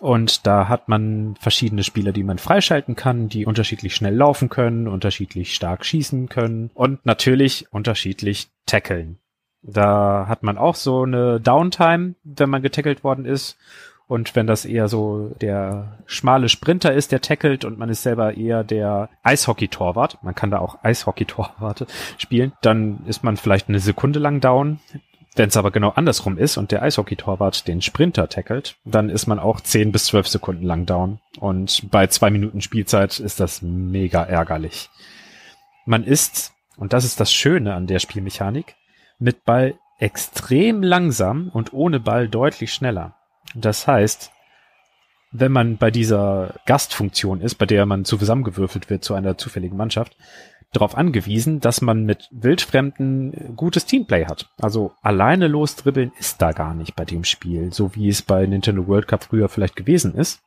Und 0.00 0.46
da 0.46 0.68
hat 0.68 0.88
man 0.88 1.36
verschiedene 1.38 1.84
Spieler, 1.84 2.12
die 2.12 2.22
man 2.22 2.38
freischalten 2.38 2.96
kann, 2.96 3.28
die 3.28 3.44
unterschiedlich 3.44 3.94
schnell 3.94 4.14
laufen 4.14 4.48
können, 4.48 4.88
unterschiedlich 4.88 5.54
stark 5.54 5.84
schießen 5.84 6.30
können 6.30 6.70
und 6.72 7.04
natürlich 7.04 7.66
unterschiedlich 7.70 8.48
tackeln. 8.64 9.18
Da 9.62 10.26
hat 10.28 10.42
man 10.42 10.56
auch 10.56 10.76
so 10.76 11.02
eine 11.02 11.40
Downtime, 11.40 12.14
wenn 12.22 12.48
man 12.48 12.62
getackelt 12.62 13.04
worden 13.04 13.26
ist. 13.26 13.58
Und 14.08 14.34
wenn 14.34 14.46
das 14.46 14.64
eher 14.64 14.88
so 14.88 15.34
der 15.42 15.98
schmale 16.06 16.48
Sprinter 16.48 16.94
ist, 16.94 17.12
der 17.12 17.20
tackelt 17.20 17.66
und 17.66 17.78
man 17.78 17.90
ist 17.90 18.02
selber 18.02 18.34
eher 18.34 18.64
der 18.64 19.10
Eishockey-Torwart, 19.22 20.24
man 20.24 20.34
kann 20.34 20.50
da 20.50 20.60
auch 20.60 20.82
Eishockey-Torwarte 20.82 21.86
spielen, 22.16 22.52
dann 22.62 23.00
ist 23.06 23.22
man 23.22 23.36
vielleicht 23.36 23.68
eine 23.68 23.80
Sekunde 23.80 24.18
lang 24.18 24.40
down. 24.40 24.80
Wenn 25.36 25.50
es 25.50 25.58
aber 25.58 25.70
genau 25.70 25.90
andersrum 25.90 26.38
ist 26.38 26.56
und 26.56 26.72
der 26.72 26.82
Eishockey-Torwart 26.82 27.68
den 27.68 27.82
Sprinter 27.82 28.30
tackelt, 28.30 28.76
dann 28.86 29.10
ist 29.10 29.26
man 29.26 29.38
auch 29.38 29.60
10 29.60 29.92
bis 29.92 30.06
12 30.06 30.26
Sekunden 30.26 30.64
lang 30.64 30.86
down. 30.86 31.20
Und 31.38 31.90
bei 31.90 32.06
zwei 32.06 32.30
Minuten 32.30 32.62
Spielzeit 32.62 33.20
ist 33.20 33.40
das 33.40 33.60
mega 33.60 34.24
ärgerlich. 34.24 34.88
Man 35.84 36.02
ist, 36.02 36.54
und 36.78 36.94
das 36.94 37.04
ist 37.04 37.20
das 37.20 37.30
Schöne 37.30 37.74
an 37.74 37.86
der 37.86 37.98
Spielmechanik, 37.98 38.74
mit 39.18 39.44
Ball 39.44 39.74
extrem 39.98 40.82
langsam 40.82 41.50
und 41.52 41.74
ohne 41.74 42.00
Ball 42.00 42.26
deutlich 42.26 42.72
schneller. 42.72 43.17
Das 43.54 43.86
heißt, 43.86 44.30
wenn 45.32 45.52
man 45.52 45.76
bei 45.76 45.90
dieser 45.90 46.54
Gastfunktion 46.66 47.40
ist, 47.40 47.56
bei 47.56 47.66
der 47.66 47.86
man 47.86 48.04
zusammengewürfelt 48.04 48.88
wird 48.90 49.04
zu 49.04 49.14
einer 49.14 49.36
zufälligen 49.36 49.76
Mannschaft, 49.76 50.16
darauf 50.72 50.96
angewiesen, 50.96 51.60
dass 51.60 51.80
man 51.80 52.04
mit 52.04 52.28
Wildfremden 52.30 53.54
gutes 53.56 53.86
Teamplay 53.86 54.26
hat. 54.26 54.50
Also 54.58 54.92
alleine 55.02 55.48
losdribbeln 55.48 56.12
ist 56.18 56.42
da 56.42 56.52
gar 56.52 56.74
nicht 56.74 56.94
bei 56.94 57.04
dem 57.04 57.24
Spiel, 57.24 57.72
so 57.72 57.94
wie 57.94 58.08
es 58.08 58.22
bei 58.22 58.46
Nintendo 58.46 58.86
World 58.86 59.08
Cup 59.08 59.24
früher 59.24 59.48
vielleicht 59.48 59.76
gewesen 59.76 60.14
ist. 60.14 60.40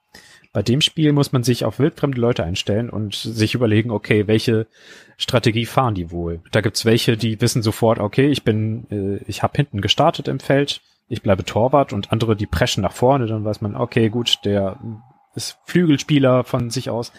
Bei 0.54 0.62
dem 0.62 0.82
Spiel 0.82 1.14
muss 1.14 1.32
man 1.32 1.44
sich 1.44 1.64
auf 1.64 1.80
wildfremde 1.80 2.20
Leute 2.20 2.44
einstellen 2.44 2.90
und 2.90 3.16
sich 3.16 3.56
überlegen, 3.56 3.90
okay, 3.90 4.28
welche 4.28 4.68
Strategie 5.18 5.66
fahren 5.66 5.96
die 5.96 6.12
wohl? 6.12 6.42
Da 6.52 6.60
gibt's 6.60 6.84
welche, 6.84 7.16
die 7.16 7.40
wissen 7.40 7.62
sofort, 7.62 8.00
okay, 8.00 8.28
ich 8.28 8.44
bin, 8.44 8.86
äh, 8.92 9.24
ich 9.28 9.44
habe 9.44 9.56
hinten 9.56 9.80
gestartet 9.80 10.28
im 10.28 10.42
Feld, 10.42 10.82
ich 11.12 11.22
bleibe 11.22 11.44
Torwart 11.44 11.92
und 11.92 12.12
andere, 12.14 12.38
die 12.38 12.48
preschen 12.48 12.82
nach 12.82 12.94
vorne, 12.94 13.28
dann 13.28 13.44
weiß 13.44 13.60
man, 13.60 13.76
okay, 13.76 14.10
gut, 14.10 14.40
der 14.46 14.78
ist 15.36 15.58
Flügelspieler 15.66 16.46
von 16.46 16.70
sich 16.70 16.90
aus. 16.90 17.12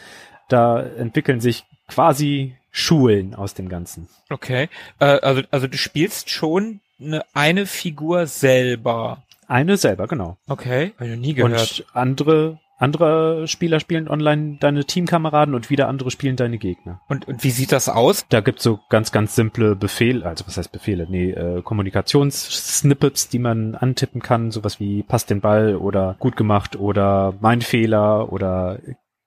Da 0.49 0.81
entwickeln 0.81 1.41
sich 1.41 1.65
quasi 1.89 2.57
Schulen 2.71 3.35
aus 3.35 3.53
dem 3.53 3.69
Ganzen. 3.69 4.09
Okay, 4.31 4.71
äh, 4.99 5.05
also, 5.05 5.43
also 5.51 5.67
du 5.67 5.77
spielst 5.77 6.31
schon 6.31 6.81
eine, 6.99 7.23
eine 7.35 7.67
Figur 7.67 8.27
selber. 8.27 9.25
Eine 9.47 9.77
selber, 9.77 10.07
genau. 10.07 10.39
Okay, 10.49 10.95
habe 10.97 11.11
ich 11.11 11.15
noch 11.15 11.21
nie 11.21 11.35
gehört. 11.35 11.81
Und 11.81 11.87
andere 11.93 12.59
andere 12.83 13.49
Spieler 13.49 13.81
spielen 13.81 14.09
online 14.09 14.59
deine 14.61 14.85
Teamkameraden 14.85 15.55
und 15.55 15.71
wieder 15.71 15.89
andere 15.89 16.11
spielen 16.11 16.37
deine 16.37 16.59
Gegner. 16.59 17.01
Und, 17.09 17.29
und 17.29 17.45
wie 17.45 17.51
sieht 17.51 17.73
das 17.73 17.89
aus? 17.89 18.27
Da 18.29 18.41
gibt's 18.41 18.63
so 18.63 18.81
ganz, 18.91 19.13
ganz 19.13 19.35
simple 19.35 19.77
Befehle, 19.77 20.27
also 20.27 20.47
was 20.47 20.57
heißt 20.57 20.73
Befehle? 20.73 21.07
Nee, 21.09 21.31
äh, 21.31 21.63
Kommunikationssnippets, 21.63 23.29
die 23.29 23.39
man 23.39 23.75
antippen 23.75 24.21
kann, 24.21 24.51
sowas 24.51 24.81
wie 24.81 25.03
passt 25.03 25.31
den 25.31 25.41
Ball 25.41 25.77
oder 25.77 26.17
gut 26.19 26.37
gemacht 26.37 26.77
oder 26.77 27.35
mein 27.41 27.63
Fehler 27.63 28.33
oder 28.33 28.79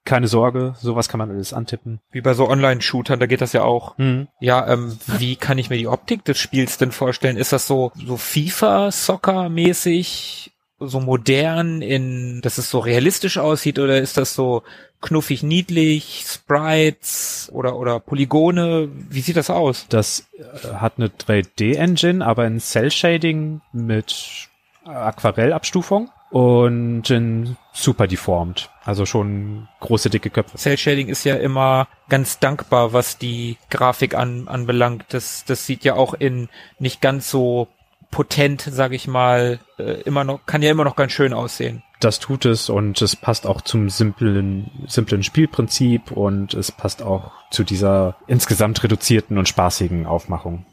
keine 0.05 0.27
Sorge, 0.27 0.75
sowas 0.79 1.09
kann 1.09 1.17
man 1.17 1.31
alles 1.31 1.51
antippen. 1.51 1.99
Wie 2.11 2.21
bei 2.21 2.35
so 2.35 2.47
Online-Shootern, 2.47 3.19
da 3.19 3.25
geht 3.25 3.41
das 3.41 3.53
ja 3.53 3.63
auch. 3.63 3.97
Mhm. 3.97 4.27
Ja, 4.39 4.71
ähm, 4.71 4.95
wie 5.17 5.35
kann 5.35 5.57
ich 5.57 5.71
mir 5.71 5.77
die 5.77 5.87
Optik 5.87 6.23
des 6.23 6.37
Spiels 6.37 6.77
denn 6.77 6.91
vorstellen? 6.91 7.37
Ist 7.37 7.51
das 7.51 7.65
so, 7.65 7.91
so 7.95 8.15
FIFA-Soccer-mäßig? 8.15 10.51
So 10.79 10.99
modern 10.99 11.81
in, 11.81 12.41
dass 12.41 12.57
es 12.57 12.69
so 12.69 12.79
realistisch 12.79 13.37
aussieht 13.37 13.79
oder 13.79 13.99
ist 13.99 14.17
das 14.17 14.33
so 14.33 14.63
knuffig 15.01 15.43
niedlich, 15.43 16.25
Sprites 16.27 17.49
oder, 17.53 17.77
oder 17.77 17.99
Polygone? 17.99 18.89
Wie 19.09 19.21
sieht 19.21 19.37
das 19.37 19.49
aus? 19.49 19.85
Das 19.89 20.27
äh, 20.33 20.75
hat 20.75 20.93
eine 20.97 21.07
3D-Engine, 21.07 22.25
aber 22.25 22.45
in 22.45 22.59
Cell-Shading 22.59 23.61
mit 23.71 24.49
Aquarellabstufung 24.83 26.09
und 26.29 27.09
in 27.09 27.55
super 27.71 28.07
deformed. 28.07 28.69
Also 28.83 29.05
schon 29.05 29.67
große, 29.79 30.09
dicke 30.09 30.29
Köpfe. 30.29 30.57
Cell-Shading 30.57 31.07
ist 31.07 31.23
ja 31.23 31.35
immer 31.35 31.87
ganz 32.09 32.39
dankbar, 32.39 32.93
was 32.93 33.17
die 33.17 33.57
Grafik 33.69 34.15
an, 34.15 34.47
anbelangt. 34.47 35.05
Das, 35.09 35.45
das 35.45 35.65
sieht 35.65 35.83
ja 35.83 35.95
auch 35.95 36.13
in 36.13 36.49
nicht 36.79 37.01
ganz 37.01 37.29
so 37.29 37.67
potent, 38.15 38.61
sage 38.61 38.95
ich 38.95 39.09
mal, 39.09 39.59
äh, 39.77 39.99
immer 40.03 40.23
noch, 40.23 40.45
kann 40.45 40.61
ja 40.61 40.71
immer 40.71 40.85
noch 40.85 40.95
ganz 40.95 41.11
schön 41.11 41.33
aussehen. 41.33 41.83
Das 41.99 42.19
tut 42.19 42.45
es 42.45 42.69
und 42.69 43.01
es 43.01 43.17
passt 43.17 43.45
auch 43.45 43.59
zum 43.59 43.89
simplen, 43.89 44.71
simplen 44.87 45.21
Spielprinzip 45.21 46.11
und 46.11 46.53
es 46.53 46.71
passt 46.71 47.03
auch 47.03 47.33
zu 47.51 47.65
dieser 47.65 48.15
insgesamt 48.25 48.81
reduzierten 48.81 49.37
und 49.37 49.49
spaßigen 49.49 50.05
Aufmachung. 50.05 50.65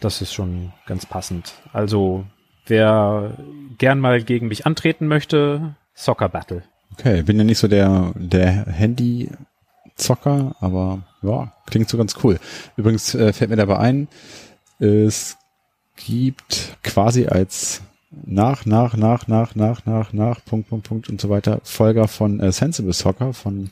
Das 0.00 0.20
ist 0.20 0.34
schon 0.34 0.74
ganz 0.84 1.06
passend. 1.06 1.54
Also, 1.72 2.26
wer 2.66 3.32
gern 3.78 3.98
mal 3.98 4.22
gegen 4.22 4.48
mich 4.48 4.66
antreten 4.66 5.06
möchte, 5.06 5.76
Soccer 5.94 6.28
Battle. 6.28 6.64
Okay, 6.92 7.22
bin 7.22 7.38
ja 7.38 7.44
nicht 7.44 7.60
so 7.60 7.68
der, 7.68 8.12
der 8.14 8.66
Handy-Zocker, 8.66 10.54
aber 10.60 11.00
ja, 11.22 11.50
klingt 11.64 11.88
so 11.88 11.96
ganz 11.96 12.14
cool. 12.22 12.38
Übrigens 12.76 13.14
äh, 13.14 13.32
fällt 13.32 13.48
mir 13.48 13.56
dabei 13.56 13.78
ein, 13.78 14.08
es 14.78 15.38
gibt 16.06 16.76
quasi 16.82 17.26
als 17.26 17.82
nach, 18.10 18.66
nach, 18.66 18.96
nach, 18.96 19.26
nach, 19.26 19.54
nach, 19.54 19.84
nach, 19.84 20.12
nach, 20.12 20.44
Punkt, 20.44 20.68
Punkt, 20.68 20.88
Punkt 20.88 21.08
und 21.08 21.20
so 21.20 21.28
weiter, 21.30 21.60
Folger 21.62 22.08
von 22.08 22.40
äh, 22.40 22.52
Sensible 22.52 22.92
Soccer 22.92 23.32
von 23.32 23.70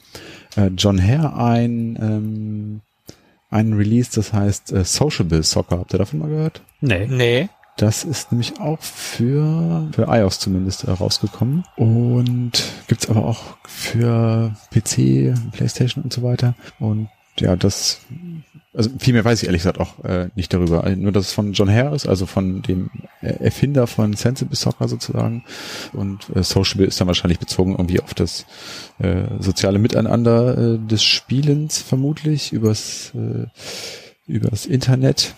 äh, 0.57 0.69
John 0.77 1.03
Hare 1.03 1.35
ein, 1.37 1.99
ähm, 2.01 2.81
ein 3.51 3.73
Release, 3.73 4.11
das 4.15 4.33
heißt 4.33 4.73
äh, 4.73 4.85
Sociable 4.85 5.43
Soccer. 5.43 5.79
Habt 5.79 5.93
ihr 5.93 5.99
davon 5.99 6.21
mal 6.21 6.29
gehört? 6.29 6.63
Nee. 6.81 7.07
Nee. 7.07 7.49
Das 7.77 8.03
ist 8.03 8.33
nämlich 8.33 8.59
auch 8.59 8.81
für, 8.81 9.89
für 9.93 10.07
iOS 10.09 10.41
zumindest 10.41 10.85
äh, 10.85 10.91
rausgekommen. 10.91 11.65
Und 11.77 12.53
gibt's 12.89 13.09
aber 13.09 13.25
auch 13.25 13.57
für 13.65 14.53
PC, 14.73 15.35
Playstation 15.53 16.03
und 16.03 16.13
so 16.13 16.23
weiter. 16.25 16.55
Und 16.81 17.09
ja, 17.39 17.55
das 17.55 18.01
also 18.79 18.91
viel 18.99 19.13
mehr 19.13 19.25
weiß 19.25 19.43
ich 19.43 19.49
ehrlich 19.49 19.63
gesagt 19.63 19.81
auch 19.81 20.05
äh, 20.05 20.29
nicht 20.37 20.55
darüber. 20.55 20.85
Also 20.85 20.97
nur, 21.01 21.11
dass 21.11 21.27
es 21.27 21.33
von 21.33 21.53
John 21.53 21.69
Harris, 21.71 22.07
also 22.07 22.27
von 22.27 22.63
dem 22.63 22.91
Erfinder 23.21 23.89
von 23.89 24.15
Sensible 24.15 24.57
Soccer 24.57 24.87
sozusagen. 24.87 25.45
Und 25.93 26.31
äh, 26.35 26.45
Sociable 26.45 26.87
ist 26.87 27.01
dann 27.01 27.09
wahrscheinlich 27.09 27.41
bezogen 27.41 27.73
irgendwie 27.73 28.01
auf 28.01 28.15
das 28.15 28.47
äh, 29.01 29.25
soziale 29.41 29.81
Miteinander 29.81 30.57
äh, 30.57 30.79
des 30.79 31.03
Spielens 31.03 31.83
vermutlich, 31.83 32.53
übers, 32.53 33.13
äh, 33.17 33.47
übers 34.29 34.65
Internet. 34.65 35.35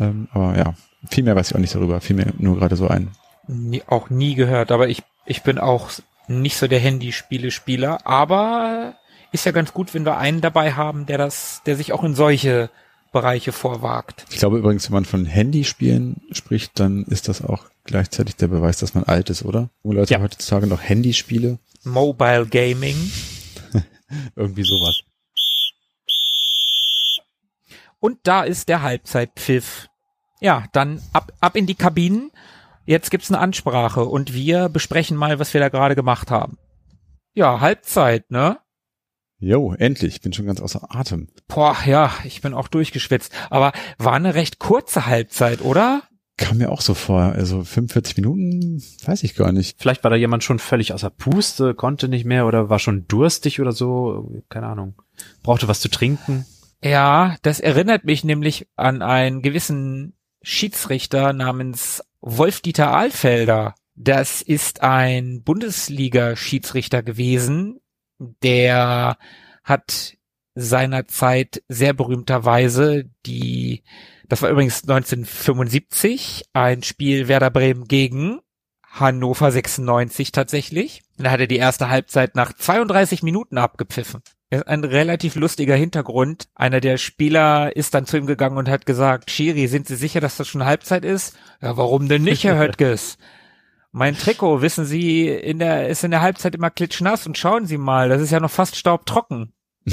Ähm, 0.00 0.26
aber 0.32 0.58
ja, 0.58 0.74
viel 1.08 1.22
mehr 1.22 1.36
weiß 1.36 1.50
ich 1.50 1.54
auch 1.54 1.60
nicht 1.60 1.74
darüber. 1.76 2.00
Viel 2.00 2.16
mehr 2.16 2.32
nur 2.38 2.58
gerade 2.58 2.74
so 2.74 2.88
ein 2.88 3.12
Nie, 3.46 3.82
auch 3.86 4.10
nie 4.10 4.34
gehört, 4.34 4.72
aber 4.72 4.88
ich, 4.88 5.02
ich 5.26 5.42
bin 5.42 5.58
auch 5.58 5.90
nicht 6.26 6.56
so 6.56 6.66
der 6.66 6.80
Handyspiele-Spieler, 6.80 8.06
aber 8.06 8.94
ist 9.32 9.46
ja 9.46 9.52
ganz 9.52 9.72
gut, 9.72 9.94
wenn 9.94 10.04
wir 10.04 10.16
einen 10.16 10.40
dabei 10.40 10.72
haben, 10.72 11.06
der 11.06 11.18
das, 11.18 11.62
der 11.66 11.76
sich 11.76 11.92
auch 11.92 12.04
in 12.04 12.14
solche 12.14 12.70
Bereiche 13.12 13.52
vorwagt. 13.52 14.24
Ich 14.30 14.38
glaube 14.38 14.58
übrigens, 14.58 14.88
wenn 14.88 14.94
man 14.94 15.04
von 15.04 15.26
Handyspielen 15.26 16.22
spricht, 16.30 16.78
dann 16.78 17.04
ist 17.04 17.28
das 17.28 17.42
auch 17.42 17.64
gleichzeitig 17.84 18.36
der 18.36 18.48
Beweis, 18.48 18.78
dass 18.78 18.94
man 18.94 19.04
alt 19.04 19.30
ist, 19.30 19.44
oder? 19.44 19.70
Wo 19.82 19.92
Leute 19.92 20.14
ja. 20.14 20.20
heutzutage 20.20 20.66
noch 20.66 20.80
Handyspiele. 20.80 21.58
Mobile 21.82 22.46
Gaming. 22.46 22.96
Irgendwie 24.36 24.62
sowas. 24.62 25.02
Und 27.98 28.18
da 28.22 28.42
ist 28.42 28.68
der 28.68 28.82
Halbzeitpfiff. 28.82 29.88
Ja, 30.40 30.64
dann 30.72 31.02
ab, 31.12 31.32
ab 31.40 31.56
in 31.56 31.66
die 31.66 31.74
Kabinen. 31.74 32.30
Jetzt 32.86 33.10
gibt's 33.10 33.30
eine 33.30 33.40
Ansprache 33.40 34.04
und 34.04 34.32
wir 34.32 34.68
besprechen 34.68 35.16
mal, 35.16 35.38
was 35.38 35.52
wir 35.52 35.60
da 35.60 35.68
gerade 35.68 35.94
gemacht 35.94 36.30
haben. 36.30 36.58
Ja, 37.34 37.60
Halbzeit, 37.60 38.30
ne? 38.30 38.58
Jo, 39.40 39.74
endlich. 39.74 40.20
Bin 40.20 40.32
schon 40.32 40.46
ganz 40.46 40.60
außer 40.60 40.94
Atem. 40.94 41.28
Boah, 41.48 41.76
ja, 41.86 42.12
ich 42.24 42.42
bin 42.42 42.52
auch 42.52 42.68
durchgeschwitzt. 42.68 43.32
Aber 43.48 43.72
war 43.98 44.12
eine 44.12 44.34
recht 44.34 44.58
kurze 44.58 45.06
Halbzeit, 45.06 45.62
oder? 45.62 46.02
Kam 46.36 46.58
mir 46.58 46.70
auch 46.70 46.82
so 46.82 46.94
vor. 46.94 47.20
Also 47.20 47.64
45 47.64 48.16
Minuten, 48.18 48.82
weiß 49.04 49.22
ich 49.22 49.34
gar 49.34 49.52
nicht. 49.52 49.80
Vielleicht 49.80 50.04
war 50.04 50.10
da 50.10 50.16
jemand 50.16 50.44
schon 50.44 50.58
völlig 50.58 50.92
außer 50.92 51.10
Puste, 51.10 51.74
konnte 51.74 52.08
nicht 52.08 52.26
mehr 52.26 52.46
oder 52.46 52.68
war 52.68 52.78
schon 52.78 53.06
durstig 53.08 53.60
oder 53.60 53.72
so. 53.72 54.42
Keine 54.50 54.66
Ahnung. 54.66 54.94
Brauchte 55.42 55.68
was 55.68 55.80
zu 55.80 55.88
trinken. 55.88 56.44
Ja, 56.82 57.36
das 57.42 57.60
erinnert 57.60 58.04
mich 58.04 58.24
nämlich 58.24 58.68
an 58.76 59.02
einen 59.02 59.42
gewissen 59.42 60.14
Schiedsrichter 60.42 61.32
namens 61.32 62.02
Wolf-Dieter 62.20 62.90
Ahlfelder. 62.90 63.74
Das 63.94 64.40
ist 64.40 64.82
ein 64.82 65.42
Bundesliga-Schiedsrichter 65.42 67.02
gewesen, 67.02 67.79
der 68.20 69.16
hat 69.64 70.16
seinerzeit 70.54 71.62
sehr 71.68 71.92
berühmterweise 71.92 73.04
die, 73.26 73.82
das 74.28 74.42
war 74.42 74.50
übrigens 74.50 74.82
1975, 74.82 76.44
ein 76.52 76.82
Spiel 76.82 77.28
Werder 77.28 77.50
Bremen 77.50 77.84
gegen 77.86 78.40
Hannover 78.90 79.50
96 79.50 80.32
tatsächlich. 80.32 81.02
Da 81.16 81.30
hat 81.30 81.40
er 81.40 81.46
die 81.46 81.56
erste 81.56 81.88
Halbzeit 81.88 82.34
nach 82.34 82.52
32 82.52 83.22
Minuten 83.22 83.56
abgepfiffen. 83.56 84.22
Ein 84.50 84.82
relativ 84.82 85.36
lustiger 85.36 85.76
Hintergrund. 85.76 86.48
Einer 86.56 86.80
der 86.80 86.98
Spieler 86.98 87.76
ist 87.76 87.94
dann 87.94 88.06
zu 88.06 88.16
ihm 88.16 88.26
gegangen 88.26 88.58
und 88.58 88.68
hat 88.68 88.84
gesagt, 88.84 89.30
Schiri, 89.30 89.68
sind 89.68 89.86
Sie 89.86 89.94
sicher, 89.94 90.20
dass 90.20 90.36
das 90.36 90.48
schon 90.48 90.64
Halbzeit 90.64 91.04
ist? 91.04 91.36
Ja, 91.62 91.76
warum 91.76 92.08
denn 92.08 92.22
nicht, 92.22 92.42
Herr 92.42 92.58
Höttges? 92.58 93.16
Mein 93.92 94.16
Trikot, 94.16 94.62
wissen 94.62 94.84
Sie, 94.84 95.28
in 95.28 95.58
der, 95.58 95.88
ist 95.88 96.04
in 96.04 96.12
der 96.12 96.20
Halbzeit 96.20 96.54
immer 96.54 96.70
klitschnass 96.70 97.26
und 97.26 97.36
schauen 97.36 97.66
Sie 97.66 97.78
mal, 97.78 98.08
das 98.08 98.22
ist 98.22 98.30
ja 98.30 98.38
noch 98.38 98.50
fast 98.50 98.76
staubtrocken. 98.76 99.52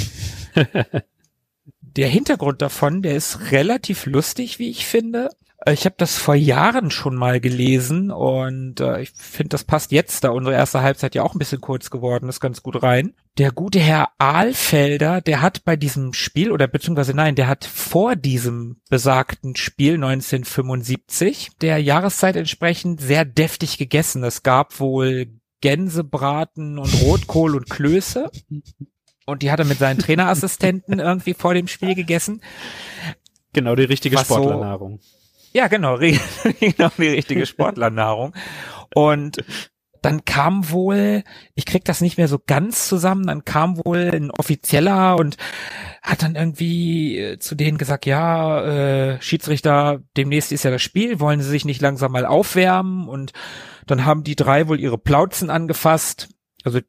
der 1.81 2.07
Hintergrund 2.07 2.61
davon, 2.61 3.01
der 3.01 3.15
ist 3.15 3.51
relativ 3.51 4.05
lustig, 4.05 4.59
wie 4.59 4.69
ich 4.69 4.85
finde. 4.85 5.29
Äh, 5.65 5.73
ich 5.73 5.85
habe 5.85 5.95
das 5.97 6.17
vor 6.17 6.35
Jahren 6.35 6.91
schon 6.91 7.15
mal 7.15 7.39
gelesen 7.39 8.11
und 8.11 8.79
äh, 8.79 9.01
ich 9.01 9.11
finde, 9.11 9.49
das 9.49 9.63
passt 9.63 9.91
jetzt, 9.91 10.23
da 10.23 10.29
unsere 10.29 10.55
erste 10.55 10.81
Halbzeit 10.81 11.15
ja 11.15 11.23
auch 11.23 11.35
ein 11.35 11.39
bisschen 11.39 11.61
kurz 11.61 11.89
geworden 11.89 12.29
ist, 12.29 12.39
ganz 12.39 12.61
gut 12.63 12.81
rein. 12.83 13.13
Der 13.37 13.51
gute 13.51 13.79
Herr 13.79 14.09
Ahlfelder, 14.17 15.21
der 15.21 15.41
hat 15.41 15.63
bei 15.63 15.75
diesem 15.75 16.13
Spiel 16.13 16.51
oder 16.51 16.67
beziehungsweise 16.67 17.13
nein, 17.13 17.35
der 17.35 17.47
hat 17.47 17.65
vor 17.65 18.15
diesem 18.15 18.81
besagten 18.89 19.55
Spiel 19.55 19.95
1975 19.95 21.51
der 21.61 21.77
Jahreszeit 21.77 22.35
entsprechend 22.35 22.99
sehr 22.99 23.25
deftig 23.25 23.77
gegessen. 23.77 24.23
Es 24.23 24.41
gab 24.41 24.79
wohl 24.79 25.27
Gänsebraten 25.61 26.79
und 26.79 27.01
Rotkohl 27.01 27.55
und 27.55 27.69
Klöße. 27.69 28.31
Und 29.25 29.41
die 29.43 29.51
hat 29.51 29.59
er 29.59 29.65
mit 29.65 29.77
seinen 29.77 29.99
Trainerassistenten 29.99 30.99
irgendwie 30.99 31.33
vor 31.33 31.53
dem 31.53 31.67
Spiel 31.67 31.93
gegessen. 31.93 32.41
Genau 33.53 33.75
die 33.75 33.83
richtige 33.83 34.17
Sportlernahrung. 34.17 34.99
So 34.99 35.16
ja, 35.57 35.67
genau, 35.67 35.97
genau 36.59 36.91
die 36.97 37.07
richtige 37.07 37.47
Sportlernahrung. 37.47 38.33
Und 38.93 39.43
dann 40.03 40.23
kam 40.23 40.69
wohl, 40.69 41.23
ich 41.55 41.65
krieg 41.65 41.83
das 41.83 41.99
nicht 41.99 42.17
mehr 42.17 42.27
so 42.27 42.39
ganz 42.45 42.87
zusammen, 42.87 43.25
dann 43.25 43.43
kam 43.43 43.83
wohl 43.83 44.11
ein 44.13 44.29
Offizieller 44.29 45.17
und 45.17 45.37
hat 46.03 46.21
dann 46.21 46.35
irgendwie 46.35 47.17
äh, 47.17 47.39
zu 47.39 47.55
denen 47.55 47.79
gesagt, 47.79 48.05
ja, 48.05 48.61
äh, 49.15 49.21
Schiedsrichter, 49.21 50.03
demnächst 50.15 50.51
ist 50.51 50.63
ja 50.63 50.69
das 50.69 50.83
Spiel, 50.83 51.19
wollen 51.19 51.41
sie 51.41 51.49
sich 51.49 51.65
nicht 51.65 51.81
langsam 51.81 52.11
mal 52.11 52.27
aufwärmen? 52.27 53.07
Und 53.07 53.33
dann 53.87 54.05
haben 54.05 54.23
die 54.23 54.35
drei 54.35 54.67
wohl 54.67 54.79
ihre 54.79 54.99
Plauzen 54.99 55.49
angefasst. 55.49 56.29
Also 56.63 56.81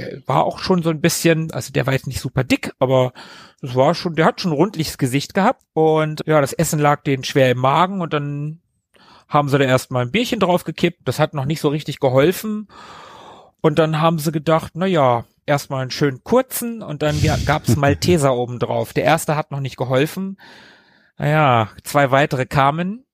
der 0.00 0.22
war 0.26 0.44
auch 0.44 0.58
schon 0.58 0.82
so 0.82 0.90
ein 0.90 1.00
bisschen, 1.00 1.50
also 1.52 1.72
der 1.72 1.86
war 1.86 1.92
jetzt 1.92 2.06
nicht 2.06 2.20
super 2.20 2.44
dick, 2.44 2.72
aber 2.78 3.12
das 3.60 3.74
war 3.74 3.94
schon, 3.94 4.14
der 4.14 4.26
hat 4.26 4.40
schon 4.40 4.52
ein 4.52 4.56
rundliches 4.56 4.98
Gesicht 4.98 5.34
gehabt 5.34 5.62
und 5.72 6.22
ja, 6.26 6.40
das 6.40 6.52
Essen 6.52 6.78
lag 6.78 7.02
denen 7.02 7.24
schwer 7.24 7.50
im 7.50 7.58
Magen 7.58 8.00
und 8.00 8.12
dann 8.12 8.60
haben 9.28 9.48
sie 9.48 9.58
da 9.58 9.64
erstmal 9.64 10.06
ein 10.06 10.10
Bierchen 10.10 10.40
draufgekippt. 10.40 11.06
Das 11.06 11.18
hat 11.18 11.34
noch 11.34 11.44
nicht 11.44 11.60
so 11.60 11.68
richtig 11.68 12.00
geholfen. 12.00 12.68
Und 13.60 13.78
dann 13.78 14.00
haben 14.00 14.18
sie 14.18 14.32
gedacht, 14.32 14.72
na 14.74 14.86
ja, 14.86 15.26
erstmal 15.44 15.82
einen 15.82 15.90
schönen 15.90 16.22
kurzen 16.24 16.82
und 16.82 17.02
dann 17.02 17.20
gab's 17.44 17.76
Malteser 17.76 18.34
oben 18.36 18.58
drauf. 18.58 18.92
Der 18.92 19.04
erste 19.04 19.36
hat 19.36 19.50
noch 19.50 19.60
nicht 19.60 19.76
geholfen. 19.76 20.38
Naja, 21.18 21.70
zwei 21.82 22.10
weitere 22.10 22.46
kamen. 22.46 23.04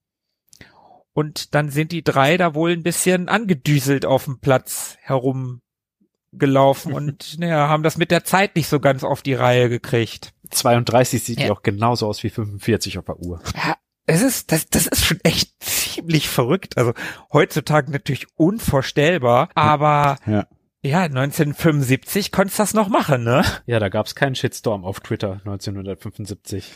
Und 1.13 1.55
dann 1.55 1.71
sind 1.71 1.93
die 1.93 2.05
drei 2.05 2.37
da 2.37 2.55
wohl 2.55 2.73
ein 2.73 2.83
bisschen 2.83 3.29
angedüselt 3.29 4.05
auf 4.05 4.25
dem 4.25 4.41
Platz 4.41 4.97
herum 5.01 5.63
gelaufen 6.39 6.93
und 6.93 7.37
naja, 7.39 7.69
haben 7.69 7.83
das 7.83 7.97
mit 7.97 8.11
der 8.11 8.25
Zeit 8.25 8.57
nicht 8.57 8.69
so 8.69 8.81
ganz 8.81 9.05
auf 9.05 9.23
die 9.23 9.35
Reihe 9.35 9.69
gekriegt. 9.69 10.33
32 10.51 11.23
sieht 11.23 11.41
ja 11.41 11.53
auch 11.53 11.63
genauso 11.63 12.07
aus 12.07 12.23
wie 12.23 12.31
45 12.31 12.99
auf 12.99 13.05
der 13.07 13.19
Uhr. 13.19 13.41
Ja, 13.57 13.77
es 14.07 14.23
ist, 14.23 14.53
das, 14.53 14.69
das 14.69 14.87
ist 14.87 15.05
schon 15.05 15.21
echt 15.23 15.53
ziemlich 15.61 16.29
verrückt. 16.29 16.77
Also 16.77 16.93
heutzutage 17.33 17.91
natürlich 17.91 18.27
unvorstellbar, 18.37 19.49
aber 19.55 20.19
ja. 20.27 20.47
Ja, 20.87 21.05
1975 21.05 22.31
konntest 22.31 22.59
das 22.59 22.75
noch 22.75 22.91
machen, 22.91 23.25
ne? 23.25 23.43
Ja, 23.65 23.79
da 23.81 23.89
gab's 23.89 24.15
keinen 24.15 24.35
Shitstorm 24.35 24.85
auf 24.85 25.01
Twitter 25.01 25.41
1975. 25.47 26.75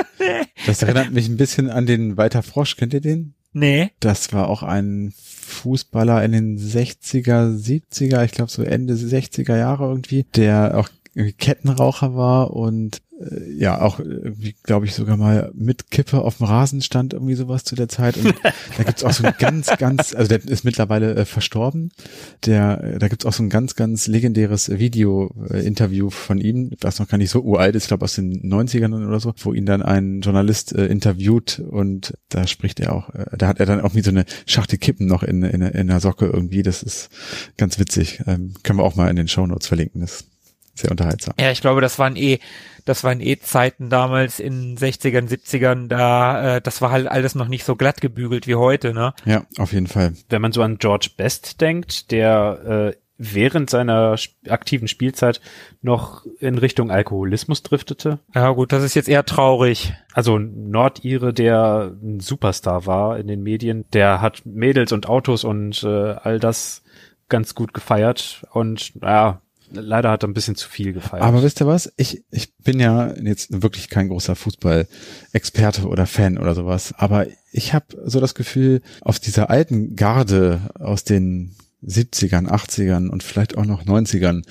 das 0.66 0.82
erinnert 0.82 1.12
mich 1.12 1.28
ein 1.28 1.36
bisschen 1.36 1.70
an 1.70 1.86
den 1.86 2.16
Walter 2.16 2.42
Frosch, 2.42 2.76
kennt 2.76 2.92
ihr 2.92 3.00
den? 3.00 3.36
Nee. 3.56 3.92
Das 4.00 4.34
war 4.34 4.48
auch 4.48 4.62
ein 4.62 5.14
Fußballer 5.16 6.22
in 6.22 6.32
den 6.32 6.58
60er, 6.58 7.56
70er, 7.56 8.22
ich 8.22 8.32
glaube 8.32 8.50
so 8.50 8.62
Ende 8.62 8.92
60er 8.92 9.56
Jahre 9.56 9.88
irgendwie, 9.88 10.24
der 10.34 10.76
auch 10.76 10.90
Kettenraucher 11.38 12.14
war 12.14 12.50
und 12.50 13.00
ja 13.56 13.80
auch 13.80 13.98
irgendwie 13.98 14.54
glaube 14.62 14.86
ich 14.86 14.94
sogar 14.94 15.16
mal 15.16 15.50
mit 15.54 15.90
Kippe 15.90 16.20
auf 16.20 16.36
dem 16.36 16.46
Rasen 16.46 16.82
stand 16.82 17.14
irgendwie 17.14 17.34
sowas 17.34 17.64
zu 17.64 17.74
der 17.74 17.88
Zeit. 17.88 18.16
Und 18.16 18.34
da 18.76 18.84
gibt's 18.84 19.04
auch 19.04 19.12
so 19.12 19.24
ein 19.24 19.34
ganz 19.38 19.68
ganz 19.78 20.14
also 20.14 20.28
der 20.28 20.44
ist 20.44 20.64
mittlerweile 20.64 21.14
äh, 21.14 21.24
verstorben. 21.24 21.90
Der 22.44 22.82
äh, 22.82 22.98
da 22.98 23.08
gibt's 23.08 23.24
auch 23.24 23.32
so 23.32 23.42
ein 23.42 23.50
ganz 23.50 23.74
ganz 23.74 24.06
legendäres 24.06 24.68
Video 24.78 25.34
äh, 25.50 26.10
von 26.10 26.38
ihm 26.38 26.70
was 26.80 26.98
noch 26.98 27.08
gar 27.08 27.18
nicht 27.18 27.30
so 27.30 27.40
uralt 27.40 27.74
ist 27.74 27.84
ich 27.84 27.88
glaube 27.88 28.04
aus 28.04 28.14
den 28.14 28.42
90ern 28.42 29.06
oder 29.06 29.20
so 29.20 29.32
wo 29.38 29.52
ihn 29.54 29.66
dann 29.66 29.82
ein 29.82 30.20
Journalist 30.20 30.74
äh, 30.74 30.86
interviewt 30.86 31.60
und 31.60 32.14
da 32.28 32.46
spricht 32.46 32.80
er 32.80 32.92
auch 32.92 33.10
äh, 33.14 33.36
da 33.36 33.48
hat 33.48 33.60
er 33.60 33.66
dann 33.66 33.80
auch 33.80 33.94
wie 33.94 34.02
so 34.02 34.10
eine 34.10 34.24
Schachtel 34.46 34.78
Kippen 34.78 35.06
noch 35.06 35.22
in 35.22 35.42
in, 35.42 35.62
in 35.62 35.90
einer 35.90 36.00
Socke 36.00 36.26
irgendwie. 36.26 36.62
Das 36.62 36.82
ist 36.82 37.10
ganz 37.56 37.78
witzig. 37.78 38.22
Ähm, 38.26 38.54
können 38.62 38.78
wir 38.78 38.84
auch 38.84 38.96
mal 38.96 39.08
in 39.08 39.16
den 39.16 39.28
Show 39.28 39.46
Notes 39.46 39.66
verlinken. 39.66 40.00
Das 40.00 40.24
sehr 40.76 40.90
unterhaltsam. 40.90 41.34
Ja, 41.40 41.50
ich 41.50 41.60
glaube, 41.60 41.80
das 41.80 41.98
waren 41.98 42.16
eh, 42.16 42.38
das 42.84 43.02
waren 43.02 43.20
eh 43.20 43.38
Zeiten 43.38 43.90
damals 43.90 44.38
in 44.38 44.76
60ern, 44.76 45.28
70ern, 45.28 45.88
da, 45.88 46.56
äh, 46.56 46.60
das 46.60 46.80
war 46.80 46.92
halt 46.92 47.08
alles 47.08 47.34
noch 47.34 47.48
nicht 47.48 47.64
so 47.64 47.74
glatt 47.74 48.00
gebügelt 48.00 48.46
wie 48.46 48.54
heute, 48.54 48.94
ne? 48.94 49.12
Ja, 49.24 49.44
auf 49.58 49.72
jeden 49.72 49.88
Fall. 49.88 50.14
Wenn 50.28 50.42
man 50.42 50.52
so 50.52 50.62
an 50.62 50.78
George 50.78 51.10
Best 51.16 51.60
denkt, 51.60 52.12
der 52.12 52.92
äh, 52.94 52.98
während 53.18 53.70
seiner 53.70 54.16
aktiven 54.48 54.88
Spielzeit 54.88 55.40
noch 55.80 56.24
in 56.38 56.58
Richtung 56.58 56.90
Alkoholismus 56.90 57.62
driftete. 57.62 58.18
Ja 58.34 58.50
gut, 58.50 58.72
das 58.72 58.84
ist 58.84 58.94
jetzt 58.94 59.08
eher 59.08 59.24
traurig. 59.24 59.94
Also 60.12 60.38
Nordire, 60.38 61.32
der 61.32 61.92
ein 62.02 62.20
Superstar 62.20 62.86
war 62.86 63.18
in 63.18 63.26
den 63.26 63.42
Medien, 63.42 63.84
der 63.92 64.20
hat 64.20 64.44
Mädels 64.44 64.92
und 64.92 65.08
Autos 65.08 65.44
und 65.44 65.82
äh, 65.82 66.12
all 66.12 66.38
das 66.38 66.82
ganz 67.28 67.54
gut 67.54 67.74
gefeiert 67.74 68.46
und 68.52 68.92
ja, 69.02 69.40
leider 69.72 70.10
hat 70.10 70.24
er 70.24 70.28
ein 70.28 70.34
bisschen 70.34 70.56
zu 70.56 70.68
viel 70.68 70.92
gefeiert. 70.92 71.24
Aber 71.24 71.42
wisst 71.42 71.60
ihr 71.60 71.66
was? 71.66 71.92
Ich, 71.96 72.24
ich 72.30 72.54
bin 72.56 72.80
ja 72.80 73.14
jetzt 73.16 73.62
wirklich 73.62 73.88
kein 73.88 74.08
großer 74.08 74.36
Fußball-Experte 74.36 75.86
oder 75.86 76.06
Fan 76.06 76.38
oder 76.38 76.54
sowas, 76.54 76.94
aber 76.96 77.26
ich 77.52 77.74
habe 77.74 77.86
so 78.04 78.20
das 78.20 78.34
Gefühl, 78.34 78.82
aus 79.00 79.20
dieser 79.20 79.50
alten 79.50 79.96
Garde 79.96 80.60
aus 80.74 81.04
den 81.04 81.54
70ern, 81.84 82.48
80ern 82.48 83.08
und 83.08 83.22
vielleicht 83.22 83.56
auch 83.56 83.64
noch 83.64 83.84
90ern, 83.84 84.42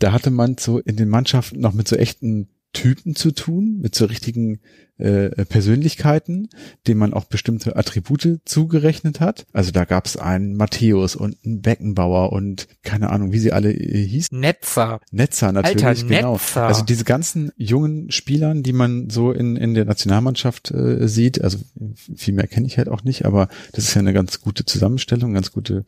da 0.00 0.12
hatte 0.12 0.30
man 0.30 0.56
so 0.58 0.78
in 0.78 0.96
den 0.96 1.08
Mannschaften 1.08 1.60
noch 1.60 1.72
mit 1.72 1.88
so 1.88 1.96
echten 1.96 2.48
Typen 2.74 3.16
zu 3.16 3.30
tun, 3.30 3.78
mit 3.80 3.94
so 3.94 4.04
richtigen 4.04 4.60
äh, 4.98 5.44
Persönlichkeiten, 5.46 6.48
denen 6.86 7.00
man 7.00 7.14
auch 7.14 7.24
bestimmte 7.24 7.74
Attribute 7.76 8.40
zugerechnet 8.44 9.18
hat. 9.18 9.44
Also 9.52 9.72
da 9.72 9.84
gab 9.84 10.06
es 10.06 10.16
einen 10.16 10.56
Matthäus 10.56 11.16
und 11.16 11.36
einen 11.44 11.62
Beckenbauer 11.62 12.32
und 12.32 12.68
keine 12.84 13.10
Ahnung, 13.10 13.32
wie 13.32 13.40
sie 13.40 13.50
alle 13.50 13.72
äh, 13.72 14.06
hießen. 14.06 14.38
Netzer. 14.38 15.00
Netzer 15.10 15.50
natürlich, 15.50 15.84
Alter, 15.84 16.04
genau. 16.04 16.32
Netzer. 16.34 16.66
Also 16.66 16.84
diese 16.84 17.02
ganzen 17.02 17.50
jungen 17.56 18.12
Spielern, 18.12 18.62
die 18.62 18.72
man 18.72 19.10
so 19.10 19.32
in, 19.32 19.56
in 19.56 19.74
der 19.74 19.84
Nationalmannschaft 19.84 20.70
äh, 20.70 21.08
sieht, 21.08 21.42
also 21.42 21.58
viel 22.14 22.34
mehr 22.34 22.46
kenne 22.46 22.66
ich 22.66 22.78
halt 22.78 22.88
auch 22.88 23.02
nicht, 23.02 23.24
aber 23.24 23.48
das 23.72 23.88
ist 23.88 23.94
ja 23.94 24.00
eine 24.00 24.12
ganz 24.12 24.40
gute 24.40 24.64
Zusammenstellung, 24.64 25.34
ganz 25.34 25.50
gute, 25.50 25.84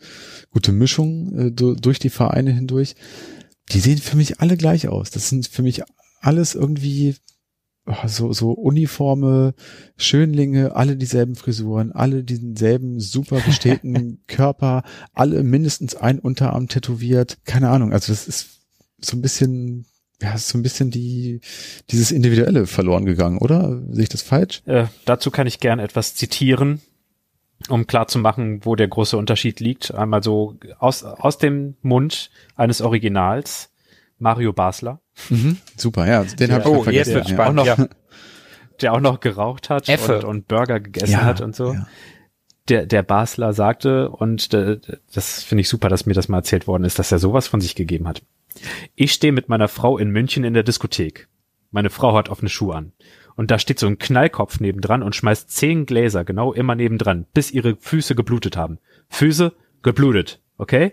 gute 0.50 0.72
Mischung 0.72 1.38
äh, 1.38 1.50
durch 1.52 1.98
die 2.00 2.10
Vereine 2.10 2.50
hindurch. 2.50 2.96
Die 3.70 3.80
sehen 3.80 3.98
für 3.98 4.16
mich 4.16 4.40
alle 4.40 4.56
gleich 4.56 4.88
aus. 4.88 5.10
Das 5.10 5.28
sind 5.28 5.46
für 5.46 5.62
mich 5.62 5.82
alles 6.26 6.56
irgendwie 6.56 7.14
oh, 7.86 7.94
so, 8.06 8.32
so 8.32 8.50
Uniforme, 8.50 9.54
Schönlinge, 9.96 10.74
alle 10.74 10.96
dieselben 10.96 11.36
Frisuren, 11.36 11.92
alle 11.92 12.24
denselben 12.24 12.98
super 12.98 13.40
bestählten 13.40 14.22
Körper, 14.26 14.82
alle 15.14 15.44
mindestens 15.44 15.94
ein 15.94 16.18
Unterarm 16.18 16.66
tätowiert. 16.68 17.38
Keine 17.44 17.70
Ahnung. 17.70 17.92
Also 17.92 18.12
das 18.12 18.26
ist 18.26 18.48
so 18.98 19.16
ein 19.16 19.22
bisschen 19.22 19.86
ja, 20.20 20.32
ist 20.32 20.48
so 20.48 20.56
ein 20.56 20.62
bisschen 20.62 20.90
die, 20.90 21.42
dieses 21.90 22.10
Individuelle 22.10 22.66
verloren 22.66 23.04
gegangen, 23.04 23.36
oder? 23.36 23.82
Sehe 23.90 24.04
ich 24.04 24.08
das 24.08 24.22
falsch? 24.22 24.62
Äh, 24.64 24.86
dazu 25.04 25.30
kann 25.30 25.46
ich 25.46 25.60
gern 25.60 25.78
etwas 25.78 26.14
zitieren, 26.14 26.80
um 27.68 27.86
klarzumachen, 27.86 28.64
wo 28.64 28.76
der 28.76 28.88
große 28.88 29.18
Unterschied 29.18 29.60
liegt. 29.60 29.94
Einmal 29.94 30.22
so 30.22 30.56
aus, 30.78 31.04
aus 31.04 31.36
dem 31.36 31.76
Mund 31.82 32.30
eines 32.54 32.80
Originals, 32.80 33.68
Mario 34.18 34.52
Basler. 34.52 35.00
Mhm, 35.30 35.58
super, 35.76 36.06
ja, 36.06 36.24
den 36.24 36.52
habe 36.52 36.62
ich 36.62 36.68
oh, 36.68 36.82
vergessen. 36.82 37.16
jetzt 37.16 37.28
ja. 37.28 37.34
spannend. 37.34 37.60
Auch 37.60 37.66
noch, 37.66 37.78
ja. 37.78 37.88
Der 38.82 38.92
auch 38.92 39.00
noch 39.00 39.20
geraucht 39.20 39.70
hat 39.70 39.88
und, 39.88 40.24
und 40.24 40.48
Burger 40.48 40.80
gegessen 40.80 41.12
Ja, 41.12 41.24
hat 41.24 41.40
und 41.40 41.56
so. 41.56 41.72
ja. 41.72 41.86
Der, 42.68 42.84
der 42.84 43.02
Basler 43.02 43.52
sagte, 43.52 44.10
und 44.10 44.52
äh, 44.52 44.80
das 45.14 45.42
finde 45.44 45.62
ich 45.62 45.68
super, 45.68 45.88
dass 45.88 46.04
mir 46.04 46.14
das 46.14 46.28
mal 46.28 46.38
erzählt 46.38 46.66
worden 46.66 46.84
ist, 46.84 46.98
dass 46.98 47.12
er 47.12 47.18
sowas 47.18 47.46
von 47.46 47.60
sich 47.60 47.76
gegeben 47.76 48.08
hat. 48.08 48.22
Ich 48.94 49.12
stehe 49.12 49.32
mit 49.32 49.48
meiner 49.48 49.68
Frau 49.68 49.98
in 49.98 50.10
München 50.10 50.44
in 50.44 50.52
der 50.52 50.64
Diskothek. 50.64 51.28
Meine 51.70 51.90
Frau 51.90 52.16
hat 52.16 52.28
offene 52.28 52.48
Schuhe 52.48 52.74
an. 52.74 52.92
Und 53.36 53.50
da 53.50 53.58
steht 53.58 53.78
so 53.78 53.86
ein 53.86 53.98
Knallkopf 53.98 54.60
nebendran 54.60 55.02
und 55.02 55.14
schmeißt 55.14 55.50
zehn 55.50 55.86
Gläser 55.86 56.24
genau 56.24 56.52
immer 56.52 56.74
nebendran, 56.74 57.26
bis 57.34 57.50
ihre 57.50 57.76
Füße 57.76 58.14
geblutet 58.14 58.56
haben. 58.56 58.78
Füße 59.10 59.52
geblutet, 59.82 60.40
okay? 60.58 60.92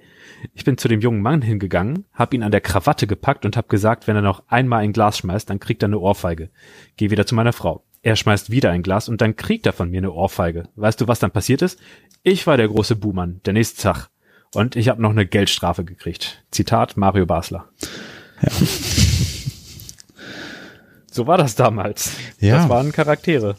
Ich 0.53 0.63
bin 0.65 0.77
zu 0.77 0.87
dem 0.87 0.99
jungen 0.99 1.21
Mann 1.21 1.41
hingegangen, 1.41 2.05
hab 2.13 2.33
ihn 2.33 2.43
an 2.43 2.51
der 2.51 2.61
Krawatte 2.61 3.07
gepackt 3.07 3.45
und 3.45 3.55
hab 3.57 3.69
gesagt, 3.69 4.07
wenn 4.07 4.15
er 4.15 4.21
noch 4.21 4.43
einmal 4.47 4.83
ein 4.83 4.93
Glas 4.93 5.17
schmeißt, 5.17 5.49
dann 5.49 5.59
kriegt 5.59 5.83
er 5.83 5.87
eine 5.87 5.99
Ohrfeige. 5.99 6.49
Geh 6.97 7.09
wieder 7.09 7.25
zu 7.25 7.35
meiner 7.35 7.53
Frau. 7.53 7.83
Er 8.01 8.15
schmeißt 8.17 8.49
wieder 8.49 8.71
ein 8.71 8.83
Glas 8.83 9.07
und 9.07 9.21
dann 9.21 9.37
kriegt 9.37 9.65
er 9.65 9.73
von 9.73 9.89
mir 9.89 9.99
eine 9.99 10.11
Ohrfeige. 10.11 10.67
Weißt 10.75 10.99
du, 10.99 11.07
was 11.07 11.19
dann 11.19 11.31
passiert 11.31 11.61
ist? 11.61 11.79
Ich 12.21 12.45
war 12.47 12.57
der 12.57 12.67
große 12.67 12.97
Buhmann, 12.97 13.39
der 13.45 13.53
nächste 13.53 13.81
Tag. 13.81 14.09
Und 14.53 14.75
ich 14.75 14.89
habe 14.89 15.01
noch 15.01 15.11
eine 15.11 15.25
Geldstrafe 15.25 15.85
gekriegt. 15.85 16.43
Zitat 16.51 16.97
Mario 16.97 17.25
Basler. 17.25 17.69
So 21.09 21.27
war 21.27 21.37
das 21.37 21.55
damals. 21.55 22.17
Ja. 22.39 22.57
Das 22.57 22.69
waren 22.69 22.91
Charaktere. 22.91 23.55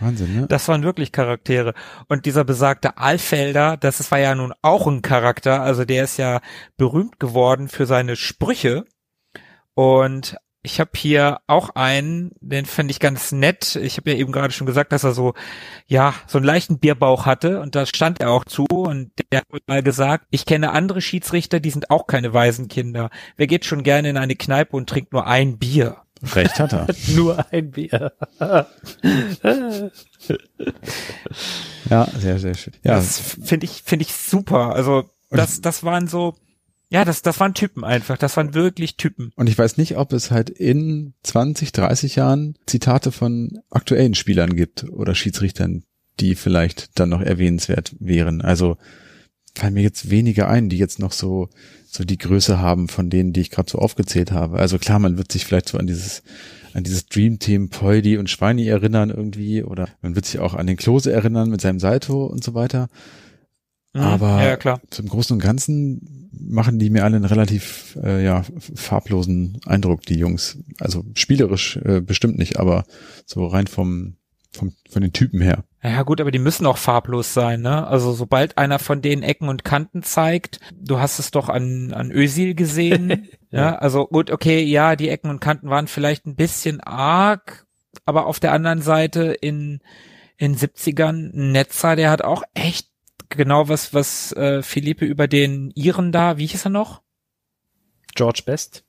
Wahnsinn, 0.00 0.40
ne? 0.40 0.46
Das 0.48 0.68
waren 0.68 0.82
wirklich 0.82 1.12
Charaktere. 1.12 1.74
Und 2.08 2.26
dieser 2.26 2.44
besagte 2.44 2.98
Alfelder, 2.98 3.76
das 3.76 4.10
war 4.10 4.18
ja 4.18 4.34
nun 4.34 4.52
auch 4.62 4.86
ein 4.86 5.02
Charakter. 5.02 5.62
Also 5.62 5.84
der 5.84 6.04
ist 6.04 6.16
ja 6.18 6.40
berühmt 6.76 7.18
geworden 7.20 7.68
für 7.68 7.86
seine 7.86 8.16
Sprüche. 8.16 8.84
Und 9.74 10.36
ich 10.62 10.80
habe 10.80 10.90
hier 10.96 11.38
auch 11.46 11.70
einen, 11.70 12.32
den 12.40 12.66
fand 12.66 12.90
ich 12.90 13.00
ganz 13.00 13.32
nett. 13.32 13.76
Ich 13.76 13.96
habe 13.96 14.10
ja 14.10 14.16
eben 14.16 14.32
gerade 14.32 14.52
schon 14.52 14.66
gesagt, 14.66 14.92
dass 14.92 15.04
er 15.04 15.12
so, 15.12 15.34
ja, 15.86 16.14
so 16.26 16.38
einen 16.38 16.44
leichten 16.44 16.78
Bierbauch 16.78 17.26
hatte 17.26 17.60
und 17.60 17.74
da 17.74 17.86
stand 17.86 18.20
er 18.20 18.30
auch 18.30 18.44
zu 18.44 18.64
und 18.64 19.12
der 19.32 19.40
hat 19.40 19.68
mal 19.68 19.82
gesagt, 19.82 20.26
ich 20.30 20.46
kenne 20.46 20.72
andere 20.72 21.00
Schiedsrichter, 21.00 21.60
die 21.60 21.70
sind 21.70 21.90
auch 21.90 22.06
keine 22.06 22.34
Waisenkinder. 22.34 23.10
Wer 23.36 23.46
geht 23.46 23.64
schon 23.64 23.82
gerne 23.82 24.10
in 24.10 24.16
eine 24.16 24.34
Kneipe 24.36 24.76
und 24.76 24.88
trinkt 24.88 25.12
nur 25.12 25.26
ein 25.26 25.58
Bier? 25.58 26.02
Recht 26.22 26.58
hat 26.58 26.72
er. 26.72 26.86
Nur 27.14 27.52
ein 27.52 27.70
Bier. 27.70 28.12
Ja, 31.90 32.06
sehr, 32.18 32.38
sehr 32.38 32.54
schön. 32.54 32.74
Ja, 32.84 32.96
Das 32.96 33.18
finde 33.18 33.64
ich, 33.64 33.82
finde 33.84 34.04
ich 34.04 34.12
super. 34.12 34.74
Also 34.74 35.08
das, 35.30 35.60
das 35.60 35.84
waren 35.84 36.06
so, 36.06 36.34
ja, 36.90 37.04
das, 37.04 37.22
das 37.22 37.40
waren 37.40 37.54
Typen 37.54 37.84
einfach. 37.84 38.18
Das 38.18 38.36
waren 38.36 38.54
wirklich 38.54 38.96
Typen. 38.96 39.32
und 39.36 39.48
ich 39.48 39.56
weiß 39.56 39.76
nicht, 39.76 39.96
ob 39.96 40.12
es 40.12 40.30
halt 40.30 40.50
in 40.50 41.14
20, 41.22 41.72
30 41.72 42.16
Jahren 42.16 42.58
Zitate 42.66 43.12
von 43.12 43.58
aktuellen 43.70 44.14
Spielern 44.14 44.54
gibt 44.54 44.84
oder 44.84 45.14
Schiedsrichtern, 45.14 45.84
die 46.20 46.34
vielleicht 46.34 46.98
dann 46.98 47.10
noch 47.10 47.20
erwähnenswert 47.22 47.94
wären. 47.98 48.42
Also 48.42 48.76
fallen 49.54 49.74
mir 49.74 49.82
jetzt 49.82 50.10
wenige 50.10 50.48
ein, 50.48 50.68
die 50.68 50.78
jetzt 50.78 50.98
noch 50.98 51.12
so 51.12 51.48
so 51.90 52.04
die 52.04 52.18
Größe 52.18 52.58
haben 52.58 52.88
von 52.88 53.10
denen, 53.10 53.32
die 53.32 53.40
ich 53.40 53.50
gerade 53.50 53.70
so 53.70 53.78
aufgezählt 53.78 54.32
habe. 54.32 54.58
Also 54.58 54.78
klar, 54.78 54.98
man 54.98 55.18
wird 55.18 55.32
sich 55.32 55.44
vielleicht 55.44 55.68
so 55.68 55.78
an 55.78 55.86
dieses 55.86 56.22
an 56.74 56.84
dieses 56.84 57.06
Dream 57.06 57.38
Team 57.38 57.70
Poldi 57.70 58.18
und 58.18 58.28
Schweini 58.28 58.66
erinnern 58.66 59.10
irgendwie 59.10 59.62
oder 59.62 59.88
man 60.02 60.14
wird 60.14 60.26
sich 60.26 60.38
auch 60.38 60.54
an 60.54 60.66
den 60.66 60.76
Klose 60.76 61.10
erinnern 61.10 61.50
mit 61.50 61.60
seinem 61.60 61.80
Salto 61.80 62.26
und 62.26 62.44
so 62.44 62.54
weiter. 62.54 62.88
Mhm. 63.94 64.00
Aber 64.00 64.42
ja, 64.44 64.56
klar. 64.56 64.80
zum 64.90 65.08
Großen 65.08 65.34
und 65.34 65.42
Ganzen 65.42 66.28
machen 66.30 66.78
die 66.78 66.90
mir 66.90 67.04
alle 67.04 67.16
einen 67.16 67.24
relativ 67.24 67.98
äh, 68.02 68.24
ja, 68.24 68.44
farblosen 68.74 69.60
Eindruck, 69.64 70.02
die 70.02 70.18
Jungs. 70.18 70.58
Also 70.78 71.04
spielerisch 71.14 71.78
äh, 71.78 72.00
bestimmt 72.00 72.38
nicht, 72.38 72.58
aber 72.58 72.84
so 73.26 73.46
rein 73.46 73.66
vom, 73.66 74.16
vom 74.52 74.72
von 74.88 75.02
den 75.02 75.12
Typen 75.12 75.40
her. 75.40 75.64
Ja 75.82 76.02
gut, 76.02 76.20
aber 76.20 76.32
die 76.32 76.40
müssen 76.40 76.66
auch 76.66 76.76
farblos 76.76 77.34
sein, 77.34 77.60
ne? 77.60 77.86
Also 77.86 78.12
sobald 78.12 78.58
einer 78.58 78.80
von 78.80 79.00
denen 79.00 79.22
Ecken 79.22 79.48
und 79.48 79.64
Kanten 79.64 80.02
zeigt, 80.02 80.58
du 80.74 80.98
hast 80.98 81.20
es 81.20 81.30
doch 81.30 81.48
an, 81.48 81.92
an 81.92 82.10
Ösil 82.10 82.54
gesehen, 82.54 83.28
ja. 83.50 83.76
Also 83.76 84.06
gut, 84.06 84.30
okay, 84.30 84.62
ja, 84.62 84.96
die 84.96 85.08
Ecken 85.08 85.30
und 85.30 85.40
Kanten 85.40 85.70
waren 85.70 85.86
vielleicht 85.86 86.26
ein 86.26 86.34
bisschen 86.34 86.80
arg, 86.80 87.66
aber 88.04 88.26
auf 88.26 88.40
der 88.40 88.52
anderen 88.52 88.82
Seite 88.82 89.32
in, 89.32 89.80
in 90.36 90.56
70ern 90.56 91.32
ein 91.32 91.52
Netzer, 91.52 91.94
der 91.94 92.10
hat 92.10 92.22
auch 92.22 92.42
echt 92.54 92.88
genau 93.28 93.68
was, 93.68 93.94
was 93.94 94.32
äh, 94.32 94.62
Philippe 94.62 95.04
über 95.04 95.28
den 95.28 95.70
Iren 95.76 96.10
da, 96.10 96.38
wie 96.38 96.46
hieß 96.46 96.66
er 96.66 96.70
noch? 96.70 97.02
George 98.16 98.42
Best. 98.44 98.84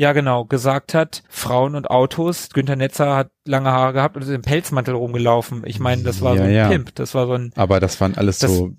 Ja, 0.00 0.12
genau, 0.14 0.46
gesagt 0.46 0.94
hat, 0.94 1.22
Frauen 1.28 1.74
und 1.74 1.90
Autos. 1.90 2.48
Günther 2.54 2.74
Netzer 2.76 3.14
hat 3.16 3.30
lange 3.44 3.70
Haare 3.70 3.92
gehabt 3.92 4.16
und 4.16 4.22
ist 4.22 4.30
im 4.30 4.40
Pelzmantel 4.40 4.94
rumgelaufen. 4.94 5.62
Ich 5.66 5.78
meine, 5.78 6.02
das 6.04 6.22
war 6.22 6.36
Ja, 6.36 6.38
so 6.38 6.44
ein 6.44 6.54
ja. 6.54 6.68
Pimp. 6.68 6.94
Das 6.94 7.14
war 7.14 7.26
so 7.26 7.34
ein, 7.34 7.52
Aber 7.54 7.80
das 7.80 8.00
waren 8.00 8.14
alles 8.16 8.38
Das- 8.38 8.50
so 8.50 8.70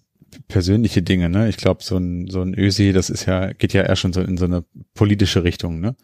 persönliche 0.48 1.04
Dinge, 1.04 1.30
ne? 1.30 1.48
Ich 1.48 1.58
glaube, 1.58 1.84
so 1.84 1.96
ein 1.98 2.26
so 2.28 2.42
ein 2.42 2.58
Ösi, 2.58 2.92
das 2.92 3.12
ist 3.12 3.28
ja 3.28 3.54
geht 3.54 3.72
ja 3.74 3.84
eher 3.84 3.96
schon 3.98 4.14
so 4.14 4.22
in 4.22 4.38
so 4.38 4.46
eine 4.46 4.64
politische 4.96 5.44
Richtung, 5.44 5.80
ne? 5.80 5.96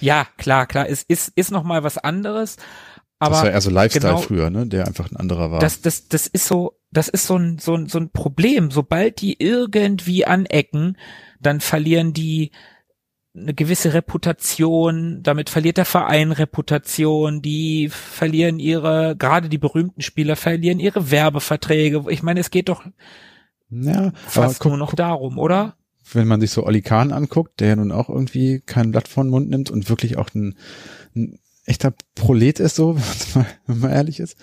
ja, 0.00 0.26
klar, 0.36 0.66
klar, 0.66 0.88
es 0.88 1.04
ist, 1.04 1.30
ist 1.36 1.52
noch 1.52 1.62
mal 1.62 1.84
was 1.84 1.96
anderes. 1.98 2.56
Aber 3.20 3.36
das 3.36 3.42
war 3.44 3.50
eher 3.52 3.60
so 3.60 3.70
Lifestyle 3.70 4.14
genau- 4.14 4.20
früher, 4.22 4.50
ne? 4.50 4.66
Der 4.66 4.86
einfach 4.88 5.12
ein 5.12 5.16
anderer 5.16 5.52
war. 5.52 5.60
das, 5.60 5.80
das, 5.80 6.08
das 6.08 6.26
ist 6.26 6.46
so, 6.48 6.72
das 6.90 7.08
ist 7.08 7.28
so 7.28 7.36
ein, 7.36 7.58
so 7.58 7.74
ein, 7.76 7.86
so 7.86 7.98
ein 8.00 8.10
Problem. 8.10 8.72
Sobald 8.72 9.20
die 9.20 9.40
irgendwie 9.40 10.26
anecken, 10.26 10.96
dann 11.40 11.60
verlieren 11.60 12.12
die 12.12 12.50
eine 13.36 13.54
gewisse 13.54 13.92
Reputation, 13.92 15.22
damit 15.22 15.50
verliert 15.50 15.76
der 15.76 15.84
Verein 15.84 16.32
Reputation, 16.32 17.42
die 17.42 17.88
verlieren 17.90 18.58
ihre, 18.58 19.14
gerade 19.16 19.48
die 19.48 19.58
berühmten 19.58 20.00
Spieler 20.00 20.36
verlieren 20.36 20.80
ihre 20.80 21.10
Werbeverträge. 21.10 22.04
Ich 22.08 22.22
meine, 22.22 22.40
es 22.40 22.50
geht 22.50 22.68
doch 22.68 22.84
ja, 23.70 24.12
fast 24.26 24.60
guck, 24.60 24.70
nur 24.70 24.78
noch 24.78 24.90
guck, 24.90 24.96
darum, 24.96 25.38
oder? 25.38 25.76
wenn 26.12 26.28
man 26.28 26.40
sich 26.40 26.50
so 26.50 26.64
Olli 26.64 26.82
Kahn 26.82 27.12
anguckt, 27.12 27.60
der 27.60 27.68
ja 27.68 27.76
nun 27.76 27.92
auch 27.92 28.08
irgendwie 28.08 28.60
kein 28.60 28.92
Blatt 28.92 29.08
vor 29.08 29.24
den 29.24 29.30
Mund 29.30 29.50
nimmt 29.50 29.70
und 29.70 29.88
wirklich 29.88 30.16
auch 30.16 30.32
ein, 30.34 30.56
ein 31.14 31.38
echter 31.64 31.94
Prolet 32.14 32.60
ist, 32.60 32.76
so, 32.76 32.96
wenn 32.96 33.02
man's 33.02 33.34
mal, 33.34 33.46
wenn 33.66 33.78
man 33.80 33.90
ehrlich 33.90 34.20
ist. 34.20 34.36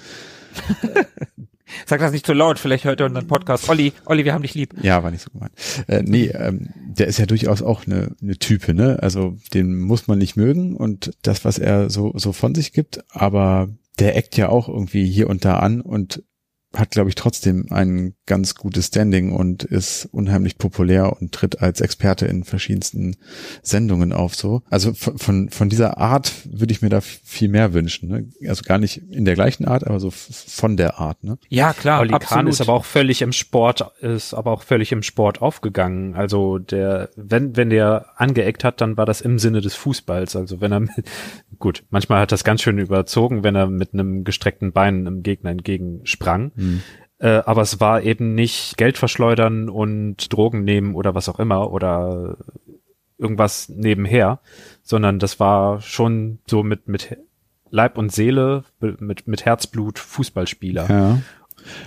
Sag 1.85 1.99
das 1.99 2.11
nicht 2.11 2.25
zu 2.25 2.33
laut, 2.33 2.59
vielleicht 2.59 2.85
hört 2.85 2.99
er 2.99 3.07
unseren 3.07 3.27
Podcast. 3.27 3.69
Olli, 3.69 3.93
Olli, 4.05 4.25
wir 4.25 4.33
haben 4.33 4.41
dich 4.41 4.55
lieb. 4.55 4.73
Ja, 4.81 5.03
war 5.03 5.11
nicht 5.11 5.23
so 5.23 5.31
gemeint. 5.31 5.53
Äh, 5.87 6.03
nee, 6.03 6.27
ähm, 6.27 6.69
der 6.75 7.07
ist 7.07 7.19
ja 7.19 7.25
durchaus 7.25 7.61
auch 7.61 7.85
eine, 7.85 8.15
eine 8.21 8.37
Type, 8.37 8.73
ne? 8.73 8.99
Also 9.01 9.37
den 9.53 9.79
muss 9.79 10.07
man 10.07 10.17
nicht 10.17 10.35
mögen 10.35 10.75
und 10.75 11.11
das, 11.21 11.45
was 11.45 11.59
er 11.59 11.89
so, 11.89 12.13
so 12.15 12.33
von 12.33 12.55
sich 12.55 12.73
gibt, 12.73 13.03
aber 13.11 13.69
der 13.99 14.15
eckt 14.15 14.37
ja 14.37 14.49
auch 14.49 14.67
irgendwie 14.67 15.05
hier 15.05 15.29
und 15.29 15.45
da 15.45 15.59
an 15.59 15.81
und 15.81 16.23
hat, 16.73 16.91
glaube 16.91 17.09
ich, 17.09 17.15
trotzdem 17.15 17.67
ein 17.69 18.13
ganz 18.25 18.55
gutes 18.55 18.87
Standing 18.87 19.31
und 19.31 19.63
ist 19.63 20.05
unheimlich 20.11 20.57
populär 20.57 21.19
und 21.19 21.31
tritt 21.31 21.61
als 21.61 21.81
Experte 21.81 22.25
in 22.25 22.43
verschiedensten 22.43 23.15
Sendungen 23.61 24.13
auf. 24.13 24.35
So, 24.35 24.61
also 24.69 24.93
von 24.93 25.33
von, 25.33 25.49
von 25.49 25.69
dieser 25.69 25.97
Art 25.97 26.33
würde 26.45 26.71
ich 26.71 26.81
mir 26.81 26.89
da 26.89 27.01
viel 27.01 27.49
mehr 27.49 27.73
wünschen. 27.73 28.09
Ne? 28.09 28.29
Also 28.47 28.63
gar 28.63 28.77
nicht 28.77 28.97
in 29.09 29.25
der 29.25 29.35
gleichen 29.35 29.65
Art, 29.65 29.85
aber 29.85 29.99
so 29.99 30.11
von 30.11 30.77
der 30.77 30.99
Art. 30.99 31.23
Ne? 31.23 31.37
Ja, 31.49 31.73
klar, 31.73 32.01
absolut. 32.01 32.21
Kahn 32.21 32.47
ist 32.47 32.61
aber 32.61 32.73
auch 32.73 32.85
völlig 32.85 33.21
im 33.21 33.31
Sport, 33.31 33.91
ist 34.01 34.33
aber 34.33 34.51
auch 34.51 34.63
völlig 34.63 34.91
im 34.91 35.03
Sport 35.03 35.41
aufgegangen. 35.41 36.15
Also 36.15 36.59
der, 36.59 37.09
wenn, 37.15 37.55
wenn 37.55 37.69
der 37.69 38.05
angeeckt 38.17 38.63
hat, 38.63 38.81
dann 38.81 38.97
war 38.97 39.05
das 39.05 39.21
im 39.21 39.39
Sinne 39.39 39.61
des 39.61 39.75
Fußballs. 39.75 40.35
Also 40.35 40.61
wenn 40.61 40.71
er 40.71 40.81
mit, 40.81 40.91
Gut, 41.63 41.85
manchmal 41.91 42.19
hat 42.19 42.33
das 42.33 42.43
ganz 42.43 42.61
schön 42.61 42.77
überzogen, 42.77 43.45
wenn 43.45 43.55
er 43.55 43.67
mit 43.67 43.93
einem 43.93 44.25
gestreckten 44.25 44.73
Bein 44.73 45.07
einem 45.07 45.23
Gegner 45.23 45.49
entgegensprang. 45.49 46.51
Hm. 46.57 46.81
Äh, 47.19 47.41
aber 47.45 47.61
es 47.61 47.79
war 47.79 48.01
eben 48.01 48.35
nicht 48.35 48.75
Geld 48.75 48.97
verschleudern 48.97 49.69
und 49.69 50.33
Drogen 50.33 50.65
nehmen 50.65 50.93
oder 50.93 51.15
was 51.15 51.29
auch 51.29 51.39
immer 51.39 51.71
oder 51.71 52.35
irgendwas 53.17 53.69
nebenher, 53.69 54.41
sondern 54.81 55.19
das 55.19 55.39
war 55.39 55.79
schon 55.79 56.39
so 56.47 56.63
mit, 56.63 56.89
mit 56.89 57.15
Leib 57.69 57.97
und 57.97 58.11
Seele, 58.11 58.65
mit, 58.81 59.25
mit 59.25 59.45
Herzblut 59.45 59.99
Fußballspieler. 59.99 60.89
Ja. 60.89 61.21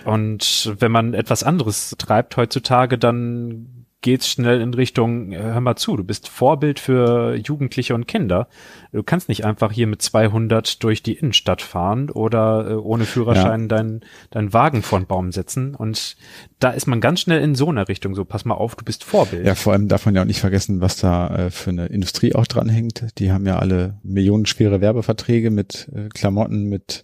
Und 0.07 0.75
wenn 0.79 0.91
man 0.91 1.13
etwas 1.13 1.43
anderes 1.43 1.95
treibt 1.99 2.39
heutzutage, 2.39 2.97
dann 2.97 3.85
geht's 4.03 4.29
schnell 4.29 4.61
in 4.61 4.73
Richtung, 4.75 5.33
äh, 5.33 5.39
hör 5.39 5.61
mal 5.61 5.77
zu, 5.77 5.97
du 5.97 6.05
bist 6.05 6.29
Vorbild 6.29 6.79
für 6.79 7.35
Jugendliche 7.35 7.95
und 7.95 8.07
Kinder. 8.07 8.49
Du 8.93 9.03
kannst 9.03 9.29
nicht 9.29 9.45
einfach 9.45 9.73
hier 9.73 9.87
mit 9.87 10.01
200 10.01 10.83
durch 10.85 11.03
die 11.03 11.15
Innenstadt 11.15 11.61
fahren 11.63 12.11
oder 12.11 12.71
äh, 12.71 12.75
ohne 12.75 13.05
Führerschein 13.05 13.63
Ja. 13.63 13.67
deinen 13.69 14.01
dein 14.31 14.53
Wagen 14.53 14.83
vor 14.83 15.01
den 15.01 15.07
Baum 15.07 15.33
setzen. 15.33 15.75
Und 15.75 16.17
da 16.59 16.71
ist 16.71 16.87
man 16.87 17.01
ganz 17.01 17.21
schnell 17.21 17.43
in 17.43 17.55
so 17.55 17.69
einer 17.69 17.89
Richtung, 17.89 18.15
so 18.15 18.25
pass 18.25 18.45
mal 18.45 18.55
auf, 18.55 18.77
du 18.77 18.85
bist 18.85 19.03
Vorbild. 19.05 19.47
Ja, 19.47 19.55
vor 19.55 19.73
allem 19.73 19.89
darf 19.89 20.07
man 20.07 20.15
ja 20.15 20.23
auch 20.23 20.27
nicht 20.27 20.41
vergessen, 20.41 20.81
was 20.81 20.97
da 20.97 21.47
äh, 21.47 21.51
für 21.51 21.71
eine 21.71 21.87
Industrie 21.87 22.35
auch 22.35 22.47
dranhängt. 22.47 23.07
Die 23.19 23.33
haben 23.33 23.47
ja 23.47 23.59
alle 23.59 23.99
millionenschwere 24.03 24.81
Werbeverträge 24.81 25.51
mit 25.51 25.89
äh, 25.95 26.09
Klamotten, 26.11 26.65
mit 26.69 27.03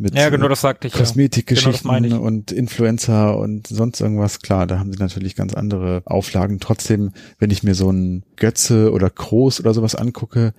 mit 0.00 0.14
Ja, 0.14 0.28
genau, 0.30 0.48
das 0.48 0.60
sagte 0.62 0.88
ich. 0.88 0.94
ja. 0.94 0.98
Kosmetikgeschichten 1.00 1.72
Genau, 1.72 1.78
das 1.78 1.84
meine 1.84 2.06
ich. 2.08 2.14
und 2.14 2.52
Influencer 2.52 3.36
und 3.38 3.66
sonst 3.66 4.00
irgendwas. 4.00 4.40
Klar, 4.40 4.66
da 4.66 4.78
haben 4.78 4.92
sie 4.92 4.98
natürlich 4.98 5.36
ganz 5.36 5.54
andere 5.54 6.02
Auflagen. 6.06 6.58
Trotzdem, 6.60 7.12
wenn 7.38 7.50
ich 7.50 7.62
mir 7.62 7.74
so 7.74 7.88
einen 7.88 8.24
Götze 8.36 8.92
oder 8.92 9.10
Kroos 9.10 9.60
oder 9.60 9.74
sowas 9.74 9.94
angucke, 9.94 10.54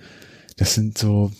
das 0.57 0.73
sind 0.75 0.97
so, 0.97 1.31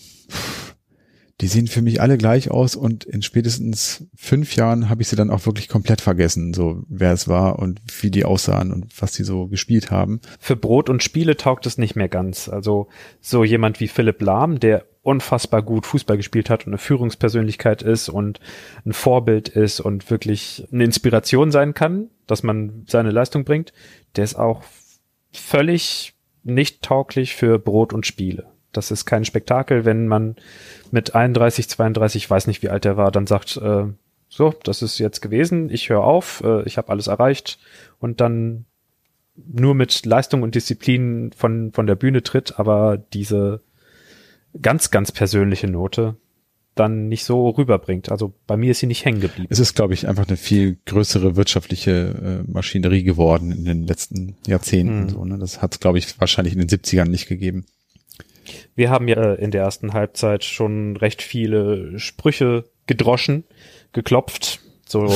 die 1.41 1.47
sehen 1.47 1.67
für 1.67 1.81
mich 1.81 2.01
alle 2.01 2.17
gleich 2.17 2.51
aus 2.51 2.75
und 2.75 3.03
in 3.03 3.21
spätestens 3.23 4.05
fünf 4.15 4.55
Jahren 4.55 4.89
habe 4.89 5.01
ich 5.01 5.07
sie 5.07 5.15
dann 5.15 5.31
auch 5.31 5.45
wirklich 5.47 5.67
komplett 5.67 5.99
vergessen, 6.01 6.53
so 6.53 6.83
wer 6.87 7.13
es 7.13 7.27
war 7.27 7.57
und 7.59 7.81
wie 8.01 8.11
die 8.11 8.25
aussahen 8.25 8.71
und 8.71 8.85
was 9.01 9.11
die 9.13 9.23
so 9.23 9.47
gespielt 9.47 9.89
haben. 9.89 10.21
für 10.39 10.55
Brot 10.55 10.89
und 10.89 11.01
Spiele 11.01 11.35
taugt 11.37 11.65
es 11.65 11.77
nicht 11.79 11.95
mehr 11.95 12.09
ganz. 12.09 12.47
Also 12.47 12.87
so 13.21 13.43
jemand 13.43 13.79
wie 13.79 13.87
Philipp 13.87 14.21
Lahm, 14.21 14.59
der 14.59 14.85
unfassbar 15.03 15.63
gut 15.63 15.85
Fußball 15.85 16.17
gespielt 16.17 16.49
hat 16.49 16.65
und 16.65 16.73
eine 16.73 16.77
Führungspersönlichkeit 16.77 17.81
ist 17.81 18.09
und 18.09 18.39
ein 18.85 18.93
Vorbild 18.93 19.49
ist 19.49 19.79
und 19.79 20.09
wirklich 20.11 20.67
eine 20.71 20.83
Inspiration 20.83 21.51
sein 21.51 21.73
kann, 21.73 22.09
dass 22.27 22.43
man 22.43 22.85
seine 22.87 23.11
Leistung 23.11 23.43
bringt, 23.43 23.73
der 24.15 24.23
ist 24.23 24.35
auch 24.35 24.63
völlig 25.33 26.13
nicht 26.43 26.83
tauglich 26.83 27.35
für 27.35 27.57
Brot 27.57 27.93
und 27.93 28.05
Spiele. 28.05 28.47
Das 28.71 28.91
ist 28.91 29.05
kein 29.05 29.25
Spektakel, 29.25 29.85
wenn 29.85 30.07
man 30.07 30.35
mit 30.91 31.15
31, 31.15 31.67
32, 31.67 32.29
weiß 32.29 32.47
nicht 32.47 32.61
wie 32.61 32.69
alt 32.69 32.85
er 32.85 32.95
war, 32.95 33.11
dann 33.11 33.27
sagt, 33.27 33.57
äh, 33.57 33.85
so, 34.29 34.53
das 34.63 34.81
ist 34.81 34.97
jetzt 34.97 35.21
gewesen, 35.21 35.69
ich 35.69 35.89
höre 35.89 36.03
auf, 36.03 36.41
äh, 36.45 36.63
ich 36.63 36.77
habe 36.77 36.89
alles 36.89 37.07
erreicht 37.07 37.59
und 37.99 38.21
dann 38.21 38.65
nur 39.35 39.75
mit 39.75 40.05
Leistung 40.05 40.43
und 40.43 40.55
Disziplin 40.55 41.31
von, 41.35 41.73
von 41.73 41.87
der 41.87 41.95
Bühne 41.95 42.23
tritt, 42.23 42.59
aber 42.59 42.97
diese 42.97 43.61
ganz, 44.59 44.91
ganz 44.91 45.11
persönliche 45.11 45.67
Note 45.67 46.17
dann 46.75 47.09
nicht 47.09 47.25
so 47.25 47.49
rüberbringt. 47.49 48.09
Also 48.09 48.33
bei 48.47 48.55
mir 48.55 48.71
ist 48.71 48.79
sie 48.79 48.87
nicht 48.87 49.03
hängen 49.03 49.19
geblieben. 49.19 49.47
Es 49.49 49.59
ist, 49.59 49.75
glaube 49.75 49.93
ich, 49.93 50.07
einfach 50.07 50.27
eine 50.27 50.37
viel 50.37 50.77
größere 50.85 51.35
wirtschaftliche 51.35 52.43
äh, 52.47 52.51
Maschinerie 52.51 53.03
geworden 53.03 53.51
in 53.51 53.65
den 53.65 53.85
letzten 53.85 54.37
Jahrzehnten. 54.47 55.03
Mhm. 55.03 55.09
So, 55.09 55.25
ne? 55.25 55.37
Das 55.37 55.61
hat 55.61 55.73
es, 55.73 55.79
glaube 55.79 55.97
ich, 55.97 56.19
wahrscheinlich 56.19 56.53
in 56.53 56.59
den 56.59 56.69
70ern 56.69 57.09
nicht 57.09 57.27
gegeben. 57.27 57.65
Wir 58.73 58.89
haben 58.89 59.07
ja 59.07 59.33
in 59.33 59.51
der 59.51 59.63
ersten 59.63 59.93
Halbzeit 59.93 60.43
schon 60.43 60.95
recht 60.97 61.21
viele 61.21 61.99
Sprüche 61.99 62.65
gedroschen, 62.87 63.43
geklopft, 63.91 64.61
so 64.87 65.07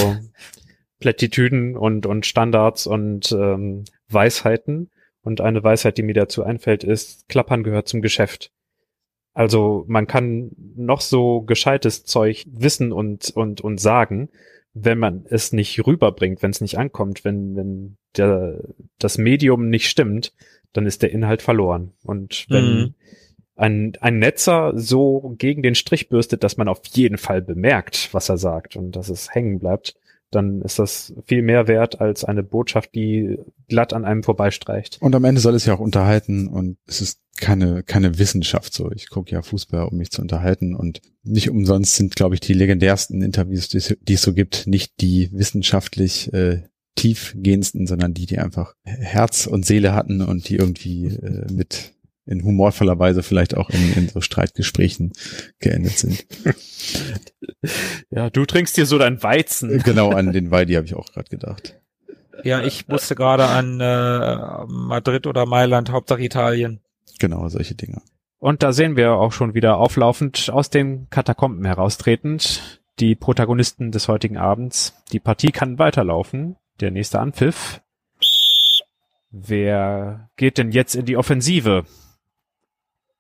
Plättitüden 0.99 1.77
und, 1.77 2.05
und 2.05 2.25
Standards 2.25 2.85
und 2.85 3.31
ähm, 3.31 3.85
Weisheiten. 4.09 4.91
Und 5.21 5.41
eine 5.41 5.63
Weisheit, 5.63 5.97
die 5.97 6.03
mir 6.03 6.13
dazu 6.13 6.43
einfällt, 6.43 6.83
ist, 6.83 7.27
Klappern 7.29 7.63
gehört 7.63 7.87
zum 7.87 8.01
Geschäft. 8.01 8.51
Also 9.35 9.83
man 9.87 10.07
kann 10.07 10.51
noch 10.75 11.01
so 11.01 11.41
gescheites 11.41 12.05
Zeug 12.05 12.45
wissen 12.49 12.91
und, 12.91 13.29
und, 13.35 13.61
und 13.61 13.79
sagen, 13.79 14.29
wenn 14.73 14.97
man 14.97 15.25
es 15.29 15.51
nicht 15.51 15.85
rüberbringt, 15.85 16.41
wenn 16.41 16.51
es 16.51 16.61
nicht 16.61 16.77
ankommt, 16.77 17.23
wenn, 17.25 17.55
wenn 17.55 17.97
der, 18.15 18.61
das 18.97 19.17
Medium 19.17 19.69
nicht 19.69 19.89
stimmt, 19.89 20.33
dann 20.73 20.85
ist 20.85 21.01
der 21.01 21.11
Inhalt 21.11 21.41
verloren. 21.41 21.91
Und 22.03 22.45
wenn 22.49 22.65
Mhm. 22.65 22.93
ein, 23.55 23.93
ein 23.99 24.19
Netzer 24.19 24.71
so 24.75 25.35
gegen 25.37 25.61
den 25.63 25.75
Strich 25.75 26.07
bürstet, 26.07 26.43
dass 26.43 26.55
man 26.57 26.69
auf 26.69 26.81
jeden 26.93 27.17
Fall 27.17 27.41
bemerkt, 27.41 28.09
was 28.13 28.29
er 28.29 28.37
sagt 28.37 28.77
und 28.77 28.95
dass 28.95 29.09
es 29.09 29.33
hängen 29.33 29.59
bleibt, 29.59 29.95
dann 30.31 30.61
ist 30.61 30.79
das 30.79 31.13
viel 31.25 31.41
mehr 31.41 31.67
wert 31.67 32.01
als 32.01 32.23
eine 32.23 32.43
Botschaft, 32.43 32.95
die 32.95 33.37
glatt 33.67 33.93
an 33.93 34.05
einem 34.05 34.23
vorbeistreicht. 34.23 34.97
Und 35.01 35.13
am 35.13 35.23
Ende 35.23 35.39
soll 35.41 35.55
es 35.55 35.65
ja 35.65 35.73
auch 35.73 35.79
unterhalten 35.79 36.47
und 36.47 36.77
es 36.87 37.01
ist 37.01 37.21
keine, 37.37 37.83
keine 37.83 38.17
Wissenschaft 38.17 38.73
so. 38.73 38.91
Ich 38.91 39.09
gucke 39.09 39.31
ja 39.31 39.41
Fußball, 39.41 39.87
um 39.87 39.97
mich 39.97 40.11
zu 40.11 40.21
unterhalten 40.21 40.75
und 40.75 41.01
nicht 41.23 41.49
umsonst 41.49 41.95
sind, 41.95 42.15
glaube 42.15 42.35
ich, 42.35 42.41
die 42.41 42.53
legendärsten 42.53 43.21
Interviews, 43.21 43.67
die 43.67 43.77
es, 43.77 44.21
so 44.21 44.33
gibt, 44.33 44.67
nicht 44.67 45.01
die 45.01 45.29
wissenschaftlich 45.31 46.33
äh, 46.33 46.63
tiefgehendsten, 46.95 47.87
sondern 47.87 48.13
die, 48.13 48.25
die 48.25 48.39
einfach 48.39 48.75
Herz 48.83 49.47
und 49.47 49.65
Seele 49.65 49.93
hatten 49.93 50.21
und 50.21 50.47
die 50.49 50.55
irgendwie 50.55 51.07
äh, 51.07 51.51
mit 51.51 51.93
in 52.25 52.43
humorvoller 52.43 52.97
Weise 52.97 53.21
vielleicht 53.21 53.55
auch 53.55 53.69
in, 53.69 53.93
in 53.93 54.09
so 54.09 54.21
Streitgesprächen 54.21 55.13
geendet 55.59 55.97
sind. 55.99 56.25
Ja, 58.09 58.29
du 58.29 58.45
trinkst 58.45 58.77
dir 58.77 58.85
so 58.85 58.97
dein 58.97 59.21
Weizen. 59.23 59.81
genau 59.83 60.11
an 60.11 60.31
den 60.31 60.51
Weidi 60.51 60.73
habe 60.73 60.85
ich 60.85 60.95
auch 60.95 61.11
gerade 61.11 61.29
gedacht. 61.29 61.79
Ja, 62.43 62.63
ich 62.63 62.87
musste 62.87 63.15
gerade 63.15 63.45
an 63.45 63.79
äh, 63.79 64.65
Madrid 64.67 65.25
oder 65.25 65.45
Mailand, 65.45 65.91
Hauptsache 65.91 66.21
Italien. 66.21 66.81
Genau, 67.19 67.47
solche 67.49 67.75
Dinge. 67.75 68.01
Und 68.39 68.63
da 68.63 68.73
sehen 68.73 68.95
wir 68.95 69.13
auch 69.13 69.31
schon 69.31 69.53
wieder 69.53 69.77
auflaufend 69.77 70.49
aus 70.51 70.69
den 70.69 71.09
Katakomben 71.09 71.65
heraustretend 71.65 72.81
die 72.99 73.15
Protagonisten 73.15 73.91
des 73.91 74.07
heutigen 74.07 74.37
Abends. 74.37 74.95
Die 75.11 75.19
Partie 75.19 75.51
kann 75.51 75.79
weiterlaufen. 75.79 76.55
Der 76.79 76.91
nächste 76.91 77.19
Anpfiff. 77.19 77.81
Wer 79.31 80.29
geht 80.35 80.57
denn 80.57 80.71
jetzt 80.71 80.95
in 80.95 81.05
die 81.05 81.17
Offensive? 81.17 81.85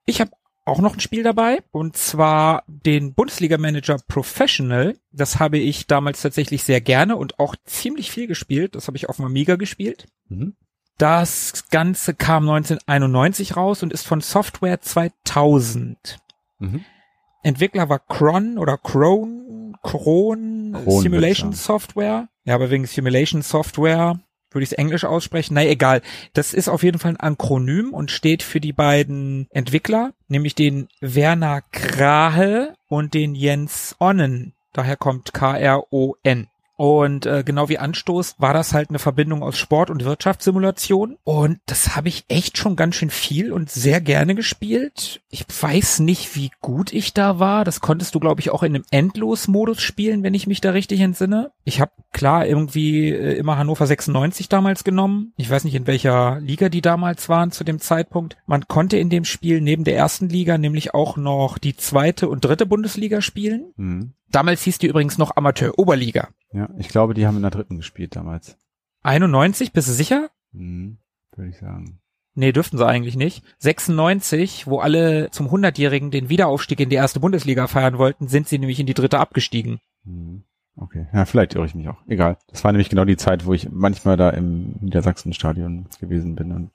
Ich 0.05 0.21
habe 0.21 0.31
auch 0.65 0.79
noch 0.79 0.93
ein 0.93 0.99
Spiel 0.99 1.23
dabei 1.23 1.61
und 1.71 1.95
zwar 1.95 2.63
den 2.67 3.13
Bundesliga-Manager 3.13 3.97
Professional. 4.07 4.97
Das 5.11 5.39
habe 5.39 5.57
ich 5.57 5.87
damals 5.87 6.21
tatsächlich 6.21 6.63
sehr 6.63 6.81
gerne 6.81 7.17
und 7.17 7.39
auch 7.39 7.55
ziemlich 7.65 8.11
viel 8.11 8.27
gespielt. 8.27 8.75
Das 8.75 8.87
habe 8.87 8.97
ich 8.97 9.07
auf 9.09 9.17
dem 9.17 9.25
Amiga 9.25 9.55
gespielt. 9.55 10.07
Mhm. 10.27 10.55
Das 10.97 11.65
Ganze 11.71 12.13
kam 12.13 12.47
1991 12.49 13.57
raus 13.57 13.83
und 13.83 13.91
ist 13.91 14.07
von 14.07 14.21
Software 14.21 14.79
2000. 14.79 16.19
Mhm. 16.59 16.85
Entwickler 17.43 17.89
war 17.89 17.99
Cron 17.99 18.57
oder 18.57 18.77
Cron, 18.77 19.75
Cron, 19.83 20.75
Simulation. 20.87 21.53
Software. 21.53 22.29
Ja, 22.45 22.55
aber 22.55 22.69
wegen 22.69 22.85
Simulation 22.85 23.41
Software 23.41 24.19
würde 24.51 24.63
ich 24.63 24.71
es 24.71 24.77
Englisch 24.77 25.03
aussprechen. 25.03 25.53
Na 25.53 25.65
egal. 25.65 26.01
Das 26.33 26.53
ist 26.53 26.69
auf 26.69 26.81
jeden 26.81 26.97
Fall 26.97 27.11
ein 27.11 27.19
Akronym 27.19 27.93
und 27.93 28.09
steht 28.09 28.41
für 28.41 28.61
die 28.61 28.73
beiden 28.73 29.47
Entwickler, 29.51 30.13
nämlich 30.27 30.55
den 30.55 30.87
Werner 31.01 31.61
Krahe 31.71 32.73
und 32.87 33.13
den 33.13 33.35
Jens 33.35 33.95
Onnen. 33.99 34.53
Daher 34.73 34.97
kommt 34.97 35.33
K-R-O-N. 35.33 36.47
Und 36.77 37.25
äh, 37.25 37.43
genau 37.45 37.69
wie 37.69 37.77
Anstoß 37.77 38.35
war 38.37 38.53
das 38.53 38.73
halt 38.73 38.89
eine 38.89 38.99
Verbindung 38.99 39.43
aus 39.43 39.57
Sport- 39.57 39.89
und 39.89 40.03
Wirtschaftssimulation. 40.03 41.17
Und 41.23 41.59
das 41.65 41.95
habe 41.95 42.09
ich 42.09 42.25
echt 42.27 42.57
schon 42.57 42.75
ganz 42.75 42.95
schön 42.95 43.09
viel 43.09 43.53
und 43.53 43.69
sehr 43.69 44.01
gerne 44.01 44.35
gespielt. 44.35 45.21
Ich 45.29 45.45
weiß 45.61 45.99
nicht, 45.99 46.35
wie 46.35 46.51
gut 46.61 46.91
ich 46.91 47.13
da 47.13 47.39
war. 47.39 47.63
Das 47.63 47.79
konntest 47.79 48.13
du, 48.15 48.19
glaube 48.19 48.41
ich, 48.41 48.49
auch 48.49 48.63
in 48.63 48.75
einem 48.75 48.85
Endlos-Modus 48.91 49.81
spielen, 49.81 50.23
wenn 50.23 50.33
ich 50.33 50.47
mich 50.47 50.59
da 50.59 50.71
richtig 50.71 50.99
entsinne. 50.99 51.51
Ich 51.63 51.79
habe 51.79 51.91
klar 52.11 52.45
irgendwie 52.45 53.09
äh, 53.09 53.37
immer 53.37 53.57
Hannover 53.57 53.87
96 53.87 54.49
damals 54.49 54.83
genommen. 54.83 55.33
Ich 55.37 55.49
weiß 55.49 55.63
nicht, 55.63 55.75
in 55.75 55.87
welcher 55.87 56.39
Liga 56.41 56.69
die 56.69 56.81
damals 56.81 57.29
waren 57.29 57.51
zu 57.51 57.63
dem 57.63 57.79
Zeitpunkt. 57.79 58.37
Man 58.47 58.67
konnte 58.67 58.97
in 58.97 59.09
dem 59.09 59.23
Spiel 59.23 59.61
neben 59.61 59.85
der 59.85 59.95
ersten 59.95 60.27
Liga 60.27 60.57
nämlich 60.57 60.93
auch 60.93 61.15
noch 61.15 61.57
die 61.57 61.75
zweite 61.77 62.27
und 62.27 62.43
dritte 62.43 62.65
Bundesliga 62.65 63.21
spielen. 63.21 63.73
Mhm. 63.77 64.14
Damals 64.31 64.63
hieß 64.63 64.79
die 64.79 64.87
übrigens 64.87 65.17
noch 65.17 65.35
Amateur-Oberliga. 65.35 66.29
Ja, 66.51 66.69
ich 66.77 66.87
glaube, 66.87 67.13
die 67.13 67.27
haben 67.27 67.35
in 67.37 67.41
der 67.41 67.51
dritten 67.51 67.77
gespielt 67.77 68.15
damals. 68.15 68.57
91, 69.03 69.71
bist 69.71 69.87
du 69.87 69.91
sicher? 69.91 70.29
Mhm, 70.51 70.97
würde 71.35 71.49
ich 71.49 71.57
sagen. 71.57 71.99
Nee, 72.33 72.51
dürften 72.51 72.77
sie 72.77 72.85
eigentlich 72.85 73.15
nicht. 73.15 73.43
96, 73.59 74.67
wo 74.67 74.79
alle 74.79 75.29
zum 75.31 75.47
100-Jährigen 75.47 76.11
den 76.11 76.27
Wiederaufstieg 76.27 76.79
in 76.81 76.89
die 76.89 76.97
erste 76.97 77.21
Bundesliga 77.21 77.67
feiern 77.67 77.97
wollten, 77.97 78.27
sind 78.27 78.49
sie 78.49 78.59
nämlich 78.59 78.79
in 78.79 78.87
die 78.87 78.93
dritte 78.93 79.19
abgestiegen. 79.19 79.79
Mhm. 80.03 80.43
Okay, 80.77 81.07
ja, 81.13 81.23
vielleicht 81.23 81.55
irre 81.55 81.65
ich 81.65 81.75
mich 81.75 81.87
auch. 81.87 82.05
Egal. 82.07 82.37
Das 82.47 82.65
war 82.65 82.73
nämlich 82.73 82.89
genau 82.89 83.05
die 83.05 83.15
Zeit, 83.15 83.45
wo 83.45 83.53
ich 83.53 83.69
manchmal 83.71 84.17
da 84.17 84.29
im 84.31 84.75
Niedersachsen-Stadion 84.81 85.87
gewesen 86.01 86.35
bin. 86.35 86.51
Und, 86.51 86.71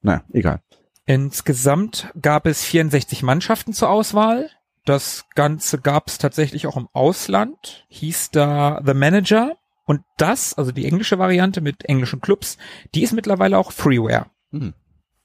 naja, 0.00 0.24
egal. 0.32 0.62
Insgesamt 1.04 2.10
gab 2.20 2.46
es 2.46 2.64
64 2.64 3.22
Mannschaften 3.22 3.74
zur 3.74 3.90
Auswahl. 3.90 4.48
Das 4.84 5.26
Ganze 5.34 5.78
gab 5.78 6.08
es 6.08 6.18
tatsächlich 6.18 6.66
auch 6.66 6.76
im 6.76 6.88
Ausland, 6.92 7.86
hieß 7.88 8.30
da 8.30 8.82
The 8.84 8.94
Manager. 8.94 9.56
Und 9.84 10.02
das, 10.16 10.54
also 10.54 10.72
die 10.72 10.86
englische 10.86 11.18
Variante 11.18 11.60
mit 11.60 11.84
englischen 11.86 12.20
Clubs, 12.20 12.56
die 12.94 13.02
ist 13.02 13.12
mittlerweile 13.12 13.58
auch 13.58 13.72
Freeware. 13.72 14.26
Hm. 14.52 14.74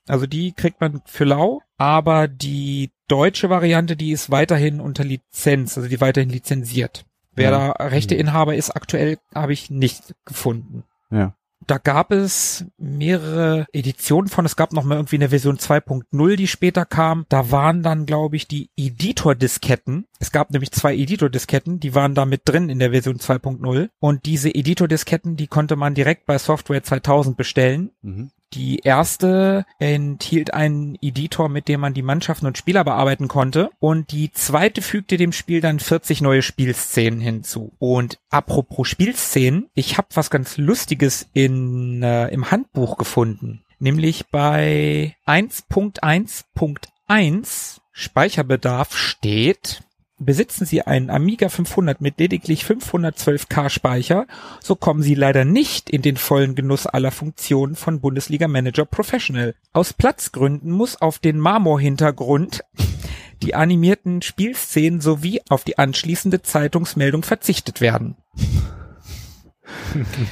Also 0.07 0.25
die 0.25 0.51
kriegt 0.53 0.81
man 0.81 1.01
für 1.05 1.25
lau, 1.25 1.61
aber 1.77 2.27
die 2.27 2.91
deutsche 3.07 3.49
Variante, 3.49 3.95
die 3.95 4.11
ist 4.11 4.31
weiterhin 4.31 4.79
unter 4.79 5.03
Lizenz, 5.03 5.77
also 5.77 5.89
die 5.89 6.01
weiterhin 6.01 6.29
lizenziert. 6.29 7.05
Wer 7.33 7.51
Ja. 7.51 7.73
da 7.77 7.85
Rechteinhaber 7.85 8.55
ist, 8.55 8.71
aktuell 8.71 9.19
habe 9.33 9.53
ich 9.53 9.69
nicht 9.69 10.15
gefunden. 10.25 10.83
Ja. 11.11 11.35
Da 11.67 11.79
gab 11.79 12.13
es 12.13 12.65
mehrere 12.77 13.67
Editionen 13.73 14.29
von. 14.29 14.45
Es 14.45 14.55
gab 14.55 14.71
noch 14.71 14.85
mal 14.85 14.95
irgendwie 14.95 15.17
eine 15.17 15.29
Version 15.29 15.57
2.0, 15.57 16.35
die 16.37 16.47
später 16.47 16.85
kam. 16.85 17.25
Da 17.27 17.51
waren 17.51 17.83
dann, 17.83 18.05
glaube 18.05 18.37
ich, 18.37 18.47
die 18.47 18.69
Editor-Disketten. 18.77 20.05
Es 20.19 20.31
gab 20.31 20.51
nämlich 20.51 20.71
zwei 20.71 20.95
Editor-Disketten, 20.95 21.81
die 21.81 21.93
waren 21.93 22.15
da 22.15 22.25
mit 22.25 22.43
drin 22.45 22.69
in 22.69 22.79
der 22.79 22.91
Version 22.91 23.17
2.0. 23.17 23.89
Und 23.99 24.25
diese 24.25 24.55
Editor-Disketten, 24.55 25.35
die 25.35 25.47
konnte 25.47 25.75
man 25.75 25.93
direkt 25.93 26.25
bei 26.25 26.37
Software 26.37 26.83
2000 26.83 27.35
bestellen. 27.35 27.91
Mhm. 28.01 28.31
Die 28.53 28.79
erste 28.79 29.65
enthielt 29.77 30.53
einen 30.53 30.97
Editor, 31.01 31.49
mit 31.49 31.67
dem 31.67 31.81
man 31.81 31.93
die 31.93 32.01
Mannschaften 32.01 32.45
und 32.45 32.57
Spieler 32.57 32.85
bearbeiten 32.85 33.27
konnte. 33.27 33.71
Und 33.79 34.11
die 34.11 34.31
zweite 34.31 34.81
fügte 34.81 35.17
dem 35.17 35.33
Spiel 35.33 35.59
dann 35.59 35.79
40 35.79 36.21
neue 36.21 36.41
Spielszenen 36.41 37.19
hinzu. 37.19 37.73
Und 37.79 38.19
apropos 38.29 38.87
Spielszenen, 38.87 39.69
ich 39.73 39.97
habe 39.97 40.07
was 40.13 40.29
ganz 40.29 40.55
Lustiges 40.57 41.27
in, 41.33 42.01
äh, 42.03 42.29
im 42.29 42.51
Handbuch 42.51 42.97
gefunden. 42.97 43.65
Nämlich 43.79 44.27
bei 44.31 45.17
1.1.1 45.25 47.81
Speicherbedarf 47.91 48.95
steht, 48.95 49.81
Besitzen 50.19 50.65
Sie 50.65 50.81
einen 50.81 51.11
Amiga 51.11 51.47
500 51.47 52.01
mit 52.01 52.19
lediglich 52.19 52.63
512K 52.63 53.69
Speicher, 53.69 54.25
so 54.63 54.75
kommen 54.75 55.03
Sie 55.03 55.13
leider 55.13 55.45
nicht 55.45 55.91
in 55.91 56.01
den 56.01 56.17
vollen 56.17 56.55
Genuss 56.55 56.87
aller 56.87 57.11
Funktionen 57.11 57.75
von 57.75 57.99
Bundesliga 57.99 58.47
Manager 58.47 58.85
Professional. 58.85 59.53
Aus 59.73 59.93
Platzgründen 59.93 60.71
muss 60.71 60.99
auf 60.99 61.19
den 61.19 61.37
Marmorhintergrund 61.37 62.63
die 63.43 63.53
animierten 63.53 64.23
Spielszenen 64.23 65.01
sowie 65.01 65.41
auf 65.49 65.63
die 65.63 65.77
anschließende 65.77 66.41
Zeitungsmeldung 66.41 67.21
verzichtet 67.21 67.79
werden. 67.79 68.15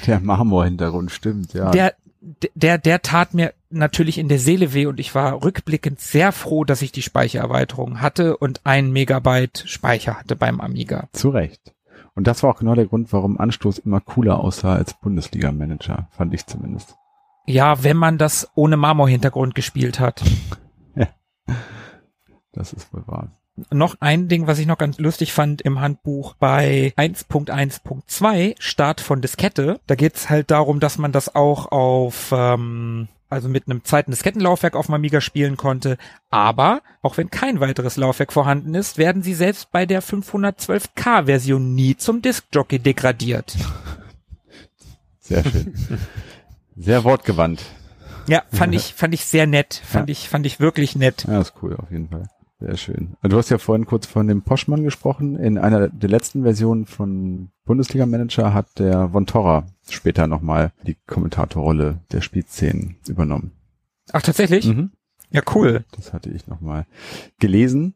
Der 0.07 0.19
Marmorhintergrund 0.19 1.11
stimmt, 1.11 1.53
ja. 1.53 1.69
Der, 1.69 1.93
der, 2.55 2.77
der 2.77 3.01
tat 3.01 3.33
mir 3.33 3.53
natürlich 3.69 4.17
in 4.17 4.29
der 4.29 4.39
Seele 4.39 4.73
weh 4.73 4.85
und 4.87 4.99
ich 4.99 5.13
war 5.13 5.43
rückblickend 5.43 5.99
sehr 5.99 6.31
froh, 6.31 6.63
dass 6.63 6.81
ich 6.81 6.91
die 6.91 7.01
Speichererweiterung 7.01 8.01
hatte 8.01 8.37
und 8.37 8.61
ein 8.63 8.91
Megabyte 8.91 9.63
Speicher 9.67 10.15
hatte 10.15 10.35
beim 10.35 10.59
Amiga. 10.59 11.07
Zu 11.13 11.29
Recht. 11.29 11.73
Und 12.15 12.27
das 12.27 12.43
war 12.43 12.51
auch 12.51 12.59
genau 12.59 12.75
der 12.75 12.85
Grund, 12.85 13.11
warum 13.13 13.39
Anstoß 13.39 13.79
immer 13.79 13.99
cooler 13.99 14.39
aussah 14.39 14.75
als 14.75 14.93
Bundesliga-Manager, 14.93 16.07
fand 16.11 16.33
ich 16.33 16.45
zumindest. 16.45 16.95
Ja, 17.45 17.83
wenn 17.83 17.97
man 17.97 18.17
das 18.17 18.49
ohne 18.55 18.77
Marmorhintergrund 18.77 19.53
gespielt 19.53 19.99
hat. 19.99 20.23
Das 22.55 22.71
ist 22.71 22.93
wohl 22.93 23.05
wahr. 23.05 23.37
Noch 23.71 23.95
ein 24.01 24.27
Ding, 24.27 24.47
was 24.47 24.59
ich 24.59 24.65
noch 24.65 24.77
ganz 24.77 24.97
lustig 24.97 25.31
fand 25.31 25.61
im 25.61 25.79
Handbuch 25.79 26.33
bei 26.35 26.93
1.1.2 26.97 28.55
Start 28.59 28.99
von 28.99 29.21
Diskette. 29.21 29.79
Da 29.87 29.95
geht's 29.95 30.29
halt 30.29 30.51
darum, 30.51 30.81
dass 30.81 30.97
man 30.97 31.13
das 31.13 31.33
auch 31.33 31.71
auf 31.71 32.33
ähm, 32.33 33.07
also 33.29 33.49
mit 33.49 33.67
einem 33.67 33.83
zweiten 33.83 34.11
Diskettenlaufwerk 34.11 34.75
auf 34.75 34.87
dem 34.87 34.95
Amiga 34.95 35.21
spielen 35.21 35.57
konnte. 35.57 35.97
Aber 36.29 36.81
auch 37.01 37.17
wenn 37.17 37.29
kein 37.29 37.59
weiteres 37.59 37.97
Laufwerk 37.97 38.33
vorhanden 38.33 38.75
ist, 38.75 38.97
werden 38.97 39.23
sie 39.23 39.33
selbst 39.33 39.71
bei 39.71 39.85
der 39.85 40.03
512K-Version 40.03 41.73
nie 41.75 41.95
zum 41.95 42.21
Diskjockey 42.21 42.79
degradiert. 42.79 43.55
Sehr 45.19 45.43
schön. 45.43 45.73
Sehr 46.75 47.03
wortgewandt. 47.03 47.63
Ja, 48.27 48.43
fand 48.51 48.73
ich 48.73 48.93
fand 48.95 49.13
ich 49.13 49.25
sehr 49.25 49.47
nett, 49.47 49.81
fand 49.85 50.09
ich 50.09 50.29
fand 50.29 50.45
ich 50.45 50.59
wirklich 50.59 50.95
nett. 50.95 51.25
Ja, 51.27 51.41
ist 51.41 51.53
cool, 51.61 51.75
auf 51.75 51.91
jeden 51.91 52.09
Fall. 52.09 52.27
Sehr 52.59 52.77
schön. 52.77 53.17
Du 53.21 53.37
hast 53.37 53.49
ja 53.49 53.57
vorhin 53.57 53.85
kurz 53.85 54.05
von 54.05 54.27
dem 54.27 54.41
Poschmann 54.41 54.83
gesprochen. 54.83 55.35
In 55.35 55.57
einer 55.57 55.89
der 55.89 56.09
letzten 56.09 56.43
Versionen 56.43 56.85
von 56.85 57.49
Bundesliga 57.65 58.05
Manager 58.05 58.53
hat 58.53 58.79
der 58.79 59.09
Von 59.09 59.25
Torra 59.25 59.65
später 59.89 60.27
nochmal 60.27 60.71
die 60.83 60.95
Kommentatorrolle 61.05 61.99
der 62.11 62.21
Spielszenen 62.21 62.95
übernommen. 63.07 63.51
Ach 64.13 64.21
tatsächlich? 64.21 64.67
Mhm. 64.67 64.91
Ja, 65.31 65.41
cool. 65.53 65.83
Das 65.95 66.13
hatte 66.13 66.29
ich 66.29 66.47
nochmal 66.47 66.85
gelesen. 67.39 67.95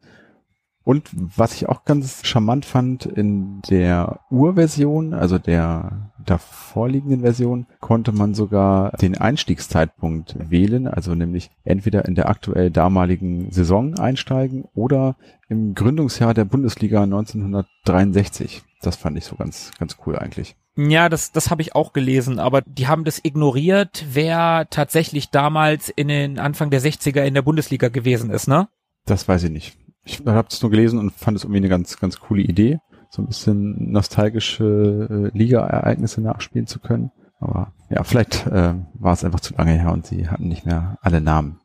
Und 0.90 1.12
was 1.14 1.54
ich 1.54 1.70
auch 1.70 1.86
ganz 1.86 2.26
charmant 2.26 2.66
fand, 2.66 3.06
in 3.06 3.62
der 3.70 4.22
Urversion, 4.32 5.14
also 5.14 5.38
der 5.38 6.10
davorliegenden 6.26 7.22
Version, 7.22 7.68
konnte 7.80 8.12
man 8.12 8.34
sogar 8.34 8.94
den 8.94 9.16
Einstiegszeitpunkt 9.16 10.36
wählen, 10.50 10.88
also 10.88 11.14
nämlich 11.14 11.52
entweder 11.64 12.06
in 12.06 12.16
der 12.16 12.28
aktuell 12.28 12.72
damaligen 12.72 13.52
Saison 13.52 14.00
einsteigen 14.00 14.64
oder 14.74 15.16
im 15.48 15.76
Gründungsjahr 15.76 16.34
der 16.34 16.46
Bundesliga 16.46 17.04
1963. 17.04 18.64
Das 18.82 18.96
fand 18.96 19.16
ich 19.16 19.26
so 19.26 19.36
ganz, 19.36 19.70
ganz 19.78 19.98
cool 20.08 20.18
eigentlich. 20.18 20.56
Ja, 20.76 21.08
das, 21.08 21.32
das 21.32 21.52
habe 21.52 21.62
ich 21.62 21.76
auch 21.76 21.94
gelesen, 21.94 22.40
aber 22.40 22.64
die 22.64 22.88
haben 22.88 23.04
das 23.04 23.24
ignoriert, 23.24 24.08
wer 24.12 24.66
tatsächlich 24.72 25.30
damals 25.30 25.90
in 25.90 26.08
den 26.08 26.40
Anfang 26.40 26.72
der 26.72 26.82
60er 26.82 27.22
in 27.22 27.36
der 27.36 27.44
Bundesliga 27.44 27.90
gewesen 27.90 28.32
ist, 28.32 28.48
ne? 28.48 28.70
Das 29.06 29.28
weiß 29.28 29.44
ich 29.44 29.52
nicht. 29.52 29.78
Ich 30.04 30.22
habe 30.26 30.48
es 30.50 30.62
nur 30.62 30.72
gelesen 30.72 31.00
und 31.00 31.12
fand 31.12 31.38
es 31.38 31.44
irgendwie 31.44 31.58
eine 31.58 31.70
ganz, 31.70 32.00
ganz 32.00 32.20
coole 32.20 32.42
Idee, 32.42 32.80
so 33.10 33.22
ein 33.22 33.28
bisschen 33.28 33.92
nostalgische 33.92 35.32
äh, 35.34 35.38
Liga-Ereignisse 35.38 36.22
nachspielen 36.22 36.68
zu 36.68 36.80
können. 36.80 37.12
Aber 37.40 37.74
ja, 37.90 38.04
vielleicht 38.04 38.46
äh, 38.48 38.76
war 38.94 39.14
es 39.14 39.24
einfach 39.24 39.40
zu 39.40 39.54
lange 39.56 39.74
her 39.74 39.92
und 39.92 40.06
sie 40.06 40.28
hatten 40.28 40.48
nicht 40.48 40.66
mehr 40.66 40.98
alle 41.02 41.22
Namen 41.22 41.60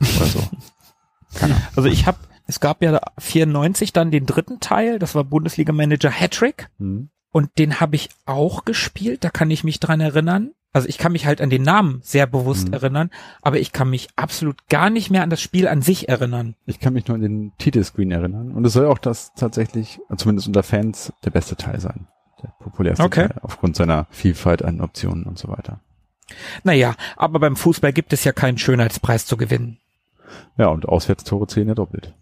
oder 0.00 0.26
so. 0.26 0.40
Keine. 1.34 1.56
Also 1.74 1.88
ich 1.88 2.06
habe, 2.06 2.18
es 2.46 2.60
gab 2.60 2.82
ja 2.82 3.00
94 3.18 3.92
dann 3.92 4.10
den 4.10 4.26
dritten 4.26 4.60
Teil, 4.60 4.98
das 4.98 5.14
war 5.14 5.24
Bundesliga 5.24 5.72
Manager 5.72 6.10
Hattrick 6.10 6.68
Hm. 6.78 7.10
und 7.32 7.50
den 7.58 7.80
habe 7.80 7.96
ich 7.96 8.10
auch 8.26 8.64
gespielt, 8.64 9.24
da 9.24 9.30
kann 9.30 9.50
ich 9.50 9.64
mich 9.64 9.80
dran 9.80 10.00
erinnern. 10.00 10.52
Also 10.74 10.88
ich 10.88 10.98
kann 10.98 11.12
mich 11.12 11.24
halt 11.24 11.40
an 11.40 11.48
den 11.48 11.62
Namen 11.62 12.00
sehr 12.02 12.26
bewusst 12.26 12.68
Mhm. 12.68 12.74
erinnern, 12.74 13.10
aber 13.40 13.58
ich 13.58 13.72
kann 13.72 13.88
mich 13.88 14.08
absolut 14.16 14.68
gar 14.68 14.90
nicht 14.90 15.10
mehr 15.10 15.22
an 15.22 15.30
das 15.30 15.40
Spiel 15.40 15.66
an 15.68 15.80
sich 15.80 16.08
erinnern. 16.10 16.56
Ich 16.66 16.80
kann 16.80 16.92
mich 16.92 17.06
nur 17.08 17.14
an 17.14 17.22
den 17.22 17.52
Titelscreen 17.58 18.10
erinnern. 18.10 18.52
Und 18.52 18.66
es 18.66 18.72
soll 18.74 18.86
auch 18.86 18.98
das 18.98 19.32
tatsächlich, 19.34 20.00
zumindest 20.16 20.48
unter 20.48 20.62
Fans, 20.64 21.12
der 21.24 21.30
beste 21.30 21.56
Teil 21.56 21.80
sein. 21.80 22.08
Der 22.42 22.48
populärste 22.60 23.04
Okay. 23.04 23.28
Teil, 23.28 23.38
aufgrund 23.42 23.76
seiner 23.76 24.06
Vielfalt 24.10 24.62
an 24.62 24.80
Optionen 24.82 25.24
und 25.24 25.38
so 25.38 25.48
weiter. 25.48 25.80
Naja, 26.64 26.94
aber 27.16 27.38
beim 27.38 27.54
Fußball 27.56 27.92
gibt 27.92 28.12
es 28.12 28.24
ja 28.24 28.32
keinen 28.32 28.58
Schönheitspreis 28.58 29.26
zu 29.26 29.36
gewinnen. 29.36 29.78
Ja, 30.58 30.66
und 30.68 30.86
Auswärtstore 30.88 31.46
zählen 31.46 31.68
ja 31.68 31.74
doppelt. 31.74 32.12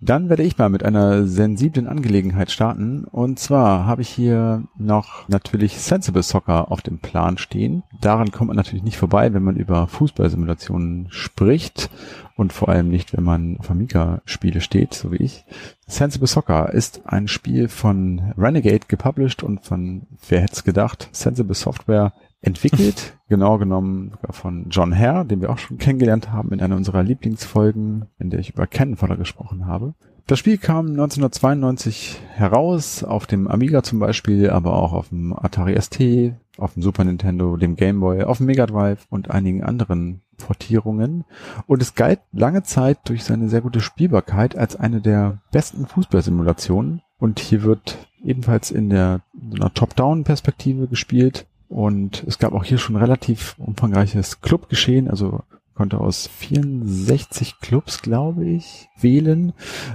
Dann 0.00 0.28
werde 0.28 0.42
ich 0.42 0.58
mal 0.58 0.68
mit 0.68 0.84
einer 0.84 1.26
sensiblen 1.26 1.86
Angelegenheit 1.86 2.50
starten. 2.50 3.04
Und 3.04 3.38
zwar 3.38 3.86
habe 3.86 4.02
ich 4.02 4.08
hier 4.08 4.64
noch 4.76 5.28
natürlich 5.28 5.78
Sensible 5.80 6.22
Soccer 6.22 6.70
auf 6.72 6.82
dem 6.82 6.98
Plan 6.98 7.38
stehen. 7.38 7.82
Daran 8.00 8.32
kommt 8.32 8.48
man 8.48 8.56
natürlich 8.56 8.84
nicht 8.84 8.96
vorbei, 8.96 9.32
wenn 9.32 9.42
man 9.44 9.56
über 9.56 9.86
Fußballsimulationen 9.86 11.06
spricht. 11.10 11.90
Und 12.34 12.52
vor 12.52 12.68
allem 12.68 12.88
nicht, 12.88 13.16
wenn 13.16 13.24
man 13.24 13.58
auf 13.58 13.70
Amiga-Spiele 13.70 14.60
steht, 14.60 14.94
so 14.94 15.12
wie 15.12 15.16
ich. 15.16 15.44
Sensible 15.86 16.26
Soccer 16.26 16.72
ist 16.72 17.02
ein 17.04 17.28
Spiel 17.28 17.68
von 17.68 18.32
Renegade 18.38 18.86
gepublished 18.88 19.42
und 19.42 19.64
von, 19.64 20.06
wer 20.28 20.40
hätte 20.40 20.54
es 20.54 20.64
gedacht, 20.64 21.08
Sensible 21.12 21.54
Software 21.54 22.12
entwickelt, 22.42 23.16
genau 23.28 23.58
genommen 23.58 24.10
sogar 24.10 24.32
von 24.32 24.66
John 24.68 24.96
Hare, 24.96 25.24
den 25.24 25.40
wir 25.40 25.50
auch 25.50 25.58
schon 25.58 25.78
kennengelernt 25.78 26.30
haben 26.30 26.52
in 26.52 26.60
einer 26.60 26.76
unserer 26.76 27.02
Lieblingsfolgen, 27.02 28.06
in 28.18 28.30
der 28.30 28.40
ich 28.40 28.50
über 28.50 28.66
Cannonfodder 28.66 29.16
gesprochen 29.16 29.66
habe. 29.66 29.94
Das 30.26 30.38
Spiel 30.38 30.58
kam 30.58 30.86
1992 30.86 32.20
heraus, 32.34 33.02
auf 33.02 33.26
dem 33.26 33.48
Amiga 33.48 33.82
zum 33.82 33.98
Beispiel, 33.98 34.50
aber 34.50 34.74
auch 34.74 34.92
auf 34.92 35.08
dem 35.08 35.32
Atari 35.32 35.80
ST, 35.80 36.34
auf 36.58 36.74
dem 36.74 36.82
Super 36.82 37.04
Nintendo, 37.04 37.56
dem 37.56 37.76
Game 37.76 38.00
Boy, 38.00 38.22
auf 38.22 38.36
dem 38.36 38.46
Mega 38.46 38.66
Drive 38.66 39.06
und 39.10 39.30
einigen 39.30 39.64
anderen 39.64 40.22
Portierungen. 40.36 41.24
Und 41.66 41.82
es 41.82 41.94
galt 41.94 42.20
lange 42.32 42.62
Zeit 42.62 42.98
durch 43.04 43.24
seine 43.24 43.48
sehr 43.48 43.62
gute 43.62 43.80
Spielbarkeit 43.80 44.56
als 44.56 44.76
eine 44.76 45.00
der 45.00 45.38
besten 45.50 45.86
Fußballsimulationen. 45.86 47.02
Und 47.18 47.40
hier 47.40 47.62
wird 47.62 47.98
ebenfalls 48.22 48.70
in 48.70 48.90
der 48.90 49.20
in 49.34 49.58
Top-Down-Perspektive 49.74 50.86
gespielt. 50.86 51.46
Und 51.72 52.22
es 52.26 52.38
gab 52.38 52.52
auch 52.52 52.64
hier 52.64 52.76
schon 52.76 52.96
relativ 52.96 53.56
umfangreiches 53.58 54.42
Clubgeschehen, 54.42 55.08
also 55.08 55.40
konnte 55.74 55.98
aus 55.98 56.26
64 56.26 57.60
Clubs, 57.60 58.02
glaube 58.02 58.44
ich, 58.44 58.90
wählen. 59.00 59.54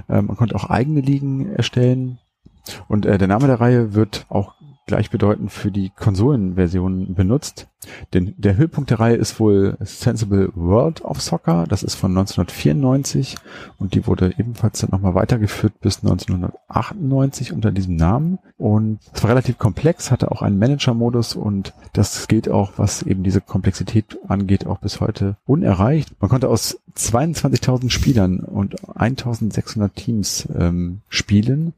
Ähm, 0.09 0.25
man 0.25 0.37
konnte 0.37 0.55
auch 0.55 0.71
eigene 0.71 1.01
Ligen 1.01 1.53
erstellen. 1.53 2.17
Und 2.87 3.05
äh, 3.05 3.19
der 3.19 3.27
Name 3.27 3.45
der 3.45 3.61
Reihe 3.61 3.93
wird 3.93 4.25
auch 4.29 4.55
gleichbedeutend 4.87 5.51
für 5.51 5.69
die 5.69 5.91
Konsolenversion 5.95 7.13
benutzt. 7.13 7.67
Denn 8.13 8.33
der 8.37 8.57
Höhepunkt 8.57 8.89
der 8.89 8.99
Reihe 8.99 9.15
ist 9.15 9.39
wohl 9.39 9.77
Sensible 9.81 10.49
World 10.55 11.03
of 11.05 11.21
Soccer. 11.21 11.65
Das 11.67 11.83
ist 11.83 11.95
von 11.95 12.11
1994 12.11 13.35
und 13.77 13.93
die 13.93 14.07
wurde 14.07 14.33
ebenfalls 14.37 14.79
dann 14.79 14.89
nochmal 14.89 15.13
weitergeführt 15.13 15.79
bis 15.81 15.99
1998 15.99 17.53
unter 17.53 17.71
diesem 17.71 17.95
Namen. 17.95 18.39
Und 18.57 18.99
es 19.13 19.21
war 19.21 19.29
relativ 19.29 19.57
komplex, 19.57 20.09
hatte 20.09 20.31
auch 20.31 20.41
einen 20.41 20.57
Manager-Modus 20.57 21.35
und 21.35 21.73
das 21.93 22.27
gilt 22.27 22.49
auch, 22.49 22.73
was 22.77 23.03
eben 23.03 23.23
diese 23.23 23.41
Komplexität 23.41 24.17
angeht, 24.27 24.65
auch 24.65 24.79
bis 24.79 24.99
heute 24.99 25.37
unerreicht. 25.45 26.09
Man 26.19 26.29
konnte 26.29 26.49
aus 26.49 26.79
22.000 26.95 27.91
Spielern 27.91 28.39
und 28.39 28.81
1.600 28.81 29.93
Teams 29.93 30.47
ähm, 30.57 31.01
spielen 31.09 31.73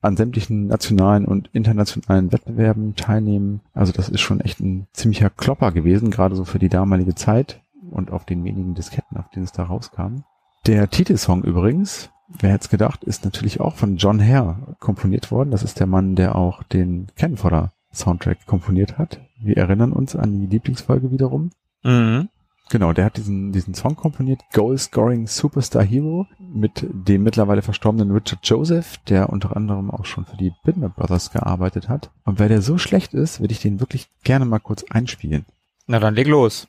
an 0.00 0.16
sämtlichen 0.16 0.66
nationalen 0.66 1.24
und 1.24 1.48
internationalen 1.52 2.32
Wettbewerben 2.32 2.94
teilnehmen. 2.96 3.60
Also 3.72 3.92
das 3.92 4.08
ist 4.08 4.20
schon 4.20 4.40
echt 4.40 4.60
ein 4.60 4.86
ziemlicher 4.92 5.30
Klopper 5.30 5.72
gewesen, 5.72 6.10
gerade 6.10 6.36
so 6.36 6.44
für 6.44 6.58
die 6.58 6.68
damalige 6.68 7.14
Zeit 7.14 7.60
und 7.90 8.10
auf 8.10 8.24
den 8.24 8.44
wenigen 8.44 8.74
Disketten, 8.74 9.16
auf 9.16 9.30
denen 9.30 9.44
es 9.44 9.52
da 9.52 9.64
rauskam. 9.64 10.22
Der 10.66 10.90
Titelsong 10.90 11.44
übrigens, 11.44 12.10
wer 12.28 12.52
hätte 12.52 12.68
gedacht, 12.68 13.04
ist 13.04 13.24
natürlich 13.24 13.60
auch 13.60 13.76
von 13.76 13.96
John 13.96 14.20
Hare 14.20 14.76
komponiert 14.80 15.30
worden. 15.30 15.50
Das 15.50 15.62
ist 15.62 15.80
der 15.80 15.86
Mann, 15.86 16.16
der 16.16 16.36
auch 16.36 16.62
den 16.62 17.08
Ken 17.16 17.36
Fodder 17.36 17.72
Soundtrack 17.92 18.46
komponiert 18.46 18.98
hat. 18.98 19.20
Wir 19.40 19.56
erinnern 19.56 19.92
uns 19.92 20.16
an 20.16 20.40
die 20.40 20.46
Lieblingsfolge 20.46 21.10
wiederum. 21.10 21.50
Mhm. 21.82 22.28
Genau, 22.68 22.92
der 22.92 23.04
hat 23.04 23.16
diesen, 23.16 23.52
diesen 23.52 23.74
Song 23.74 23.94
komponiert, 23.94 24.40
Goal 24.52 24.76
Scoring 24.76 25.28
Superstar 25.28 25.84
Hero, 25.84 26.26
mit 26.52 26.86
dem 26.90 27.22
mittlerweile 27.22 27.62
verstorbenen 27.62 28.10
Richard 28.10 28.40
Joseph, 28.46 28.98
der 29.08 29.30
unter 29.30 29.56
anderem 29.56 29.90
auch 29.90 30.04
schon 30.04 30.24
für 30.24 30.36
die 30.36 30.52
Bitmap 30.64 30.96
Brothers 30.96 31.30
gearbeitet 31.30 31.88
hat. 31.88 32.10
Und 32.24 32.38
weil 32.38 32.48
der 32.48 32.62
so 32.62 32.78
schlecht 32.78 33.14
ist, 33.14 33.40
würde 33.40 33.52
ich 33.52 33.60
den 33.60 33.80
wirklich 33.80 34.08
gerne 34.24 34.44
mal 34.44 34.58
kurz 34.58 34.84
einspielen. 34.90 35.44
Na 35.86 35.98
dann 35.98 36.14
leg 36.14 36.26
los. 36.26 36.68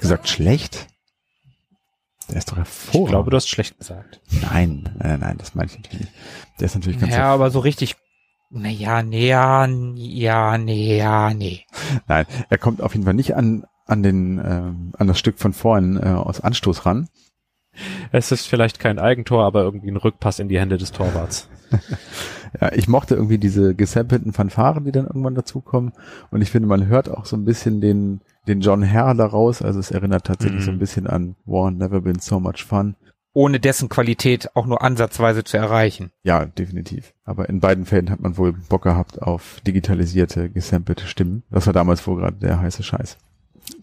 Gesagt 0.00 0.28
schlecht? 0.28 0.88
Der 2.28 2.36
ist 2.36 2.50
doch 2.50 2.56
hervorragend. 2.56 3.06
Ich 3.06 3.10
glaube, 3.10 3.30
du 3.30 3.36
hast 3.36 3.48
schlecht 3.48 3.78
gesagt. 3.78 4.20
Nein, 4.30 4.88
nein, 4.98 5.20
nein, 5.20 5.38
das 5.38 5.54
meine 5.54 5.70
ich 5.70 5.76
natürlich 5.76 6.00
nicht. 6.00 6.12
Der 6.60 6.66
ist 6.66 6.74
natürlich 6.74 7.00
ganz 7.00 7.12
Ja, 7.12 7.32
aber 7.32 7.50
so 7.50 7.58
richtig 7.58 7.96
naja, 8.52 9.02
nee, 9.02 9.28
ja, 9.28 9.64
ja, 9.66 10.58
nee, 10.58 10.98
ja, 10.98 11.32
nee. 11.32 11.64
Nein, 12.08 12.26
er 12.48 12.58
kommt 12.58 12.82
auf 12.82 12.94
jeden 12.94 13.04
Fall 13.04 13.14
nicht 13.14 13.36
an, 13.36 13.64
an 13.86 14.02
den, 14.02 14.38
äh, 14.38 14.72
an 14.98 15.06
das 15.06 15.20
Stück 15.20 15.38
von 15.38 15.52
vorhin 15.52 15.96
äh, 15.96 16.08
aus 16.08 16.40
Anstoß 16.40 16.84
ran. 16.84 17.08
Es 18.10 18.32
ist 18.32 18.46
vielleicht 18.46 18.80
kein 18.80 18.98
Eigentor, 18.98 19.44
aber 19.44 19.62
irgendwie 19.62 19.90
ein 19.90 19.96
Rückpass 19.96 20.40
in 20.40 20.48
die 20.48 20.58
Hände 20.58 20.78
des 20.78 20.90
Torwarts. 20.90 21.48
ja, 22.60 22.72
ich 22.72 22.88
mochte 22.88 23.14
irgendwie 23.14 23.38
diese 23.38 23.76
gesampelten 23.76 24.32
Fanfaren, 24.32 24.84
die 24.84 24.92
dann 24.92 25.06
irgendwann 25.06 25.36
dazukommen. 25.36 25.92
Und 26.32 26.42
ich 26.42 26.50
finde, 26.50 26.68
man 26.68 26.88
hört 26.88 27.08
auch 27.08 27.26
so 27.26 27.36
ein 27.36 27.44
bisschen 27.44 27.80
den, 27.80 28.20
den 28.46 28.60
John 28.60 28.82
Herr 28.82 29.14
daraus. 29.14 29.62
Also 29.62 29.78
es 29.78 29.90
erinnert 29.90 30.24
tatsächlich 30.24 30.60
mhm. 30.60 30.64
so 30.64 30.70
ein 30.70 30.78
bisschen 30.78 31.06
an 31.06 31.36
War 31.44 31.70
Never 31.70 32.00
Been 32.00 32.18
So 32.18 32.40
Much 32.40 32.64
Fun. 32.64 32.96
Ohne 33.32 33.60
dessen 33.60 33.88
Qualität 33.88 34.56
auch 34.56 34.66
nur 34.66 34.82
ansatzweise 34.82 35.44
zu 35.44 35.56
erreichen. 35.56 36.10
Ja, 36.24 36.46
definitiv. 36.46 37.14
Aber 37.24 37.48
in 37.48 37.60
beiden 37.60 37.86
Fällen 37.86 38.10
hat 38.10 38.20
man 38.20 38.36
wohl 38.36 38.52
Bock 38.52 38.82
gehabt 38.82 39.22
auf 39.22 39.60
digitalisierte, 39.64 40.50
gesampelte 40.50 41.06
Stimmen. 41.06 41.44
Das 41.50 41.66
war 41.66 41.72
damals 41.72 42.04
wohl 42.06 42.16
gerade 42.16 42.38
der 42.38 42.60
heiße 42.60 42.82
Scheiß. 42.82 43.18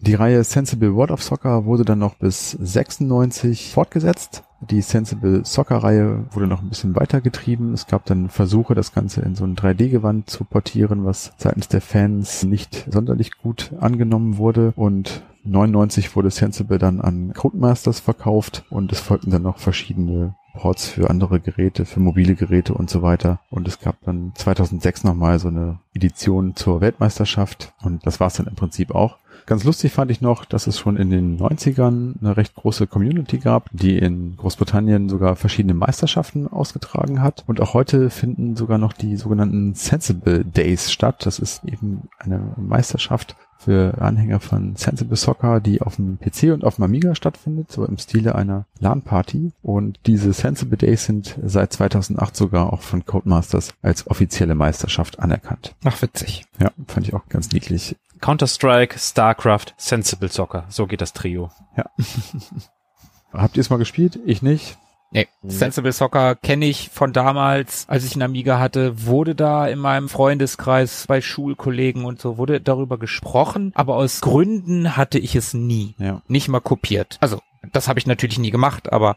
Die 0.00 0.14
Reihe 0.14 0.44
Sensible 0.44 0.94
World 0.94 1.10
of 1.10 1.22
Soccer 1.22 1.64
wurde 1.64 1.84
dann 1.84 1.98
noch 1.98 2.16
bis 2.16 2.50
96 2.50 3.72
fortgesetzt. 3.72 4.44
Die 4.60 4.80
Sensible 4.82 5.44
Soccer 5.44 5.76
Reihe 5.76 6.24
wurde 6.32 6.48
noch 6.48 6.62
ein 6.62 6.68
bisschen 6.68 6.96
weitergetrieben. 6.96 7.72
Es 7.72 7.86
gab 7.86 8.04
dann 8.06 8.28
Versuche, 8.28 8.74
das 8.74 8.92
Ganze 8.92 9.20
in 9.20 9.36
so 9.36 9.44
ein 9.44 9.54
3D-Gewand 9.54 10.28
zu 10.28 10.44
portieren, 10.44 11.04
was 11.04 11.32
seitens 11.36 11.68
der 11.68 11.80
Fans 11.80 12.42
nicht 12.42 12.86
sonderlich 12.90 13.38
gut 13.38 13.72
angenommen 13.78 14.36
wurde. 14.36 14.72
Und 14.74 15.22
99 15.44 16.14
wurde 16.16 16.30
Sensible 16.30 16.78
dann 16.78 17.00
an 17.00 17.32
Codemasters 17.34 18.00
verkauft 18.00 18.64
und 18.68 18.90
es 18.90 19.00
folgten 19.00 19.30
dann 19.30 19.42
noch 19.42 19.58
verschiedene 19.58 20.34
Ports 20.54 20.88
für 20.88 21.08
andere 21.08 21.38
Geräte, 21.38 21.84
für 21.84 22.00
mobile 22.00 22.34
Geräte 22.34 22.74
und 22.74 22.90
so 22.90 23.00
weiter. 23.00 23.38
Und 23.50 23.68
es 23.68 23.78
gab 23.78 24.02
dann 24.02 24.32
2006 24.34 25.04
nochmal 25.04 25.38
so 25.38 25.48
eine 25.48 25.78
Edition 25.94 26.56
zur 26.56 26.80
Weltmeisterschaft 26.80 27.72
und 27.82 28.04
das 28.04 28.18
war 28.18 28.26
es 28.26 28.34
dann 28.34 28.48
im 28.48 28.56
Prinzip 28.56 28.92
auch. 28.92 29.18
Ganz 29.48 29.64
lustig 29.64 29.92
fand 29.92 30.10
ich 30.10 30.20
noch, 30.20 30.44
dass 30.44 30.66
es 30.66 30.78
schon 30.78 30.98
in 30.98 31.08
den 31.08 31.38
90ern 31.38 32.20
eine 32.20 32.36
recht 32.36 32.54
große 32.54 32.86
Community 32.86 33.38
gab, 33.38 33.70
die 33.72 33.96
in 33.96 34.36
Großbritannien 34.36 35.08
sogar 35.08 35.36
verschiedene 35.36 35.72
Meisterschaften 35.72 36.46
ausgetragen 36.46 37.22
hat. 37.22 37.44
Und 37.46 37.62
auch 37.62 37.72
heute 37.72 38.10
finden 38.10 38.56
sogar 38.56 38.76
noch 38.76 38.92
die 38.92 39.16
sogenannten 39.16 39.72
Sensible 39.72 40.44
Days 40.44 40.92
statt. 40.92 41.24
Das 41.24 41.38
ist 41.38 41.64
eben 41.64 42.10
eine 42.18 42.42
Meisterschaft 42.58 43.36
für 43.58 44.00
Anhänger 44.00 44.40
von 44.40 44.76
Sensible 44.76 45.16
Soccer, 45.16 45.60
die 45.60 45.80
auf 45.80 45.96
dem 45.96 46.18
PC 46.18 46.52
und 46.52 46.62
auf 46.62 46.76
dem 46.76 46.84
Amiga 46.84 47.14
stattfindet, 47.14 47.72
so 47.72 47.84
im 47.84 47.98
Stile 47.98 48.34
einer 48.34 48.66
LAN-Party. 48.80 49.52
Und 49.62 49.98
diese 50.06 50.32
Sensible 50.32 50.76
Days 50.76 51.06
sind 51.06 51.38
seit 51.42 51.72
2008 51.72 52.36
sogar 52.36 52.72
auch 52.72 52.82
von 52.82 53.04
Codemasters 53.04 53.72
als 53.82 54.06
offizielle 54.08 54.54
Meisterschaft 54.54 55.18
anerkannt. 55.18 55.74
Ach, 55.84 56.00
witzig. 56.02 56.44
Ja, 56.60 56.70
fand 56.86 57.08
ich 57.08 57.14
auch 57.14 57.28
ganz 57.28 57.50
niedlich. 57.50 57.96
Counter-Strike, 58.20 58.98
StarCraft, 58.98 59.74
Sensible 59.76 60.28
Soccer. 60.28 60.64
So 60.68 60.86
geht 60.86 61.00
das 61.00 61.12
Trio. 61.12 61.50
Ja. 61.76 61.86
Habt 63.32 63.56
ihr 63.56 63.60
es 63.60 63.70
mal 63.70 63.76
gespielt? 63.76 64.18
Ich 64.24 64.42
nicht. 64.42 64.78
Nee, 65.10 65.26
Sensible 65.42 65.92
Soccer 65.92 66.34
kenne 66.34 66.66
ich 66.66 66.90
von 66.90 67.14
damals, 67.14 67.88
als 67.88 68.04
ich 68.04 68.12
einen 68.12 68.22
Amiga 68.22 68.58
hatte, 68.58 69.06
wurde 69.06 69.34
da 69.34 69.66
in 69.66 69.78
meinem 69.78 70.10
Freundeskreis 70.10 71.06
bei 71.06 71.22
Schulkollegen 71.22 72.04
und 72.04 72.20
so 72.20 72.36
wurde 72.36 72.60
darüber 72.60 72.98
gesprochen, 72.98 73.72
aber 73.74 73.96
aus 73.96 74.20
Gründen 74.20 74.98
hatte 74.98 75.18
ich 75.18 75.34
es 75.34 75.54
nie. 75.54 75.94
Ja. 75.96 76.20
Nicht 76.28 76.48
mal 76.48 76.60
kopiert. 76.60 77.16
Also, 77.20 77.40
das 77.72 77.88
habe 77.88 77.98
ich 77.98 78.06
natürlich 78.06 78.38
nie 78.38 78.50
gemacht, 78.50 78.92
aber 78.92 79.16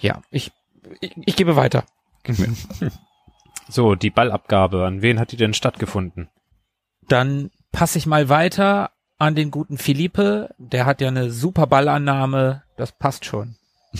ja, 0.00 0.22
ich, 0.30 0.52
ich, 1.00 1.14
ich 1.18 1.36
gebe 1.36 1.54
weiter. 1.54 1.84
so, 3.68 3.94
die 3.94 4.10
Ballabgabe, 4.10 4.86
an 4.86 5.02
wen 5.02 5.20
hat 5.20 5.32
die 5.32 5.36
denn 5.36 5.52
stattgefunden? 5.52 6.30
Dann 7.08 7.50
passe 7.72 7.98
ich 7.98 8.06
mal 8.06 8.28
weiter 8.28 8.90
an 9.18 9.34
den 9.34 9.50
guten 9.50 9.78
Philippe. 9.78 10.54
Der 10.58 10.86
hat 10.86 11.00
ja 11.00 11.08
eine 11.08 11.30
super 11.30 11.66
Ballannahme. 11.66 12.62
Das 12.76 12.92
passt 12.92 13.24
schon. 13.24 13.56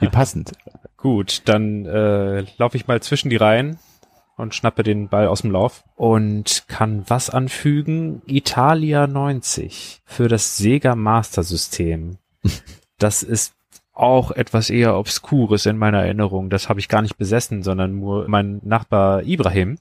Wie 0.00 0.08
passend. 0.08 0.52
Gut, 0.96 1.42
dann 1.46 1.86
äh, 1.86 2.44
laufe 2.58 2.76
ich 2.76 2.86
mal 2.86 3.00
zwischen 3.00 3.30
die 3.30 3.36
Reihen 3.36 3.78
und 4.36 4.54
schnappe 4.54 4.82
den 4.82 5.08
Ball 5.08 5.26
aus 5.28 5.42
dem 5.42 5.50
Lauf 5.50 5.84
und 5.96 6.64
kann 6.68 7.04
was 7.08 7.30
anfügen? 7.30 8.22
Italia 8.26 9.06
90 9.06 10.02
für 10.04 10.28
das 10.28 10.56
Sega 10.56 10.94
Master 10.94 11.42
System. 11.42 12.18
Das 12.98 13.22
ist 13.22 13.54
auch 13.94 14.30
etwas 14.30 14.68
eher 14.68 14.94
Obskures 14.94 15.64
in 15.64 15.78
meiner 15.78 16.02
Erinnerung. 16.02 16.50
Das 16.50 16.68
habe 16.68 16.80
ich 16.80 16.88
gar 16.88 17.00
nicht 17.00 17.16
besessen, 17.16 17.62
sondern 17.62 17.98
nur 17.98 18.28
mein 18.28 18.60
Nachbar 18.62 19.22
Ibrahim 19.22 19.78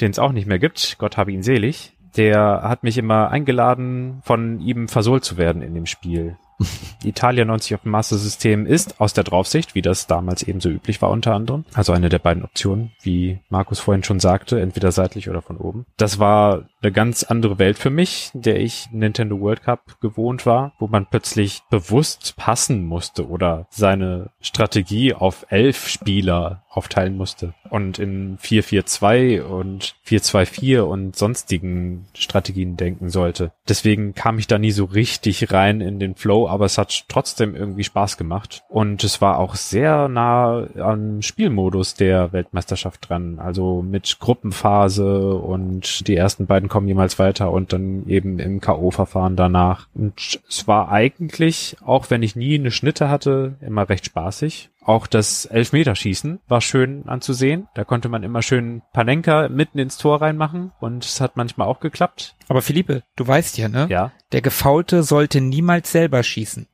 den 0.00 0.10
es 0.10 0.18
auch 0.18 0.32
nicht 0.32 0.46
mehr 0.46 0.58
gibt, 0.58 0.96
Gott 0.98 1.16
habe 1.16 1.32
ihn 1.32 1.42
selig, 1.42 1.92
der 2.16 2.62
hat 2.62 2.82
mich 2.82 2.98
immer 2.98 3.30
eingeladen, 3.30 4.22
von 4.24 4.60
ihm 4.60 4.88
versohlt 4.88 5.24
zu 5.24 5.36
werden 5.36 5.62
in 5.62 5.74
dem 5.74 5.86
Spiel. 5.86 6.36
Italia 7.04 7.44
90 7.44 7.74
auf 7.74 7.82
dem 7.82 7.92
Master 7.92 8.16
System 8.16 8.66
ist 8.66 9.00
aus 9.00 9.12
der 9.12 9.24
Draufsicht, 9.24 9.74
wie 9.74 9.82
das 9.82 10.06
damals 10.06 10.42
eben 10.42 10.60
so 10.60 10.70
üblich 10.70 11.02
war 11.02 11.10
unter 11.10 11.34
anderem. 11.34 11.64
Also 11.74 11.92
eine 11.92 12.08
der 12.08 12.18
beiden 12.18 12.44
Optionen, 12.44 12.92
wie 13.02 13.40
Markus 13.50 13.78
vorhin 13.78 14.04
schon 14.04 14.20
sagte, 14.20 14.60
entweder 14.60 14.92
seitlich 14.92 15.28
oder 15.28 15.42
von 15.42 15.58
oben. 15.58 15.84
Das 15.96 16.18
war 16.18 16.64
eine 16.82 16.92
ganz 16.92 17.24
andere 17.24 17.58
Welt 17.58 17.78
für 17.78 17.90
mich, 17.90 18.30
der 18.32 18.58
ich 18.60 18.88
Nintendo 18.90 19.38
World 19.40 19.62
Cup 19.62 20.00
gewohnt 20.00 20.46
war, 20.46 20.72
wo 20.78 20.86
man 20.86 21.06
plötzlich 21.06 21.62
bewusst 21.70 22.34
passen 22.36 22.84
musste 22.86 23.28
oder 23.28 23.66
seine 23.70 24.30
Strategie 24.40 25.12
auf 25.12 25.46
elf 25.50 25.88
Spieler 25.88 26.62
aufteilen 26.76 27.16
musste 27.16 27.54
und 27.70 27.98
in 27.98 28.38
4-4-2 28.38 29.42
und 29.42 29.94
4-2-4 30.06 30.80
und 30.80 31.16
sonstigen 31.16 32.06
Strategien 32.14 32.76
denken 32.76 33.08
sollte. 33.08 33.52
Deswegen 33.68 34.14
kam 34.14 34.38
ich 34.38 34.46
da 34.46 34.58
nie 34.58 34.72
so 34.72 34.84
richtig 34.84 35.52
rein 35.52 35.80
in 35.80 35.98
den 35.98 36.14
Flow, 36.14 36.48
aber 36.48 36.66
es 36.66 36.78
hat 36.78 37.04
trotzdem 37.08 37.54
irgendwie 37.54 37.84
Spaß 37.84 38.16
gemacht 38.16 38.62
und 38.68 39.04
es 39.04 39.20
war 39.20 39.38
auch 39.38 39.54
sehr 39.54 40.08
nah 40.08 40.66
am 40.78 41.22
Spielmodus 41.22 41.94
der 41.94 42.32
Weltmeisterschaft 42.32 43.08
dran, 43.08 43.38
also 43.38 43.82
mit 43.82 44.18
Gruppenphase 44.20 45.34
und 45.34 46.06
die 46.06 46.16
ersten 46.16 46.46
beiden 46.46 46.68
kommen 46.68 46.88
jemals 46.88 47.18
weiter 47.18 47.50
und 47.50 47.72
dann 47.72 48.06
eben 48.08 48.38
im 48.38 48.60
K.O.-Verfahren 48.60 49.36
danach. 49.36 49.88
Und 49.94 50.40
es 50.48 50.68
war 50.68 50.90
eigentlich, 50.90 51.76
auch 51.84 52.10
wenn 52.10 52.22
ich 52.22 52.36
nie 52.36 52.56
eine 52.56 52.70
Schnitte 52.70 53.08
hatte, 53.08 53.54
immer 53.60 53.88
recht 53.88 54.06
spaßig. 54.06 54.70
Auch 54.86 55.08
das 55.08 55.46
Elfmeterschießen 55.46 56.38
war 56.46 56.60
schön 56.60 57.08
anzusehen. 57.08 57.66
Da 57.74 57.82
konnte 57.82 58.08
man 58.08 58.22
immer 58.22 58.40
schön 58.40 58.82
Panenka 58.92 59.48
mitten 59.48 59.80
ins 59.80 59.98
Tor 59.98 60.22
reinmachen 60.22 60.70
und 60.78 61.04
es 61.04 61.20
hat 61.20 61.36
manchmal 61.36 61.66
auch 61.66 61.80
geklappt. 61.80 62.36
Aber 62.46 62.62
Philippe, 62.62 63.02
du 63.16 63.26
weißt 63.26 63.58
ja, 63.58 63.68
ne? 63.68 63.88
Ja. 63.90 64.12
Der 64.30 64.42
Gefaulte 64.42 65.02
sollte 65.02 65.40
niemals 65.40 65.90
selber 65.90 66.22
schießen. 66.22 66.68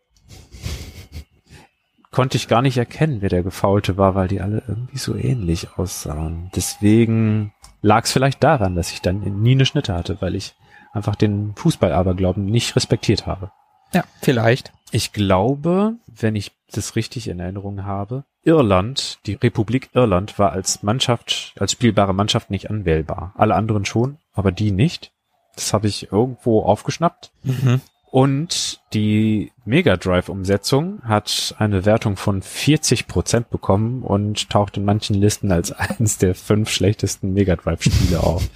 Konnte 2.11 2.37
ich 2.37 2.49
gar 2.49 2.61
nicht 2.61 2.77
erkennen, 2.77 3.23
wer 3.23 3.31
der 3.31 3.43
Gefaulte 3.43 3.97
war, 3.97 4.15
weil 4.15 4.29
die 4.29 4.43
alle 4.43 4.63
irgendwie 4.69 4.99
so 4.99 5.17
ähnlich 5.17 5.79
aussahen. 5.79 6.51
Deswegen 6.55 7.55
lag 7.81 8.05
es 8.05 8.13
vielleicht 8.13 8.45
daran, 8.45 8.77
dass 8.77 8.93
ich 8.93 9.01
dann 9.01 9.21
nie 9.41 9.53
eine 9.53 9.65
Schnitte 9.65 9.95
hatte, 9.95 10.21
weil 10.21 10.35
ich 10.35 10.55
einfach 10.93 11.17
den 11.17 11.55
Fußball-Aberglauben 11.57 12.45
nicht 12.45 12.77
respektiert 12.77 13.27
habe. 13.27 13.53
Ja, 13.95 14.05
vielleicht. 14.21 14.71
Ich 14.91 15.15
glaube, 15.15 15.95
wenn 16.07 16.37
ich 16.37 16.53
das 16.73 16.97
richtig 16.97 17.29
in 17.29 17.41
Erinnerung 17.41 17.85
habe, 17.85 18.25
Irland, 18.45 19.19
die 19.27 19.35
Republik 19.35 19.91
Irland 19.95 20.39
war 20.39 20.53
als 20.53 20.83
Mannschaft, 20.83 21.55
als 21.59 21.73
spielbare 21.73 22.15
Mannschaft 22.15 22.51
nicht 22.51 22.71
anwählbar. 22.71 23.33
Alle 23.37 23.55
anderen 23.55 23.85
schon, 23.85 24.19
aber 24.33 24.51
die 24.51 24.73
nicht. 24.73 25.13
Das 25.55 25.73
habe 25.73 25.87
ich 25.87 26.11
irgendwo 26.11 26.63
aufgeschnappt. 26.63 27.31
Mhm. 27.45 27.81
Und 28.11 28.81
die 28.93 29.53
Mega 29.65 29.97
Drive-Umsetzung 29.97 31.01
hat 31.03 31.55
eine 31.59 31.87
Wertung 31.87 32.17
von 32.17 32.43
40 32.43 33.07
Prozent 33.07 33.49
bekommen 33.49 34.03
und 34.03 34.51
taucht 34.51 34.77
in 34.77 34.85
manchen 34.85 35.15
Listen 35.15 35.51
als 35.51 35.73
eines 35.73 36.19
der 36.19 36.35
fünf 36.35 36.69
schlechtesten 36.69 37.33
Mega 37.33 37.57
Drive-Spiele 37.57 38.21
auf. 38.21 38.51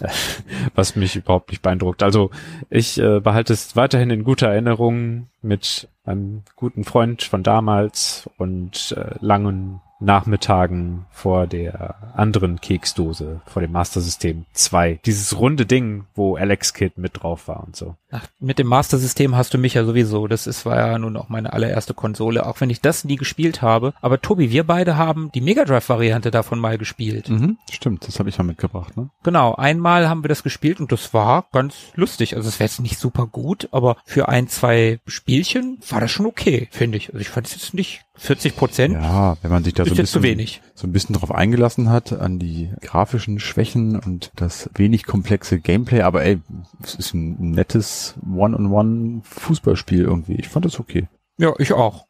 Was 0.74 0.96
mich 0.96 1.16
überhaupt 1.16 1.50
nicht 1.50 1.62
beeindruckt. 1.62 2.02
Also 2.02 2.30
ich 2.68 2.98
äh, 2.98 3.20
behalte 3.20 3.54
es 3.54 3.74
weiterhin 3.74 4.10
in 4.10 4.22
guter 4.22 4.48
Erinnerung 4.48 5.28
mit 5.40 5.88
einem 6.04 6.42
guten 6.56 6.84
Freund 6.84 7.22
von 7.22 7.42
damals 7.42 8.28
und 8.38 8.94
äh, 8.96 9.14
langen 9.20 9.80
Nachmittagen 10.00 11.06
vor 11.10 11.46
der 11.46 11.94
anderen 12.14 12.60
Keksdose, 12.60 13.40
vor 13.46 13.62
dem 13.62 13.72
Master 13.72 14.00
System 14.00 14.44
2. 14.52 15.00
Dieses 15.04 15.38
runde 15.38 15.66
Ding, 15.66 16.04
wo 16.14 16.36
Alex 16.36 16.74
Kid 16.74 16.98
mit 16.98 17.22
drauf 17.22 17.48
war 17.48 17.64
und 17.64 17.74
so. 17.74 17.96
Ach, 18.16 18.28
mit 18.38 18.60
dem 18.60 18.68
Master 18.68 18.98
System 18.98 19.34
hast 19.34 19.54
du 19.54 19.58
mich 19.58 19.74
ja 19.74 19.84
sowieso. 19.84 20.28
Das 20.28 20.46
ist, 20.46 20.64
war 20.64 20.76
ja 20.76 20.98
nun 20.98 21.16
auch 21.16 21.28
meine 21.28 21.52
allererste 21.52 21.94
Konsole, 21.94 22.46
auch 22.46 22.60
wenn 22.60 22.70
ich 22.70 22.80
das 22.80 23.04
nie 23.04 23.16
gespielt 23.16 23.60
habe. 23.60 23.92
Aber 24.00 24.20
Tobi, 24.20 24.52
wir 24.52 24.62
beide 24.62 24.96
haben 24.96 25.32
die 25.34 25.40
Mega 25.40 25.64
Drive 25.64 25.88
Variante 25.88 26.30
davon 26.30 26.60
mal 26.60 26.78
gespielt. 26.78 27.28
Mhm, 27.28 27.58
stimmt, 27.72 28.06
das 28.06 28.20
habe 28.20 28.28
ich 28.28 28.38
mal 28.38 28.44
mitgebracht, 28.44 28.96
ne? 28.96 29.10
Genau, 29.24 29.56
einmal 29.56 30.08
haben 30.08 30.22
wir 30.22 30.28
das 30.28 30.44
gespielt 30.44 30.78
und 30.78 30.92
das 30.92 31.12
war 31.12 31.46
ganz 31.50 31.74
lustig. 31.96 32.36
Also 32.36 32.48
es 32.48 32.60
wäre 32.60 32.68
jetzt 32.68 32.78
nicht 32.78 33.00
super 33.00 33.26
gut, 33.26 33.68
aber 33.72 33.96
für 34.04 34.28
ein, 34.28 34.46
zwei 34.46 35.00
Spielchen 35.08 35.78
war 35.88 36.00
das 36.00 36.12
schon 36.12 36.26
okay, 36.26 36.68
finde 36.70 36.98
ich. 36.98 37.08
Also 37.08 37.18
ich 37.18 37.28
fand 37.28 37.48
es 37.48 37.54
jetzt 37.54 37.74
nicht 37.74 38.04
40 38.16 38.56
Prozent. 38.56 38.94
Ja, 38.94 39.36
wenn 39.42 39.50
man 39.50 39.64
sich 39.64 39.74
da 39.74 39.84
so 39.84 39.90
ist 39.90 39.98
ein, 39.98 40.02
jetzt 40.02 40.12
zu 40.12 40.20
bisschen, 40.20 40.38
wenig. 40.38 40.62
So 40.74 40.86
ein 40.86 40.92
bisschen 40.92 41.14
drauf 41.14 41.30
eingelassen 41.30 41.88
hat, 41.88 42.12
an 42.12 42.38
die 42.38 42.70
grafischen 42.80 43.38
Schwächen 43.38 43.98
und 43.98 44.32
das 44.36 44.68
wenig 44.74 45.04
komplexe 45.04 45.60
Gameplay, 45.60 46.02
aber 46.02 46.24
ey, 46.24 46.40
es 46.82 46.96
ist 46.96 47.14
ein 47.14 47.52
nettes 47.52 48.16
One-on-One-Fußballspiel 48.28 50.02
irgendwie. 50.02 50.34
Ich 50.34 50.48
fand 50.48 50.64
das 50.64 50.80
okay. 50.80 51.06
Ja, 51.38 51.52
ich 51.58 51.72
auch. 51.72 52.06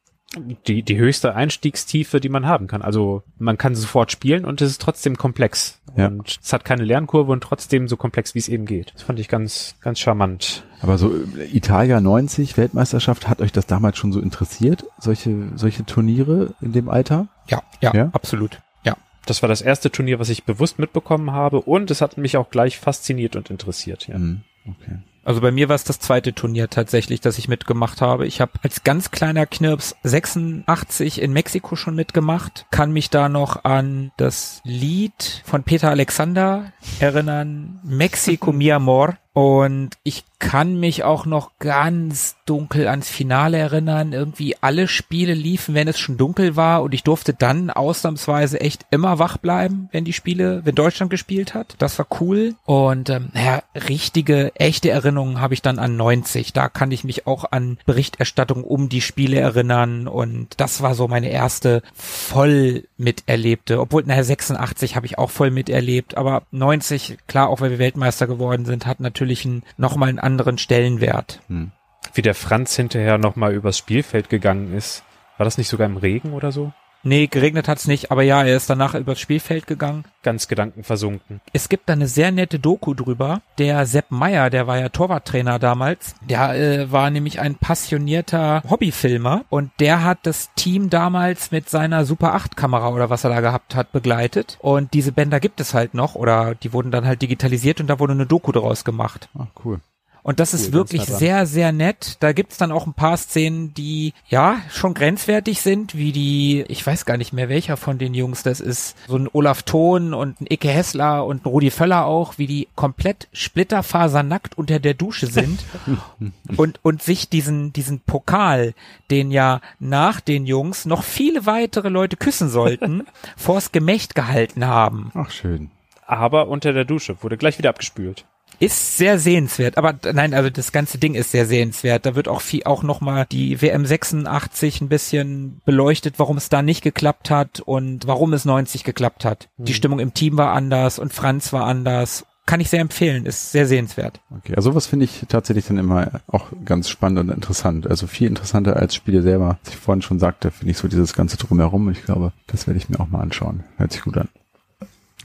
Die, 0.67 0.81
die 0.81 0.97
höchste 0.97 1.35
Einstiegstiefe, 1.35 2.19
die 2.19 2.29
man 2.29 2.47
haben 2.47 2.67
kann. 2.67 2.81
Also 2.81 3.23
man 3.37 3.57
kann 3.57 3.75
sofort 3.75 4.11
spielen 4.11 4.43
und 4.43 4.61
es 4.61 4.71
ist 4.71 4.81
trotzdem 4.81 5.15
komplex. 5.15 5.79
Ja. 5.95 6.07
Und 6.07 6.39
es 6.41 6.51
hat 6.53 6.65
keine 6.65 6.83
Lernkurve 6.83 7.31
und 7.31 7.41
trotzdem 7.41 7.87
so 7.87 7.97
komplex, 7.97 8.35
wie 8.35 8.39
es 8.39 8.49
eben 8.49 8.65
geht. 8.65 8.91
Das 8.93 9.03
fand 9.03 9.19
ich 9.19 9.27
ganz, 9.27 9.75
ganz 9.81 9.99
charmant. 9.99 10.63
Aber 10.81 10.97
so 10.97 11.11
äh, 11.13 11.45
Italia 11.53 12.01
90 12.01 12.57
Weltmeisterschaft, 12.57 13.27
hat 13.27 13.41
euch 13.41 13.51
das 13.51 13.65
damals 13.65 13.97
schon 13.97 14.11
so 14.11 14.19
interessiert? 14.19 14.85
Solche, 14.99 15.49
solche 15.55 15.85
Turniere 15.85 16.53
in 16.61 16.73
dem 16.73 16.89
Alter? 16.89 17.27
Ja, 17.47 17.63
ja, 17.81 17.93
Ja? 17.93 18.09
absolut. 18.13 18.61
Ja. 18.83 18.95
Das 19.25 19.41
war 19.41 19.49
das 19.49 19.61
erste 19.61 19.89
Turnier, 19.91 20.19
was 20.19 20.29
ich 20.29 20.43
bewusst 20.43 20.79
mitbekommen 20.79 21.31
habe 21.31 21.61
und 21.61 21.89
es 21.91 22.01
hat 22.01 22.17
mich 22.17 22.37
auch 22.37 22.49
gleich 22.49 22.77
fasziniert 22.77 23.35
und 23.35 23.49
interessiert. 23.49 24.07
Ja. 24.07 24.17
Mhm, 24.17 24.41
okay. 24.67 24.97
Also 25.25 25.41
bei 25.41 25.51
mir 25.51 25.69
war 25.69 25.75
es 25.75 25.83
das 25.83 25.99
zweite 25.99 26.33
Turnier 26.33 26.69
tatsächlich, 26.69 27.19
das 27.19 27.39
ich 27.39 27.47
mitgemacht 27.47 27.99
habe. 27.99 28.27
Ich 28.27 28.41
habe 28.41 28.53
als 28.61 28.83
ganz 28.83 29.09
kleiner 29.09 29.47
Knirps 29.47 29.95
86 30.03 31.19
in 31.19 31.33
Mexiko 31.33 31.75
schon 31.75 31.95
mitgemacht, 31.95 32.67
kann 32.69 32.91
mich 32.91 33.09
da 33.09 33.27
noch 33.27 33.65
an 33.65 34.11
das 34.17 34.61
Lied 34.63 35.41
von 35.43 35.63
Peter 35.63 35.89
Alexander 35.89 36.71
erinnern, 36.99 37.79
Mexico 37.83 38.51
mi 38.51 38.71
amor. 38.71 39.17
Und 39.35 39.97
ich 40.03 40.23
kann 40.39 40.79
mich 40.79 41.03
auch 41.03 41.25
noch 41.25 41.51
ganz 41.59 42.37
dunkel 42.45 42.87
ans 42.87 43.09
Finale 43.09 43.57
erinnern. 43.57 44.13
Irgendwie 44.13 44.55
alle 44.61 44.87
Spiele 44.87 45.33
liefen, 45.33 45.75
wenn 45.75 45.89
es 45.89 45.99
schon 45.99 46.15
dunkel 46.15 46.55
war 46.55 46.83
und 46.83 46.93
ich 46.93 47.03
durfte 47.03 47.33
dann 47.33 47.69
ausnahmsweise 47.69 48.61
echt 48.61 48.85
immer 48.91 49.19
wach 49.19 49.35
bleiben, 49.37 49.89
wenn 49.91 50.05
die 50.05 50.13
Spiele, 50.13 50.61
wenn 50.63 50.75
Deutschland 50.75 51.09
gespielt 51.09 51.53
hat. 51.53 51.75
Das 51.79 51.99
war 51.99 52.07
cool. 52.21 52.55
Und 52.63 53.09
ähm, 53.09 53.29
naja, 53.33 53.63
richtige, 53.89 54.55
echte 54.55 54.89
Erinnerungen 54.89 55.41
habe 55.41 55.53
ich 55.53 55.61
dann 55.61 55.79
an 55.79 55.97
90. 55.97 56.53
Da 56.53 56.69
kann 56.69 56.91
ich 56.91 57.03
mich 57.03 57.27
auch 57.27 57.51
an 57.51 57.77
Berichterstattung 57.85 58.63
um 58.63 58.87
die 58.87 59.01
Spiele 59.01 59.39
erinnern 59.39 60.07
und 60.07 60.49
das 60.57 60.81
war 60.81 60.95
so 60.95 61.09
meine 61.09 61.29
erste 61.29 61.81
voll 61.93 62.85
miterlebte. 62.97 63.81
Obwohl, 63.81 64.03
naja, 64.05 64.23
86 64.23 64.95
habe 64.95 65.07
ich 65.07 65.17
auch 65.17 65.31
voll 65.31 65.51
miterlebt, 65.51 66.15
aber 66.15 66.43
90, 66.51 67.17
klar, 67.27 67.49
auch 67.49 67.61
weil 67.61 67.71
wir 67.71 67.79
Weltmeister 67.79 68.27
geworden 68.27 68.65
sind, 68.65 68.85
hat 68.85 68.99
natürlich 68.99 69.24
einen, 69.25 69.63
nochmal 69.77 70.09
einen 70.09 70.19
anderen 70.19 70.57
Stellenwert. 70.57 71.41
Hm. 71.47 71.71
Wie 72.13 72.21
der 72.21 72.35
Franz 72.35 72.75
hinterher 72.75 73.17
nochmal 73.17 73.53
übers 73.53 73.77
Spielfeld 73.77 74.29
gegangen 74.29 74.73
ist. 74.73 75.03
War 75.37 75.43
das 75.43 75.57
nicht 75.57 75.67
sogar 75.67 75.87
im 75.87 75.97
Regen 75.97 76.33
oder 76.33 76.51
so? 76.51 76.71
Nee, 77.07 77.27
geregnet 77.27 77.67
hat's 77.67 77.85
nicht, 77.85 78.09
aber 78.09 78.23
ja, 78.23 78.43
er 78.43 78.57
ist 78.57 78.67
danach 78.67 78.95
übers 78.95 79.19
Spielfeld 79.19 79.67
gegangen. 79.67 80.05
Ganz 80.23 80.47
gedankenversunken. 80.47 81.39
Es 81.53 81.69
gibt 81.69 81.87
da 81.87 81.93
eine 81.93 82.07
sehr 82.07 82.31
nette 82.31 82.57
Doku 82.57 82.95
drüber. 82.95 83.43
Der 83.59 83.85
Sepp 83.85 84.09
Meyer, 84.09 84.49
der 84.49 84.65
war 84.65 84.79
ja 84.79 84.89
Torwarttrainer 84.89 85.59
damals, 85.59 86.15
der 86.27 86.55
äh, 86.55 86.91
war 86.91 87.11
nämlich 87.11 87.39
ein 87.39 87.53
passionierter 87.53 88.63
Hobbyfilmer 88.67 89.45
und 89.49 89.69
der 89.79 90.03
hat 90.03 90.17
das 90.23 90.49
Team 90.55 90.89
damals 90.89 91.51
mit 91.51 91.69
seiner 91.69 92.05
Super 92.05 92.33
8 92.33 92.57
Kamera 92.57 92.89
oder 92.89 93.11
was 93.11 93.23
er 93.23 93.29
da 93.29 93.39
gehabt 93.39 93.75
hat 93.75 93.91
begleitet 93.91 94.57
und 94.59 94.95
diese 94.95 95.11
Bänder 95.11 95.39
gibt 95.39 95.61
es 95.61 95.75
halt 95.75 95.93
noch 95.93 96.15
oder 96.15 96.55
die 96.55 96.73
wurden 96.73 96.89
dann 96.89 97.05
halt 97.05 97.21
digitalisiert 97.21 97.79
und 97.79 97.85
da 97.85 97.99
wurde 97.99 98.13
eine 98.13 98.25
Doku 98.25 98.51
draus 98.51 98.83
gemacht. 98.83 99.29
Ach, 99.37 99.45
cool. 99.63 99.79
Und 100.25 100.39
das 100.39 100.53
Cool, 100.53 100.59
ist 100.59 100.73
wirklich 100.73 101.03
sehr, 101.03 101.45
sehr 101.45 101.71
nett. 101.71 102.17
Da 102.19 102.33
gibt's 102.33 102.57
dann 102.57 102.71
auch 102.71 102.87
ein 102.87 102.95
paar 102.95 103.15
Szenen, 103.15 103.75
die 103.75 104.11
ja 104.27 104.59
schon 104.71 104.95
grenzwertig 104.95 105.61
sind, 105.61 105.95
wie 105.95 106.11
die, 106.11 106.65
ich 106.67 106.83
weiß 106.83 107.05
gar 107.05 107.17
nicht 107.17 107.31
mehr, 107.31 107.47
welcher 107.47 107.77
von 107.77 107.99
den 107.99 108.15
Jungs 108.15 108.41
das 108.41 108.59
ist. 108.59 108.97
So 109.07 109.17
ein 109.17 109.29
Olaf 109.31 109.61
Thon 109.61 110.15
und 110.15 110.41
ein 110.41 110.47
Icke 110.49 110.69
Hessler 110.69 111.27
und 111.27 111.45
ein 111.45 111.47
Rudi 111.47 111.69
Völler 111.69 112.07
auch, 112.07 112.39
wie 112.39 112.47
die 112.47 112.67
komplett 112.73 113.27
splitterfasernackt 113.33 114.57
unter 114.57 114.79
der 114.79 114.95
Dusche 114.95 115.27
sind 115.27 115.63
und, 116.57 116.79
und 116.81 117.03
sich 117.03 117.29
diesen, 117.29 117.71
diesen 117.71 117.99
Pokal, 117.99 118.73
den 119.11 119.29
ja 119.29 119.61
nach 119.77 120.21
den 120.21 120.47
Jungs 120.47 120.85
noch 120.85 121.03
viele 121.03 121.45
weitere 121.45 121.89
Leute 121.89 122.17
küssen 122.17 122.49
sollten, 122.49 123.05
vors 123.37 123.71
Gemächt 123.71 124.15
gehalten 124.15 124.65
haben. 124.65 125.11
Ach, 125.13 125.29
schön. 125.29 125.69
Aber 126.07 126.47
unter 126.47 126.73
der 126.73 126.85
Dusche 126.85 127.21
wurde 127.21 127.37
gleich 127.37 127.59
wieder 127.59 127.69
abgespült. 127.69 128.25
Ist 128.59 128.97
sehr 128.97 129.19
sehenswert, 129.19 129.77
aber 129.77 129.95
nein, 130.13 130.33
also 130.33 130.49
das 130.49 130.71
ganze 130.71 130.97
Ding 130.97 131.13
ist 131.15 131.31
sehr 131.31 131.45
sehenswert. 131.45 132.05
Da 132.05 132.15
wird 132.15 132.27
auch 132.27 132.41
viel, 132.41 132.63
auch 132.63 132.83
nochmal 132.83 133.25
die 133.29 133.61
WM 133.61 133.85
86 133.85 134.81
ein 134.81 134.89
bisschen 134.89 135.61
beleuchtet, 135.65 136.19
warum 136.19 136.37
es 136.37 136.49
da 136.49 136.61
nicht 136.61 136.81
geklappt 136.81 137.29
hat 137.29 137.59
und 137.59 138.07
warum 138.07 138.33
es 138.33 138.45
90 138.45 138.83
geklappt 138.83 139.25
hat. 139.25 139.49
Die 139.57 139.73
Stimmung 139.73 139.99
im 139.99 140.13
Team 140.13 140.37
war 140.37 140.53
anders 140.53 140.99
und 140.99 141.13
Franz 141.13 141.51
war 141.53 141.65
anders. 141.65 142.25
Kann 142.45 142.59
ich 142.59 142.69
sehr 142.69 142.81
empfehlen, 142.81 143.25
ist 143.25 143.51
sehr 143.51 143.65
sehenswert. 143.65 144.21
Okay, 144.29 144.53
also 144.55 144.69
sowas 144.69 144.85
finde 144.85 145.05
ich 145.05 145.25
tatsächlich 145.27 145.65
dann 145.65 145.79
immer 145.79 146.21
auch 146.27 146.45
ganz 146.63 146.89
spannend 146.89 147.19
und 147.19 147.29
interessant. 147.29 147.87
Also 147.87 148.05
viel 148.05 148.27
interessanter 148.27 148.75
als 148.75 148.93
Spiele 148.93 149.23
selber. 149.23 149.57
Was 149.63 149.73
ich 149.73 149.79
vorhin 149.79 150.03
schon 150.03 150.19
sagte, 150.19 150.51
finde 150.51 150.71
ich 150.71 150.77
so 150.77 150.87
dieses 150.87 151.13
ganze 151.13 151.37
Drumherum. 151.37 151.89
Ich 151.89 152.03
glaube, 152.03 152.33
das 152.45 152.67
werde 152.67 152.77
ich 152.77 152.87
mir 152.87 152.99
auch 152.99 153.09
mal 153.09 153.21
anschauen. 153.21 153.63
Hört 153.77 153.91
sich 153.91 154.01
gut 154.01 154.17
an. 154.17 154.29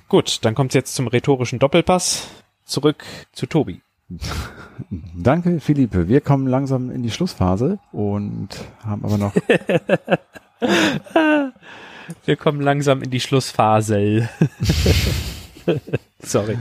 Gut, 0.08 0.38
dann 0.42 0.54
kommt's 0.54 0.74
jetzt 0.74 0.94
zum 0.94 1.06
rhetorischen 1.06 1.58
Doppelpass. 1.58 2.26
Zurück 2.70 3.04
zu 3.32 3.46
Tobi. 3.46 3.82
Danke, 5.16 5.58
Philippe. 5.58 6.08
Wir 6.08 6.20
kommen 6.20 6.46
langsam 6.46 6.90
in 6.92 7.02
die 7.02 7.10
Schlussphase 7.10 7.80
und 7.90 8.48
haben 8.84 9.04
aber 9.04 9.18
noch 9.18 9.34
Wir 12.24 12.36
kommen 12.36 12.60
langsam 12.60 13.02
in 13.02 13.10
die 13.10 13.18
Schlussphase. 13.18 14.28
Sorry. 16.22 16.56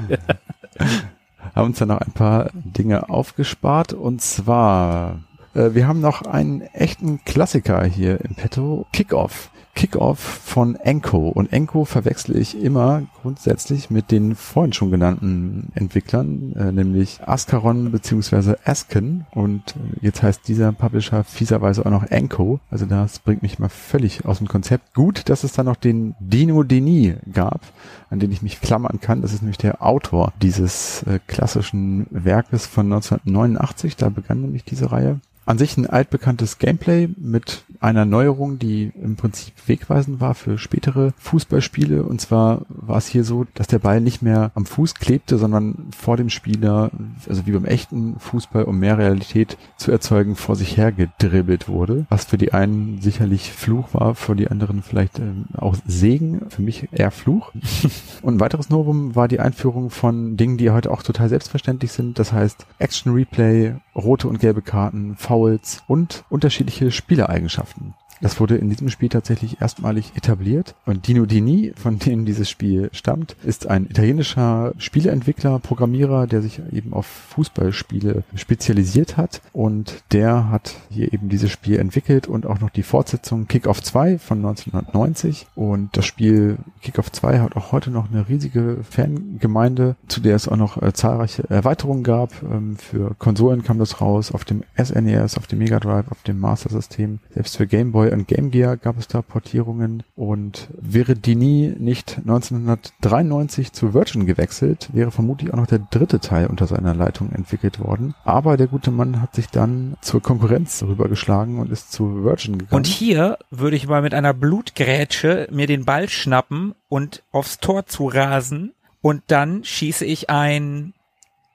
Haben 1.53 1.67
uns 1.67 1.77
dann 1.77 1.89
noch 1.89 2.01
ein 2.01 2.11
paar 2.11 2.49
Dinge 2.53 3.09
aufgespart 3.09 3.93
und 3.93 4.21
zwar, 4.21 5.19
äh, 5.53 5.75
wir 5.75 5.87
haben 5.87 6.01
noch 6.01 6.23
einen 6.23 6.61
echten 6.61 7.23
Klassiker 7.23 7.83
hier 7.83 8.19
im 8.21 8.33
Petto, 8.33 8.87
Kickoff. 8.93 9.51
Kickoff 9.79 10.19
von 10.19 10.75
Enco. 10.75 11.29
Und 11.29 11.53
Enco 11.53 11.85
verwechsle 11.85 12.37
ich 12.37 12.61
immer 12.61 13.03
grundsätzlich 13.21 13.89
mit 13.89 14.11
den 14.11 14.35
vorhin 14.35 14.73
schon 14.73 14.91
genannten 14.91 15.71
Entwicklern, 15.73 16.51
äh, 16.57 16.73
nämlich 16.73 17.21
Ascaron 17.25 17.89
beziehungsweise 17.89 18.57
Asken. 18.65 19.25
Und 19.31 19.77
äh, 19.77 20.05
jetzt 20.05 20.21
heißt 20.21 20.45
dieser 20.49 20.73
Publisher 20.73 21.23
fieserweise 21.23 21.85
auch 21.85 21.91
noch 21.91 22.03
Enco. 22.03 22.59
Also 22.69 22.85
das 22.85 23.19
bringt 23.19 23.41
mich 23.41 23.57
mal 23.57 23.69
völlig 23.69 24.25
aus 24.25 24.39
dem 24.39 24.49
Konzept. 24.49 24.93
Gut, 24.95 25.29
dass 25.29 25.45
es 25.45 25.53
da 25.53 25.63
noch 25.63 25.77
den 25.77 26.13
Dino 26.19 26.63
Denis 26.63 27.15
gab, 27.31 27.61
an 28.09 28.19
den 28.19 28.33
ich 28.33 28.41
mich 28.41 28.59
klammern 28.59 28.99
kann. 28.99 29.21
Das 29.21 29.31
ist 29.31 29.43
nämlich 29.43 29.59
der 29.59 29.81
Autor 29.81 30.33
dieses 30.41 31.03
äh, 31.03 31.19
klassischen 31.25 32.05
Werkes 32.09 32.67
von 32.67 32.87
1989. 32.87 33.95
Da 33.95 34.09
begann 34.09 34.41
nämlich 34.41 34.65
diese 34.65 34.91
Reihe 34.91 35.21
an 35.49 35.57
sich 35.57 35.77
ein 35.77 35.87
altbekanntes 35.87 36.59
Gameplay 36.59 37.09
mit 37.17 37.63
einer 37.79 38.05
Neuerung, 38.05 38.59
die 38.59 38.91
im 39.01 39.15
Prinzip 39.15 39.53
wegweisend 39.67 40.19
war 40.19 40.35
für 40.35 40.57
spätere 40.57 41.13
Fußballspiele. 41.17 42.03
Und 42.03 42.19
zwar 42.19 42.61
war 42.69 42.97
es 42.97 43.07
hier 43.07 43.23
so, 43.23 43.45
dass 43.53 43.67
der 43.67 43.79
Ball 43.79 44.01
nicht 44.01 44.21
mehr 44.21 44.51
am 44.55 44.65
Fuß 44.65 44.95
klebte, 44.95 45.37
sondern 45.37 45.87
vor 45.97 46.17
dem 46.17 46.29
Spieler, 46.29 46.91
also 47.27 47.45
wie 47.45 47.51
beim 47.51 47.65
echten 47.65 48.19
Fußball, 48.19 48.63
um 48.63 48.79
mehr 48.79 48.97
Realität 48.97 49.57
zu 49.77 49.91
erzeugen, 49.91 50.35
vor 50.35 50.55
sich 50.55 50.77
her 50.77 50.91
gedribbelt 50.91 51.67
wurde. 51.67 52.05
Was 52.09 52.25
für 52.25 52.37
die 52.37 52.53
einen 52.53 53.01
sicherlich 53.01 53.51
Fluch 53.51 53.93
war, 53.93 54.15
für 54.15 54.35
die 54.35 54.49
anderen 54.49 54.83
vielleicht 54.83 55.19
ähm, 55.19 55.45
auch 55.55 55.75
Segen. 55.85 56.41
Für 56.49 56.61
mich 56.61 56.89
eher 56.91 57.11
Fluch. 57.11 57.51
Und 58.21 58.35
ein 58.35 58.39
weiteres 58.39 58.69
Novum 58.69 59.15
war 59.15 59.27
die 59.27 59.39
Einführung 59.39 59.89
von 59.89 60.35
Dingen, 60.35 60.57
die 60.57 60.71
heute 60.71 60.91
auch 60.91 61.03
total 61.03 61.29
selbstverständlich 61.29 61.91
sind. 61.91 62.19
Das 62.19 62.33
heißt 62.33 62.65
Action 62.79 63.13
Replay, 63.13 63.75
rote 63.95 64.27
und 64.27 64.39
gelbe 64.39 64.61
Karten, 64.61 65.15
Fouls 65.15 65.83
und 65.87 66.23
unterschiedliche 66.29 66.91
Spielereigenschaften. 66.91 67.68
Flughafen 67.69 67.93
Das 68.21 68.39
wurde 68.39 68.57
in 68.57 68.69
diesem 68.69 68.89
Spiel 68.89 69.09
tatsächlich 69.09 69.61
erstmalig 69.61 70.11
etabliert. 70.15 70.75
Und 70.85 71.07
Dino 71.07 71.25
Dini, 71.25 71.73
von 71.75 71.99
dem 71.99 72.25
dieses 72.25 72.49
Spiel 72.49 72.89
stammt, 72.91 73.35
ist 73.43 73.67
ein 73.67 73.85
italienischer 73.85 74.73
Spieleentwickler, 74.77 75.59
Programmierer, 75.59 76.27
der 76.27 76.41
sich 76.41 76.61
eben 76.71 76.93
auf 76.93 77.05
Fußballspiele 77.05 78.23
spezialisiert 78.35 79.17
hat. 79.17 79.41
Und 79.53 80.03
der 80.11 80.49
hat 80.49 80.75
hier 80.89 81.13
eben 81.13 81.29
dieses 81.29 81.51
Spiel 81.51 81.79
entwickelt 81.79 82.27
und 82.27 82.45
auch 82.45 82.59
noch 82.59 82.69
die 82.69 82.83
Fortsetzung 82.83 83.47
Kickoff 83.47 83.81
2 83.81 84.17
von 84.17 84.39
1990. 84.39 85.47
Und 85.55 85.95
das 85.95 86.05
Spiel 86.05 86.57
Kickoff 86.81 87.11
2 87.11 87.39
hat 87.39 87.55
auch 87.55 87.71
heute 87.71 87.89
noch 87.89 88.11
eine 88.11 88.27
riesige 88.27 88.77
Fangemeinde, 88.89 89.95
zu 90.07 90.19
der 90.19 90.35
es 90.35 90.47
auch 90.47 90.57
noch 90.57 90.81
äh, 90.81 90.93
zahlreiche 90.93 91.49
Erweiterungen 91.49 92.03
gab. 92.03 92.31
Ähm, 92.43 92.75
für 92.77 93.15
Konsolen 93.17 93.63
kam 93.63 93.79
das 93.79 94.01
raus, 94.01 94.33
auf 94.33 94.43
dem 94.43 94.63
SNES, 94.77 95.37
auf 95.37 95.47
dem 95.47 95.59
Mega 95.59 95.79
Drive, 95.79 96.11
auf 96.11 96.23
dem 96.23 96.39
Master 96.39 96.69
System, 96.69 97.19
selbst 97.33 97.57
für 97.57 97.67
Game 97.67 97.91
Boy 97.91 98.08
und 98.11 98.27
Game 98.27 98.51
Gear 98.51 98.77
gab 98.77 98.97
es 98.97 99.07
da 99.07 99.21
Portierungen 99.21 100.03
und 100.15 100.67
wäre 100.79 101.15
Dini 101.15 101.75
nicht 101.77 102.17
1993 102.19 103.73
zu 103.73 103.93
Virgin 103.93 104.25
gewechselt, 104.25 104.89
wäre 104.93 105.11
vermutlich 105.11 105.53
auch 105.53 105.57
noch 105.57 105.67
der 105.67 105.79
dritte 105.79 106.19
Teil 106.19 106.47
unter 106.47 106.67
seiner 106.67 106.93
Leitung 106.93 107.31
entwickelt 107.31 107.79
worden. 107.79 108.15
Aber 108.23 108.57
der 108.57 108.67
gute 108.67 108.91
Mann 108.91 109.21
hat 109.21 109.35
sich 109.35 109.47
dann 109.47 109.95
zur 110.01 110.21
Konkurrenz 110.21 110.83
rübergeschlagen 110.83 111.59
und 111.59 111.71
ist 111.71 111.91
zu 111.91 112.23
Virgin 112.23 112.57
gegangen. 112.57 112.75
Und 112.75 112.87
hier 112.87 113.37
würde 113.49 113.75
ich 113.75 113.87
mal 113.87 114.01
mit 114.01 114.13
einer 114.13 114.33
Blutgrätsche 114.33 115.47
mir 115.51 115.67
den 115.67 115.85
Ball 115.85 116.09
schnappen 116.09 116.75
und 116.87 117.23
aufs 117.31 117.59
Tor 117.59 117.85
zu 117.85 118.07
rasen 118.07 118.73
und 119.01 119.23
dann 119.27 119.63
schieße 119.63 120.05
ich 120.05 120.29
ein 120.29 120.93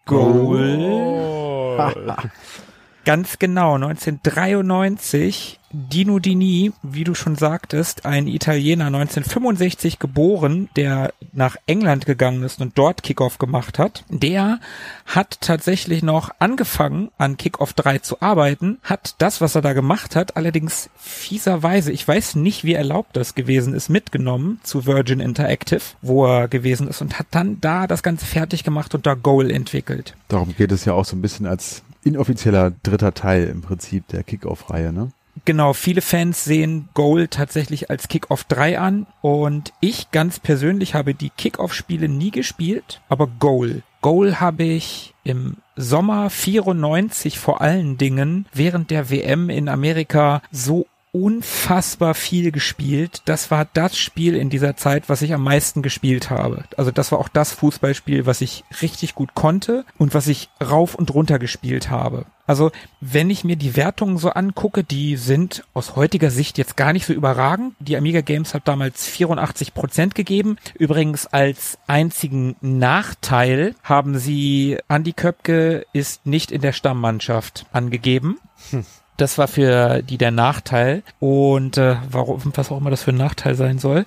Goal. 0.07 1.77
Ganz 3.05 3.39
genau, 3.39 3.75
1993 3.75 5.61
Dino 5.77 6.21
Dini, 6.21 6.73
wie 6.83 7.03
du 7.03 7.15
schon 7.15 7.35
sagtest, 7.35 8.07
ein 8.07 8.29
Italiener 8.29 8.87
1965 8.87 9.99
geboren, 9.99 10.69
der 10.77 11.13
nach 11.33 11.57
England 11.67 12.07
gegangen 12.07 12.45
ist 12.45 12.61
und 12.61 12.79
dort 12.79 13.03
Kickoff 13.03 13.39
gemacht 13.39 13.81
hat, 13.81 14.05
der 14.09 14.61
hat 15.05 15.41
tatsächlich 15.41 16.05
noch 16.05 16.31
angefangen 16.39 17.11
an 17.19 17.37
Kickoff 17.37 17.73
3 17.73 17.99
zu 17.99 18.23
arbeiten, 18.23 18.79
hat 18.85 19.17
das, 19.19 19.41
was 19.41 19.57
er 19.57 19.63
da 19.63 19.73
gemacht 19.73 20.15
hat, 20.15 20.37
allerdings 20.37 20.91
fieserweise, 20.97 21.91
ich 21.91 22.07
weiß 22.07 22.37
nicht, 22.37 22.63
wie 22.63 22.75
erlaubt 22.75 23.17
das 23.17 23.35
gewesen 23.35 23.75
ist, 23.75 23.89
mitgenommen 23.89 24.61
zu 24.63 24.87
Virgin 24.87 25.19
Interactive, 25.19 25.83
wo 26.03 26.25
er 26.25 26.47
gewesen 26.47 26.87
ist 26.87 27.03
und 27.03 27.19
hat 27.19 27.27
dann 27.33 27.61
da 27.61 27.89
das 27.89 28.05
Ganze 28.05 28.25
fertig 28.25 28.63
gemacht 28.63 28.95
und 28.95 29.07
da 29.07 29.15
Goal 29.15 29.51
entwickelt. 29.51 30.15
Darum 30.29 30.55
geht 30.57 30.71
es 30.71 30.85
ja 30.85 30.93
auch 30.93 31.05
so 31.05 31.17
ein 31.17 31.23
bisschen 31.23 31.47
als 31.47 31.83
inoffizieller 32.05 32.73
dritter 32.83 33.15
Teil 33.15 33.49
im 33.49 33.63
Prinzip 33.63 34.09
der 34.09 34.23
Kickoff-Reihe, 34.23 34.93
ne? 34.93 35.11
Genau, 35.45 35.73
viele 35.73 36.01
Fans 36.01 36.45
sehen 36.45 36.89
Goal 36.95 37.29
tatsächlich 37.29 37.91
als 37.91 38.09
Kickoff 38.09 38.45
3 38.45 38.79
an 38.79 39.07
und 39.21 39.73
ich 39.81 40.11
ganz 40.11 40.39
persönlich 40.39 40.95
habe 40.95 41.13
die 41.13 41.31
Kickoff-Spiele 41.31 42.09
nie 42.09 42.31
gespielt, 42.31 43.01
aber 43.09 43.27
Goal. 43.27 43.83
Goal 44.01 44.39
habe 44.39 44.63
ich 44.63 45.13
im 45.25 45.57
Sommer 45.77 46.31
94 46.31 47.39
vor 47.39 47.61
allen 47.61 47.99
Dingen 47.99 48.47
während 48.53 48.91
der 48.91 49.11
WM 49.11 49.51
in 49.51 49.69
Amerika 49.69 50.41
so 50.53 50.87
unfassbar 51.15 52.15
viel 52.15 52.51
gespielt. 52.51 53.23
Das 53.25 53.53
war 53.53 53.69
das 53.73 53.97
Spiel 53.97 54.35
in 54.35 54.51
dieser 54.51 54.77
Zeit, 54.77 55.09
was 55.09 55.23
ich 55.23 55.33
am 55.33 55.45
meisten 55.45 55.81
gespielt 55.81 56.29
habe. 56.29 56.65
Also 56.77 56.91
das 56.91 57.13
war 57.13 57.21
auch 57.21 57.29
das 57.29 57.53
Fußballspiel, 57.53 58.27
was 58.27 58.41
ich 58.41 58.65
richtig 58.83 59.15
gut 59.15 59.35
konnte 59.35 59.85
und 59.97 60.13
was 60.13 60.27
ich 60.27 60.49
rauf 60.61 60.97
und 60.97 61.15
runter 61.15 61.39
gespielt 61.39 61.89
habe. 61.89 62.27
Also 62.49 62.73
wenn 63.01 63.31
ich 63.31 63.45
mir 63.45 63.55
die 63.55 63.77
Wertungen 63.77 64.19
so 64.19 64.31
angucke, 64.31 64.83
die 64.83 65.17
sind 65.17 65.65
aus 65.73 65.95
heutiger 65.95 66.31
Sicht 66.31 66.59
jetzt 66.59 66.77
gar 66.77 66.93
nicht 66.93 67.07
so 67.07 67.13
überragend. 67.13 67.75
Die 67.79 67.97
Amiga 67.97 68.21
Games 68.21 68.53
hat 68.53 68.67
damals 68.67 69.07
84 69.07 69.73
Prozent 69.73 70.17
gegeben. 70.17 70.57
Übrigens 70.77 71.29
als 71.29 71.79
einzigen 71.87 72.57
Nachteil 72.61 73.77
haben 73.85 74.19
sie 74.19 74.79
Andy 74.89 75.13
Köpke 75.13 75.87
ist 75.93 76.27
nicht 76.27 76.51
in 76.51 76.61
der 76.61 76.73
Stammmannschaft 76.73 77.67
angegeben. 77.73 78.39
Hm. 78.71 78.85
Das 79.17 79.39
war 79.39 79.49
für 79.49 80.03
die 80.03 80.19
der 80.19 80.31
Nachteil. 80.31 81.03
Und 81.21 81.79
äh, 81.79 81.97
warum, 82.11 82.41
was 82.55 82.71
auch 82.71 82.79
immer 82.79 82.91
das 82.91 83.03
für 83.03 83.13
ein 83.13 83.17
Nachteil 83.17 83.55
sein 83.55 83.79
soll. 83.79 84.07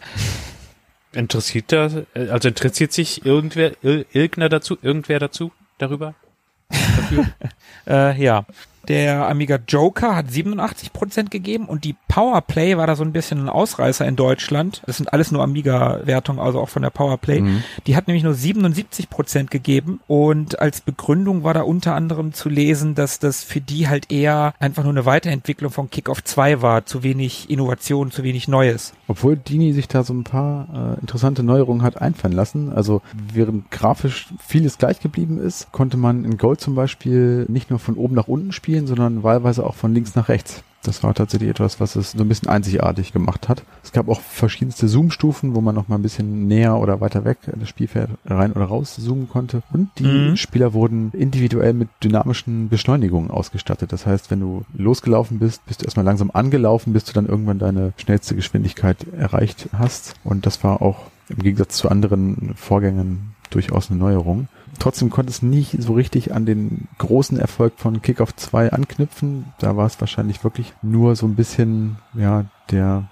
Interessiert 1.14 1.72
da, 1.72 1.90
also 2.14 2.48
interessiert 2.50 2.92
sich 2.92 3.26
irgendwer, 3.26 3.72
irgendwer 3.82 4.50
dazu, 4.50 4.78
irgendwer 4.82 5.20
dazu, 5.20 5.52
darüber? 5.78 6.14
äh, 7.88 8.22
ja. 8.22 8.46
Der 8.88 9.28
Amiga 9.28 9.60
Joker 9.68 10.16
hat 10.16 10.28
87% 10.28 11.30
gegeben 11.30 11.66
und 11.66 11.84
die 11.84 11.96
Powerplay 12.08 12.78
war 12.78 12.88
da 12.88 12.96
so 12.96 13.04
ein 13.04 13.12
bisschen 13.12 13.40
ein 13.40 13.50
Ausreißer 13.50 14.08
in 14.08 14.16
Deutschland. 14.16 14.82
Das 14.86 14.98
sind 14.98 15.12
alles 15.12 15.32
nur 15.32 15.44
Amiga-Wertungen, 15.44 16.40
also 16.40 16.60
auch 16.60 16.70
von 16.70 16.82
der 16.82 16.90
Powerplay. 16.90 17.42
Mhm. 17.42 17.64
Die 17.86 17.96
hat 17.96 18.08
nämlich 18.08 18.24
nur 18.24 18.34
77% 18.34 19.48
gegeben 19.48 20.00
und 20.08 20.60
als 20.60 20.82
Begründung 20.82 21.44
war 21.44 21.54
da 21.54 21.62
unter 21.62 21.96
anderem 21.96 22.34
zu 22.34 22.50
lesen, 22.50 22.96
dass 22.96 23.20
das 23.20 23.44
für 23.44 23.62
die 23.62 23.88
halt 23.88 24.12
eher 24.12 24.54
einfach 24.60 24.84
nur 24.84 24.94
eine 24.94 25.06
Weiterentwicklung 25.06 25.72
von 25.72 25.90
Kickoff 25.90 26.24
2 26.24 26.62
war. 26.62 26.86
Zu 26.86 27.04
wenig 27.04 27.50
Innovation, 27.50 28.12
zu 28.12 28.24
wenig 28.24 28.48
Neues. 28.48 28.94
Obwohl 29.08 29.36
Dini 29.36 29.74
sich 29.74 29.88
da 29.88 30.04
so 30.04 30.14
ein 30.14 30.24
paar 30.24 30.96
äh, 30.98 31.02
interessante 31.02 31.44
Neuerungen 31.44 31.84
hat 31.84 32.02
einfallen 32.02 32.34
lassen. 32.34 32.72
Also 32.72 33.02
während 33.34 33.70
grafisch 33.72 34.28
vieles 34.46 34.78
gleich 34.78 35.00
geblieben 35.00 35.40
ist, 35.40 35.72
konnte 35.72 35.98
man 35.98 36.26
in 36.26 36.38
Gold 36.38 36.62
zum 36.62 36.76
Beispiel 36.76 37.46
nicht 37.50 37.70
nur 37.70 37.80
von 37.80 37.96
oben 37.96 38.16
nach 38.16 38.28
unten 38.28 38.52
spielen, 38.52 38.77
spielen, 38.78 38.88
sondern 38.88 39.24
wahlweise 39.24 39.66
auch 39.66 39.76
von 39.76 39.94
links 39.94 40.16
nach 40.16 40.30
rechts. 40.30 40.64
Das 40.84 41.04
war 41.04 41.14
tatsächlich 41.14 41.50
etwas, 41.50 41.82
was 41.82 41.96
es 41.96 42.12
so 42.12 42.20
ein 42.20 42.30
bisschen 42.30 42.48
einzigartig 42.48 43.12
gemacht 43.12 43.50
hat. 43.50 43.64
Es 43.84 43.92
gab 43.92 44.08
auch 44.08 44.22
verschiedenste 44.22 44.88
Zoom-Stufen, 44.88 45.54
wo 45.54 45.60
man 45.60 45.76
noch 45.76 45.88
mal 45.88 45.96
ein 45.96 46.04
bisschen 46.04 46.48
näher 46.48 46.78
oder 46.78 47.02
weiter 47.02 47.26
weg 47.26 47.40
in 47.52 47.60
das 47.60 47.68
Spielfeld 47.68 48.10
rein 48.26 48.54
oder 48.54 48.66
raus 48.66 48.96
zoomen 48.96 49.28
konnte. 49.28 49.64
Und 49.74 49.90
die 49.98 50.06
mhm. 50.06 50.38
Spieler 50.38 50.74
wurden 50.74 51.12
individuell 51.14 51.74
mit 51.74 51.90
dynamischen 52.04 52.70
Beschleunigungen 52.70 53.32
ausgestattet. 53.32 53.92
Das 53.92 54.06
heißt, 54.06 54.32
wenn 54.32 54.40
du 54.40 54.64
losgelaufen 54.78 55.40
bist, 55.40 55.66
bist 55.66 55.82
du 55.82 55.86
erstmal 55.86 56.06
langsam 56.06 56.32
angelaufen, 56.32 56.94
bis 56.94 57.04
du 57.04 57.12
dann 57.12 57.26
irgendwann 57.26 57.60
deine 57.60 57.92
schnellste 57.98 58.36
Geschwindigkeit 58.36 58.98
erreicht 59.18 59.68
hast. 59.78 60.14
Und 60.24 60.46
das 60.46 60.64
war 60.64 60.82
auch 60.82 61.08
im 61.28 61.40
Gegensatz 61.40 61.76
zu 61.76 61.90
anderen 61.90 62.54
Vorgängen 62.56 63.34
durchaus 63.50 63.90
eine 63.90 64.00
Neuerung. 64.00 64.48
Trotzdem 64.80 65.10
konnte 65.10 65.32
es 65.32 65.42
nicht 65.42 65.82
so 65.82 65.94
richtig 65.94 66.34
an 66.34 66.46
den 66.46 66.88
großen 66.98 67.40
Erfolg 67.40 67.74
von 67.78 68.02
Kickoff 68.02 68.36
2 68.36 68.72
anknüpfen. 68.72 69.54
Da 69.60 69.76
war 69.76 69.86
es 69.86 70.00
wahrscheinlich 70.00 70.44
wirklich 70.44 70.74
nur 70.82 71.16
so 71.16 71.26
ein 71.26 71.36
bisschen, 71.36 71.98
ja, 72.14 72.46
der, 72.72 73.06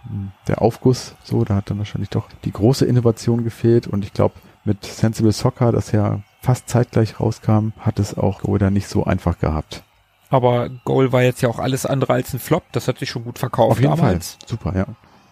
der 0.48 0.62
Aufguss. 0.62 1.16
So, 1.24 1.44
da 1.44 1.56
hat 1.56 1.70
dann 1.70 1.78
wahrscheinlich 1.78 2.10
doch 2.10 2.28
die 2.44 2.52
große 2.52 2.86
Innovation 2.86 3.44
gefehlt. 3.44 3.88
Und 3.88 4.04
ich 4.04 4.14
glaube, 4.14 4.36
mit 4.64 4.86
Sensible 4.86 5.32
Soccer, 5.32 5.72
das 5.72 5.92
ja 5.92 6.22
fast 6.42 6.70
zeitgleich 6.70 7.20
rauskam, 7.20 7.70
hat 7.80 8.00
es 8.00 8.18
auch 8.18 8.42
Goal 8.42 8.72
nicht 8.72 8.88
so 8.88 9.04
einfach 9.04 9.40
gehabt. 9.40 9.84
Aber 10.30 10.70
Goal 10.86 11.12
war 11.12 11.24
jetzt 11.24 11.42
ja 11.42 11.50
auch 11.50 11.60
alles 11.60 11.86
andere 11.86 12.14
als 12.14 12.34
ein 12.34 12.40
Flop. 12.40 12.64
Das 12.72 12.88
hat 12.88 13.00
sich 13.00 13.10
schon 13.10 13.24
gut 13.24 13.40
verkauft 13.40 13.72
Auf 13.72 13.80
jeden 13.80 13.96
damals. 13.96 14.38
Fall. 14.40 14.50
Super, 14.50 14.76
ja. 14.76 14.86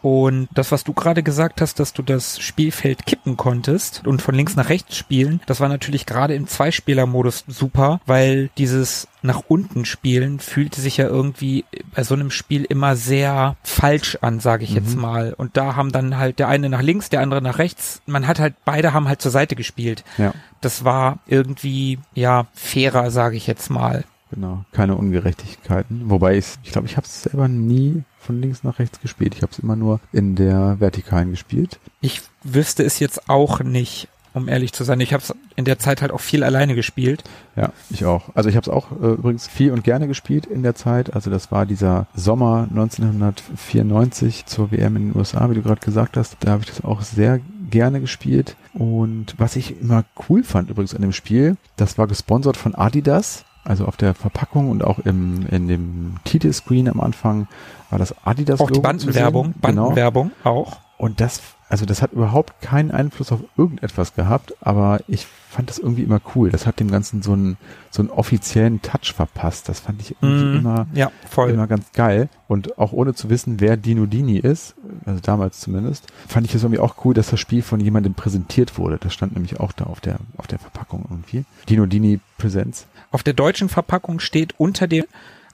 Und 0.04 0.50
das, 0.54 0.74
was 0.74 0.84
du 0.84 0.92
gerade 0.92 1.24
gesagt 1.24 1.62
hast, 1.62 1.80
dass 1.80 1.94
du 1.94 2.02
das 2.02 2.38
Spielfeld 2.38 3.06
kippen 3.06 3.38
konntest 3.38 4.06
und 4.06 4.22
von 4.22 4.36
links 4.36 4.58
nach 4.58 4.68
rechts 4.68 4.98
spielen, 4.98 5.40
das 5.46 5.62
war 5.62 5.70
natürlich 5.70 6.06
gerade 6.06 6.36
im 6.36 6.46
Zweispieler-Modus 6.46 7.46
super, 7.48 8.02
weil 8.06 8.50
dieses 8.58 9.08
nach 9.22 9.44
unten 9.48 9.86
spielen 9.86 10.40
fühlte 10.40 10.82
sich 10.82 10.98
ja 10.98 11.08
irgendwie 11.08 11.64
bei 11.96 12.04
so 12.04 12.16
einem 12.16 12.32
Spiel 12.32 12.66
immer 12.66 12.98
sehr 12.98 13.56
falsch 13.64 14.18
an, 14.20 14.42
sage 14.42 14.66
ich 14.66 14.72
mhm. 14.72 14.76
jetzt 14.76 14.98
mal. 14.98 15.34
Und 15.38 15.56
da 15.56 15.78
haben 15.78 15.94
dann 15.94 16.18
halt 16.18 16.38
der 16.38 16.50
eine 16.50 16.68
nach 16.68 16.82
links, 16.82 17.08
der 17.08 17.22
andere 17.22 17.42
nach 17.42 17.58
rechts. 17.58 18.02
Man 18.06 18.28
hat 18.28 18.42
halt, 18.42 18.56
beide 18.66 18.92
haben 18.92 19.08
halt 19.08 19.22
zur 19.22 19.32
Seite 19.32 19.56
gespielt. 19.56 20.04
Ja. 20.18 20.34
Das 20.60 20.84
war 20.84 21.20
irgendwie, 21.28 22.00
ja, 22.14 22.48
fairer, 22.54 23.10
sage 23.10 23.38
ich 23.38 23.48
jetzt 23.48 23.70
mal. 23.70 24.04
Genau, 24.32 24.66
keine 24.72 24.96
Ungerechtigkeiten. 24.96 26.10
Wobei 26.10 26.38
ich, 26.38 26.56
ich 26.64 26.72
glaube, 26.72 26.88
ich 26.88 26.98
habe 26.98 27.06
es 27.06 27.24
selber 27.24 27.48
nie 27.48 28.04
von 28.24 28.42
links 28.42 28.64
nach 28.64 28.80
rechts 28.80 29.00
gespielt. 29.00 29.36
Ich 29.36 29.42
habe 29.42 29.52
es 29.52 29.60
immer 29.60 29.76
nur 29.76 30.00
in 30.12 30.36
der 30.36 30.80
Vertikalen 30.80 31.32
gespielt. 31.32 31.80
Ich 32.02 32.22
wüsste 32.44 32.84
es 32.84 33.00
jetzt 33.00 33.30
auch 33.30 33.62
nicht, 33.62 34.08
um 34.34 34.48
ehrlich 34.48 34.74
zu 34.74 34.84
sein. 34.84 35.00
Ich 35.00 35.14
habe 35.14 35.24
es 35.24 35.34
in 35.56 35.66
der 35.66 35.80
Zeit 35.80 36.02
halt 36.02 36.12
auch 36.12 36.20
viel 36.20 36.44
alleine 36.44 36.76
gespielt. 36.76 37.24
Ja, 37.56 37.72
ich 37.90 38.06
auch. 38.06 38.30
Also 38.34 38.50
ich 38.50 38.56
habe 38.56 38.70
es 38.70 38.76
auch 38.76 38.92
äh, 38.92 39.14
übrigens 39.14 39.48
viel 39.48 39.72
und 39.72 39.84
gerne 39.84 40.08
gespielt 40.08 40.46
in 40.46 40.64
der 40.64 40.76
Zeit. 40.76 41.14
Also 41.14 41.30
das 41.30 41.52
war 41.52 41.66
dieser 41.66 42.08
Sommer 42.16 42.68
1994 42.70 44.46
zur 44.46 44.72
WM 44.72 44.96
in 44.96 45.10
den 45.10 45.18
USA, 45.18 45.50
wie 45.50 45.56
du 45.56 45.62
gerade 45.62 45.82
gesagt 45.82 46.18
hast. 46.18 46.38
Da 46.40 46.52
habe 46.52 46.64
ich 46.64 46.70
das 46.70 46.84
auch 46.84 47.02
sehr 47.02 47.40
gerne 47.70 48.02
gespielt. 48.02 48.56
Und 48.74 49.36
was 49.38 49.56
ich 49.56 49.80
immer 49.82 50.04
cool 50.30 50.44
fand 50.44 50.70
übrigens 50.70 50.96
an 50.96 51.02
dem 51.02 51.14
Spiel, 51.14 51.58
das 51.76 51.98
war 51.98 52.08
gesponsert 52.08 52.58
von 52.58 52.76
Adidas. 52.76 53.46
Also 53.66 53.86
auf 53.86 53.96
der 53.96 54.14
Verpackung 54.14 54.70
und 54.70 54.84
auch 54.84 55.00
im, 55.00 55.48
in 55.50 55.70
dem 55.70 56.16
Titelscreen 56.26 56.90
am 56.90 57.00
Anfang 57.00 57.48
war 57.94 58.00
das 58.00 58.16
Adidas. 58.26 58.60
Auch 58.60 58.72
die 58.72 58.80
Bandenwerbung, 58.80 59.54
genau. 59.62 59.84
Bandenwerbung 59.86 60.32
genau. 60.44 60.56
auch. 60.56 60.78
Und 60.98 61.22
das, 61.22 61.42
also 61.70 61.86
das 61.86 62.02
hat 62.02 62.14
überhaupt 62.14 62.60
keinen 62.62 62.90
Einfluss 62.90 63.32
auf 63.32 63.42
irgendetwas 63.56 64.16
gehabt, 64.16 64.56
aber 64.62 65.02
ich 65.08 65.28
fand 65.50 65.70
das 65.70 65.78
irgendwie 65.78 66.02
immer 66.02 66.20
cool. 66.34 66.50
Das 66.50 66.66
hat 66.66 66.80
dem 66.80 66.90
Ganzen 66.90 67.22
so 67.22 67.34
einen, 67.34 67.58
so 67.92 68.02
einen 68.02 68.10
offiziellen 68.10 68.82
Touch 68.82 69.14
verpasst. 69.14 69.70
Das 69.70 69.82
fand 69.82 70.02
ich 70.02 70.16
irgendwie 70.22 70.46
mm, 70.46 70.58
immer, 70.58 70.88
ja, 70.94 71.12
voll. 71.30 71.52
immer 71.52 71.68
ganz 71.68 71.92
geil. 71.92 72.30
Und 72.48 72.80
auch 72.80 72.94
ohne 72.94 73.14
zu 73.14 73.30
wissen, 73.30 73.60
wer 73.60 73.78
Dino 73.78 74.08
Dini 74.08 74.40
ist, 74.40 74.74
also 75.06 75.20
damals 75.20 75.60
zumindest, 75.60 76.08
fand 76.28 76.48
ich 76.48 76.56
es 76.56 76.64
irgendwie 76.64 76.80
auch 76.80 76.96
cool, 77.06 77.14
dass 77.14 77.30
das 77.30 77.40
Spiel 77.40 77.62
von 77.62 77.80
jemandem 77.80 78.16
präsentiert 78.16 78.80
wurde. 78.80 78.98
Das 78.98 79.14
stand 79.14 79.34
nämlich 79.34 79.60
auch 79.60 79.72
da 79.72 79.86
auf 79.86 80.00
der, 80.00 80.18
auf 80.38 80.48
der 80.48 80.58
Verpackung 80.58 81.06
irgendwie. 81.10 81.46
Dino 81.70 81.86
Dini 81.86 82.20
Presents. 82.40 82.88
Auf 83.12 83.22
der 83.22 83.34
deutschen 83.34 83.70
Verpackung 83.70 84.20
steht 84.20 84.56
unter 84.58 84.88
dem 84.88 85.06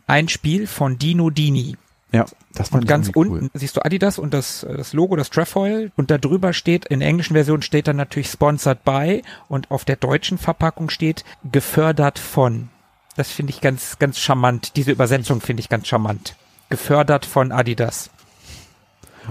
ein 0.07 0.29
Spiel 0.29 0.67
von 0.67 0.97
Dino 0.97 1.29
Dini. 1.31 1.75
Ja, 2.11 2.25
das 2.53 2.69
fand 2.69 2.83
Und 2.83 2.87
ganz 2.87 3.11
unten 3.13 3.45
cool. 3.45 3.49
siehst 3.53 3.77
du 3.77 3.85
Adidas 3.85 4.17
und 4.17 4.33
das, 4.33 4.65
das 4.67 4.93
Logo, 4.93 5.15
das 5.15 5.29
Trefoil. 5.29 5.91
Und 5.95 6.09
da 6.09 6.17
drüber 6.17 6.53
steht, 6.53 6.85
in 6.85 7.01
der 7.01 7.09
englischen 7.09 7.35
Version 7.35 7.61
steht 7.61 7.87
dann 7.87 7.97
natürlich 7.97 8.29
sponsored 8.29 8.83
by 8.83 9.21
und 9.47 9.69
auf 9.69 9.85
der 9.85 9.95
deutschen 9.95 10.39
Verpackung 10.39 10.89
steht 10.89 11.23
gefördert 11.51 12.17
von. 12.17 12.69
Das 13.15 13.29
finde 13.29 13.51
ich 13.51 13.61
ganz, 13.61 13.99
ganz 13.99 14.17
charmant. 14.17 14.75
Diese 14.75 14.91
Übersetzung 14.91 15.39
finde 15.41 15.61
ich 15.61 15.69
ganz 15.69 15.87
charmant. 15.87 16.35
Gefördert 16.69 17.25
von 17.25 17.51
Adidas. 17.51 18.09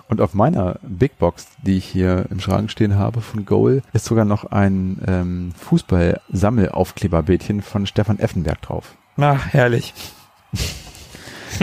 Und 0.09 0.21
auf 0.21 0.35
meiner 0.35 0.79
Big 0.83 1.19
Box, 1.19 1.49
die 1.63 1.79
ich 1.79 1.85
hier 1.85 2.27
im 2.31 2.39
Schrank 2.39 2.71
stehen 2.71 2.95
habe 2.97 3.21
von 3.21 3.45
Goal, 3.45 3.83
ist 3.93 4.05
sogar 4.05 4.25
noch 4.25 4.45
ein 4.45 5.03
ähm, 5.09 5.53
Fußball-Sammelaufkleberbildchen 5.59 7.63
von 7.63 7.87
Stefan 7.87 8.21
Effenberg 8.21 8.63
drauf. 8.63 8.95
Na, 9.17 9.35
herrlich. 9.35 9.93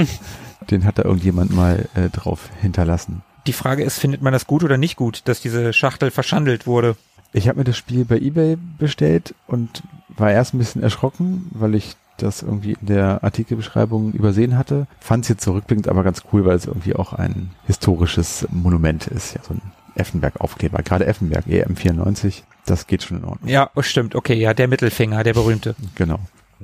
Den 0.72 0.86
hat 0.86 0.98
da 0.98 1.04
irgendjemand 1.04 1.52
mal 1.54 1.88
äh, 1.96 2.10
drauf 2.10 2.50
hinterlassen. 2.62 3.24
Die 3.48 3.54
Frage 3.54 3.84
ist, 3.84 4.00
findet 4.00 4.22
man 4.22 4.34
das 4.34 4.48
gut 4.48 4.64
oder 4.64 4.78
nicht 4.78 4.96
gut, 4.96 5.22
dass 5.26 5.42
diese 5.42 5.72
Schachtel 5.74 6.12
verschandelt 6.12 6.66
wurde? 6.66 6.96
Ich 7.34 7.48
habe 7.48 7.60
mir 7.60 7.66
das 7.66 7.78
Spiel 7.78 8.06
bei 8.06 8.18
eBay 8.18 8.58
bestellt 8.80 9.36
und 9.48 9.84
war 10.10 10.32
erst 10.32 10.54
ein 10.54 10.58
bisschen 10.58 10.82
erschrocken, 10.82 11.50
weil 11.52 11.76
ich 11.76 11.96
das 12.18 12.42
irgendwie 12.42 12.78
in 12.80 12.88
der 12.88 13.24
Artikelbeschreibung 13.24 14.14
übersehen 14.14 14.58
hatte. 14.58 14.88
Fand 15.00 15.26
es 15.26 15.30
jetzt 15.30 15.44
zurückblickend 15.44 15.88
aber 15.88 16.04
ganz 16.04 16.24
cool, 16.32 16.46
weil 16.46 16.56
es 16.56 16.66
irgendwie 16.66 16.96
auch 16.96 17.14
ein 17.14 17.52
historisches 17.68 18.48
Monument 18.52 19.08
ist. 19.08 19.36
Ja, 19.36 19.42
so 19.44 19.54
ein 19.54 19.62
Effenberg-Aufkleber. 19.96 20.82
Gerade 20.84 21.06
Effenberg, 21.06 21.46
EM94, 21.46 22.44
das 22.66 22.88
geht 22.88 23.04
schon 23.04 23.18
in 23.18 23.26
Ordnung. 23.26 23.50
Ja, 23.50 23.70
oh, 23.76 23.82
stimmt. 23.82 24.16
Okay, 24.16 24.36
ja, 24.36 24.54
der 24.54 24.68
Mittelfinger, 24.68 25.24
der 25.24 25.34
berühmte. 25.34 25.76
Genau. 25.96 26.20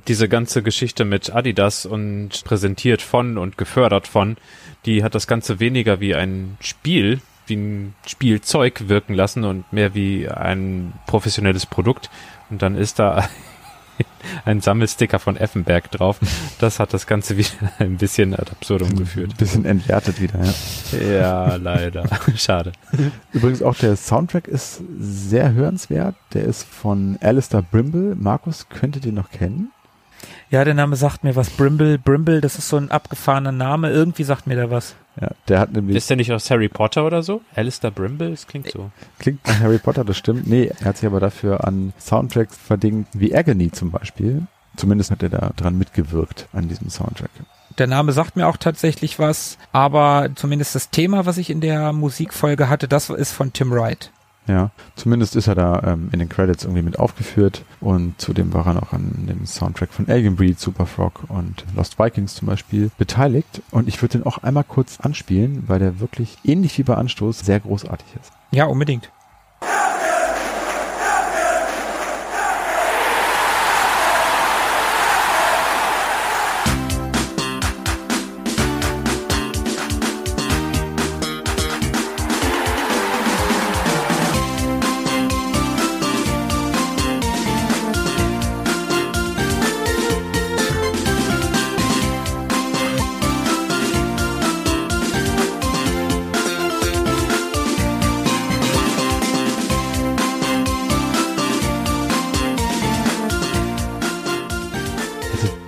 Diese 0.07 0.27
ganze 0.27 0.63
Geschichte 0.63 1.05
mit 1.05 1.33
Adidas 1.33 1.85
und 1.85 2.43
präsentiert 2.43 3.01
von 3.01 3.37
und 3.37 3.57
gefördert 3.57 4.07
von, 4.07 4.37
die 4.85 5.03
hat 5.03 5.15
das 5.15 5.27
Ganze 5.27 5.59
weniger 5.59 5.99
wie 5.99 6.15
ein 6.15 6.57
Spiel, 6.59 7.21
wie 7.47 7.55
ein 7.55 7.93
Spielzeug 8.07 8.87
wirken 8.87 9.13
lassen 9.13 9.43
und 9.43 9.71
mehr 9.71 9.93
wie 9.93 10.27
ein 10.27 10.93
professionelles 11.07 11.65
Produkt. 11.65 12.09
Und 12.49 12.61
dann 12.61 12.75
ist 12.75 12.99
da 12.99 13.29
ein 14.45 14.61
Sammelsticker 14.61 15.19
von 15.19 15.37
Effenberg 15.37 15.91
drauf. 15.91 16.19
Das 16.59 16.79
hat 16.79 16.93
das 16.93 17.07
Ganze 17.07 17.37
wieder 17.37 17.49
ein 17.79 17.97
bisschen 17.97 18.33
ad 18.33 18.51
absurdum 18.51 18.95
geführt. 18.95 19.31
Ein 19.31 19.37
bisschen 19.37 19.65
entwertet 19.65 20.21
wieder, 20.21 20.39
ja. 20.43 20.99
Ja, 20.99 21.55
leider. 21.55 22.05
Schade. 22.35 22.71
Übrigens 23.33 23.61
auch 23.61 23.75
der 23.75 23.95
Soundtrack 23.95 24.47
ist 24.47 24.81
sehr 24.99 25.53
hörenswert. 25.53 26.15
Der 26.33 26.45
ist 26.45 26.63
von 26.63 27.17
Alistair 27.21 27.61
Brimble. 27.61 28.15
Markus, 28.15 28.67
könntet 28.69 29.05
ihr 29.05 29.13
noch 29.13 29.29
kennen? 29.29 29.71
Ja, 30.51 30.65
der 30.65 30.73
Name 30.73 30.97
sagt 30.97 31.23
mir 31.23 31.37
was. 31.37 31.49
Brimble, 31.49 31.97
Brimble, 31.97 32.41
das 32.41 32.57
ist 32.57 32.67
so 32.67 32.75
ein 32.75 32.91
abgefahrener 32.91 33.53
Name. 33.53 33.89
Irgendwie 33.89 34.25
sagt 34.25 34.47
mir 34.47 34.55
der 34.55 34.69
was. 34.69 34.95
Ja, 35.19 35.29
der 35.47 35.59
hat 35.59 35.71
nämlich. 35.71 35.95
Ist 35.95 36.09
der 36.09 36.17
nicht 36.17 36.31
aus 36.33 36.51
Harry 36.51 36.67
Potter 36.67 37.05
oder 37.05 37.23
so? 37.23 37.41
Alistair 37.55 37.89
Brimble? 37.89 38.31
Das 38.31 38.47
klingt 38.47 38.69
so. 38.69 38.91
Klingt 39.17 39.47
nach 39.47 39.61
Harry 39.61 39.77
Potter, 39.77 40.03
das 40.03 40.17
stimmt. 40.17 40.47
Nee, 40.47 40.69
er 40.77 40.85
hat 40.85 40.97
sich 40.97 41.07
aber 41.07 41.21
dafür 41.21 41.65
an 41.65 41.93
Soundtracks 41.97 42.57
verdingt, 42.57 43.07
wie 43.13 43.33
Agony 43.33 43.71
zum 43.71 43.91
Beispiel. 43.91 44.45
Zumindest 44.75 45.11
hat 45.11 45.23
er 45.23 45.29
da 45.29 45.51
dran 45.55 45.77
mitgewirkt 45.77 46.47
an 46.51 46.67
diesem 46.67 46.89
Soundtrack. 46.89 47.31
Der 47.77 47.87
Name 47.87 48.11
sagt 48.11 48.35
mir 48.35 48.47
auch 48.47 48.57
tatsächlich 48.57 49.19
was, 49.19 49.57
aber 49.71 50.29
zumindest 50.35 50.75
das 50.75 50.89
Thema, 50.89 51.25
was 51.25 51.37
ich 51.37 51.49
in 51.49 51.61
der 51.61 51.93
Musikfolge 51.93 52.67
hatte, 52.67 52.89
das 52.89 53.09
ist 53.09 53.31
von 53.31 53.53
Tim 53.53 53.71
Wright. 53.71 54.11
Ja, 54.51 54.69
zumindest 54.97 55.37
ist 55.37 55.47
er 55.47 55.55
da 55.55 55.81
ähm, 55.85 56.09
in 56.11 56.19
den 56.19 56.27
Credits 56.27 56.65
irgendwie 56.65 56.81
mit 56.81 56.99
aufgeführt 56.99 57.63
und 57.79 58.19
zudem 58.19 58.53
war 58.53 58.67
er 58.67 58.73
noch 58.73 58.91
an 58.91 59.25
dem 59.29 59.45
Soundtrack 59.45 59.93
von 59.93 60.09
Alien 60.09 60.35
Breed, 60.35 60.59
Super 60.59 60.85
Frog 60.85 61.23
und 61.29 61.63
Lost 61.73 61.97
Vikings 61.97 62.35
zum 62.35 62.49
Beispiel 62.49 62.91
beteiligt 62.97 63.61
und 63.71 63.87
ich 63.87 64.01
würde 64.01 64.17
den 64.17 64.25
auch 64.25 64.39
einmal 64.39 64.65
kurz 64.65 64.99
anspielen, 64.99 65.63
weil 65.67 65.79
der 65.79 66.01
wirklich 66.01 66.37
ähnlich 66.43 66.77
wie 66.77 66.83
bei 66.83 66.95
Anstoß 66.95 67.39
sehr 67.39 67.61
großartig 67.61 68.07
ist. 68.19 68.33
Ja, 68.51 68.65
unbedingt. 68.65 69.09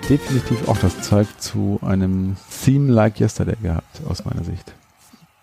Definitiv 0.08 0.68
auch 0.68 0.76
das 0.78 1.00
Zeug 1.02 1.26
zu 1.38 1.80
einem 1.82 2.36
Theme 2.64 2.92
like 2.92 3.20
Yesterday 3.20 3.56
gehabt, 3.62 4.02
aus 4.08 4.24
meiner 4.24 4.44
Sicht. 4.44 4.74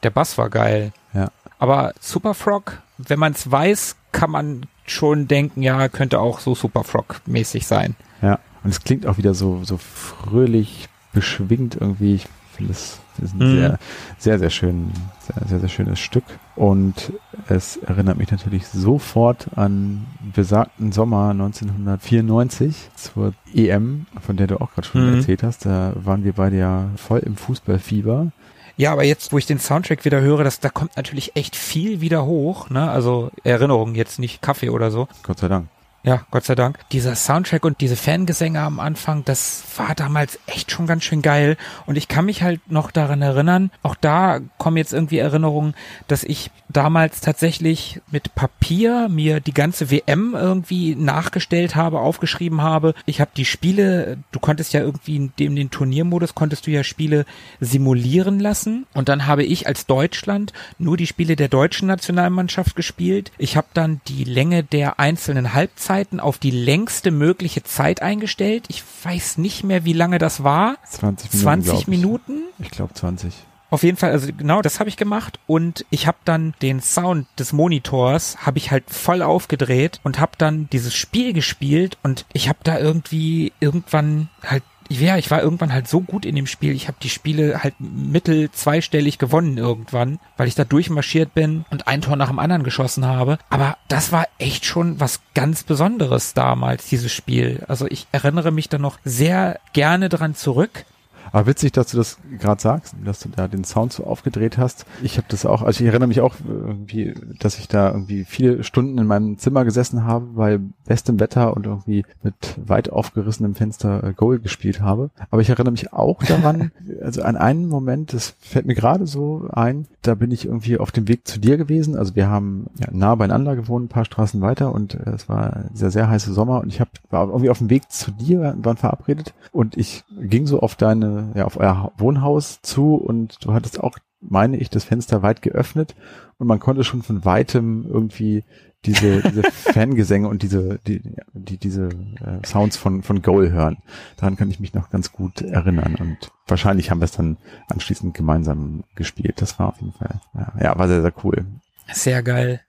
Der 0.03 0.09
Bass 0.09 0.37
war 0.37 0.49
geil. 0.49 0.91
Ja. 1.13 1.31
Aber 1.59 1.93
Super 1.99 2.33
Frog, 2.33 2.81
wenn 2.97 3.19
man 3.19 3.33
es 3.33 3.49
weiß, 3.49 3.95
kann 4.11 4.31
man 4.31 4.65
schon 4.85 5.27
denken, 5.27 5.61
ja, 5.61 5.87
könnte 5.89 6.19
auch 6.19 6.39
so 6.39 6.55
Super 6.55 6.83
Frog-mäßig 6.83 7.65
sein. 7.67 7.95
Ja, 8.21 8.39
und 8.63 8.69
es 8.69 8.83
klingt 8.83 9.05
auch 9.05 9.17
wieder 9.17 9.33
so, 9.33 9.63
so 9.63 9.77
fröhlich, 9.77 10.89
beschwingt 11.13 11.75
irgendwie. 11.79 12.15
Ich 12.15 12.27
finde 12.55 12.73
es 12.73 12.99
ist 13.19 13.33
ein 13.33 13.39
mhm. 13.39 13.55
sehr, 13.55 13.79
sehr, 14.17 14.39
sehr 14.39 14.49
schön, 14.49 14.91
sehr, 15.19 15.47
sehr, 15.47 15.59
sehr 15.59 15.69
schönes 15.69 15.99
Stück. 15.99 16.23
Und 16.55 17.13
es 17.47 17.77
erinnert 17.77 18.17
mich 18.17 18.31
natürlich 18.31 18.67
sofort 18.67 19.47
an 19.55 20.05
besagten 20.33 20.91
Sommer 20.91 21.29
1994 21.31 22.89
zur 22.95 23.33
EM, 23.53 24.05
von 24.21 24.37
der 24.37 24.47
du 24.47 24.61
auch 24.61 24.71
gerade 24.73 24.87
schon 24.87 25.09
mhm. 25.09 25.17
erzählt 25.17 25.43
hast. 25.43 25.65
Da 25.65 25.93
waren 25.95 26.23
wir 26.23 26.33
beide 26.33 26.57
ja 26.57 26.89
voll 26.95 27.19
im 27.19 27.35
Fußballfieber. 27.35 28.31
Ja, 28.77 28.91
aber 28.93 29.03
jetzt, 29.03 29.31
wo 29.31 29.37
ich 29.37 29.45
den 29.45 29.59
Soundtrack 29.59 30.05
wieder 30.05 30.21
höre, 30.21 30.43
das, 30.43 30.59
da 30.59 30.69
kommt 30.69 30.97
natürlich 30.97 31.35
echt 31.35 31.55
viel 31.55 32.01
wieder 32.01 32.25
hoch, 32.25 32.69
ne? 32.69 32.89
Also 32.89 33.29
Erinnerungen, 33.43 33.95
jetzt 33.95 34.17
nicht 34.17 34.41
Kaffee 34.41 34.69
oder 34.69 34.91
so. 34.91 35.07
Gott 35.23 35.39
sei 35.39 35.49
Dank. 35.49 35.67
Ja, 36.03 36.25
Gott 36.31 36.45
sei 36.45 36.55
Dank. 36.55 36.79
Dieser 36.91 37.15
Soundtrack 37.15 37.63
und 37.63 37.79
diese 37.79 37.95
Fangesänge 37.95 38.59
am 38.59 38.79
Anfang, 38.79 39.23
das 39.23 39.63
war 39.77 39.93
damals 39.93 40.39
echt 40.47 40.71
schon 40.71 40.87
ganz 40.87 41.03
schön 41.03 41.21
geil. 41.21 41.57
Und 41.85 41.95
ich 41.95 42.07
kann 42.07 42.25
mich 42.25 42.41
halt 42.41 42.71
noch 42.71 42.89
daran 42.89 43.21
erinnern, 43.21 43.69
auch 43.83 43.93
da 43.93 44.39
kommen 44.57 44.77
jetzt 44.77 44.93
irgendwie 44.93 45.19
Erinnerungen, 45.19 45.75
dass 46.07 46.23
ich 46.23 46.49
damals 46.69 47.21
tatsächlich 47.21 48.01
mit 48.09 48.33
Papier 48.33 49.09
mir 49.09 49.41
die 49.41 49.53
ganze 49.53 49.91
WM 49.91 50.33
irgendwie 50.33 50.95
nachgestellt 50.95 51.75
habe, 51.75 51.99
aufgeschrieben 51.99 52.61
habe. 52.61 52.95
Ich 53.05 53.21
habe 53.21 53.31
die 53.37 53.45
Spiele, 53.45 54.17
du 54.31 54.39
konntest 54.39 54.73
ja 54.73 54.79
irgendwie 54.79 55.17
in 55.17 55.33
dem 55.37 55.55
den 55.55 55.69
Turniermodus 55.69 56.33
konntest 56.33 56.65
du 56.65 56.71
ja 56.71 56.83
Spiele 56.83 57.25
simulieren 57.59 58.39
lassen 58.39 58.87
und 58.93 59.07
dann 59.07 59.27
habe 59.27 59.43
ich 59.43 59.67
als 59.67 59.85
Deutschland 59.85 60.53
nur 60.79 60.97
die 60.97 61.07
Spiele 61.07 61.35
der 61.35 61.49
deutschen 61.49 61.87
Nationalmannschaft 61.87 62.75
gespielt. 62.75 63.31
Ich 63.37 63.55
habe 63.55 63.67
dann 63.73 64.01
die 64.07 64.23
Länge 64.23 64.63
der 64.63 64.99
einzelnen 64.99 65.53
Halbzeiten 65.53 65.90
Ladezeiten 65.91 66.19
auf 66.19 66.37
die 66.37 66.51
längste 66.51 67.11
mögliche 67.11 67.63
Zeit 67.63 68.01
eingestellt. 68.01 68.65
Ich 68.69 68.83
weiß 69.03 69.37
nicht 69.37 69.63
mehr, 69.63 69.83
wie 69.83 69.93
lange 69.93 70.19
das 70.19 70.43
war. 70.43 70.77
20 70.89 71.31
Minuten. 71.31 71.43
20 71.43 71.71
glaub 71.71 71.87
Minuten? 71.87 72.43
Ich, 72.59 72.65
ich 72.65 72.71
glaube 72.71 72.93
20. 72.93 73.33
Auf 73.69 73.83
jeden 73.83 73.97
Fall, 73.97 74.11
also 74.11 74.27
genau, 74.37 74.61
das 74.61 74.79
habe 74.79 74.89
ich 74.89 74.97
gemacht 74.97 75.39
und 75.47 75.85
ich 75.89 76.05
habe 76.05 76.17
dann 76.25 76.53
den 76.61 76.81
Sound 76.81 77.27
des 77.39 77.53
Monitors 77.53 78.37
habe 78.45 78.57
ich 78.57 78.69
halt 78.69 78.89
voll 78.89 79.21
aufgedreht 79.21 80.01
und 80.03 80.19
habe 80.19 80.33
dann 80.37 80.69
dieses 80.71 80.93
Spiel 80.93 81.31
gespielt 81.31 81.97
und 82.03 82.25
ich 82.33 82.49
habe 82.49 82.59
da 82.63 82.79
irgendwie 82.79 83.53
irgendwann 83.61 84.29
halt 84.43 84.63
ja, 84.99 85.17
ich 85.17 85.31
war 85.31 85.41
irgendwann 85.41 85.73
halt 85.73 85.87
so 85.87 86.01
gut 86.01 86.25
in 86.25 86.35
dem 86.35 86.47
Spiel. 86.47 86.73
Ich 86.73 86.87
habe 86.87 86.97
die 87.01 87.09
Spiele 87.09 87.63
halt 87.63 87.75
mittel 87.79 88.51
zweistellig 88.51 89.17
gewonnen 89.17 89.57
irgendwann, 89.57 90.19
weil 90.37 90.47
ich 90.47 90.55
da 90.55 90.63
durchmarschiert 90.63 91.33
bin 91.33 91.65
und 91.69 91.87
ein 91.87 92.01
Tor 92.01 92.15
nach 92.15 92.29
dem 92.29 92.39
anderen 92.39 92.63
geschossen 92.63 93.05
habe. 93.05 93.37
Aber 93.49 93.77
das 93.87 94.11
war 94.11 94.27
echt 94.37 94.65
schon 94.65 94.99
was 94.99 95.21
ganz 95.33 95.63
Besonderes 95.63 96.33
damals, 96.33 96.87
dieses 96.87 97.11
Spiel. 97.11 97.63
Also 97.67 97.87
ich 97.87 98.07
erinnere 98.11 98.51
mich 98.51 98.69
da 98.69 98.77
noch 98.77 98.99
sehr 99.03 99.59
gerne 99.73 100.09
dran 100.09 100.35
zurück. 100.35 100.85
Aber 101.31 101.47
witzig, 101.47 101.71
dass 101.71 101.91
du 101.91 101.97
das 101.97 102.17
gerade 102.39 102.61
sagst, 102.61 102.95
dass 103.05 103.19
du 103.19 103.29
da 103.29 103.47
den 103.47 103.63
Sound 103.63 103.93
so 103.93 104.03
aufgedreht 104.03 104.57
hast. 104.57 104.85
Ich 105.01 105.17
habe 105.17 105.27
das 105.29 105.45
auch, 105.45 105.61
also 105.61 105.81
ich 105.81 105.87
erinnere 105.87 106.07
mich 106.07 106.21
auch 106.21 106.35
irgendwie, 106.47 107.13
dass 107.39 107.57
ich 107.57 107.67
da 107.67 107.91
irgendwie 107.91 108.25
viele 108.25 108.63
Stunden 108.63 108.97
in 108.97 109.07
meinem 109.07 109.37
Zimmer 109.37 109.63
gesessen 109.63 110.03
habe, 110.03 110.25
bei 110.35 110.59
bestem 110.85 111.19
Wetter 111.19 111.55
und 111.55 111.65
irgendwie 111.65 112.03
mit 112.21 112.33
weit 112.57 112.89
aufgerissenem 112.89 113.55
Fenster 113.55 114.03
äh, 114.03 114.13
Goal 114.13 114.39
gespielt 114.39 114.81
habe. 114.81 115.09
Aber 115.29 115.41
ich 115.41 115.49
erinnere 115.49 115.71
mich 115.71 115.93
auch 115.93 116.21
daran, 116.23 116.71
also 117.01 117.21
an 117.21 117.37
einen 117.37 117.67
Moment, 117.67 118.13
das 118.13 118.35
fällt 118.39 118.65
mir 118.65 118.75
gerade 118.75 119.07
so 119.07 119.47
ein, 119.51 119.87
da 120.01 120.15
bin 120.15 120.31
ich 120.31 120.45
irgendwie 120.45 120.77
auf 120.77 120.91
dem 120.91 121.07
Weg 121.07 121.27
zu 121.27 121.39
dir 121.39 121.57
gewesen. 121.57 121.95
Also 121.95 122.15
wir 122.15 122.27
haben 122.27 122.67
ja, 122.79 122.87
nah 122.91 123.15
beieinander 123.15 123.55
gewohnt, 123.55 123.85
ein 123.85 123.89
paar 123.89 124.05
Straßen 124.05 124.41
weiter 124.41 124.73
und 124.73 124.95
äh, 124.95 125.11
es 125.11 125.29
war 125.29 125.65
sehr, 125.73 125.91
sehr 125.91 126.09
heiße 126.09 126.33
Sommer 126.33 126.61
und 126.61 126.67
ich 126.67 126.81
hab, 126.81 126.89
war 127.09 127.27
irgendwie 127.27 127.49
auf 127.49 127.59
dem 127.59 127.69
Weg 127.69 127.89
zu 127.89 128.11
dir, 128.11 128.55
waren 128.61 128.77
verabredet 128.77 129.33
und 129.51 129.77
ich 129.77 130.03
ging 130.19 130.45
so 130.45 130.59
auf 130.59 130.75
deine 130.75 131.20
ja, 131.35 131.45
auf 131.45 131.57
euer 131.57 131.91
Wohnhaus 131.97 132.61
zu 132.61 132.95
und 132.95 133.43
du 133.45 133.53
hattest 133.53 133.79
auch, 133.79 133.97
meine 134.21 134.57
ich, 134.57 134.69
das 134.69 134.83
Fenster 134.83 135.21
weit 135.21 135.41
geöffnet 135.41 135.95
und 136.37 136.47
man 136.47 136.59
konnte 136.59 136.83
schon 136.83 137.01
von 137.01 137.25
weitem 137.25 137.85
irgendwie 137.87 138.43
diese, 138.85 139.21
diese 139.21 139.43
Fangesänge 139.51 140.27
und 140.27 140.43
diese, 140.43 140.79
die, 140.87 141.01
die, 141.33 141.57
diese 141.57 141.89
äh, 141.89 142.45
Sounds 142.45 142.77
von, 142.77 143.03
von 143.03 143.21
Goal 143.21 143.51
hören. 143.51 143.77
Daran 144.17 144.37
kann 144.37 144.49
ich 144.49 144.59
mich 144.59 144.73
noch 144.73 144.89
ganz 144.89 145.11
gut 145.11 145.41
erinnern 145.41 145.95
und 145.95 146.31
wahrscheinlich 146.47 146.89
haben 146.89 146.99
wir 146.99 147.05
es 147.05 147.11
dann 147.11 147.37
anschließend 147.69 148.13
gemeinsam 148.13 148.83
gespielt. 148.95 149.41
Das 149.41 149.59
war 149.59 149.69
auf 149.69 149.79
jeden 149.79 149.93
Fall, 149.93 150.19
ja, 150.33 150.53
ja 150.59 150.79
war 150.79 150.87
sehr, 150.87 151.01
sehr 151.01 151.13
cool. 151.23 151.45
Sehr 151.93 152.23
geil. 152.23 152.61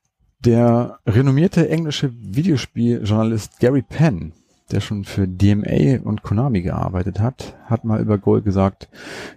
Der 0.44 0.98
renommierte 1.06 1.68
englische 1.68 2.12
Videospieljournalist 2.12 3.60
Gary 3.60 3.82
Penn 3.82 4.32
der 4.73 4.81
schon 4.81 5.05
für 5.05 5.28
DMA 5.28 6.03
und 6.03 6.23
Konami 6.23 6.62
gearbeitet 6.62 7.20
hat, 7.20 7.57
hat 7.66 7.85
mal 7.85 8.01
über 8.01 8.19
Goal 8.19 8.43
gesagt, 8.43 8.89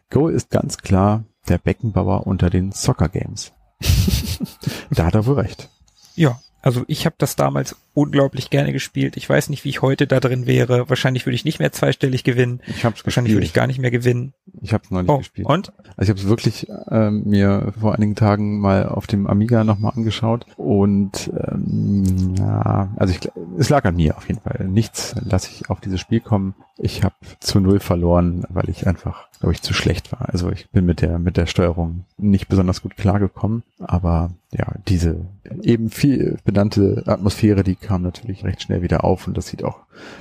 Goal 0.09 0.33
ist 0.33 0.49
ganz 0.49 0.77
klar 0.77 1.23
der 1.47 1.57
Beckenbauer 1.57 2.25
unter 2.25 2.49
den 2.49 2.71
Soccer 2.71 3.09
Games. 3.09 3.53
da 4.89 5.05
hat 5.05 5.15
er 5.15 5.25
wohl 5.25 5.39
recht. 5.39 5.69
Ja, 6.15 6.39
also 6.65 6.83
ich 6.87 7.05
habe 7.05 7.15
das 7.17 7.35
damals 7.37 7.75
unglaublich 7.93 8.49
gerne 8.49 8.73
gespielt. 8.73 9.15
Ich 9.15 9.29
weiß 9.29 9.49
nicht, 9.49 9.63
wie 9.63 9.69
ich 9.69 9.81
heute 9.81 10.07
da 10.07 10.19
drin 10.19 10.47
wäre. 10.47 10.89
Wahrscheinlich 10.89 11.25
würde 11.25 11.35
ich 11.35 11.45
nicht 11.45 11.59
mehr 11.59 11.71
zweistellig 11.71 12.25
gewinnen. 12.25 12.59
Ich 12.67 12.83
hab's 12.83 13.05
Wahrscheinlich 13.05 13.29
gespielt. 13.29 13.35
würde 13.35 13.45
ich 13.45 13.53
gar 13.53 13.67
nicht 13.67 13.79
mehr 13.79 13.91
gewinnen. 13.91 14.33
Ich 14.61 14.73
habe 14.73 14.83
es 14.83 14.91
noch 14.91 15.01
nicht 15.01 15.09
Oh, 15.09 15.19
gespielt. 15.19 15.47
und? 15.47 15.71
Also 15.95 16.01
ich 16.01 16.09
habe 16.09 16.19
es 16.19 16.27
wirklich 16.27 16.67
ähm, 16.89 17.23
mir 17.25 17.71
vor 17.79 17.95
einigen 17.95 18.15
Tagen 18.15 18.59
mal 18.59 18.89
auf 18.89 19.07
dem 19.07 19.27
Amiga 19.27 19.63
nochmal 19.63 19.93
angeschaut 19.95 20.45
und 20.57 21.31
ähm, 21.49 22.35
ja, 22.37 22.89
also 22.97 23.13
ich, 23.13 23.29
es 23.57 23.69
lag 23.69 23.85
an 23.85 23.95
mir 23.95 24.17
auf 24.17 24.27
jeden 24.27 24.41
Fall. 24.41 24.65
Nichts 24.67 25.15
lasse 25.23 25.49
ich 25.53 25.69
auf 25.69 25.79
dieses 25.79 25.99
Spiel 26.01 26.19
kommen. 26.19 26.55
Ich 26.77 27.03
habe 27.03 27.15
zu 27.39 27.61
null 27.61 27.79
verloren, 27.79 28.43
weil 28.49 28.69
ich 28.69 28.85
einfach, 28.87 29.27
glaube 29.39 29.53
ich, 29.53 29.61
zu 29.61 29.73
schlecht 29.73 30.11
war. 30.11 30.29
Also 30.29 30.51
ich 30.51 30.69
bin 30.69 30.85
mit 30.85 31.01
der 31.01 31.19
mit 31.19 31.37
der 31.37 31.45
Steuerung 31.45 32.05
nicht 32.17 32.47
besonders 32.47 32.81
gut 32.81 32.95
klargekommen, 32.97 33.63
aber 33.79 34.31
ja, 34.51 34.73
diese 34.87 35.25
eben 35.61 35.89
viel 35.89 36.37
benannte 36.43 37.03
Atmosphäre, 37.05 37.63
die 37.63 37.75
kam 37.75 38.01
natürlich 38.01 38.43
recht 38.43 38.61
schnell 38.61 38.81
wieder 38.81 39.03
auf 39.03 39.27
und 39.27 39.37
das 39.37 39.47
sieht 39.47 39.63
auch 39.63 39.79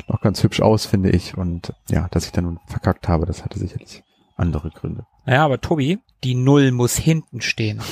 noch 0.08 0.20
ganz 0.20 0.42
hübsch 0.42 0.60
aus, 0.60 0.86
finde 0.86 1.10
ich. 1.10 1.36
Und 1.36 1.72
ja, 1.88 2.08
dass 2.10 2.26
ich 2.26 2.32
dann 2.32 2.44
nun 2.44 2.60
verkackt 2.66 3.08
habe, 3.08 3.26
das 3.26 3.44
hatte 3.44 3.58
sicherlich 3.58 4.02
andere 4.36 4.70
Gründe. 4.70 5.06
Naja, 5.26 5.44
aber 5.44 5.60
Tobi, 5.60 5.98
die 6.22 6.34
Null 6.34 6.72
muss 6.72 6.96
hinten 6.96 7.40
stehen. 7.40 7.80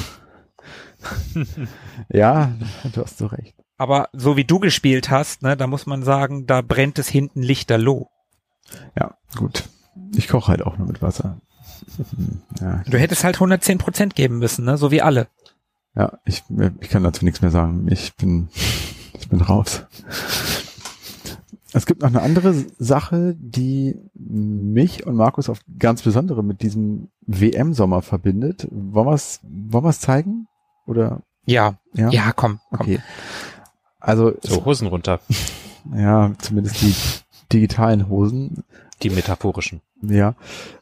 Ja, 2.09 2.53
du 2.93 3.03
hast 3.03 3.19
so 3.19 3.27
recht. 3.27 3.57
Aber 3.77 4.09
so 4.12 4.36
wie 4.36 4.44
du 4.44 4.61
gespielt 4.61 5.11
hast, 5.11 5.43
ne, 5.43 5.57
da 5.57 5.66
muss 5.66 5.86
man 5.86 6.05
sagen, 6.05 6.47
da 6.47 6.61
brennt 6.62 6.99
es 7.01 7.09
hinten 7.09 7.43
lichterloh. 7.43 8.09
Ja, 8.97 9.16
gut. 9.36 9.65
Ich 10.14 10.28
koche 10.28 10.48
halt 10.48 10.62
auch 10.62 10.78
nur 10.78 10.86
mit 10.86 11.02
Wasser. 11.02 11.40
Ja, 12.60 12.82
Du 12.89 12.97
hättest 12.98 13.24
halt 13.24 13.36
110 13.36 13.78
Prozent 13.78 14.14
geben 14.14 14.39
müssen, 14.39 14.64
ne, 14.64 14.78
so 14.78 14.90
wie 14.93 15.02
alle. 15.02 15.26
ja 15.97 16.18
ich, 16.24 16.44
ich 16.80 16.89
kann 16.89 17.02
dazu 17.02 17.24
nichts 17.24 17.43
mehr 17.43 17.51
sagen. 17.51 17.86
Ich 17.90 18.14
bin, 18.14 18.48
ich 19.18 19.28
bin 19.28 19.40
raus. 19.40 19.82
Es 21.72 21.86
gibt 21.86 22.02
noch 22.02 22.09
eine 22.09 22.22
andere 22.22 22.55
Sache, 22.78 23.34
die 23.39 23.97
mich 24.14 25.06
und 25.06 25.16
Markus 25.16 25.48
auf 25.48 25.60
ganz 25.78 26.02
besondere 26.02 26.44
mit 26.44 26.62
diesem 26.62 27.09
WM-Sommer 27.22 28.02
verbindet. 28.02 28.68
Wollen 28.70 29.06
wir 29.09 29.14
es 29.14 29.40
wollen 29.43 29.84
wir's 29.84 30.01
zeigen? 30.01 30.47
Oder 30.86 31.22
Ja, 31.47 31.78
ja? 31.94 32.10
ja, 32.10 32.32
komm, 32.32 32.60
komm. 32.70 32.80
Okay. 32.80 33.01
Also 33.98 34.34
So, 34.43 34.64
Hosen 34.64 34.86
runter. 34.89 35.20
ja, 35.97 36.30
zumindest 36.39 36.82
die 36.82 36.94
digitalen 37.52 38.09
Hosen. 38.09 38.64
Die 39.02 39.10
metaphorischen. 39.10 39.80
Ja, 40.02 40.34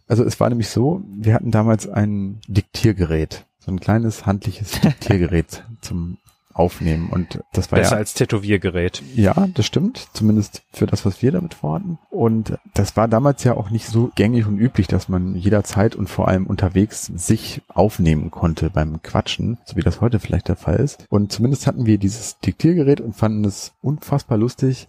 also 0.09 0.24
es 0.24 0.40
war 0.40 0.48
nämlich 0.48 0.68
so, 0.68 1.02
wir 1.06 1.34
hatten 1.34 1.51
damals 1.51 1.88
ein 1.88 2.40
Diktiergerät, 2.48 3.47
so 3.59 3.70
ein 3.70 3.80
kleines 3.80 4.26
handliches 4.26 4.80
Diktiergerät 4.80 5.64
zum 5.80 6.18
Aufnehmen 6.61 7.09
und 7.11 7.41
das 7.53 7.73
war 7.73 7.78
Besser 7.78 7.93
ja, 7.93 7.99
als 7.99 8.15
Tätowiergerät. 8.15 9.03
ja, 9.15 9.49
das 9.55 9.66
stimmt, 9.66 10.09
zumindest 10.12 10.62
für 10.73 10.87
das, 10.87 11.07
was 11.07 11.23
wir 11.23 11.32
damit 11.32 11.55
vorhatten. 11.55 11.99
Und 12.11 12.59
das 12.74 12.97
war 12.97 13.09
damals 13.09 13.43
ja 13.45 13.55
auch 13.55 13.70
nicht 13.70 13.87
so 13.87 14.11
gängig 14.15 14.47
und 14.47 14.59
üblich, 14.59 14.87
dass 14.87 15.09
man 15.09 15.35
jederzeit 15.35 15.97
und 15.97 16.09
vor 16.09 16.28
allem 16.28 16.47
unterwegs 16.47 17.07
sich 17.07 17.62
aufnehmen 17.69 18.31
konnte 18.31 18.70
beim 18.70 19.03
Quatschen, 19.03 19.59
so 19.65 19.77
wie 19.77 19.82
das 19.82 20.01
heute 20.01 20.20
vielleicht 20.20 20.49
der 20.49 20.57
Fall 20.57 20.77
ist. 20.77 21.07
Und 21.09 21.32
zumindest 21.32 21.66
hatten 21.66 21.87
wir 21.87 21.99
dieses 21.99 22.39
Diktiergerät 22.41 23.01
und 23.01 23.16
fanden 23.16 23.45
es 23.45 23.73
unfassbar 23.81 24.37
lustig, 24.37 24.89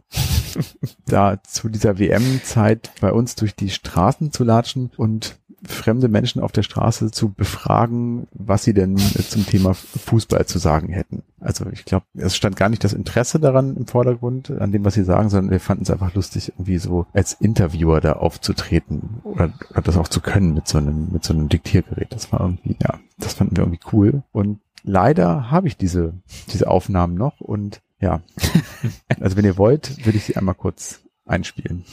da 1.06 1.41
zu 1.43 1.69
dieser 1.69 1.98
WM-Zeit 1.98 2.91
bei 2.99 3.14
uns 3.14 3.35
durch 3.35 3.56
die 3.56 3.69
Straßen 3.69 4.31
zu 4.31 4.43
latschen 4.43 4.91
und 4.98 5.38
fremde 5.65 6.07
Menschen 6.07 6.41
auf 6.41 6.51
der 6.51 6.63
Straße 6.63 7.11
zu 7.11 7.29
befragen, 7.29 8.27
was 8.33 8.63
sie 8.63 8.73
denn 8.73 8.97
zum 8.97 9.45
Thema 9.45 9.73
Fußball 9.73 10.45
zu 10.45 10.59
sagen 10.59 10.89
hätten. 10.89 11.23
Also 11.39 11.65
ich 11.71 11.85
glaube, 11.85 12.05
es 12.15 12.35
stand 12.35 12.55
gar 12.55 12.69
nicht 12.69 12.83
das 12.83 12.93
Interesse 12.93 13.39
daran 13.39 13.75
im 13.75 13.88
Vordergrund, 13.88 14.51
an 14.51 14.71
dem, 14.71 14.85
was 14.85 14.95
sie 14.95 15.03
sagen, 15.03 15.29
sondern 15.29 15.51
wir 15.51 15.59
fanden 15.59 15.83
es 15.83 15.91
einfach 15.91 16.13
lustig, 16.13 16.49
irgendwie 16.49 16.77
so 16.77 17.05
als 17.13 17.33
Interviewer 17.33 18.01
da 18.01 18.13
aufzutreten 18.13 19.21
oder, 19.23 19.51
oder 19.71 19.81
das 19.81 19.97
auch 19.97 20.07
zu 20.07 20.21
können 20.21 20.53
mit 20.53 20.67
so 20.67 20.77
einem, 20.77 21.09
mit 21.11 21.23
so 21.23 21.33
einem 21.33 21.49
Diktiergerät. 21.49 22.07
Das 22.11 22.31
war 22.31 22.41
irgendwie, 22.41 22.75
ja, 22.81 22.99
das 23.19 23.33
fanden 23.33 23.55
wir 23.55 23.63
irgendwie 23.63 23.81
cool. 23.91 24.23
Und 24.31 24.59
leider 24.83 25.51
habe 25.51 25.67
ich 25.67 25.77
diese, 25.77 26.13
diese 26.51 26.67
Aufnahmen 26.69 27.15
noch 27.15 27.39
und 27.39 27.81
ja, 27.99 28.21
also 29.19 29.38
wenn 29.38 29.45
ihr 29.45 29.57
wollt, 29.57 30.05
würde 30.05 30.17
ich 30.17 30.25
sie 30.25 30.35
einmal 30.35 30.55
kurz 30.55 31.01
einspielen. 31.25 31.85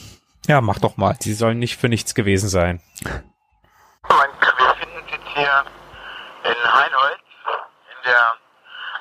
Ja, 0.47 0.61
mach 0.61 0.79
doch 0.79 0.97
mal. 0.97 1.15
Sie 1.19 1.33
sollen 1.33 1.59
nicht 1.59 1.77
für 1.77 1.89
nichts 1.89 2.15
gewesen 2.15 2.49
sein. 2.49 2.79
Mein, 4.07 4.29
wir 4.39 4.67
befinden 4.67 5.01
uns 5.01 5.11
jetzt 5.11 5.27
hier 5.27 5.65
in 6.43 6.73
Heinholz 6.73 7.19
in 7.91 8.03
der 8.05 8.37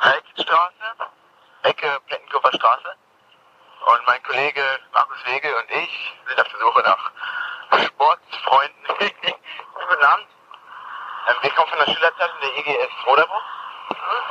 Heikstraße, 0.03 1.11
Ecke 1.63 2.01
Plettenkofer 2.07 2.53
Straße. 2.53 2.95
Und 3.87 4.07
mein 4.07 4.23
Kollege 4.25 4.63
Markus 4.93 5.25
Wege 5.27 5.55
und 5.57 5.71
ich 5.71 6.15
sind 6.27 6.41
auf 6.41 6.49
der 6.49 6.59
Suche 6.61 6.83
nach 6.83 7.83
Sportsfreunden. 7.87 8.87
Guten 8.99 10.05
Abend. 10.05 10.27
Ähm, 11.29 11.37
wir 11.43 11.51
kommen 11.51 11.69
von 11.69 11.79
der 11.79 11.93
Schülerzeitung 11.93 12.37
der 12.43 12.59
EGS 12.59 13.07
Roderbruch. 13.07 13.43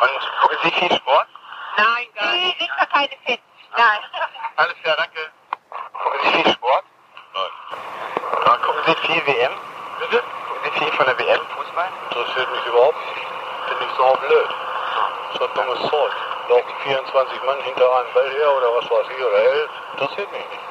Und 0.01 0.41
gucken 0.41 0.57
Sie 0.63 0.71
viel 0.71 0.95
Sport? 0.97 1.27
Nein, 1.77 2.07
gar 2.13 2.31
nicht. 2.31 2.61
Ich 2.61 2.69
war 2.69 2.87
keine 2.87 3.15
Fit. 3.25 3.41
Nein. 3.75 3.99
Alles 4.57 4.75
klar, 4.83 4.97
danke. 4.97 5.31
Gucken 5.93 6.19
Sie 6.23 6.43
viel 6.43 6.53
Sport? 6.53 6.85
Nein. 7.33 8.61
Gucken 8.61 8.83
Sie 8.85 8.95
viel 9.07 9.25
WM? 9.27 9.53
Bitte? 9.99 10.23
Viel 10.77 10.91
von 10.93 11.05
der 11.05 11.17
WM 11.17 11.41
Fußball? 11.55 11.89
Interessiert 12.09 12.51
mich 12.51 12.65
überhaupt 12.65 12.97
nicht. 13.15 13.27
Finde 13.67 13.83
ich 13.85 13.91
so 13.97 14.17
blöd. 14.27 14.49
So 15.37 15.43
ein 15.45 15.53
dummes 15.55 15.89
Zeug. 15.89 16.11
Laufen 16.49 16.75
24 16.83 17.43
Mann 17.43 17.59
hinter 17.61 17.95
einem 17.97 18.13
Ball 18.13 18.29
her 18.29 18.53
oder 18.55 18.67
was 18.75 18.89
weiß 18.89 19.05
ich 19.09 19.25
oder 19.25 19.37
elf. 19.37 19.69
Interessiert 19.93 20.31
mich 20.31 20.45
nicht. 20.49 20.61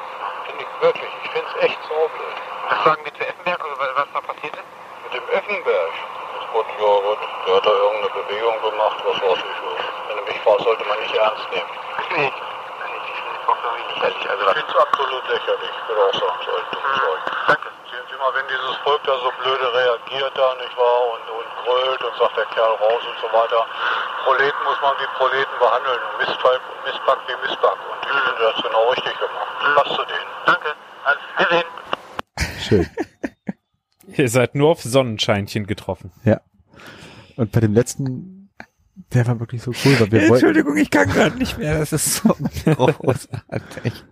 Finde 0.47 0.63
ich 0.65 0.83
wirklich. 0.83 1.11
Ich 1.25 1.31
finde 1.31 1.49
es 1.57 1.65
echt 1.65 1.79
so 1.85 1.95
blöd. 1.95 2.37
Was 2.71 2.85
sagen 2.85 3.03
Sie 3.05 3.13
zu 3.13 3.27
Effenberg 3.29 3.65
oder 3.65 3.77
was 3.97 4.07
da 4.15 4.21
passiert 4.21 4.55
ist? 4.55 4.65
Mit 5.05 5.15
dem 5.15 5.29
Effenberg. 5.31 5.93
Gut, 6.53 6.67
ja 6.79 6.87
gut. 6.87 7.19
Der 7.47 7.55
hat 7.57 7.67
da 7.67 7.71
irgendeine 7.71 8.11
Bewegung 8.23 8.61
gemacht, 8.63 8.97
was 9.05 9.21
weiß 9.23 9.39
ich. 9.39 9.59
Wenn 10.09 10.19
er 10.19 10.25
mich 10.25 10.41
fragt, 10.41 10.61
sollte 10.63 10.85
man 10.87 10.99
nicht 11.01 11.15
ernst 11.17 11.51
nehmen. 11.53 11.71
Nee. 12.17 12.33
Ich 12.33 13.21
finde 13.21 13.39
es 13.43 13.49
auch 13.49 13.59
irgendwie 13.63 14.01
lächerlich. 14.01 14.31
Also 14.31 14.43
Ich 14.43 14.47
was? 14.47 14.55
finde 14.55 14.71
es 14.71 14.77
absolut 14.87 15.29
lächerlich. 15.29 15.71
Ich 15.83 15.89
würde 15.89 16.03
auch 16.03 16.15
sagen, 16.15 16.39
so 16.47 16.51
ein 16.57 16.67
dummes 16.73 16.95
Zeug. 16.97 17.21
Danke. 17.47 17.69
Mal, 18.19 18.33
wenn 18.35 18.49
dieses 18.49 18.77
Volk 18.83 19.03
da 19.05 19.15
so 19.19 19.31
blöde 19.43 19.69
reagiert 19.73 20.33
da, 20.37 20.55
nicht 20.57 20.77
wahr, 20.77 21.01
und, 21.15 21.25
und 21.37 21.49
brüllt 21.65 22.03
und 22.03 22.15
sagt 22.19 22.37
der 22.37 22.47
Kerl 22.47 22.75
raus 22.81 23.03
und 23.05 23.19
so 23.21 23.29
weiter. 23.29 23.61
Proleten 24.25 24.63
muss 24.65 24.81
man 24.81 24.95
wie 24.99 25.09
Proleten 25.17 25.57
behandeln 25.59 26.01
und 26.01 26.15
Mistfall, 26.19 26.59
Mistback 26.85 27.21
wie 27.29 27.37
Mistback. 27.45 27.77
Und 27.77 27.99
ich 28.03 28.21
finde 28.25 28.43
das 28.43 28.57
genau 28.63 28.83
richtig 28.91 29.15
gemacht. 29.21 29.51
Lass 29.77 29.89
zu 29.97 30.05
denen. 30.09 30.31
Danke. 30.47 30.71
Alles. 31.05 31.25
Wir 31.37 31.49
sehen. 31.53 31.69
Schön. 32.61 32.87
Ihr 34.17 34.29
seid 34.29 34.55
nur 34.55 34.71
auf 34.71 34.83
Sonnenscheinchen 34.83 35.67
getroffen. 35.67 36.13
Ja. 36.25 36.41
Und 37.37 37.53
bei 37.53 37.61
dem 37.61 37.75
letzten, 37.75 38.51
der 39.13 39.27
war 39.27 39.41
wirklich 39.41 39.63
so 39.63 39.73
cool, 39.85 40.01
weil 40.01 40.11
wir 40.11 40.21
wollten, 40.23 40.35
Entschuldigung, 40.35 40.77
ich 40.77 40.91
kann 40.91 41.09
gerade 41.09 41.37
nicht 41.37 41.59
mehr. 41.59 41.79
Das 41.79 41.93
ist 41.93 42.17
so 42.17 42.35
großartig. 42.65 44.05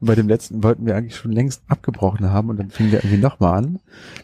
Bei 0.00 0.14
dem 0.14 0.28
letzten 0.28 0.62
wollten 0.62 0.86
wir 0.86 0.96
eigentlich 0.96 1.16
schon 1.16 1.32
längst 1.32 1.62
abgebrochen 1.68 2.30
haben 2.30 2.50
und 2.50 2.58
dann 2.58 2.70
fing 2.70 2.90
der 2.90 3.04
irgendwie 3.04 3.22
nochmal 3.22 3.58
an. 3.58 3.78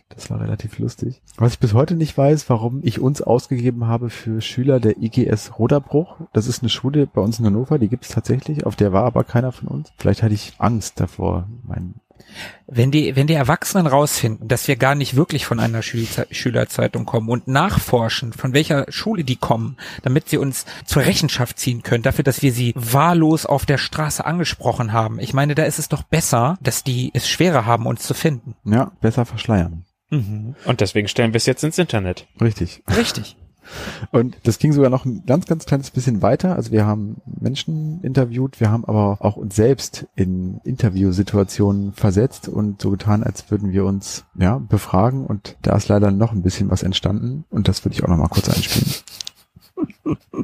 Das 0.09 0.31
war 0.31 0.41
relativ 0.41 0.79
lustig. 0.79 1.21
Was 1.37 1.55
ich 1.55 1.59
bis 1.59 1.75
heute 1.75 1.95
nicht 1.95 2.17
weiß, 2.17 2.49
warum 2.49 2.81
ich 2.83 3.01
uns 3.01 3.23
ausgegeben 3.23 3.87
habe 3.87 4.11
für 4.11 4.41
Schüler 4.41 4.81
der 4.81 4.99
IGS 4.99 5.59
Roderbruch. 5.59 6.17
Das 6.33 6.47
ist 6.47 6.63
eine 6.63 6.71
Schule 6.71 7.07
bei 7.07 7.21
uns 7.21 7.39
in 7.39 7.47
Hannover, 7.47 7.79
die 7.79 7.89
gibt 7.89 8.05
es 8.05 8.11
tatsächlich, 8.11 8.65
auf 8.67 8.77
der 8.77 8.93
war 8.93 9.05
aber 9.05 9.25
keiner 9.25 9.53
von 9.53 9.69
uns. 9.69 9.93
Vielleicht 9.99 10.23
hatte 10.23 10.35
ich 10.35 10.55
Angst 10.59 11.01
davor, 11.01 11.49
mein 11.67 11.95
Wenn 12.67 12.91
die, 12.91 13.17
wenn 13.17 13.27
die 13.27 13.35
Erwachsenen 13.35 13.87
rausfinden, 13.87 14.49
dass 14.49 14.69
wir 14.69 14.77
gar 14.77 14.95
nicht 14.95 15.17
wirklich 15.17 15.47
von 15.47 15.61
einer 15.61 15.83
Schülerzeitung 15.83 17.05
kommen 17.07 17.29
und 17.29 17.49
nachforschen, 17.49 18.33
von 18.33 18.53
welcher 18.53 18.91
Schule 18.91 19.25
die 19.25 19.37
kommen, 19.37 19.77
damit 20.03 20.29
sie 20.29 20.39
uns 20.39 20.67
zur 20.85 21.03
Rechenschaft 21.03 21.59
ziehen 21.59 21.83
können, 21.83 22.03
dafür, 22.03 22.25
dass 22.25 22.43
wir 22.43 22.53
sie 22.53 22.73
wahllos 22.75 23.47
auf 23.47 23.67
der 23.67 23.79
Straße 23.79 24.25
angesprochen 24.25 24.93
haben. 24.93 25.21
Ich 25.21 25.33
meine, 25.33 25.55
da 25.55 25.65
ist 25.65 25.79
es 25.79 25.89
doch 25.89 26.03
besser, 26.03 26.59
dass 26.61 26.83
die 26.85 27.11
es 27.15 27.29
schwerer 27.29 27.67
haben, 27.67 27.87
uns 27.87 28.03
zu 28.03 28.15
finden. 28.15 28.55
Ja, 28.65 28.93
besser 29.01 29.25
verschleiern. 29.25 29.85
Und 30.11 30.81
deswegen 30.81 31.09
stellen 31.09 31.33
wir 31.33 31.39
es 31.39 31.47
jetzt 31.47 31.65
ins 31.65 31.79
Internet. 31.79 32.27
Richtig. 32.41 32.83
Richtig. 32.97 33.37
Und 34.13 34.37
das 34.45 34.59
ging 34.59 34.73
sogar 34.73 34.91
noch 34.91 35.05
ein 35.05 35.25
ganz, 35.27 35.47
ganz 35.47 35.67
kleines 35.67 35.91
bisschen 35.91 36.23
weiter. 36.23 36.57
Also 36.57 36.71
wir 36.73 36.87
haben 36.87 37.21
Menschen 37.27 38.01
interviewt, 38.03 38.61
wir 38.61 38.71
haben 38.71 38.85
aber 38.85 39.19
auch 39.21 39.37
uns 39.37 39.57
selbst 39.57 40.07
in 40.15 40.61
Interviewsituationen 40.65 41.93
versetzt 41.93 42.49
und 42.49 42.81
so 42.81 42.91
getan, 42.91 43.23
als 43.23 43.51
würden 43.51 43.73
wir 43.73 43.85
uns 43.85 44.25
ja 44.35 44.59
befragen. 44.59 45.27
Und 45.27 45.57
da 45.63 45.77
ist 45.77 45.89
leider 45.89 46.11
noch 46.11 46.33
ein 46.33 46.43
bisschen 46.43 46.71
was 46.71 46.83
entstanden. 46.83 47.45
Und 47.51 47.69
das 47.69 47.85
würde 47.85 47.95
ich 47.95 48.05
auch 48.05 48.09
noch 48.09 48.17
mal 48.17 48.29
kurz 48.29 48.49
einspielen. 48.49 48.95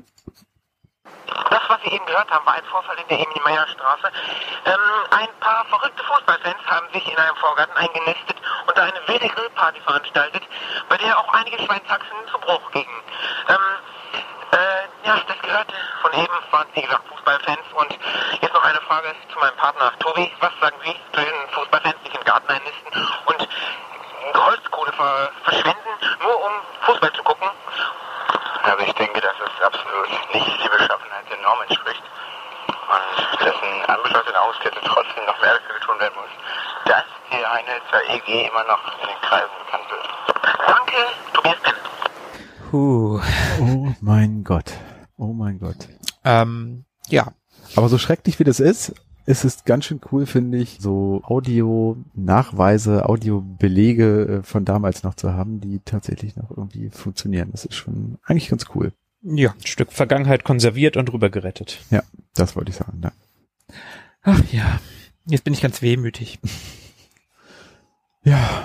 Das, 1.51 1.61
was 1.69 1.81
Sie 1.85 1.91
eben 1.91 2.07
gehört 2.07 2.31
haben, 2.31 2.45
war 2.47 2.55
ein 2.55 2.65
Vorfall 2.65 2.97
in 2.97 3.09
der 3.09 3.21
Emil-Meyer-Straße. 3.21 4.11
Ähm, 4.67 4.81
ein 5.11 5.29
paar 5.41 5.65
verrückte 5.67 6.03
Fußballfans 6.05 6.67
haben 6.67 6.87
sich 6.93 7.11
in 7.11 7.17
einem 7.17 7.37
Vorgarten 7.37 7.77
eingenistet 7.77 8.37
und 8.67 8.77
da 8.77 8.83
eine 8.83 9.01
wilde 9.07 9.29
Grillparty 9.29 9.81
veranstaltet, 9.81 10.43
bei 10.89 10.97
der 10.99 11.19
auch 11.19 11.33
einige 11.33 11.59
Schweinshaxen 11.63 12.17
zu 12.31 12.39
Bruch 12.39 12.71
gingen. 12.73 13.03
Ähm, 13.49 13.57
äh, 14.53 15.07
ja, 15.09 15.17
das 15.27 15.39
gehörte 15.43 15.75
von 16.03 16.13
eben, 16.13 16.35
waren 16.51 16.69
wie 16.75 16.83
gesagt 16.83 17.09
Fußballfans. 17.09 17.73
Und 17.75 17.99
jetzt 18.41 18.53
noch 18.53 18.65
eine 18.65 18.81
Frage 18.83 19.15
zu 19.33 19.39
meinem 19.39 19.57
Partner 19.57 19.93
Tobi. 19.99 20.31
Was 20.41 20.53
sagen 20.61 20.77
Sie 20.85 20.97
zu 21.13 21.21
den 21.25 21.49
Fußballfans, 21.53 21.97
die 22.05 22.09
sich 22.09 22.19
im 22.19 22.25
Garten 22.25 22.51
einnisten 22.51 23.09
und 23.27 23.49
Holzkohle 24.35 24.93
ver 24.93 25.31
verschwenden, 25.45 25.89
nur 26.23 26.45
um 26.45 26.53
Fußball 26.83 27.13
zu 27.13 27.23
gucken? 27.23 27.51
Also 28.63 28.79
ich 28.85 28.93
denke, 28.95 29.21
dass 29.21 29.35
es 29.41 29.65
absolut 29.65 30.35
nicht 30.35 30.65
die 30.65 30.69
Beschaffenheit 30.69 31.02
der 31.43 31.48
Norm 31.48 31.60
entspricht 31.69 32.02
und 32.69 33.47
dass 33.47 33.56
eine 33.62 33.89
angeschlossene 33.89 34.39
Hauskette 34.39 34.81
trotzdem 34.85 35.24
noch 35.27 35.40
mehr 35.40 35.55
dafür 35.55 35.74
getan 35.81 36.01
werden 36.01 36.14
muss, 36.14 36.32
dass 36.86 37.05
die 37.31 37.44
Einheit 37.44 37.82
zur 37.90 38.01
EG 38.14 38.48
immer 38.48 38.64
noch 38.64 38.82
in 39.01 39.09
den 39.09 39.20
Kreisen 39.23 39.51
bekannt 39.64 39.90
wird. 39.90 40.06
Danke, 40.66 40.97
Tobias 41.35 41.60
Penn. 41.62 41.74
Puh. 42.70 43.20
Oh 43.60 43.94
mein 44.01 44.44
Gott. 44.44 44.73
Oh 45.16 45.32
mein 45.32 45.59
Gott. 45.59 45.89
Ähm, 46.24 46.85
ja. 47.09 47.28
Aber 47.77 47.89
so 47.89 47.98
schrecklich 47.98 48.39
wie 48.39 48.44
das 48.44 48.60
ist, 48.60 48.94
ist 49.24 49.44
es 49.44 49.64
ganz 49.64 49.85
schön 49.85 50.01
cool, 50.10 50.27
finde 50.27 50.59
ich, 50.59 50.78
so 50.81 51.23
Audio-Nachweise, 51.24 53.09
Audiobelege 53.09 54.40
äh, 54.40 54.43
von 54.43 54.64
damals 54.64 55.05
noch 55.05 55.14
zu 55.14 55.32
haben, 55.32 55.60
die 55.60 55.81
tatsächlich 55.85 56.36
noch 56.36 56.51
irgendwie 56.51 56.90
funktionieren. 56.90 57.51
Das 57.52 57.64
ist 57.64 57.77
schon 57.77 58.19
eigentlich 58.24 58.48
ganz 58.48 58.66
cool. 58.74 58.93
Ja. 59.23 59.51
Ein 59.51 59.66
Stück 59.66 59.93
Vergangenheit 59.93 60.44
konserviert 60.44 60.97
und 60.97 61.12
rüber 61.12 61.31
gerettet. 61.31 61.81
Ja, 61.90 62.03
das 62.35 62.57
wollte 62.57 62.70
ich 62.70 62.77
sagen. 62.77 63.01
Ja. 63.03 63.12
Ach 64.23 64.40
ja. 64.53 64.81
Jetzt 65.27 65.44
bin 65.44 65.55
ich 65.55 65.61
ganz 65.61 65.82
wehmütig. 65.82 66.39
Ja, 68.24 68.65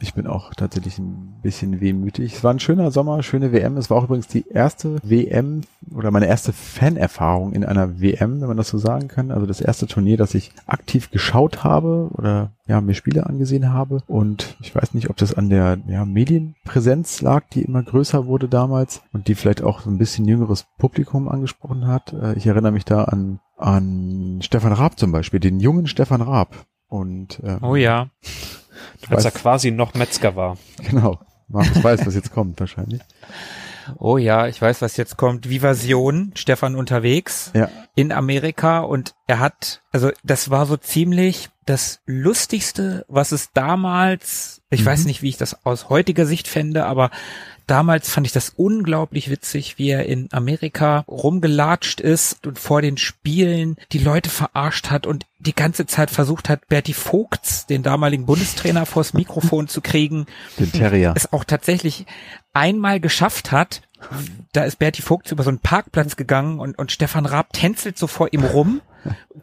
ich 0.00 0.14
bin 0.14 0.26
auch 0.26 0.54
tatsächlich 0.54 0.98
ein 0.98 1.38
bisschen 1.42 1.80
wehmütig. 1.80 2.34
Es 2.34 2.44
war 2.44 2.52
ein 2.52 2.60
schöner 2.60 2.90
Sommer, 2.90 3.22
schöne 3.22 3.52
WM. 3.52 3.76
Es 3.76 3.90
war 3.90 3.96
auch 3.96 4.04
übrigens 4.04 4.28
die 4.28 4.46
erste 4.48 4.98
WM 5.02 5.62
oder 5.94 6.10
meine 6.10 6.26
erste 6.26 6.52
Fanerfahrung 6.52 7.52
in 7.52 7.64
einer 7.64 8.00
WM, 8.00 8.40
wenn 8.40 8.48
man 8.48 8.56
das 8.56 8.68
so 8.68 8.78
sagen 8.78 9.08
kann. 9.08 9.30
Also 9.30 9.46
das 9.46 9.60
erste 9.60 9.86
Turnier, 9.86 10.16
das 10.16 10.34
ich 10.34 10.52
aktiv 10.66 11.10
geschaut 11.10 11.64
habe 11.64 12.10
oder 12.12 12.52
ja, 12.66 12.80
mir 12.80 12.94
Spiele 12.94 13.26
angesehen 13.26 13.72
habe. 13.72 14.02
Und 14.06 14.56
ich 14.60 14.74
weiß 14.74 14.94
nicht, 14.94 15.10
ob 15.10 15.16
das 15.16 15.34
an 15.34 15.48
der 15.48 15.78
ja, 15.88 16.04
Medienpräsenz 16.04 17.20
lag, 17.22 17.44
die 17.52 17.62
immer 17.62 17.82
größer 17.82 18.26
wurde 18.26 18.48
damals 18.48 19.02
und 19.12 19.28
die 19.28 19.34
vielleicht 19.34 19.62
auch 19.62 19.80
so 19.80 19.90
ein 19.90 19.98
bisschen 19.98 20.26
jüngeres 20.26 20.66
Publikum 20.78 21.28
angesprochen 21.28 21.86
hat. 21.86 22.12
Äh, 22.12 22.34
Ich 22.34 22.46
erinnere 22.46 22.72
mich 22.72 22.84
da 22.84 23.04
an, 23.04 23.40
an 23.56 24.38
Stefan 24.42 24.72
Raab 24.72 24.98
zum 24.98 25.12
Beispiel, 25.12 25.40
den 25.40 25.60
jungen 25.60 25.86
Stefan 25.86 26.22
Raab. 26.22 26.66
Und 26.88 27.40
ähm, 27.44 27.58
Oh 27.62 27.76
ja. 27.76 28.08
Du 29.08 29.14
Als 29.14 29.24
er 29.24 29.30
quasi 29.30 29.70
noch 29.70 29.94
Metzger 29.94 30.36
war. 30.36 30.56
Genau. 30.90 31.18
Markus 31.48 31.82
weiß, 31.82 32.06
was 32.06 32.14
jetzt 32.14 32.32
kommt, 32.32 32.60
wahrscheinlich. 32.60 33.00
Oh 33.98 34.18
ja, 34.18 34.46
ich 34.48 34.60
weiß, 34.60 34.82
was 34.82 34.98
jetzt 34.98 35.16
kommt. 35.16 35.48
Vivasion, 35.48 36.32
Stefan 36.34 36.76
unterwegs 36.76 37.50
Ja. 37.54 37.70
in 37.94 38.12
Amerika 38.12 38.80
und 38.80 39.14
er 39.26 39.38
hat, 39.38 39.80
also 39.92 40.10
das 40.22 40.50
war 40.50 40.66
so 40.66 40.76
ziemlich 40.76 41.48
das 41.64 42.00
Lustigste, 42.06 43.04
was 43.08 43.32
es 43.32 43.52
damals, 43.52 44.60
ich 44.70 44.84
weiß 44.84 45.04
nicht, 45.06 45.22
wie 45.22 45.30
ich 45.30 45.36
das 45.38 45.64
aus 45.64 45.88
heutiger 45.88 46.26
Sicht 46.26 46.48
fände, 46.48 46.84
aber 46.84 47.10
damals 47.68 48.10
fand 48.10 48.26
ich 48.26 48.32
das 48.32 48.52
unglaublich 48.56 49.30
witzig, 49.30 49.78
wie 49.78 49.90
er 49.90 50.06
in 50.06 50.28
Amerika 50.32 51.04
rumgelatscht 51.06 52.00
ist 52.00 52.46
und 52.46 52.58
vor 52.58 52.82
den 52.82 52.96
Spielen 52.96 53.76
die 53.92 53.98
Leute 53.98 54.30
verarscht 54.30 54.90
hat 54.90 55.06
und 55.06 55.26
die 55.38 55.54
ganze 55.54 55.86
Zeit 55.86 56.10
versucht 56.10 56.48
hat, 56.48 56.66
Berti 56.66 56.94
Vogts, 56.94 57.66
den 57.66 57.82
damaligen 57.82 58.26
Bundestrainer, 58.26 58.86
vors 58.86 59.14
Mikrofon 59.14 59.68
zu 59.68 59.80
kriegen 59.80 60.26
Den 60.58 60.72
Terrier. 60.72 61.12
es 61.16 61.32
auch 61.32 61.44
tatsächlich 61.44 62.06
einmal 62.58 63.00
geschafft 63.00 63.52
hat. 63.52 63.82
Da 64.52 64.64
ist 64.64 64.78
Berti 64.78 65.02
Vogt 65.02 65.30
über 65.32 65.42
so 65.42 65.50
einen 65.50 65.60
Parkplatz 65.60 66.16
gegangen 66.16 66.60
und, 66.60 66.78
und 66.78 66.92
Stefan 66.92 67.26
Raab 67.26 67.52
tänzelt 67.52 67.98
so 67.98 68.06
vor 68.06 68.32
ihm 68.32 68.44
rum, 68.44 68.80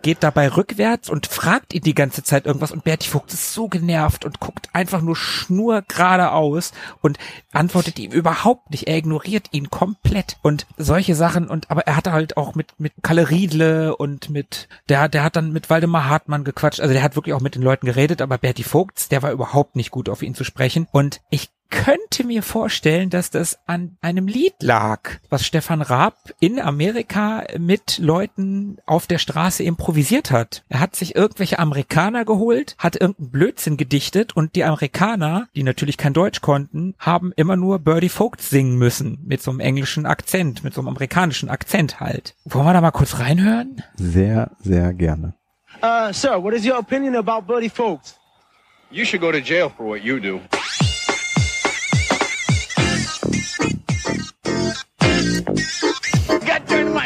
geht 0.02 0.24
dabei 0.24 0.50
rückwärts 0.50 1.10
und 1.10 1.28
fragt 1.28 1.74
ihn 1.74 1.82
die 1.82 1.96
ganze 1.96 2.24
Zeit 2.24 2.46
irgendwas 2.46 2.72
und 2.72 2.84
Berti 2.84 3.10
Vogt 3.10 3.34
ist 3.34 3.54
so 3.54 3.68
genervt 3.68 4.26
und 4.26 4.40
guckt 4.40 4.70
einfach 4.74 5.02
nur 5.02 5.16
schnur 5.16 5.82
geradeaus 5.88 6.74
und 7.02 7.18
antwortet 7.52 8.00
ihm 8.00 8.12
überhaupt 8.12 8.70
nicht. 8.70 8.88
Er 8.88 8.98
ignoriert 8.98 9.48
ihn 9.52 9.70
komplett 9.70 10.38
und 10.42 10.68
solche 10.78 11.16
Sachen 11.16 11.48
und 11.48 11.72
aber 11.72 11.88
er 11.88 11.96
hatte 11.96 12.12
halt 12.12 12.38
auch 12.38 12.56
mit 12.56 12.80
mit 12.80 12.94
Kalle 13.02 13.30
Riedle 13.30 13.96
und 13.96 14.30
mit 14.30 14.68
der 14.90 15.10
der 15.10 15.24
hat 15.24 15.36
dann 15.36 15.54
mit 15.54 15.70
Waldemar 15.70 16.10
Hartmann 16.10 16.44
gequatscht. 16.44 16.82
Also 16.82 16.94
der 16.94 17.04
hat 17.04 17.16
wirklich 17.16 17.34
auch 17.34 17.42
mit 17.42 17.56
den 17.56 17.64
Leuten 17.64 17.86
geredet, 17.86 18.22
aber 18.22 18.38
Berti 18.38 18.64
Vogts, 18.64 19.10
der 19.10 19.24
war 19.24 19.32
überhaupt 19.32 19.76
nicht 19.76 19.92
gut 19.92 20.10
auf 20.10 20.22
ihn 20.22 20.36
zu 20.36 20.44
sprechen 20.44 20.88
und 20.92 21.22
ich 21.30 21.50
könnte 21.70 22.24
mir 22.26 22.44
vorstellen, 22.44 23.10
dass 23.10 23.30
das 23.30 23.60
an 23.66 23.98
einem 24.02 24.28
Lied 24.28 24.56
lag, 24.62 25.12
was 25.30 25.46
Stefan 25.46 25.82
Raab 25.82 26.16
in 26.40 26.60
Amerika 26.60 27.44
mit 27.58 27.98
Leuten 27.98 28.78
auf 28.86 29.08
der 29.08 29.18
Straße 29.18 29.64
improvisiert 29.64 30.32
hat. 30.32 30.64
Er 30.70 30.80
hat 30.80 30.96
sich 30.96 31.16
irgendwelche 31.16 31.60
Amerikaner 31.60 32.26
geholt, 32.26 32.76
hat 32.78 32.96
irgendeinen 32.96 33.32
Blödsinn 33.32 33.78
gedichtet 33.78 34.36
und 34.36 34.56
die 34.56 34.64
Amerikaner, 34.64 35.48
die 35.56 35.64
natürlich 35.64 35.98
kein 35.98 36.14
Deutsch 36.14 36.42
konnten, 36.42 36.96
haben 37.00 37.32
immer 37.36 37.56
nur 37.56 37.80
Birdie 37.80 38.10
Vogt 38.10 38.42
singen 38.42 38.78
müssen 38.78 39.20
mit 39.26 39.42
so 39.42 39.52
einem 39.52 39.60
englischen 39.60 40.06
Akzent, 40.06 40.64
mit 40.64 40.74
so 40.74 40.82
einem 40.82 40.90
amerikanischen 40.90 41.50
Akzent 41.50 42.00
halt. 42.00 42.36
Wollen 42.46 42.66
wir 42.66 42.74
da 42.74 42.82
mal 42.82 42.92
kurz 42.92 43.20
reinhören? 43.20 43.84
Sehr, 43.96 44.52
sehr 44.60 44.94
gerne. 44.94 45.34
Uh, 45.84 46.12
sir, 46.14 46.42
what 46.42 46.54
is 46.54 46.66
your 46.66 46.78
opinion 46.78 47.16
about 47.16 47.42
Bertie 47.46 47.70
Folks? 47.70 48.16
You 48.92 49.04
should 49.04 49.22
go 49.22 49.32
to 49.32 49.40
jail 49.40 49.70
for 49.70 49.86
what 49.86 50.04
you 50.04 50.20
do. 50.20 50.40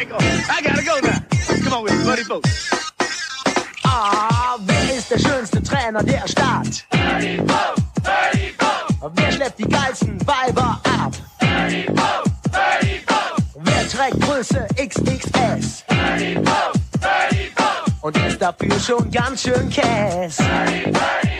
Got 0.05 0.19
turn 0.19 0.29
the 0.29 0.35
mic 0.35 0.49
on. 0.49 0.55
I 0.55 0.61
gotta 0.61 0.83
go 0.83 0.99
now. 0.99 1.63
Come 1.63 1.73
on 1.73 1.83
with 1.83 2.05
Bertie 2.05 2.23
Folks. 2.23 2.69
Ah, 3.83 4.57
wer 4.61 4.95
ist 4.95 5.11
der 5.11 5.19
schönste 5.19 5.61
Trainer 5.61 6.03
der 6.03 6.27
Stadt? 6.27 6.85
Bertie 6.89 7.37
Folks, 7.37 7.81
Bertie 8.01 8.53
Folks. 8.57 9.13
Wer 9.15 9.31
schleppt 9.31 9.59
die 9.59 9.67
geilsten 9.67 10.27
Weiber 10.27 10.79
ab? 10.83 11.13
Bertie 11.39 11.85
Folks, 11.87 12.31
Bertie 12.51 13.01
Folks. 13.05 13.43
Wer 13.55 13.89
trägt 13.89 14.21
Größe 14.21 14.67
XXS? 14.77 15.83
Bertie 15.87 16.35
Folks, 16.35 16.79
Bertie 16.99 17.51
Folks. 17.55 17.91
Und 18.01 18.17
ist 18.25 18.41
dafür 18.41 18.79
schon 18.79 19.11
ganz 19.11 19.41
schön 19.43 19.69
Cash. 19.69 20.37
Bertie, 20.37 20.91
Bertie 20.91 21.38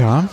Ja, 0.00 0.28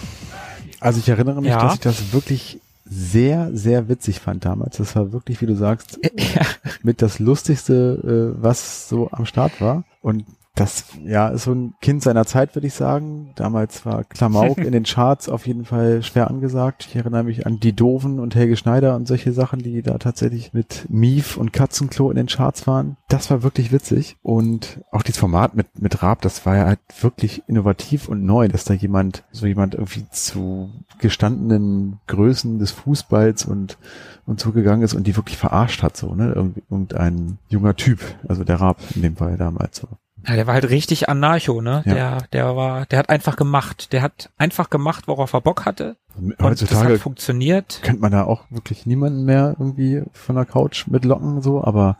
also 0.79 0.99
ich 0.99 1.09
erinnere 1.09 1.41
mich, 1.41 1.49
Ja. 1.51 1.61
dass 1.63 1.73
ich 1.75 1.79
das 1.81 2.13
wirklich 2.13 2.59
sehr, 2.89 3.49
sehr 3.53 3.89
witzig 3.89 4.19
fand 4.21 4.45
damals. 4.45 4.77
Das 4.77 4.95
war 4.95 5.11
wirklich, 5.11 5.41
wie 5.41 5.45
du 5.45 5.55
sagst, 5.55 5.99
mit 6.83 7.01
das 7.01 7.19
Lustigste, 7.19 8.33
äh, 8.37 8.41
was 8.41 8.87
so 8.87 9.09
am 9.11 9.25
Start 9.25 9.59
war. 9.59 9.83
Und 10.01 10.23
das, 10.59 10.85
ja, 11.05 11.27
ist 11.27 11.43
so 11.43 11.51
ein 11.51 11.75
Kind 11.81 12.01
seiner 12.01 12.25
Zeit, 12.25 12.55
würde 12.55 12.65
ich 12.65 12.73
sagen. 12.73 13.31
Damals 13.35 13.85
war 13.85 14.03
Klamauk 14.03 14.57
in 14.57 14.71
den 14.71 14.85
Charts 14.85 15.29
auf 15.29 15.45
jeden 15.45 15.65
Fall 15.65 16.01
schwer 16.01 16.29
angesagt. 16.29 16.87
Ich 16.89 16.95
erinnere 16.95 17.23
mich 17.23 17.45
an 17.45 17.59
Die 17.59 17.73
Doofen 17.73 18.19
und 18.19 18.33
Helge 18.33 18.57
Schneider 18.57 18.95
und 18.95 19.07
solche 19.07 19.33
Sachen, 19.33 19.59
die 19.59 19.83
da 19.83 19.99
tatsächlich 19.99 20.53
mit 20.53 20.87
Mief 20.89 21.37
und 21.37 21.53
Katzenklo 21.53 22.09
in 22.09 22.17
den 22.17 22.25
Charts 22.25 22.65
waren. 22.65 22.97
Das 23.07 23.29
war 23.29 23.43
wirklich 23.43 23.71
witzig. 23.71 24.17
Und 24.23 24.81
auch 24.91 25.03
dieses 25.03 25.19
Format 25.19 25.55
mit, 25.55 25.79
mit 25.79 26.01
Raab, 26.01 26.21
das 26.21 26.43
war 26.47 26.57
ja 26.57 26.65
halt 26.65 26.79
wirklich 27.01 27.43
innovativ 27.47 28.09
und 28.09 28.25
neu, 28.25 28.47
dass 28.47 28.63
da 28.63 28.73
jemand, 28.73 29.25
so 29.31 29.45
jemand 29.45 29.75
irgendwie 29.75 30.09
zu 30.09 30.71
gestandenen 30.97 31.99
Größen 32.07 32.57
des 32.57 32.71
Fußballs 32.71 33.45
und, 33.45 33.77
und 34.25 34.39
zugegangen 34.39 34.83
ist 34.83 34.95
und 34.95 35.05
die 35.05 35.15
wirklich 35.15 35.37
verarscht 35.37 35.83
hat, 35.83 35.95
so, 35.95 36.15
ne? 36.15 36.33
Irgendein 36.33 37.37
junger 37.47 37.75
Typ, 37.75 37.99
also 38.27 38.43
der 38.43 38.59
Raab 38.59 38.79
in 38.95 39.03
dem 39.03 39.17
Fall 39.17 39.37
damals 39.37 39.77
so. 39.77 39.87
Ja, 40.27 40.35
der 40.35 40.45
war 40.45 40.55
halt 40.55 40.69
richtig 40.69 41.07
anarcho, 41.07 41.61
ne? 41.61 41.83
Ja. 41.85 41.93
Der, 41.93 42.17
der 42.33 42.55
war, 42.55 42.85
der 42.85 42.99
hat 42.99 43.09
einfach 43.09 43.37
gemacht. 43.37 43.93
Der 43.93 44.01
hat 44.01 44.29
einfach 44.37 44.69
gemacht, 44.69 45.07
worauf 45.07 45.33
er 45.33 45.41
Bock 45.41 45.65
hatte. 45.65 45.95
Und 46.17 46.35
das 46.37 46.45
Heutzutage 46.45 46.95
hat 46.95 46.99
funktioniert. 46.99 47.79
kennt 47.83 48.01
man 48.01 48.11
da 48.11 48.23
auch 48.23 48.43
wirklich 48.49 48.85
niemanden 48.85 49.23
mehr 49.23 49.55
irgendwie 49.57 50.03
von 50.11 50.35
der 50.35 50.45
Couch 50.45 50.87
mit 50.87 51.05
Locken 51.05 51.41
so, 51.41 51.63
aber 51.63 51.97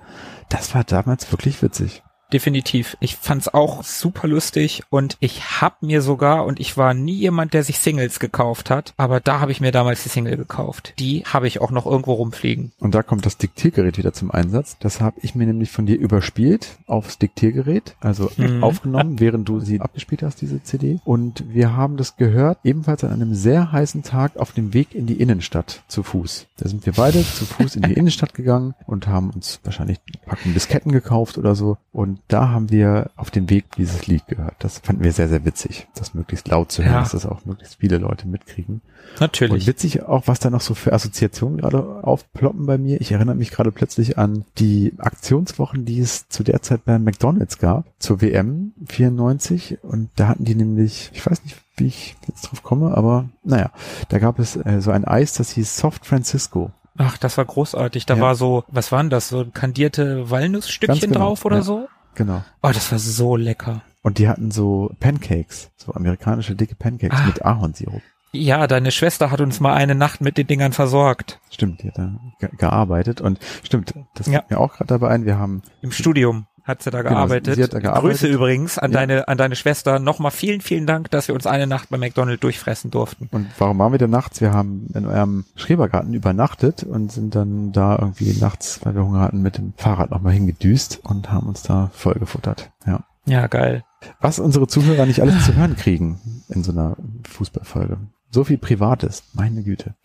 das 0.49 0.75
war 0.75 0.83
damals 0.83 1.31
wirklich 1.31 1.61
witzig. 1.61 2.03
Definitiv. 2.33 2.97
Ich 2.99 3.15
fand's 3.15 3.47
auch 3.47 3.83
super 3.83 4.27
lustig 4.27 4.83
und 4.89 5.17
ich 5.19 5.61
hab 5.61 5.81
mir 5.81 6.01
sogar, 6.01 6.45
und 6.45 6.59
ich 6.59 6.75
war 6.77 6.93
nie 6.93 7.15
jemand, 7.15 7.53
der 7.53 7.63
sich 7.63 7.79
Singles 7.79 8.19
gekauft 8.19 8.69
hat, 8.69 8.93
aber 8.97 9.19
da 9.19 9.39
habe 9.39 9.51
ich 9.51 9.61
mir 9.61 9.71
damals 9.71 10.03
die 10.03 10.09
Single 10.09 10.37
gekauft. 10.37 10.93
Die 10.99 11.23
habe 11.25 11.47
ich 11.47 11.61
auch 11.61 11.71
noch 11.71 11.85
irgendwo 11.85 12.13
rumfliegen. 12.13 12.71
Und 12.79 12.93
da 12.95 13.03
kommt 13.03 13.25
das 13.25 13.37
Diktiergerät 13.37 13.97
wieder 13.97 14.13
zum 14.13 14.31
Einsatz. 14.31 14.77
Das 14.79 14.99
habe 15.01 15.19
ich 15.21 15.35
mir 15.35 15.45
nämlich 15.47 15.71
von 15.71 15.85
dir 15.85 15.97
überspielt 15.97 16.77
aufs 16.87 17.17
Diktiergerät, 17.17 17.95
also 17.99 18.29
Mhm. 18.37 18.63
aufgenommen, 18.63 19.19
während 19.19 19.47
du 19.47 19.59
sie 19.59 19.79
abgespielt 19.81 20.21
hast, 20.23 20.41
diese 20.41 20.61
CD. 20.63 20.99
Und 21.05 21.43
wir 21.53 21.75
haben 21.75 21.97
das 21.97 22.17
gehört, 22.17 22.59
ebenfalls 22.63 23.03
an 23.03 23.11
einem 23.13 23.33
sehr 23.33 23.71
heißen 23.71 24.03
Tag 24.03 24.37
auf 24.37 24.51
dem 24.51 24.73
Weg 24.73 24.93
in 24.93 25.05
die 25.07 25.19
Innenstadt 25.21 25.83
zu 25.87 26.03
Fuß. 26.03 26.47
Da 26.57 26.67
sind 26.67 26.85
wir 26.85 26.93
beide 26.93 27.19
zu 27.23 27.45
Fuß 27.45 27.75
in 27.77 27.83
die 27.83 27.93
Innenstadt 27.97 28.33
gegangen 28.33 28.73
und 28.85 29.07
haben 29.07 29.29
uns 29.29 29.59
wahrscheinlich 29.63 29.99
ein 30.09 30.19
Packen 30.25 30.53
Disketten 30.53 30.91
gekauft 30.91 31.37
oder 31.37 31.55
so. 31.55 31.77
Und 31.91 32.16
da 32.27 32.49
haben 32.49 32.69
wir 32.71 33.09
auf 33.15 33.31
dem 33.31 33.49
Weg 33.49 33.65
dieses 33.77 34.07
Lied 34.07 34.27
gehört. 34.27 34.55
Das 34.59 34.79
fanden 34.79 35.03
wir 35.03 35.11
sehr, 35.11 35.27
sehr 35.29 35.45
witzig, 35.45 35.87
das 35.95 36.13
möglichst 36.13 36.47
laut 36.47 36.71
zu 36.71 36.83
hören, 36.83 36.93
Ja. 36.93 36.99
dass 37.01 37.11
das 37.11 37.25
auch 37.25 37.45
möglichst 37.45 37.75
viele 37.79 37.97
Leute 37.97 38.27
mitkriegen. 38.27 38.81
Und 39.13 39.21
Natürlich. 39.21 39.67
witzig 39.67 40.03
auch, 40.03 40.23
was 40.27 40.39
da 40.39 40.49
noch 40.49 40.61
so 40.61 40.73
für 40.73 40.93
Assoziationen 40.93 41.57
gerade 41.59 42.03
aufploppen 42.03 42.65
bei 42.65 42.77
mir. 42.77 42.99
Ich 43.01 43.11
erinnere 43.11 43.35
mich 43.35 43.51
gerade 43.51 43.71
plötzlich 43.71 44.17
an 44.17 44.45
die 44.57 44.93
Aktionswochen, 44.97 45.85
die 45.85 45.99
es 45.99 46.27
zu 46.29 46.43
der 46.43 46.61
Zeit 46.61 46.85
bei 46.85 46.99
McDonalds 46.99 47.57
gab, 47.57 47.85
zur 47.99 48.21
WM 48.21 48.73
94. 48.87 49.79
Und 49.83 50.09
da 50.15 50.27
hatten 50.27 50.45
die 50.45 50.55
nämlich, 50.55 51.09
ich 51.13 51.25
weiß 51.25 51.43
nicht, 51.43 51.57
wie 51.77 51.87
ich 51.87 52.15
jetzt 52.27 52.43
drauf 52.43 52.63
komme, 52.63 52.95
aber 52.97 53.25
naja, 53.43 53.71
da 54.09 54.19
gab 54.19 54.39
es 54.39 54.55
äh, 54.55 54.81
so 54.81 54.91
ein 54.91 55.05
Eis, 55.05 55.33
das 55.33 55.51
hieß 55.51 55.77
Soft 55.77 56.05
Francisco. 56.05 56.71
Ach, 56.99 57.17
das 57.17 57.37
war 57.37 57.45
großartig. 57.45 58.07
Da 58.07 58.15
Ja. 58.15 58.21
war 58.21 58.35
so, 58.35 58.63
was 58.69 58.91
waren 58.91 59.11
das? 59.11 59.29
So 59.29 59.45
kandierte 59.53 60.31
Walnussstückchen 60.31 61.11
genau, 61.11 61.19
drauf 61.19 61.45
oder 61.45 61.57
ja. 61.57 61.61
so? 61.61 61.87
Genau. 62.17 62.43
Oh, 62.63 62.71
das 62.73 62.91
war 62.91 62.97
so 62.97 63.35
lecker. 63.35 63.83
Und 64.01 64.17
die 64.17 64.27
hatten 64.27 64.49
so 64.49 64.91
Pancakes, 64.99 65.69
so 65.77 65.93
amerikanische 65.93 66.55
dicke 66.55 66.73
Pancakes 66.75 67.19
Ah. 67.21 67.25
mit 67.27 67.45
Ahornsirup. 67.45 68.01
Ja, 68.31 68.65
deine 68.65 68.91
Schwester 68.91 69.29
hat 69.31 69.39
uns 69.39 69.59
mal 69.59 69.73
eine 69.75 69.93
Nacht 69.95 70.19
mit 70.19 70.37
den 70.37 70.47
Dingern 70.47 70.73
versorgt. 70.73 71.39
Stimmt, 71.51 71.83
die 71.83 71.89
hat 71.89 71.97
da 71.99 72.11
ge 72.39 72.49
gearbeitet. 72.57 73.21
Und 73.21 73.39
stimmt, 73.63 73.93
das 74.15 74.25
Ja. 74.27 74.39
fällt 74.39 74.49
mir 74.51 74.59
auch 74.59 74.73
gerade 74.73 74.87
dabei 74.87 75.09
ein. 75.09 75.25
Wir 75.25 75.37
haben 75.37 75.61
Im 75.81 75.91
Studium 75.91 76.47
hat 76.67 76.83
sie 76.83 76.91
da 76.91 77.01
Genau, 77.01 77.15
gearbeitet. 77.15 77.55
sie 77.55 77.63
hat 77.63 77.73
da 77.73 77.79
gearbeitet. 77.79 78.09
Grüße 78.09 78.27
übrigens 78.27 78.77
an 78.77 78.91
Ja. 78.91 78.99
deine, 78.99 79.27
an 79.27 79.37
deine 79.37 79.55
Schwester. 79.55 79.99
Nochmal 79.99 80.31
vielen, 80.31 80.61
vielen 80.61 80.85
Dank, 80.85 81.09
dass 81.11 81.27
wir 81.27 81.35
uns 81.35 81.47
eine 81.47 81.65
Nacht 81.67 81.89
bei 81.89 81.97
McDonald's 81.97 82.41
durchfressen 82.41 82.91
durften. 82.91 83.29
Und 83.31 83.47
warum 83.57 83.79
waren 83.79 83.91
wir 83.91 83.99
denn 83.99 84.09
nachts? 84.09 84.41
Wir 84.41 84.51
haben 84.53 84.87
in 84.93 85.05
eurem 85.05 85.45
Schrebergarten 85.55 86.13
übernachtet 86.13 86.83
und 86.83 87.11
sind 87.11 87.33
dann 87.35 87.71
da 87.71 87.97
irgendwie 87.99 88.33
nachts, 88.39 88.81
weil 88.83 88.95
wir 88.95 89.03
Hunger 89.05 89.21
hatten, 89.21 89.41
mit 89.41 89.57
dem 89.57 89.73
Fahrrad 89.77 90.11
nochmal 90.11 90.33
hingedüst 90.33 90.99
und 91.03 91.31
haben 91.31 91.47
uns 91.47 91.63
da 91.63 91.89
voll 91.93 92.15
gefuttert. 92.15 92.69
Ja. 92.85 93.03
Ja, 93.25 93.47
geil. 93.47 93.83
Was 94.21 94.39
unsere 94.39 94.67
Zuhörer 94.67 95.05
nicht 95.05 95.21
alles 95.21 95.45
zu 95.45 95.55
hören 95.55 95.75
kriegen 95.75 96.43
in 96.49 96.63
so 96.63 96.71
einer 96.71 96.95
Fußballfolge. 97.29 97.97
So 98.31 98.43
viel 98.43 98.57
Privates, 98.57 99.23
meine 99.33 99.63
Güte. 99.63 99.95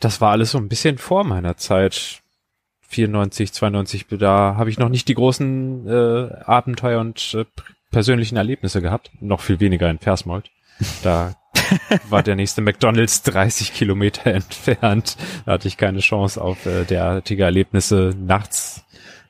Das 0.00 0.20
war 0.20 0.30
alles 0.32 0.52
so 0.52 0.58
ein 0.58 0.68
bisschen 0.68 0.98
vor 0.98 1.24
meiner 1.24 1.56
Zeit. 1.56 2.20
94, 2.88 3.52
92, 3.52 4.06
da 4.18 4.56
habe 4.56 4.70
ich 4.70 4.78
noch 4.78 4.88
nicht 4.88 5.08
die 5.08 5.14
großen 5.14 5.86
äh, 5.86 6.34
Abenteuer 6.44 7.00
und 7.00 7.34
äh, 7.34 7.44
persönlichen 7.90 8.36
Erlebnisse 8.36 8.82
gehabt. 8.82 9.10
Noch 9.20 9.40
viel 9.40 9.60
weniger 9.60 9.90
in 9.90 9.98
Versmold. 9.98 10.50
Da 11.02 11.34
war 12.08 12.22
der 12.22 12.36
nächste 12.36 12.62
McDonalds 12.62 13.22
30 13.22 13.74
Kilometer 13.74 14.26
entfernt. 14.34 15.16
Da 15.44 15.52
hatte 15.52 15.68
ich 15.68 15.76
keine 15.76 16.00
Chance 16.00 16.40
auf 16.40 16.66
äh, 16.66 16.84
derartige 16.84 17.44
Erlebnisse 17.44 18.14
nachts 18.18 18.84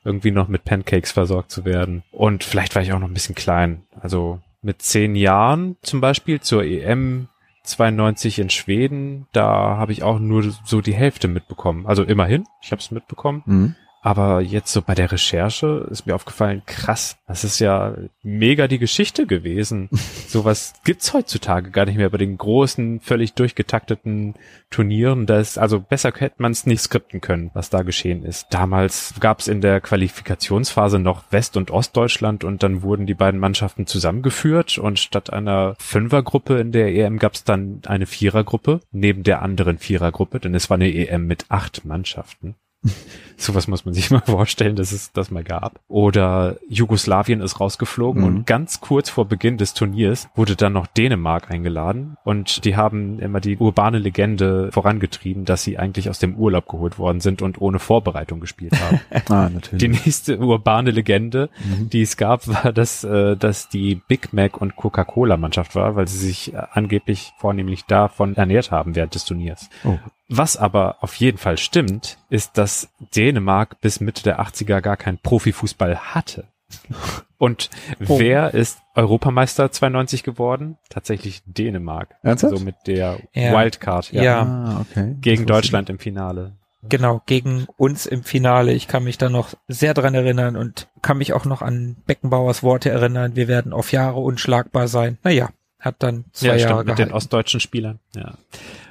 irgendwie 0.05 0.31
noch 0.31 0.47
mit 0.47 0.63
Pancakes 0.63 1.11
versorgt 1.11 1.51
zu 1.51 1.65
werden. 1.65 2.03
Und 2.11 2.43
vielleicht 2.43 2.75
war 2.75 2.81
ich 2.81 2.93
auch 2.93 2.99
noch 2.99 3.09
ein 3.09 3.13
bisschen 3.13 3.35
klein. 3.35 3.83
Also 3.99 4.39
mit 4.61 4.81
zehn 4.81 5.15
Jahren 5.15 5.75
zum 5.81 6.01
Beispiel 6.01 6.39
zur 6.39 6.63
EM 6.63 7.27
92 7.69 8.39
in 8.39 8.49
Schweden, 8.49 9.27
da 9.31 9.77
habe 9.77 9.91
ich 9.91 10.03
auch 10.03 10.19
nur 10.19 10.43
so 10.65 10.81
die 10.81 10.93
Hälfte 10.93 11.27
mitbekommen. 11.27 11.85
Also 11.85 12.03
immerhin, 12.03 12.45
ich 12.61 12.71
habe 12.71 12.81
es 12.81 12.91
mitbekommen. 12.91 13.43
Mhm. 13.45 13.75
Aber 14.01 14.39
jetzt 14.39 14.71
so 14.71 14.81
bei 14.81 14.95
der 14.95 15.11
Recherche 15.11 15.87
ist 15.91 16.05
mir 16.05 16.15
aufgefallen, 16.15 16.61
krass, 16.65 17.17
das 17.27 17.43
ist 17.43 17.59
ja 17.59 17.95
mega 18.23 18.67
die 18.67 18.79
Geschichte 18.79 19.25
gewesen. 19.25 19.89
Sowas 20.27 20.73
gibt's 20.85 21.13
heutzutage 21.13 21.71
gar 21.71 21.85
nicht 21.85 21.97
mehr 21.97 22.09
bei 22.09 22.17
den 22.17 22.37
großen, 22.37 23.01
völlig 23.01 23.33
durchgetakteten 23.33 24.35
Turnieren. 24.69 25.25
Das, 25.25 25.57
also 25.57 25.81
besser 25.81 26.13
hätte 26.15 26.35
man 26.41 26.53
es 26.53 26.65
nicht 26.65 26.81
skripten 26.81 27.19
können, 27.19 27.51
was 27.53 27.69
da 27.69 27.81
geschehen 27.81 28.23
ist. 28.23 28.47
Damals 28.51 29.15
gab's 29.19 29.47
in 29.47 29.59
der 29.59 29.81
Qualifikationsphase 29.81 30.99
noch 30.99 31.23
West- 31.31 31.57
und 31.57 31.69
Ostdeutschland 31.69 32.45
und 32.45 32.63
dann 32.63 32.83
wurden 32.83 33.05
die 33.05 33.13
beiden 33.13 33.39
Mannschaften 33.39 33.85
zusammengeführt 33.85 34.77
und 34.77 34.97
statt 34.97 35.33
einer 35.33 35.75
Fünfergruppe 35.79 36.59
in 36.59 36.71
der 36.71 36.93
EM 36.95 37.19
gab's 37.19 37.43
dann 37.43 37.81
eine 37.85 38.05
Vierergruppe 38.05 38.79
neben 38.91 39.23
der 39.23 39.41
anderen 39.41 39.77
Vierergruppe, 39.77 40.39
denn 40.39 40.55
es 40.55 40.69
war 40.69 40.75
eine 40.75 40.93
EM 40.93 41.27
mit 41.27 41.45
acht 41.49 41.83
Mannschaften. 41.83 42.55
Sowas 43.37 43.69
muss 43.69 43.85
man 43.85 43.93
sich 43.93 44.11
mal 44.11 44.19
vorstellen, 44.19 44.75
dass 44.75 44.91
es 44.91 45.13
das 45.13 45.31
mal 45.31 45.45
gab. 45.45 45.79
Oder 45.87 46.57
Jugoslawien 46.67 47.39
ist 47.39 47.59
rausgeflogen 47.61 48.21
Mhm. 48.21 48.27
und 48.27 48.45
ganz 48.45 48.81
kurz 48.81 49.09
vor 49.09 49.25
Beginn 49.25 49.57
des 49.57 49.73
Turniers 49.73 50.27
wurde 50.35 50.57
dann 50.57 50.73
noch 50.73 50.87
Dänemark 50.87 51.49
eingeladen 51.49 52.17
und 52.25 52.65
die 52.65 52.75
haben 52.75 53.19
immer 53.19 53.39
die 53.39 53.55
urbane 53.57 53.97
Legende 53.97 54.71
vorangetrieben, 54.73 55.45
dass 55.45 55.63
sie 55.63 55.77
eigentlich 55.77 56.09
aus 56.09 56.19
dem 56.19 56.35
Urlaub 56.35 56.67
geholt 56.67 56.99
worden 56.99 57.21
sind 57.21 57.41
und 57.41 57.61
ohne 57.61 57.79
Vorbereitung 57.79 58.39
gespielt 58.41 58.73
haben. 58.81 58.99
Ah, 59.29 59.49
natürlich. 59.49 59.79
Die 59.79 59.87
nächste 59.87 60.37
urbane 60.39 60.91
Legende, 60.91 61.49
Mhm. 61.63 61.89
die 61.89 62.01
es 62.01 62.17
gab, 62.17 62.47
war, 62.47 62.73
dass, 62.73 63.03
äh, 63.03 63.37
dass 63.37 63.69
die 63.69 63.95
Big 63.95 64.33
Mac 64.33 64.59
und 64.59 64.75
Coca-Cola 64.75 65.37
Mannschaft 65.37 65.75
war, 65.75 65.95
weil 65.95 66.07
sie 66.07 66.17
sich 66.17 66.53
äh, 66.53 66.61
angeblich 66.71 67.31
vornehmlich 67.37 67.85
davon 67.85 68.35
ernährt 68.35 68.71
haben 68.71 68.95
während 68.95 69.15
des 69.15 69.25
Turniers. 69.25 69.69
Oh. 69.85 69.97
Was 70.29 70.57
aber 70.57 70.97
auf 71.01 71.15
jeden 71.15 71.37
Fall 71.39 71.57
stimmt, 71.57 72.17
ist, 72.29 72.57
dass 72.57 72.89
Dänemark 73.15 73.81
bis 73.81 73.99
Mitte 73.99 74.23
der 74.23 74.39
80er 74.39 74.79
gar 74.81 74.95
keinen 74.95 75.17
Profifußball 75.17 75.97
hatte. 76.13 76.45
Und 77.39 77.69
Oh. 78.07 78.19
wer 78.19 78.53
ist 78.53 78.79
Europameister 78.95 79.71
92 79.71 80.23
geworden? 80.23 80.77
Tatsächlich 80.89 81.41
Dänemark. 81.45 82.15
Ernsthaft? 82.21 82.57
So 82.57 82.63
mit 82.63 82.75
der 82.85 83.19
Ja. 83.33 83.53
Wildcard. 83.53 84.11
Ja. 84.11 84.41
Ah, 84.43 84.81
okay. 84.81 85.15
Gegen 85.21 85.45
Deutschland 85.45 85.89
im 85.89 85.99
Finale. 85.99 86.53
Genau, 86.83 87.21
gegen 87.25 87.65
uns 87.77 88.05
im 88.05 88.23
Finale. 88.23 88.73
Ich 88.73 88.87
kann 88.87 89.03
mich 89.03 89.17
da 89.17 89.29
noch 89.29 89.53
sehr 89.67 89.93
dran 89.93 90.13
erinnern 90.15 90.55
und 90.55 90.87
kann 91.01 91.17
mich 91.17 91.33
auch 91.33 91.45
noch 91.45 91.61
an 91.61 91.97
Beckenbauers 92.05 92.61
Worte 92.63 92.89
erinnern. 92.89 93.35
Wir 93.35 93.47
werden 93.47 93.73
auf 93.73 93.91
Jahre 93.91 94.19
unschlagbar 94.19 94.87
sein. 94.87 95.17
Naja, 95.23 95.49
hat 95.79 95.95
dann 95.99 96.25
zwei 96.33 96.47
ja, 96.47 96.55
Jahre 96.55 96.83
stimmt, 96.83 96.87
mit 96.87 96.99
den 96.99 97.13
ostdeutschen 97.13 97.59
Spielern. 97.59 97.99
Ja. 98.15 98.35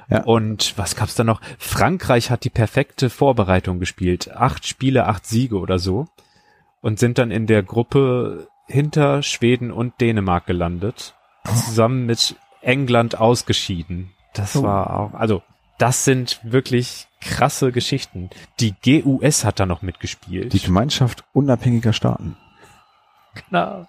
Ja. 0.09 0.23
Und 0.23 0.77
was 0.77 0.95
gab's 0.95 1.15
da 1.15 1.23
noch? 1.23 1.39
Frankreich 1.59 2.31
hat 2.31 2.43
die 2.43 2.49
perfekte 2.49 3.09
Vorbereitung 3.09 3.79
gespielt. 3.79 4.31
Acht 4.35 4.65
Spiele, 4.67 5.05
acht 5.05 5.25
Siege 5.25 5.57
oder 5.59 5.77
so. 5.79 6.07
Und 6.81 6.97
sind 6.99 7.17
dann 7.17 7.29
in 7.31 7.45
der 7.45 7.61
Gruppe 7.61 8.47
hinter 8.67 9.21
Schweden 9.21 9.71
und 9.71 9.99
Dänemark 10.01 10.45
gelandet. 10.47 11.13
Zusammen 11.45 12.05
mit 12.05 12.35
England 12.61 13.19
ausgeschieden. 13.19 14.11
Das 14.33 14.55
Oh. 14.55 14.63
war 14.63 14.97
auch, 14.99 15.13
also, 15.13 15.41
das 15.77 16.05
sind 16.05 16.39
wirklich 16.43 17.07
krasse 17.21 17.71
Geschichten. 17.71 18.29
Die 18.59 18.73
GUS 18.83 19.43
hat 19.45 19.59
da 19.59 19.65
noch 19.65 19.81
mitgespielt. 19.81 20.53
Die 20.53 20.59
Gemeinschaft 20.59 21.23
unabhängiger 21.33 21.93
Staaten. 21.93 22.35
Genau. 23.49 23.87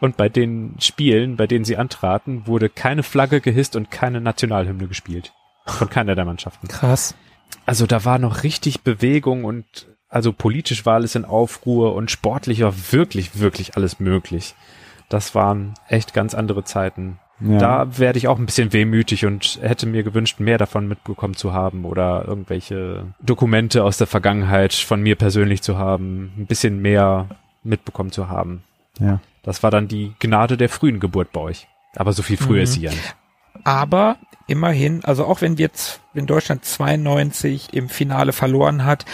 Und 0.00 0.16
bei 0.16 0.28
den 0.28 0.76
Spielen, 0.78 1.36
bei 1.36 1.46
denen 1.46 1.64
sie 1.64 1.76
antraten, 1.76 2.46
wurde 2.46 2.68
keine 2.68 3.02
Flagge 3.02 3.40
gehisst 3.40 3.74
und 3.76 3.90
keine 3.90 4.20
Nationalhymne 4.20 4.86
gespielt. 4.86 5.32
Von 5.78 5.90
keiner 5.90 6.14
der 6.14 6.24
Mannschaften. 6.24 6.68
Krass. 6.68 7.14
Also 7.66 7.86
da 7.86 8.04
war 8.04 8.18
noch 8.18 8.42
richtig 8.42 8.82
Bewegung 8.82 9.44
und 9.44 9.86
also 10.08 10.32
politisch 10.32 10.86
war 10.86 10.94
alles 10.94 11.14
in 11.14 11.24
Aufruhr 11.24 11.94
und 11.94 12.10
sportlich 12.10 12.62
war 12.62 12.74
wirklich, 12.92 13.38
wirklich 13.38 13.76
alles 13.76 14.00
möglich. 14.00 14.54
Das 15.08 15.34
waren 15.34 15.74
echt 15.88 16.14
ganz 16.14 16.34
andere 16.34 16.64
Zeiten. 16.64 17.18
Ja. 17.40 17.58
Da 17.58 17.98
werde 17.98 18.18
ich 18.18 18.28
auch 18.28 18.38
ein 18.38 18.44
bisschen 18.46 18.72
wehmütig 18.72 19.24
und 19.24 19.58
hätte 19.62 19.86
mir 19.86 20.02
gewünscht, 20.02 20.40
mehr 20.40 20.58
davon 20.58 20.86
mitbekommen 20.88 21.34
zu 21.34 21.52
haben 21.52 21.84
oder 21.84 22.24
irgendwelche 22.26 23.06
Dokumente 23.22 23.82
aus 23.82 23.96
der 23.98 24.06
Vergangenheit 24.06 24.74
von 24.74 25.00
mir 25.00 25.16
persönlich 25.16 25.62
zu 25.62 25.78
haben, 25.78 26.32
ein 26.36 26.46
bisschen 26.46 26.80
mehr 26.82 27.28
mitbekommen 27.62 28.12
zu 28.12 28.28
haben. 28.28 28.62
ja. 28.98 29.20
Das 29.42 29.62
war 29.62 29.70
dann 29.70 29.88
die 29.88 30.12
Gnade 30.18 30.58
der 30.58 30.68
frühen 30.68 31.00
Geburt 31.00 31.32
bei 31.32 31.40
euch. 31.40 31.66
Aber 31.96 32.12
so 32.12 32.22
viel 32.22 32.36
früher 32.36 32.58
Mhm. 32.58 32.62
ist 32.64 32.72
sie 32.74 32.82
ja 32.82 32.90
nicht. 32.90 33.16
Aber 33.64 34.18
immerhin, 34.46 35.04
also 35.04 35.24
auch 35.26 35.40
wenn 35.40 35.56
jetzt, 35.56 36.00
wenn 36.12 36.26
Deutschland 36.26 36.64
92 36.64 37.72
im 37.72 37.88
Finale 37.88 38.32
verloren 38.32 38.84
hat, 38.84 39.04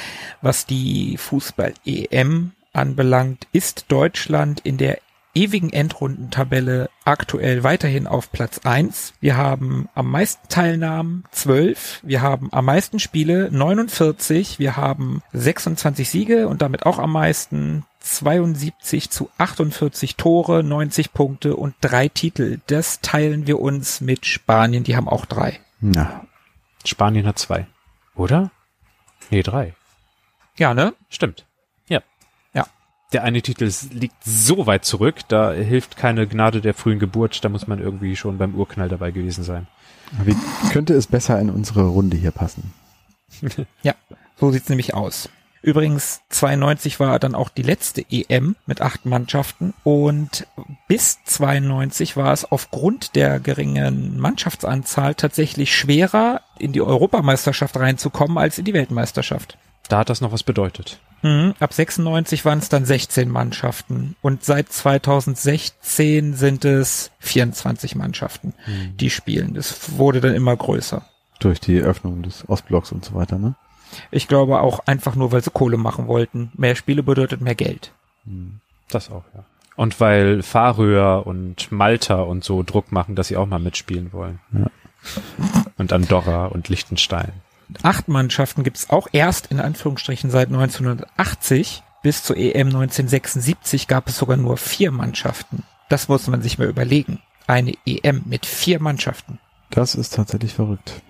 was 0.40 0.66
die 0.66 1.16
Fußball-EM 1.18 2.52
anbelangt, 2.72 3.46
ist 3.52 3.86
Deutschland 3.88 4.60
in 4.60 4.76
der 4.76 4.98
ewigen 5.36 5.70
Endrundentabelle 5.72 6.88
aktuell 7.04 7.62
weiterhin 7.62 8.06
auf 8.06 8.32
Platz 8.32 8.60
eins. 8.64 9.12
Wir 9.20 9.36
haben 9.36 9.88
am 9.94 10.10
meisten 10.10 10.48
Teilnahmen 10.48 11.24
12, 11.30 12.00
wir 12.02 12.22
haben 12.22 12.48
am 12.52 12.64
meisten 12.64 12.98
Spiele 12.98 13.50
49, 13.52 14.58
wir 14.58 14.76
haben 14.76 15.22
26 15.32 16.08
Siege 16.08 16.48
und 16.48 16.62
damit 16.62 16.86
auch 16.86 16.98
am 16.98 17.12
meisten 17.12 17.84
72 18.00 19.10
zu 19.10 19.30
48 19.38 20.16
Tore, 20.16 20.62
90 20.62 21.12
Punkte 21.12 21.56
und 21.56 21.74
drei 21.80 22.08
Titel. 22.08 22.58
Das 22.66 23.00
teilen 23.00 23.46
wir 23.46 23.60
uns 23.60 24.00
mit 24.00 24.26
Spanien, 24.26 24.84
die 24.84 24.96
haben 24.96 25.08
auch 25.08 25.26
drei. 25.26 25.60
Na, 25.80 26.24
Spanien 26.84 27.26
hat 27.26 27.38
zwei. 27.38 27.66
Oder? 28.14 28.50
Nee, 29.30 29.42
drei. 29.42 29.74
Ja, 30.56 30.72
ne? 30.72 30.94
Stimmt. 31.10 31.44
Ja. 33.16 33.22
Ja. 33.22 33.22
Der 33.22 33.24
eine 33.24 33.40
Titel 33.40 33.70
liegt 33.92 34.22
so 34.24 34.66
weit 34.66 34.84
zurück, 34.84 35.20
da 35.28 35.52
hilft 35.52 35.96
keine 35.96 36.26
Gnade 36.26 36.60
der 36.60 36.74
frühen 36.74 36.98
Geburt, 36.98 37.44
da 37.44 37.48
muss 37.48 37.66
man 37.66 37.78
irgendwie 37.78 38.14
schon 38.14 38.36
beim 38.36 38.54
Urknall 38.54 38.88
dabei 38.88 39.10
gewesen 39.10 39.42
sein. 39.42 39.66
wie 40.24 40.36
könnte 40.70 40.94
es 40.94 41.06
besser 41.06 41.40
in 41.40 41.50
unsere 41.50 41.84
Runde 41.86 42.16
hier 42.16 42.30
passen? 42.30 42.72
So 44.38 44.50
sieht's 44.50 44.68
nämlich 44.68 44.92
aus. 44.92 45.30
Übrigens, 45.62 46.20
92 46.28 47.00
war 47.00 47.18
dann 47.18 47.34
auch 47.34 47.48
die 47.48 47.62
letzte 47.62 48.04
EM 48.08 48.54
mit 48.66 48.82
acht 48.82 49.04
Mannschaften 49.04 49.74
und 49.82 50.46
bis 50.86 51.18
92 51.24 52.16
war 52.16 52.32
es 52.32 52.44
aufgrund 52.44 53.16
der 53.16 53.40
geringen 53.40 54.16
Mannschaftsanzahl 54.20 55.14
tatsächlich 55.14 55.74
schwerer, 55.74 56.42
in 56.58 56.72
die 56.72 56.82
Europameisterschaft 56.82 57.76
reinzukommen 57.78 58.38
als 58.38 58.58
in 58.58 58.64
die 58.64 58.74
Weltmeisterschaft. 58.74 59.58
Da 59.88 59.98
hat 59.98 60.10
das 60.10 60.20
noch 60.20 60.32
was 60.32 60.42
bedeutet. 60.42 61.00
Mhm. 61.26 61.54
Ab 61.58 61.72
96 61.72 62.44
waren 62.44 62.60
es 62.60 62.68
dann 62.68 62.84
16 62.84 63.28
Mannschaften 63.28 64.14
und 64.22 64.44
seit 64.44 64.72
2016 64.72 66.34
sind 66.34 66.64
es 66.64 67.10
24 67.18 67.96
Mannschaften, 67.96 68.54
die 69.00 69.10
spielen. 69.10 69.54
Das 69.54 69.96
wurde 69.98 70.20
dann 70.20 70.34
immer 70.34 70.54
größer. 70.54 71.04
Durch 71.40 71.58
die 71.60 71.80
Öffnung 71.80 72.22
des 72.22 72.48
Ostblocks 72.48 72.92
und 72.92 73.04
so 73.04 73.14
weiter, 73.14 73.38
ne? 73.38 73.56
Ich 74.10 74.28
glaube 74.28 74.60
auch 74.60 74.86
einfach 74.86 75.16
nur, 75.16 75.32
weil 75.32 75.42
sie 75.42 75.50
Kohle 75.50 75.76
machen 75.76 76.06
wollten. 76.06 76.52
Mehr 76.54 76.76
Spiele 76.76 77.02
bedeutet 77.02 77.40
mehr 77.40 77.54
Geld. 77.54 77.92
Das 78.88 79.10
auch, 79.10 79.24
ja. 79.34 79.44
Und 79.74 80.00
weil 80.00 80.42
Färöer 80.42 81.26
und 81.26 81.70
Malta 81.72 82.22
und 82.22 82.44
so 82.44 82.62
Druck 82.62 82.92
machen, 82.92 83.16
dass 83.16 83.28
sie 83.28 83.36
auch 83.36 83.46
mal 83.46 83.58
mitspielen 83.58 84.12
wollen. 84.12 84.40
Ja. 84.52 84.66
Und 85.76 85.92
Andorra 85.92 86.46
und 86.46 86.68
Liechtenstein. 86.68 87.32
Acht 87.82 88.08
Mannschaften 88.08 88.62
gibt's 88.62 88.90
auch 88.90 89.08
erst 89.12 89.48
in 89.48 89.60
Anführungsstrichen 89.60 90.30
seit 90.30 90.48
1980. 90.48 91.82
Bis 92.02 92.22
zur 92.22 92.36
EM 92.36 92.68
1976 92.68 93.88
gab 93.88 94.08
es 94.08 94.18
sogar 94.18 94.36
nur 94.36 94.56
vier 94.56 94.92
Mannschaften. 94.92 95.64
Das 95.88 96.08
muss 96.08 96.26
man 96.28 96.42
sich 96.42 96.58
mal 96.58 96.68
überlegen. 96.68 97.20
Eine 97.46 97.74
EM 97.84 98.22
mit 98.26 98.46
vier 98.46 98.80
Mannschaften. 98.80 99.38
Das 99.70 99.94
ist 99.94 100.14
tatsächlich 100.14 100.54
verrückt. 100.54 101.02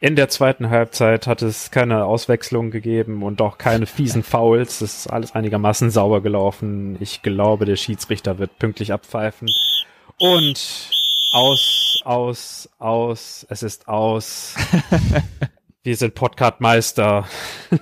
In 0.00 0.14
der 0.14 0.28
zweiten 0.28 0.70
Halbzeit 0.70 1.26
hat 1.26 1.42
es 1.42 1.72
keine 1.72 2.04
Auswechslung 2.04 2.70
gegeben 2.70 3.24
und 3.24 3.42
auch 3.42 3.58
keine 3.58 3.86
fiesen 3.86 4.22
Fouls. 4.22 4.80
Es 4.80 4.98
ist 4.98 5.06
alles 5.08 5.34
einigermaßen 5.34 5.90
sauber 5.90 6.20
gelaufen. 6.20 6.96
Ich 7.00 7.22
glaube, 7.22 7.64
der 7.64 7.74
Schiedsrichter 7.74 8.38
wird 8.38 8.58
pünktlich 8.60 8.92
abpfeifen. 8.92 9.48
Und 10.18 10.90
aus, 11.32 12.00
aus, 12.04 12.68
aus. 12.78 13.46
Es 13.48 13.62
ist 13.62 13.88
aus. 13.88 14.54
Wir 15.82 15.96
sind 15.96 16.14
Podcast-Meister. 16.14 17.26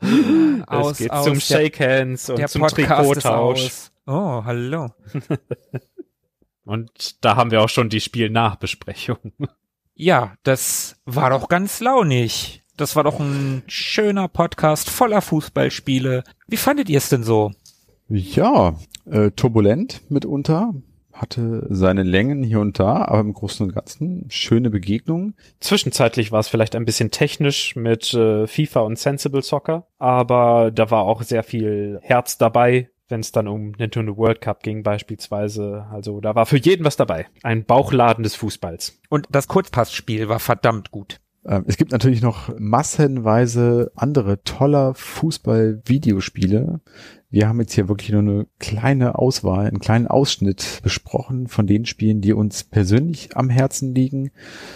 es 0.00 0.98
geht 0.98 1.12
zum 1.12 1.34
der, 1.34 1.40
Shake 1.40 1.80
Hands 1.80 2.30
und 2.30 2.48
zum 2.48 2.66
Trikottausch. 2.66 3.64
aus. 3.64 3.92
Oh, 4.06 4.42
hallo. 4.44 4.90
Und 6.64 7.24
da 7.24 7.36
haben 7.36 7.50
wir 7.50 7.62
auch 7.62 7.70
schon 7.70 7.88
die 7.88 8.00
Spielnachbesprechung. 8.00 9.32
Ja, 9.94 10.34
das 10.42 10.96
war 11.06 11.30
doch 11.30 11.48
ganz 11.48 11.80
launig. 11.80 12.62
Das 12.76 12.94
war 12.94 13.04
doch 13.04 13.18
ein 13.20 13.62
schöner 13.66 14.28
Podcast 14.28 14.90
voller 14.90 15.22
Fußballspiele. 15.22 16.24
Wie 16.46 16.56
fandet 16.58 16.90
ihr 16.90 16.98
es 16.98 17.08
denn 17.08 17.24
so? 17.24 17.52
Ja, 18.08 18.74
äh, 19.04 19.30
turbulent 19.32 20.02
mitunter, 20.10 20.74
hatte 21.12 21.66
seine 21.68 22.02
Längen 22.02 22.42
hier 22.42 22.60
und 22.60 22.78
da, 22.78 23.04
aber 23.04 23.20
im 23.20 23.32
Großen 23.32 23.66
und 23.66 23.74
Ganzen 23.74 24.26
schöne 24.30 24.70
Begegnungen. 24.70 25.34
Zwischenzeitlich 25.60 26.32
war 26.32 26.40
es 26.40 26.48
vielleicht 26.48 26.74
ein 26.74 26.84
bisschen 26.84 27.10
technisch 27.10 27.76
mit 27.76 28.14
äh, 28.14 28.46
FIFA 28.46 28.80
und 28.80 28.98
Sensible 28.98 29.42
Soccer, 29.42 29.86
aber 29.98 30.70
da 30.70 30.90
war 30.90 31.02
auch 31.02 31.22
sehr 31.22 31.42
viel 31.42 31.98
Herz 32.02 32.38
dabei, 32.38 32.88
wenn 33.08 33.20
es 33.20 33.32
dann 33.32 33.48
um 33.48 33.72
Nintendo 33.72 34.16
World 34.16 34.40
Cup 34.40 34.62
ging 34.62 34.82
beispielsweise. 34.82 35.86
Also 35.90 36.20
da 36.20 36.34
war 36.34 36.46
für 36.46 36.58
jeden 36.58 36.84
was 36.84 36.96
dabei. 36.96 37.26
Ein 37.42 37.64
Bauchladen 37.64 38.22
des 38.22 38.36
Fußballs. 38.36 39.00
Und 39.08 39.26
das 39.30 39.48
Kurzpassspiel 39.48 40.28
war 40.28 40.38
verdammt 40.38 40.90
gut. 40.90 41.20
Ähm, 41.44 41.64
es 41.66 41.76
gibt 41.76 41.92
natürlich 41.92 42.22
noch 42.22 42.50
massenweise 42.58 43.90
andere 43.96 44.42
toller 44.44 44.94
Fußball-Videospiele, 44.94 46.80
Wir 47.30 47.46
haben 47.46 47.60
jetzt 47.60 47.74
hier 47.74 47.88
wirklich 47.88 48.10
nur 48.10 48.22
eine 48.22 48.46
kleine 48.58 49.18
Auswahl, 49.18 49.66
einen 49.66 49.80
kleinen 49.80 50.06
Ausschnitt 50.06 50.80
besprochen 50.82 51.46
von 51.46 51.66
den 51.66 51.84
Spielen, 51.84 52.22
die 52.22 52.32
uns 52.32 52.64
persönlich 52.64 53.36
am 53.36 53.50
Herzen 53.50 53.94
liegen. 53.94 54.30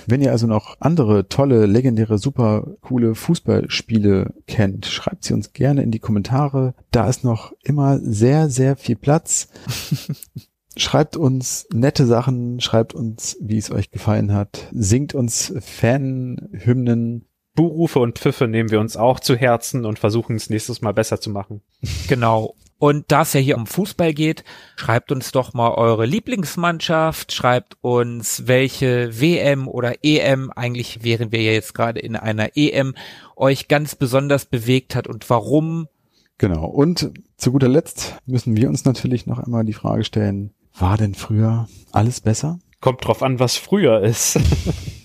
Wenn 0.07 0.21
ihr 0.21 0.33
also 0.33 0.47
noch 0.47 0.77
andere 0.79 1.29
tolle, 1.29 1.65
legendäre, 1.65 2.19
super 2.19 2.77
coole 2.83 3.15
Fußballspiele 3.15 4.35
kennt, 4.47 4.85
schreibt 4.85 5.25
sie 5.25 5.33
uns 5.33 5.55
gerne 5.55 5.83
in 5.83 5.91
die 5.91 5.99
Kommentare. 5.99 6.75
Da 6.91 7.09
ist 7.09 7.25
noch 7.25 7.55
immer 7.63 7.99
sehr, 8.01 8.51
sehr 8.51 8.77
viel 8.77 8.97
Platz. 8.97 9.49
Schreibt 10.77 11.19
uns 11.19 11.67
nette 11.71 12.07
Sachen, 12.07 12.61
schreibt 12.61 12.95
uns, 12.95 13.37
wie 13.43 13.59
es 13.59 13.71
euch 13.71 13.91
gefallen 13.91 14.33
hat, 14.33 14.69
singt 14.73 15.15
uns 15.15 15.53
Fanhymnen, 15.61 17.27
Buhrufe 17.55 17.99
und 17.99 18.19
Pfiffe 18.19 18.49
nehmen 18.49 18.71
wir 18.71 18.81
uns 18.81 18.97
auch 18.97 19.21
zu 19.21 19.37
Herzen 19.37 19.85
und 19.85 19.99
versuchen 19.99 20.37
es 20.37 20.49
nächstes 20.49 20.81
Mal 20.81 20.93
besser 20.93 21.21
zu 21.21 21.31
machen. 21.31 21.63
Genau. 22.09 22.55
Und 22.79 23.13
da 23.13 23.23
es 23.23 23.33
ja 23.33 23.39
hier 23.39 23.57
um 23.57 23.67
Fußball 23.67 24.13
geht, 24.13 24.43
schreibt 24.75 25.13
uns 25.13 25.31
doch 25.31 25.55
mal 25.55 25.71
eure 25.71 26.05
Lieblingsmannschaft, 26.05 27.33
schreibt 27.33 27.77
uns, 27.81 28.49
welche 28.49 29.21
WM 29.21 29.69
oder 29.69 30.03
EM, 30.03 30.51
eigentlich 30.51 31.05
wären 31.05 31.31
wir 31.31 31.43
ja 31.43 31.53
jetzt 31.53 31.75
gerade 31.75 32.01
in 32.01 32.17
einer 32.17 32.57
EM, 32.57 32.95
euch 33.37 33.69
ganz 33.69 33.95
besonders 33.95 34.47
bewegt 34.47 34.97
hat 34.97 35.07
und 35.07 35.31
warum. 35.31 35.87
Genau. 36.39 36.65
Und 36.65 37.13
zu 37.37 37.53
guter 37.53 37.69
Letzt 37.69 38.17
müssen 38.27 38.57
wir 38.57 38.69
uns 38.69 38.85
natürlich 38.85 39.27
noch 39.27 39.39
einmal 39.39 39.65
die 39.65 39.75
Frage 39.75 40.03
stellen, 40.03 40.53
war 40.77 40.97
denn 40.97 41.15
früher 41.15 41.69
alles 41.93 42.21
besser? 42.21 42.59
Kommt 42.81 43.07
drauf 43.07 43.23
an, 43.23 43.39
was 43.39 43.57
früher 43.57 44.01
ist. 44.01 44.41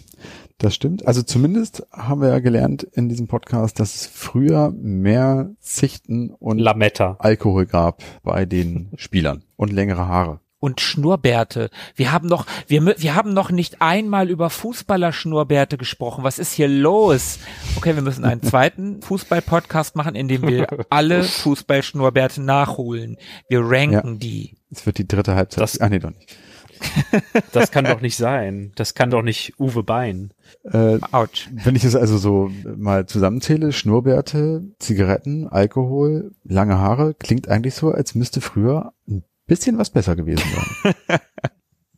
Das 0.60 0.74
stimmt. 0.74 1.08
Also 1.08 1.22
zumindest 1.22 1.86
haben 1.92 2.22
wir 2.22 2.30
ja 2.30 2.40
gelernt 2.40 2.82
in 2.84 3.10
diesem 3.10 3.28
Podcast, 3.28 3.80
dass 3.80 3.94
es 3.96 4.08
früher 4.08 4.72
mehr 4.76 5.52
Zichten 5.60 6.32
und 6.32 6.58
Lametta. 6.58 7.16
Alkohol 7.20 7.68
gab 7.68 8.02
bei 8.24 8.46
den 8.46 8.90
Spielern 8.98 9.44
und 9.56 9.72
längere 9.72 10.08
Haare. 10.08 10.40
Und 10.60 10.82
Schnurrbärte. 10.82 11.70
Wir 11.96 12.12
haben 12.12 12.28
noch, 12.28 12.48
wir, 12.66 12.84
wir 12.98 13.14
haben 13.14 13.32
noch 13.36 13.52
nicht 13.52 13.80
einmal 13.84 14.32
über 14.32 14.50
Fußballer-Schnurrbärte 14.50 15.78
gesprochen. 15.78 16.24
Was 16.24 16.40
ist 16.40 16.54
hier 16.54 16.68
los? 16.68 17.38
Okay, 17.76 17.94
wir 17.94 18.02
müssen 18.02 18.26
einen 18.26 18.42
zweiten 18.44 19.04
Fußball-Podcast 19.04 19.96
machen, 19.96 20.16
in 20.16 20.28
dem 20.28 20.42
wir 20.48 20.66
alle 20.90 21.22
Fußball-Schnurrbärte 21.72 22.42
nachholen. 22.42 23.18
Wir 23.50 23.62
ranken 23.62 24.18
die. 24.18 24.56
Es 24.72 24.88
wird 24.88 24.98
die 24.98 25.08
dritte 25.08 25.36
Halbzeit. 25.36 25.62
Das- 25.62 25.80
ah, 25.80 25.90
nee, 25.90 26.00
doch 26.00 26.10
nicht. 26.10 26.36
Das 27.52 27.72
kann 27.72 27.86
doch 27.86 28.02
nicht 28.02 28.18
sein. 28.18 28.72
Das 28.76 28.94
kann 28.94 29.10
doch 29.10 29.22
nicht 29.22 29.54
Uwe 29.60 29.84
Bein. 29.84 30.32
Äh, 30.64 31.00
Autsch. 31.12 31.50
wenn 31.52 31.76
ich 31.76 31.84
das 31.84 31.96
also 31.96 32.18
so 32.18 32.52
mal 32.76 33.06
zusammenzähle, 33.06 33.72
Schnurrbärte, 33.72 34.64
Zigaretten, 34.80 35.48
Alkohol, 35.48 36.32
lange 36.44 36.78
Haare, 36.78 37.14
klingt 37.14 37.48
eigentlich 37.48 37.76
so, 37.76 37.92
als 37.92 38.16
müsste 38.16 38.42
früher 38.42 38.94
ein 39.08 39.24
bisschen 39.46 39.78
was 39.78 39.90
besser 39.90 40.16
gewesen 40.16 40.44
sein. 40.84 41.20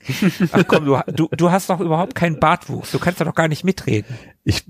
Ach 0.51 0.63
komm, 0.67 0.85
du, 0.85 0.97
du, 1.13 1.27
du 1.27 1.51
hast 1.51 1.69
doch 1.69 1.79
überhaupt 1.79 2.15
keinen 2.15 2.39
Bartwuchs. 2.39 2.91
Du 2.91 2.99
kannst 2.99 3.19
da 3.19 3.25
doch 3.25 3.35
gar 3.35 3.47
nicht 3.47 3.63
mitreden. 3.63 4.15
Ich 4.43 4.65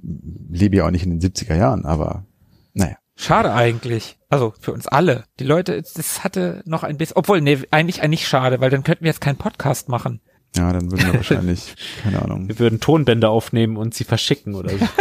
lebe 0.49 0.77
ja 0.77 0.85
auch 0.85 0.91
nicht 0.91 1.05
in 1.05 1.19
den 1.19 1.31
70er 1.31 1.55
Jahren, 1.55 1.85
aber 1.85 2.25
naja. 2.73 2.97
Schade 3.21 3.53
eigentlich. 3.53 4.17
Also 4.29 4.53
für 4.61 4.71
uns 4.71 4.87
alle. 4.87 5.25
Die 5.39 5.43
Leute, 5.43 5.81
das 5.81 6.23
hatte 6.23 6.61
noch 6.65 6.83
ein 6.83 6.97
bisschen, 6.97 7.17
obwohl, 7.17 7.41
nee, 7.41 7.59
eigentlich 7.71 8.01
nicht 8.07 8.27
schade, 8.27 8.61
weil 8.61 8.69
dann 8.69 8.83
könnten 8.83 9.03
wir 9.03 9.09
jetzt 9.09 9.19
keinen 9.21 9.37
Podcast 9.37 9.89
machen. 9.89 10.21
Ja, 10.55 10.71
dann 10.71 10.89
würden 10.89 11.05
wir 11.07 11.13
wahrscheinlich, 11.15 11.75
keine 12.01 12.21
Ahnung. 12.21 12.47
Wir 12.47 12.57
würden 12.59 12.79
Tonbänder 12.79 13.29
aufnehmen 13.29 13.75
und 13.75 13.93
sie 13.93 14.05
verschicken 14.05 14.55
oder 14.55 14.69
so. 14.77 14.87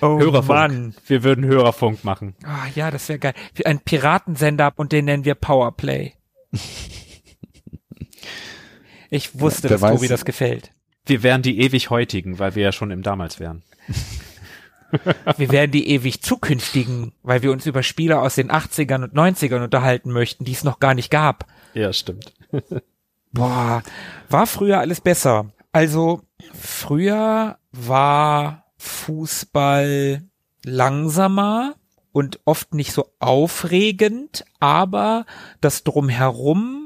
Oh 0.00 0.18
Hörerfunk. 0.18 0.48
Mann. 0.48 0.94
Wir 1.06 1.22
würden 1.24 1.44
Hörerfunk 1.46 2.04
machen. 2.04 2.34
Ah, 2.44 2.66
ja, 2.74 2.90
das 2.90 3.08
wäre 3.08 3.18
geil. 3.18 3.32
Für 3.54 3.64
einen 3.66 3.80
Piratensender 3.80 4.72
und 4.76 4.92
den 4.92 5.06
nennen 5.06 5.24
wir 5.24 5.34
Powerplay. 5.34 6.12
Ich 9.10 9.40
wusste, 9.40 9.68
Ja, 9.68 9.78
dass 9.78 9.80
Tobi 9.80 10.02
weiß. 10.02 10.08
das 10.08 10.24
gefällt. 10.24 10.70
Wir 11.06 11.22
wären 11.22 11.42
die 11.42 11.58
ewig 11.60 11.90
heutigen, 11.90 12.38
weil 12.38 12.54
wir 12.54 12.62
ja 12.64 12.72
schon 12.72 12.90
im 12.90 13.02
damals 13.02 13.40
wären. 13.40 13.62
Wir 15.36 15.50
werden 15.50 15.70
die 15.70 15.88
ewig 15.88 16.22
zukünftigen, 16.22 17.12
weil 17.22 17.42
wir 17.42 17.52
uns 17.52 17.66
über 17.66 17.82
Spiele 17.82 18.20
aus 18.20 18.34
den 18.34 18.50
80ern 18.50 19.04
und 19.04 19.14
90ern 19.14 19.62
unterhalten 19.62 20.10
möchten, 20.10 20.44
die 20.44 20.52
es 20.52 20.64
noch 20.64 20.80
gar 20.80 20.94
nicht 20.94 21.10
gab. 21.10 21.46
Ja, 21.74 21.92
stimmt. 21.92 22.32
Boah, 23.32 23.82
war 24.28 24.46
früher 24.46 24.78
alles 24.78 25.00
besser. 25.00 25.52
Also, 25.72 26.22
früher 26.52 27.58
war 27.72 28.66
Fußball 28.78 30.22
langsamer 30.64 31.74
und 32.12 32.38
oft 32.44 32.74
nicht 32.74 32.92
so 32.92 33.10
aufregend, 33.18 34.44
aber 34.60 35.26
das 35.60 35.82
drumherum 35.82 36.83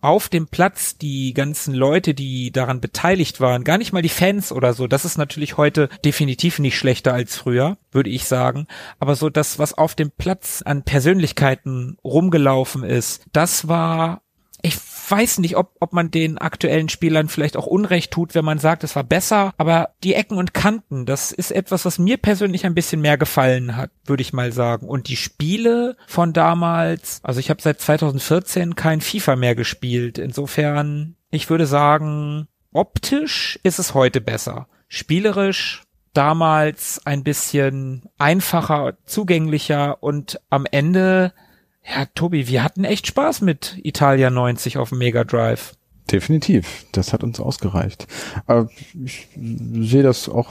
auf 0.00 0.28
dem 0.28 0.46
Platz 0.46 0.96
die 0.96 1.34
ganzen 1.34 1.74
Leute, 1.74 2.14
die 2.14 2.50
daran 2.52 2.80
beteiligt 2.80 3.40
waren, 3.40 3.64
gar 3.64 3.78
nicht 3.78 3.92
mal 3.92 4.02
die 4.02 4.08
Fans 4.08 4.52
oder 4.52 4.72
so, 4.72 4.86
das 4.86 5.04
ist 5.04 5.18
natürlich 5.18 5.56
heute 5.56 5.88
definitiv 6.04 6.58
nicht 6.58 6.78
schlechter 6.78 7.12
als 7.12 7.36
früher, 7.36 7.78
würde 7.90 8.10
ich 8.10 8.24
sagen, 8.24 8.66
aber 8.98 9.16
so 9.16 9.28
das, 9.28 9.58
was 9.58 9.76
auf 9.76 9.94
dem 9.94 10.10
Platz 10.10 10.62
an 10.64 10.84
Persönlichkeiten 10.84 11.96
rumgelaufen 12.04 12.84
ist, 12.84 13.24
das 13.32 13.68
war 13.68 14.22
ich 14.62 14.76
weiß 15.10 15.38
nicht, 15.38 15.56
ob, 15.56 15.76
ob 15.80 15.92
man 15.92 16.10
den 16.10 16.38
aktuellen 16.38 16.88
Spielern 16.88 17.28
vielleicht 17.28 17.56
auch 17.56 17.66
Unrecht 17.66 18.10
tut, 18.10 18.34
wenn 18.34 18.44
man 18.44 18.58
sagt, 18.58 18.84
es 18.84 18.96
war 18.96 19.04
besser, 19.04 19.52
aber 19.58 19.90
die 20.04 20.14
Ecken 20.14 20.36
und 20.36 20.54
Kanten, 20.54 21.06
das 21.06 21.32
ist 21.32 21.50
etwas, 21.50 21.84
was 21.84 21.98
mir 21.98 22.16
persönlich 22.16 22.66
ein 22.66 22.74
bisschen 22.74 23.00
mehr 23.00 23.18
gefallen 23.18 23.76
hat, 23.76 23.90
würde 24.04 24.22
ich 24.22 24.32
mal 24.32 24.52
sagen. 24.52 24.88
Und 24.88 25.08
die 25.08 25.16
Spiele 25.16 25.96
von 26.06 26.32
damals, 26.32 27.20
also 27.22 27.40
ich 27.40 27.50
habe 27.50 27.62
seit 27.62 27.80
2014 27.80 28.74
kein 28.74 29.00
FIFA 29.00 29.36
mehr 29.36 29.54
gespielt. 29.54 30.18
Insofern, 30.18 31.16
ich 31.30 31.50
würde 31.50 31.66
sagen, 31.66 32.48
optisch 32.72 33.58
ist 33.62 33.78
es 33.78 33.94
heute 33.94 34.20
besser. 34.20 34.68
Spielerisch 34.88 35.82
damals 36.14 37.00
ein 37.04 37.22
bisschen 37.22 38.08
einfacher, 38.18 38.94
zugänglicher 39.04 40.02
und 40.02 40.40
am 40.50 40.66
Ende 40.70 41.32
ja, 41.88 42.06
Tobi, 42.14 42.48
wir 42.48 42.62
hatten 42.62 42.84
echt 42.84 43.06
Spaß 43.06 43.40
mit 43.42 43.78
Italia 43.82 44.30
90 44.30 44.78
auf 44.78 44.90
dem 44.90 44.98
Mega 44.98 45.24
Drive. 45.24 45.74
Definitiv, 46.10 46.86
das 46.92 47.12
hat 47.12 47.22
uns 47.22 47.38
ausgereicht. 47.38 48.06
Ich 49.04 49.28
sehe 49.34 50.02
das 50.02 50.28
auch 50.28 50.50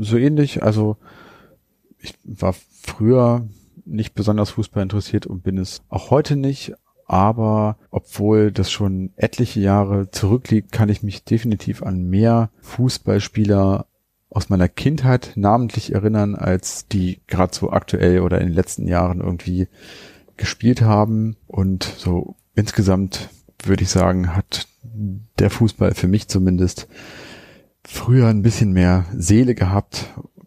so 0.00 0.16
ähnlich. 0.16 0.62
Also 0.62 0.96
ich 1.98 2.14
war 2.24 2.54
früher 2.82 3.48
nicht 3.84 4.14
besonders 4.14 4.50
Fußball 4.50 4.82
interessiert 4.82 5.26
und 5.26 5.42
bin 5.44 5.58
es 5.58 5.82
auch 5.88 6.10
heute 6.10 6.36
nicht. 6.36 6.74
Aber 7.08 7.78
obwohl 7.92 8.50
das 8.50 8.72
schon 8.72 9.12
etliche 9.14 9.60
Jahre 9.60 10.10
zurückliegt, 10.10 10.72
kann 10.72 10.88
ich 10.88 11.04
mich 11.04 11.22
definitiv 11.22 11.84
an 11.84 12.02
mehr 12.02 12.50
Fußballspieler 12.62 13.86
aus 14.28 14.48
meiner 14.48 14.68
Kindheit 14.68 15.32
namentlich 15.36 15.94
erinnern, 15.94 16.34
als 16.34 16.88
die 16.88 17.20
gerade 17.28 17.54
so 17.54 17.70
aktuell 17.70 18.20
oder 18.20 18.40
in 18.40 18.48
den 18.48 18.54
letzten 18.54 18.88
Jahren 18.88 19.20
irgendwie 19.20 19.68
gespielt 20.36 20.82
haben. 20.82 21.36
Und 21.46 21.84
so 21.84 22.36
insgesamt 22.54 23.28
würde 23.62 23.82
ich 23.82 23.90
sagen, 23.90 24.34
hat 24.36 24.68
der 25.38 25.50
Fußball 25.50 25.94
für 25.94 26.08
mich 26.08 26.28
zumindest 26.28 26.88
früher 27.84 28.28
ein 28.28 28.42
bisschen 28.42 28.72
mehr 28.72 29.04
Seele 29.16 29.54
gehabt, 29.54 30.06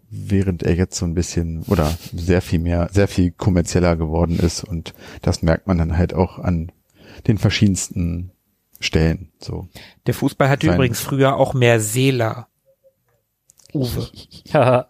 während 0.10 0.64
er 0.64 0.76
jetzt 0.76 0.98
so 0.98 1.06
ein 1.06 1.14
bisschen 1.14 1.64
oder 1.64 1.95
sehr 2.14 2.41
viel 2.41 2.60
mehr, 2.60 2.90
sehr 2.91 3.07
viel 3.07 3.32
kommerzieller 3.32 3.95
geworden 3.95 4.40
ist. 4.40 4.64
Und 4.64 4.94
das 5.22 5.41
merkt 5.41 5.68
man 5.68 5.78
dann 5.78 5.98
halt 5.98 6.14
auch 6.14 6.40
an 6.40 6.72
den 7.28 7.38
verschiedensten 7.38 8.32
Stellen. 8.80 9.32
So. 9.40 9.68
Der 10.07 10.14
Fußball 10.14 10.49
hatte 10.49 10.68
Sein- 10.68 10.76
übrigens 10.76 10.99
früher 10.99 11.36
auch 11.36 11.53
mehr 11.53 11.80
Seeler. 11.80 12.48
Uwe. 13.74 14.10
Ja, 14.45 14.88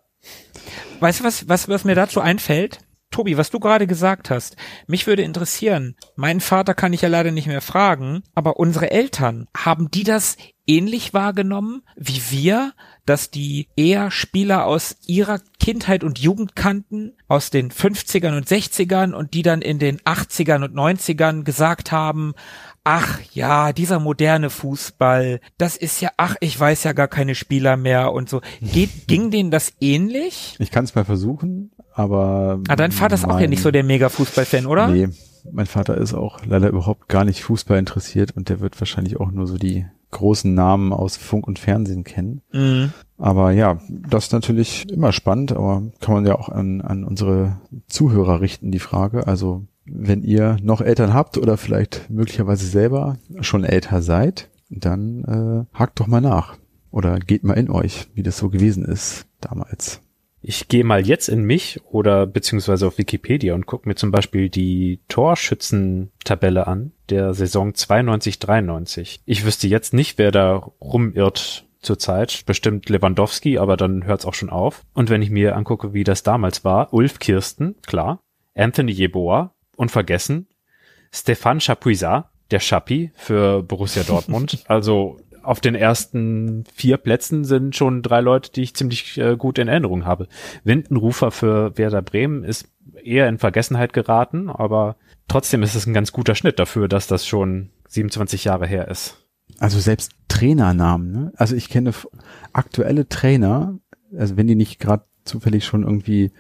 Weißt 0.99 1.21
du, 1.21 1.23
was, 1.23 1.47
was, 1.47 1.69
was 1.69 1.85
mir 1.85 1.95
dazu 1.95 2.19
einfällt? 2.19 2.79
Tobi, 3.11 3.37
was 3.37 3.49
du 3.49 3.59
gerade 3.59 3.87
gesagt 3.87 4.29
hast, 4.29 4.55
mich 4.87 5.07
würde 5.07 5.23
interessieren, 5.23 5.95
meinen 6.15 6.41
Vater 6.41 6.73
kann 6.73 6.93
ich 6.93 7.01
ja 7.01 7.09
leider 7.09 7.31
nicht 7.31 7.47
mehr 7.47 7.61
fragen, 7.61 8.23
aber 8.35 8.57
unsere 8.57 8.91
Eltern, 8.91 9.47
haben 9.55 9.89
die 9.89 10.03
das 10.03 10.37
ähnlich 10.67 11.15
wahrgenommen 11.15 11.81
wie 11.95 12.21
wir, 12.29 12.73
dass 13.05 13.31
die 13.31 13.67
eher 13.75 14.11
Spieler 14.11 14.65
aus 14.65 14.97
ihrer 15.07 15.39
Kindheit 15.59 16.03
und 16.03 16.19
Jugend 16.19 16.55
kannten, 16.55 17.13
aus 17.27 17.49
den 17.49 17.71
50ern 17.71 18.37
und 18.37 18.47
60ern 18.47 19.13
und 19.13 19.33
die 19.33 19.41
dann 19.41 19.63
in 19.63 19.79
den 19.79 19.99
80ern 20.01 20.63
und 20.63 20.75
90ern 20.75 21.43
gesagt 21.43 21.91
haben, 21.91 22.35
ach 22.83 23.19
ja, 23.33 23.73
dieser 23.73 23.99
moderne 23.99 24.51
Fußball, 24.51 25.41
das 25.57 25.75
ist 25.75 26.01
ja, 26.01 26.11
ach, 26.17 26.35
ich 26.39 26.59
weiß 26.59 26.83
ja 26.83 26.93
gar 26.93 27.07
keine 27.07 27.33
Spieler 27.33 27.75
mehr 27.75 28.13
und 28.13 28.29
so. 28.29 28.41
Geht, 28.61 28.89
ging 29.07 29.31
denen 29.31 29.49
das 29.49 29.73
ähnlich? 29.81 30.55
Ich 30.59 30.69
kann 30.69 30.85
es 30.85 30.93
mal 30.93 31.05
versuchen, 31.05 31.71
aber. 31.93 32.59
Ah, 32.67 32.75
dein 32.75 32.91
Vater 32.91 33.15
ist 33.15 33.25
auch 33.25 33.39
ja 33.39 33.47
nicht 33.47 33.61
so 33.61 33.71
der 33.71 33.83
Mega-Fußballfan, 33.83 34.65
oder? 34.65 34.87
Nee, 34.87 35.09
mein 35.51 35.65
Vater 35.65 35.97
ist 35.97 36.13
auch 36.13 36.45
leider 36.45 36.69
überhaupt 36.69 37.07
gar 37.07 37.25
nicht 37.25 37.43
Fußball 37.43 37.77
interessiert 37.77 38.35
und 38.35 38.49
der 38.49 38.59
wird 38.59 38.79
wahrscheinlich 38.79 39.19
auch 39.19 39.31
nur 39.31 39.47
so 39.47 39.57
die 39.57 39.85
großen 40.11 40.53
Namen 40.53 40.91
aus 40.91 41.17
Funk 41.17 41.47
und 41.47 41.59
Fernsehen 41.59 42.03
kennen. 42.03 42.41
Mhm. 42.51 42.93
Aber 43.17 43.51
ja, 43.51 43.79
das 43.89 44.25
ist 44.25 44.33
natürlich 44.33 44.89
immer 44.89 45.11
spannend, 45.11 45.51
aber 45.51 45.83
kann 45.99 46.15
man 46.15 46.25
ja 46.25 46.35
auch 46.35 46.49
an, 46.49 46.81
an 46.81 47.03
unsere 47.03 47.57
Zuhörer 47.87 48.41
richten, 48.41 48.71
die 48.71 48.79
Frage. 48.79 49.27
Also 49.27 49.65
wenn 49.85 50.23
ihr 50.23 50.57
noch 50.61 50.81
Eltern 50.81 51.13
habt 51.13 51.37
oder 51.37 51.57
vielleicht 51.57 52.09
möglicherweise 52.09 52.65
selber 52.65 53.17
schon 53.41 53.63
älter 53.63 54.01
seid, 54.01 54.49
dann 54.69 55.67
äh, 55.73 55.77
hakt 55.77 55.99
doch 55.99 56.07
mal 56.07 56.21
nach 56.21 56.57
oder 56.91 57.19
geht 57.19 57.43
mal 57.43 57.53
in 57.53 57.69
euch, 57.69 58.07
wie 58.13 58.23
das 58.23 58.37
so 58.37 58.49
gewesen 58.49 58.85
ist 58.85 59.25
damals. 59.41 60.01
Ich 60.41 60.69
gehe 60.69 60.83
mal 60.83 61.05
jetzt 61.05 61.27
in 61.27 61.43
mich 61.43 61.81
oder 61.85 62.25
beziehungsweise 62.25 62.87
auf 62.87 62.97
Wikipedia 62.97 63.53
und 63.53 63.65
gucke 63.65 63.87
mir 63.89 63.95
zum 63.95 64.11
Beispiel 64.11 64.49
die 64.49 64.99
Torschützentabelle 65.09 66.65
an 66.65 66.93
der 67.09 67.33
Saison 67.33 67.71
92-93. 67.73 69.19
Ich 69.25 69.45
wüsste 69.45 69.67
jetzt 69.67 69.93
nicht, 69.93 70.17
wer 70.17 70.31
da 70.31 70.55
rumirrt 70.79 71.65
zurzeit. 71.81 72.43
Bestimmt 72.45 72.89
Lewandowski, 72.89 73.57
aber 73.57 73.75
dann 73.75 74.05
hört's 74.05 74.25
auch 74.25 74.33
schon 74.33 74.49
auf. 74.49 74.85
Und 74.93 75.09
wenn 75.09 75.21
ich 75.21 75.29
mir 75.29 75.55
angucke, 75.55 75.93
wie 75.93 76.03
das 76.03 76.23
damals 76.23 76.63
war, 76.63 76.93
Ulf 76.93 77.19
Kirsten, 77.19 77.75
klar, 77.85 78.21
Anthony 78.55 78.91
Jeboa, 78.91 79.53
unvergessen, 79.75 80.47
Stefan 81.11 81.59
Chapuisat, 81.59 82.29
der 82.51 82.59
Schappi 82.59 83.11
für 83.15 83.63
Borussia 83.63 84.03
Dortmund. 84.03 84.63
also 84.67 85.17
auf 85.49 85.61
den 85.61 85.73
ersten 85.73 86.63
vier 86.75 86.97
Plätzen 86.97 87.43
sind 87.43 87.75
schon 87.75 88.03
drei 88.03 88.21
Leute, 88.21 88.51
die 88.51 88.61
ich 88.61 88.75
ziemlich 88.75 89.17
äh, 89.17 89.35
gut 89.35 89.57
in 89.57 89.67
Erinnerung 89.67 90.05
habe. 90.05 90.27
Windenrufer 90.63 91.31
für 91.31 91.75
Werder 91.75 92.03
Bremen 92.03 92.43
ist 92.43 92.67
eher 93.03 93.27
in 93.27 93.39
Vergessenheit 93.39 93.91
geraten, 93.91 94.51
aber 94.51 94.95
trotzdem 95.27 95.63
ist 95.63 95.73
es 95.73 95.87
ein 95.87 95.95
ganz 95.95 96.11
guter 96.11 96.35
Schnitt 96.35 96.59
dafür, 96.59 96.87
dass 96.87 97.07
das 97.07 97.25
schon 97.25 97.71
27 97.87 98.43
Jahre 98.43 98.67
her 98.67 98.89
ist. 98.89 99.25
Also 99.57 99.79
selbst 99.79 100.11
Trainernamen, 100.27 101.11
ne? 101.11 101.31
Also 101.35 101.55
ich 101.55 101.69
kenne 101.69 101.93
aktuelle 102.53 103.09
Trainer, 103.09 103.79
also 104.15 104.37
wenn 104.37 104.45
die 104.45 104.55
nicht 104.55 104.79
gerade 104.79 105.05
zufällig 105.23 105.65
schon 105.65 105.81
irgendwie 105.81 106.31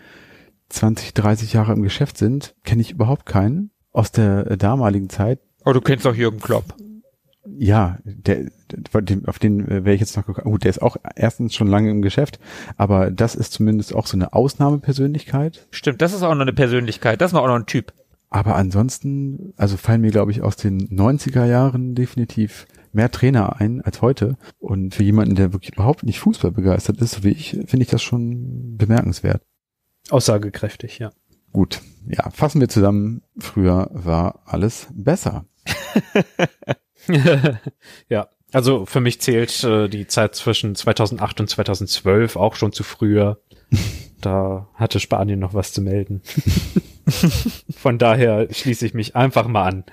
20, 0.69 1.15
30 1.15 1.53
Jahre 1.53 1.73
im 1.73 1.81
Geschäft 1.81 2.19
sind, 2.19 2.53
kenne 2.63 2.83
ich 2.83 2.91
überhaupt 2.91 3.25
keinen 3.25 3.71
aus 3.91 4.11
der 4.11 4.55
damaligen 4.55 5.09
Zeit. 5.09 5.39
Oh, 5.65 5.73
du 5.73 5.81
kennst 5.81 6.05
doch 6.05 6.13
Jürgen 6.13 6.39
Klopp. 6.39 6.75
Ja, 7.57 7.97
der, 8.03 8.45
auf 9.25 9.39
den 9.39 9.67
äh, 9.67 9.85
wäre 9.85 9.93
ich 9.93 10.01
jetzt 10.01 10.15
noch 10.15 10.25
gekommen. 10.25 10.51
Gut, 10.51 10.63
der 10.63 10.69
ist 10.69 10.81
auch 10.81 10.97
erstens 11.15 11.55
schon 11.55 11.67
lange 11.67 11.89
im 11.89 12.01
Geschäft, 12.01 12.39
aber 12.77 13.11
das 13.11 13.35
ist 13.35 13.53
zumindest 13.53 13.95
auch 13.95 14.07
so 14.07 14.17
eine 14.17 14.33
Ausnahmepersönlichkeit. 14.33 15.67
Stimmt, 15.71 16.01
das 16.01 16.13
ist 16.13 16.23
auch 16.23 16.33
noch 16.33 16.41
eine 16.41 16.53
Persönlichkeit. 16.53 17.21
Das 17.21 17.31
ist 17.31 17.33
noch 17.33 17.43
auch 17.43 17.47
noch 17.47 17.55
ein 17.55 17.65
Typ. 17.65 17.93
Aber 18.29 18.55
ansonsten, 18.55 19.53
also 19.57 19.77
fallen 19.77 20.01
mir, 20.01 20.11
glaube 20.11 20.31
ich, 20.31 20.41
aus 20.41 20.55
den 20.55 20.87
90er 20.89 21.45
Jahren 21.45 21.95
definitiv 21.95 22.67
mehr 22.91 23.11
Trainer 23.11 23.59
ein 23.59 23.81
als 23.81 24.01
heute. 24.01 24.37
Und 24.59 24.93
für 24.93 25.03
jemanden, 25.03 25.35
der 25.35 25.53
wirklich 25.53 25.73
überhaupt 25.73 26.03
nicht 26.03 26.19
Fußball 26.19 26.51
begeistert 26.51 27.01
ist, 27.01 27.11
so 27.11 27.23
wie 27.23 27.29
ich, 27.29 27.59
finde 27.65 27.83
ich 27.83 27.89
das 27.89 28.03
schon 28.03 28.77
bemerkenswert. 28.77 29.41
Aussagekräftig, 30.09 30.99
ja. 30.99 31.11
Gut, 31.51 31.81
ja, 32.07 32.29
fassen 32.29 32.61
wir 32.61 32.69
zusammen. 32.69 33.21
Früher 33.39 33.89
war 33.91 34.43
alles 34.45 34.87
besser. 34.93 35.45
ja, 38.09 38.29
also 38.51 38.85
für 38.85 38.99
mich 39.01 39.21
zählt 39.21 39.63
äh, 39.63 39.87
die 39.87 40.07
Zeit 40.07 40.35
zwischen 40.35 40.75
2008 40.75 41.41
und 41.41 41.49
2012 41.49 42.35
auch 42.35 42.55
schon 42.55 42.71
zu 42.71 42.83
früher. 42.83 43.39
Da 44.21 44.67
hatte 44.73 44.99
Spanien 44.99 45.39
noch 45.39 45.53
was 45.53 45.71
zu 45.71 45.81
melden. 45.81 46.21
Von 47.77 47.97
daher 47.97 48.53
schließe 48.53 48.85
ich 48.85 48.93
mich 48.93 49.15
einfach 49.15 49.47
mal 49.47 49.65
an. 49.65 49.85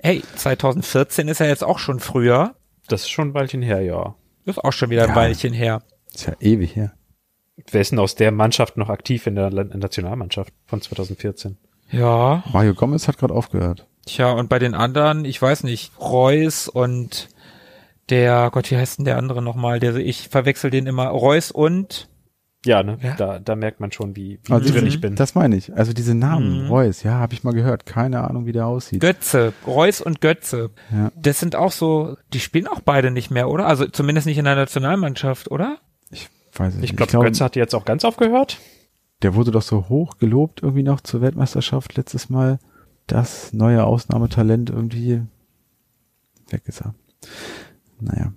Hey, 0.00 0.22
2014 0.36 1.28
ist 1.28 1.40
ja 1.40 1.46
jetzt 1.46 1.64
auch 1.64 1.78
schon 1.78 1.98
früher. 1.98 2.56
Das 2.88 3.04
ist 3.04 3.08
schon 3.08 3.28
ein 3.28 3.34
Weilchen 3.34 3.62
her, 3.62 3.80
ja. 3.80 4.16
Das 4.44 4.58
ist 4.58 4.64
auch 4.64 4.74
schon 4.74 4.90
wieder 4.90 5.04
ein 5.04 5.08
Ja. 5.08 5.16
Weilchen 5.16 5.54
her. 5.54 5.82
Ist 6.14 6.26
ja 6.26 6.34
ewig 6.40 6.76
her. 6.76 6.92
Wer 7.70 7.80
ist 7.80 7.92
denn 7.92 7.98
aus 7.98 8.16
der 8.16 8.32
Mannschaft 8.32 8.76
noch 8.76 8.90
aktiv 8.90 9.26
in 9.26 9.34
der 9.34 9.48
Nationalmannschaft 9.50 10.52
von 10.66 10.82
2014? 10.82 11.56
Ja, 11.90 12.44
Mario 12.52 12.74
Gomez 12.74 13.08
hat 13.08 13.16
gerade 13.16 13.32
aufgehört. 13.32 13.86
Tja, 14.16 14.30
und 14.32 14.48
bei 14.48 14.58
den 14.58 14.74
anderen, 14.74 15.24
ich 15.24 15.40
weiß 15.40 15.64
nicht, 15.64 15.92
Reus 16.00 16.68
und 16.68 17.28
der, 18.08 18.50
Gott, 18.52 18.70
wie 18.70 18.76
heißt 18.76 18.98
denn 18.98 19.04
der 19.04 19.18
andere 19.18 19.42
nochmal? 19.42 19.78
Der, 19.80 19.94
ich 19.96 20.28
verwechsel 20.28 20.70
den 20.70 20.86
immer. 20.86 21.06
Reus 21.08 21.50
und, 21.50 22.08
Ja, 22.66 22.82
ne? 22.82 22.98
Ja. 23.02 23.14
Da, 23.16 23.38
da 23.38 23.56
merkt 23.56 23.80
man 23.80 23.90
schon, 23.92 24.16
wie, 24.16 24.38
wie 24.44 24.52
Also 24.52 24.70
drin 24.72 24.82
Mhm. 24.82 24.88
ich 24.88 25.00
bin. 25.00 25.16
Das 25.16 25.34
meine 25.34 25.56
ich. 25.56 25.72
Also 25.74 25.92
diese 25.92 26.14
Namen, 26.14 26.64
Mhm. 26.64 26.68
Reus, 26.70 27.02
ja, 27.04 27.12
habe 27.12 27.32
ich 27.34 27.42
mal 27.44 27.54
gehört. 27.54 27.86
Keine 27.86 28.22
Ahnung, 28.22 28.44
wie 28.46 28.52
der 28.52 28.66
aussieht. 28.66 29.00
Götze, 29.00 29.52
Reus 29.66 30.00
und 30.00 30.20
Götze. 30.20 30.70
Ja. 30.92 31.10
Das 31.16 31.40
sind 31.40 31.56
auch 31.56 31.72
so, 31.72 32.16
die 32.34 32.40
spielen 32.40 32.66
auch 32.66 32.80
beide 32.80 33.10
nicht 33.10 33.30
mehr, 33.30 33.48
oder? 33.48 33.66
Also 33.66 33.86
zumindest 33.86 34.26
nicht 34.26 34.36
in 34.38 34.44
der 34.44 34.56
Nationalmannschaft, 34.56 35.50
oder? 35.50 35.78
Ich 36.10 36.28
weiß 36.54 36.74
es 36.74 36.82
Ich 36.82 36.92
nicht. 36.92 36.96
glaube, 37.10 37.24
Götze 37.26 37.44
hat 37.44 37.56
jetzt 37.56 37.74
auch 37.74 37.84
ganz 37.84 38.04
aufgehört. 38.04 38.58
der 39.22 39.34
wurde 39.34 39.50
doch 39.52 39.62
so 39.62 39.88
hoch 39.88 40.18
gelobt 40.18 40.62
irgendwie 40.62 40.82
noch 40.82 41.00
zur 41.00 41.20
Weltmeisterschaft 41.20 41.96
letztes 41.96 42.28
Mal. 42.28 42.58
Das 43.10 43.52
neue 43.52 43.84
Ausnahmetalent 43.84 44.70
irgendwie 44.70 45.22
weg 46.48 46.62
ist 46.66 46.80
er. 46.82 46.94
Naja. 47.98 48.32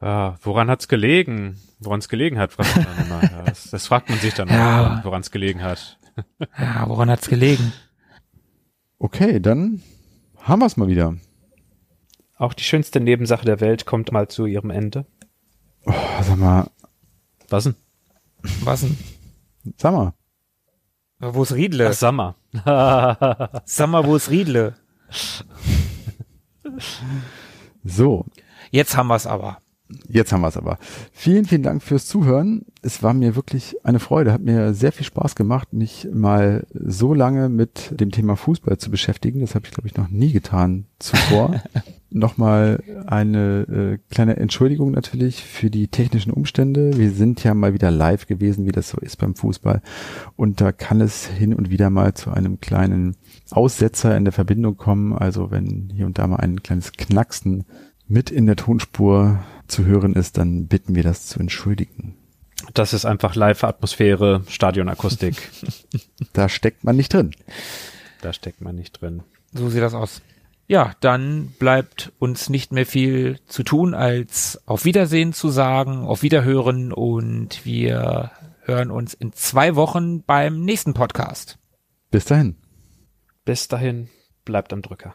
Ah, 0.00 0.36
woran 0.42 0.68
hat's 0.68 0.86
gelegen? 0.86 1.58
Woran 1.80 1.98
es 2.00 2.10
gelegen 2.10 2.38
hat, 2.38 2.52
fragt 2.52 2.76
man 2.76 2.84
dann 2.84 3.06
immer. 3.06 3.22
Ja, 3.22 3.42
das, 3.44 3.70
das 3.70 3.86
fragt 3.86 4.10
man 4.10 4.18
sich 4.18 4.34
dann 4.34 4.48
Ja. 4.48 4.98
auch, 5.00 5.04
woran 5.04 5.22
es 5.22 5.30
gelegen 5.30 5.62
hat. 5.62 5.98
Ja, 6.58 6.86
woran 6.88 7.08
hat's 7.10 7.28
gelegen? 7.28 7.72
Okay, 8.98 9.38
dann 9.40 9.80
haben 10.36 10.58
wir 10.60 10.66
es 10.66 10.76
mal 10.76 10.88
wieder. 10.88 11.14
Auch 12.36 12.52
die 12.54 12.64
schönste 12.64 12.98
Nebensache 13.00 13.44
der 13.46 13.60
Welt 13.60 13.86
kommt 13.86 14.10
mal 14.12 14.26
zu 14.28 14.44
ihrem 14.44 14.70
Ende. 14.70 15.06
Oh, 15.86 15.94
sag 16.22 16.36
mal, 16.36 16.68
Was 17.48 17.64
denn? 17.64 17.76
Was 18.64 18.80
denn? 18.80 18.98
sag 19.76 19.92
mal. 19.94 20.12
Wo 21.20 21.44
ist 21.44 21.54
Riedle? 21.54 21.88
Ach, 21.88 21.92
Sommer. 21.94 22.34
Sag 22.64 23.88
mal, 23.88 24.06
wo 24.06 24.16
ist 24.16 24.30
Riedle? 24.30 24.74
So, 27.84 28.26
Jetzt 28.70 28.96
haben 28.96 29.08
wir's 29.08 29.26
aber. 29.26 29.58
Jetzt 30.06 30.32
haben 30.32 30.42
wir 30.42 30.48
es 30.48 30.56
aber. 30.58 30.78
Vielen, 31.12 31.46
vielen 31.46 31.62
Dank 31.62 31.82
fürs 31.82 32.06
Zuhören. 32.06 32.66
Es 32.82 33.02
war 33.02 33.14
mir 33.14 33.36
wirklich 33.36 33.76
eine 33.84 34.00
Freude, 34.00 34.32
hat 34.32 34.42
mir 34.42 34.74
sehr 34.74 34.92
viel 34.92 35.06
Spaß 35.06 35.34
gemacht, 35.34 35.72
mich 35.72 36.06
mal 36.12 36.66
so 36.72 37.14
lange 37.14 37.48
mit 37.48 37.98
dem 37.98 38.10
Thema 38.10 38.36
Fußball 38.36 38.76
zu 38.76 38.90
beschäftigen. 38.90 39.40
Das 39.40 39.54
habe 39.54 39.66
ich, 39.66 39.72
glaube 39.72 39.88
ich, 39.88 39.96
noch 39.96 40.08
nie 40.08 40.32
getan 40.32 40.86
zuvor. 40.98 41.62
Nochmal 42.10 42.82
eine 43.06 43.98
äh, 44.00 44.12
kleine 44.12 44.38
Entschuldigung 44.38 44.92
natürlich 44.92 45.44
für 45.44 45.68
die 45.68 45.88
technischen 45.88 46.32
Umstände. 46.32 46.96
Wir 46.96 47.10
sind 47.10 47.44
ja 47.44 47.52
mal 47.52 47.74
wieder 47.74 47.90
live 47.90 48.26
gewesen, 48.26 48.64
wie 48.64 48.72
das 48.72 48.88
so 48.88 48.98
ist 48.98 49.16
beim 49.16 49.34
Fußball. 49.34 49.82
Und 50.34 50.62
da 50.62 50.72
kann 50.72 51.02
es 51.02 51.26
hin 51.26 51.52
und 51.52 51.68
wieder 51.68 51.90
mal 51.90 52.14
zu 52.14 52.30
einem 52.30 52.60
kleinen 52.60 53.16
Aussetzer 53.50 54.16
in 54.16 54.24
der 54.24 54.32
Verbindung 54.32 54.78
kommen. 54.78 55.12
Also 55.12 55.50
wenn 55.50 55.92
hier 55.94 56.06
und 56.06 56.18
da 56.18 56.26
mal 56.26 56.36
ein 56.36 56.62
kleines 56.62 56.92
Knacksen 56.92 57.66
mit 58.06 58.30
in 58.30 58.46
der 58.46 58.56
Tonspur 58.56 59.40
zu 59.66 59.84
hören 59.84 60.14
ist, 60.14 60.38
dann 60.38 60.66
bitten 60.66 60.94
wir 60.94 61.02
das 61.02 61.26
zu 61.26 61.38
entschuldigen. 61.38 62.14
Das 62.72 62.94
ist 62.94 63.04
einfach 63.04 63.34
Live-Atmosphäre, 63.34 64.42
Stadionakustik. 64.48 65.36
Da 66.32 66.48
steckt 66.48 66.84
man 66.84 66.96
nicht 66.96 67.14
drin. 67.14 67.32
da 68.20 68.32
steckt 68.32 68.60
man 68.60 68.76
nicht 68.76 69.00
drin. 69.00 69.22
So 69.52 69.70
sieht 69.70 69.82
das 69.82 69.94
aus. 69.94 70.20
Ja, 70.70 70.92
dann 71.00 71.54
bleibt 71.58 72.12
uns 72.18 72.50
nicht 72.50 72.72
mehr 72.72 72.84
viel 72.84 73.40
zu 73.46 73.62
tun, 73.62 73.94
als 73.94 74.60
auf 74.66 74.84
Wiedersehen 74.84 75.32
zu 75.32 75.48
sagen, 75.48 76.04
auf 76.04 76.22
Wiederhören 76.22 76.92
und 76.92 77.64
wir 77.64 78.32
hören 78.64 78.90
uns 78.90 79.14
in 79.14 79.32
zwei 79.32 79.76
Wochen 79.76 80.22
beim 80.24 80.60
nächsten 80.60 80.92
Podcast. 80.92 81.58
Bis 82.10 82.26
dahin. 82.26 82.56
Bis 83.46 83.66
dahin, 83.66 84.10
bleibt 84.44 84.74
am 84.74 84.82
Drücker. 84.82 85.14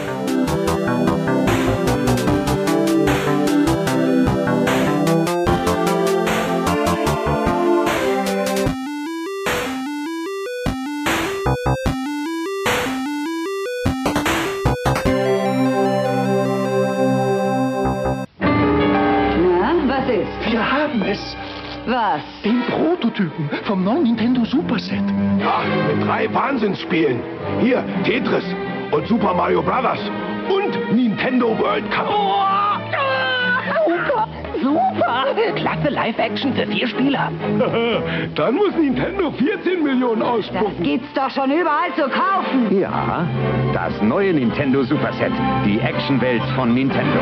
Was? 21.91 22.21
Den 22.43 22.61
Prototypen 22.61 23.49
vom 23.65 23.83
Nintendo 24.03 24.45
Super 24.45 24.79
Set. 24.79 25.03
Ja, 25.39 25.61
mit 25.87 26.07
drei 26.07 26.33
Wahnsinnsspielen. 26.33 27.19
Hier, 27.59 27.83
Tetris 28.03 28.45
und 28.91 29.07
Super 29.07 29.33
Mario 29.33 29.61
Brothers 29.61 29.99
und 30.49 30.95
Nintendo 30.95 31.57
World 31.59 31.89
Cup. 31.91 32.07
Super, 33.85 34.27
super. 34.61 35.25
Klasse 35.55 35.89
Live-Action 35.89 36.53
für 36.53 36.65
vier 36.67 36.87
Spieler. 36.87 37.31
Dann 38.35 38.55
muss 38.55 38.73
Nintendo 38.75 39.31
14 39.31 39.83
Millionen 39.83 40.21
ausspucken. 40.21 40.73
Das 40.77 40.85
gibt's 40.85 41.13
doch 41.13 41.29
schon 41.29 41.51
überall 41.51 41.93
zu 41.95 42.03
kaufen. 42.03 42.79
Ja, 42.79 43.27
das 43.73 44.01
neue 44.01 44.33
Nintendo 44.33 44.83
Super 44.83 45.11
Set. 45.13 45.31
Die 45.65 45.79
Actionwelt 45.79 46.43
von 46.55 46.73
Nintendo. 46.73 47.19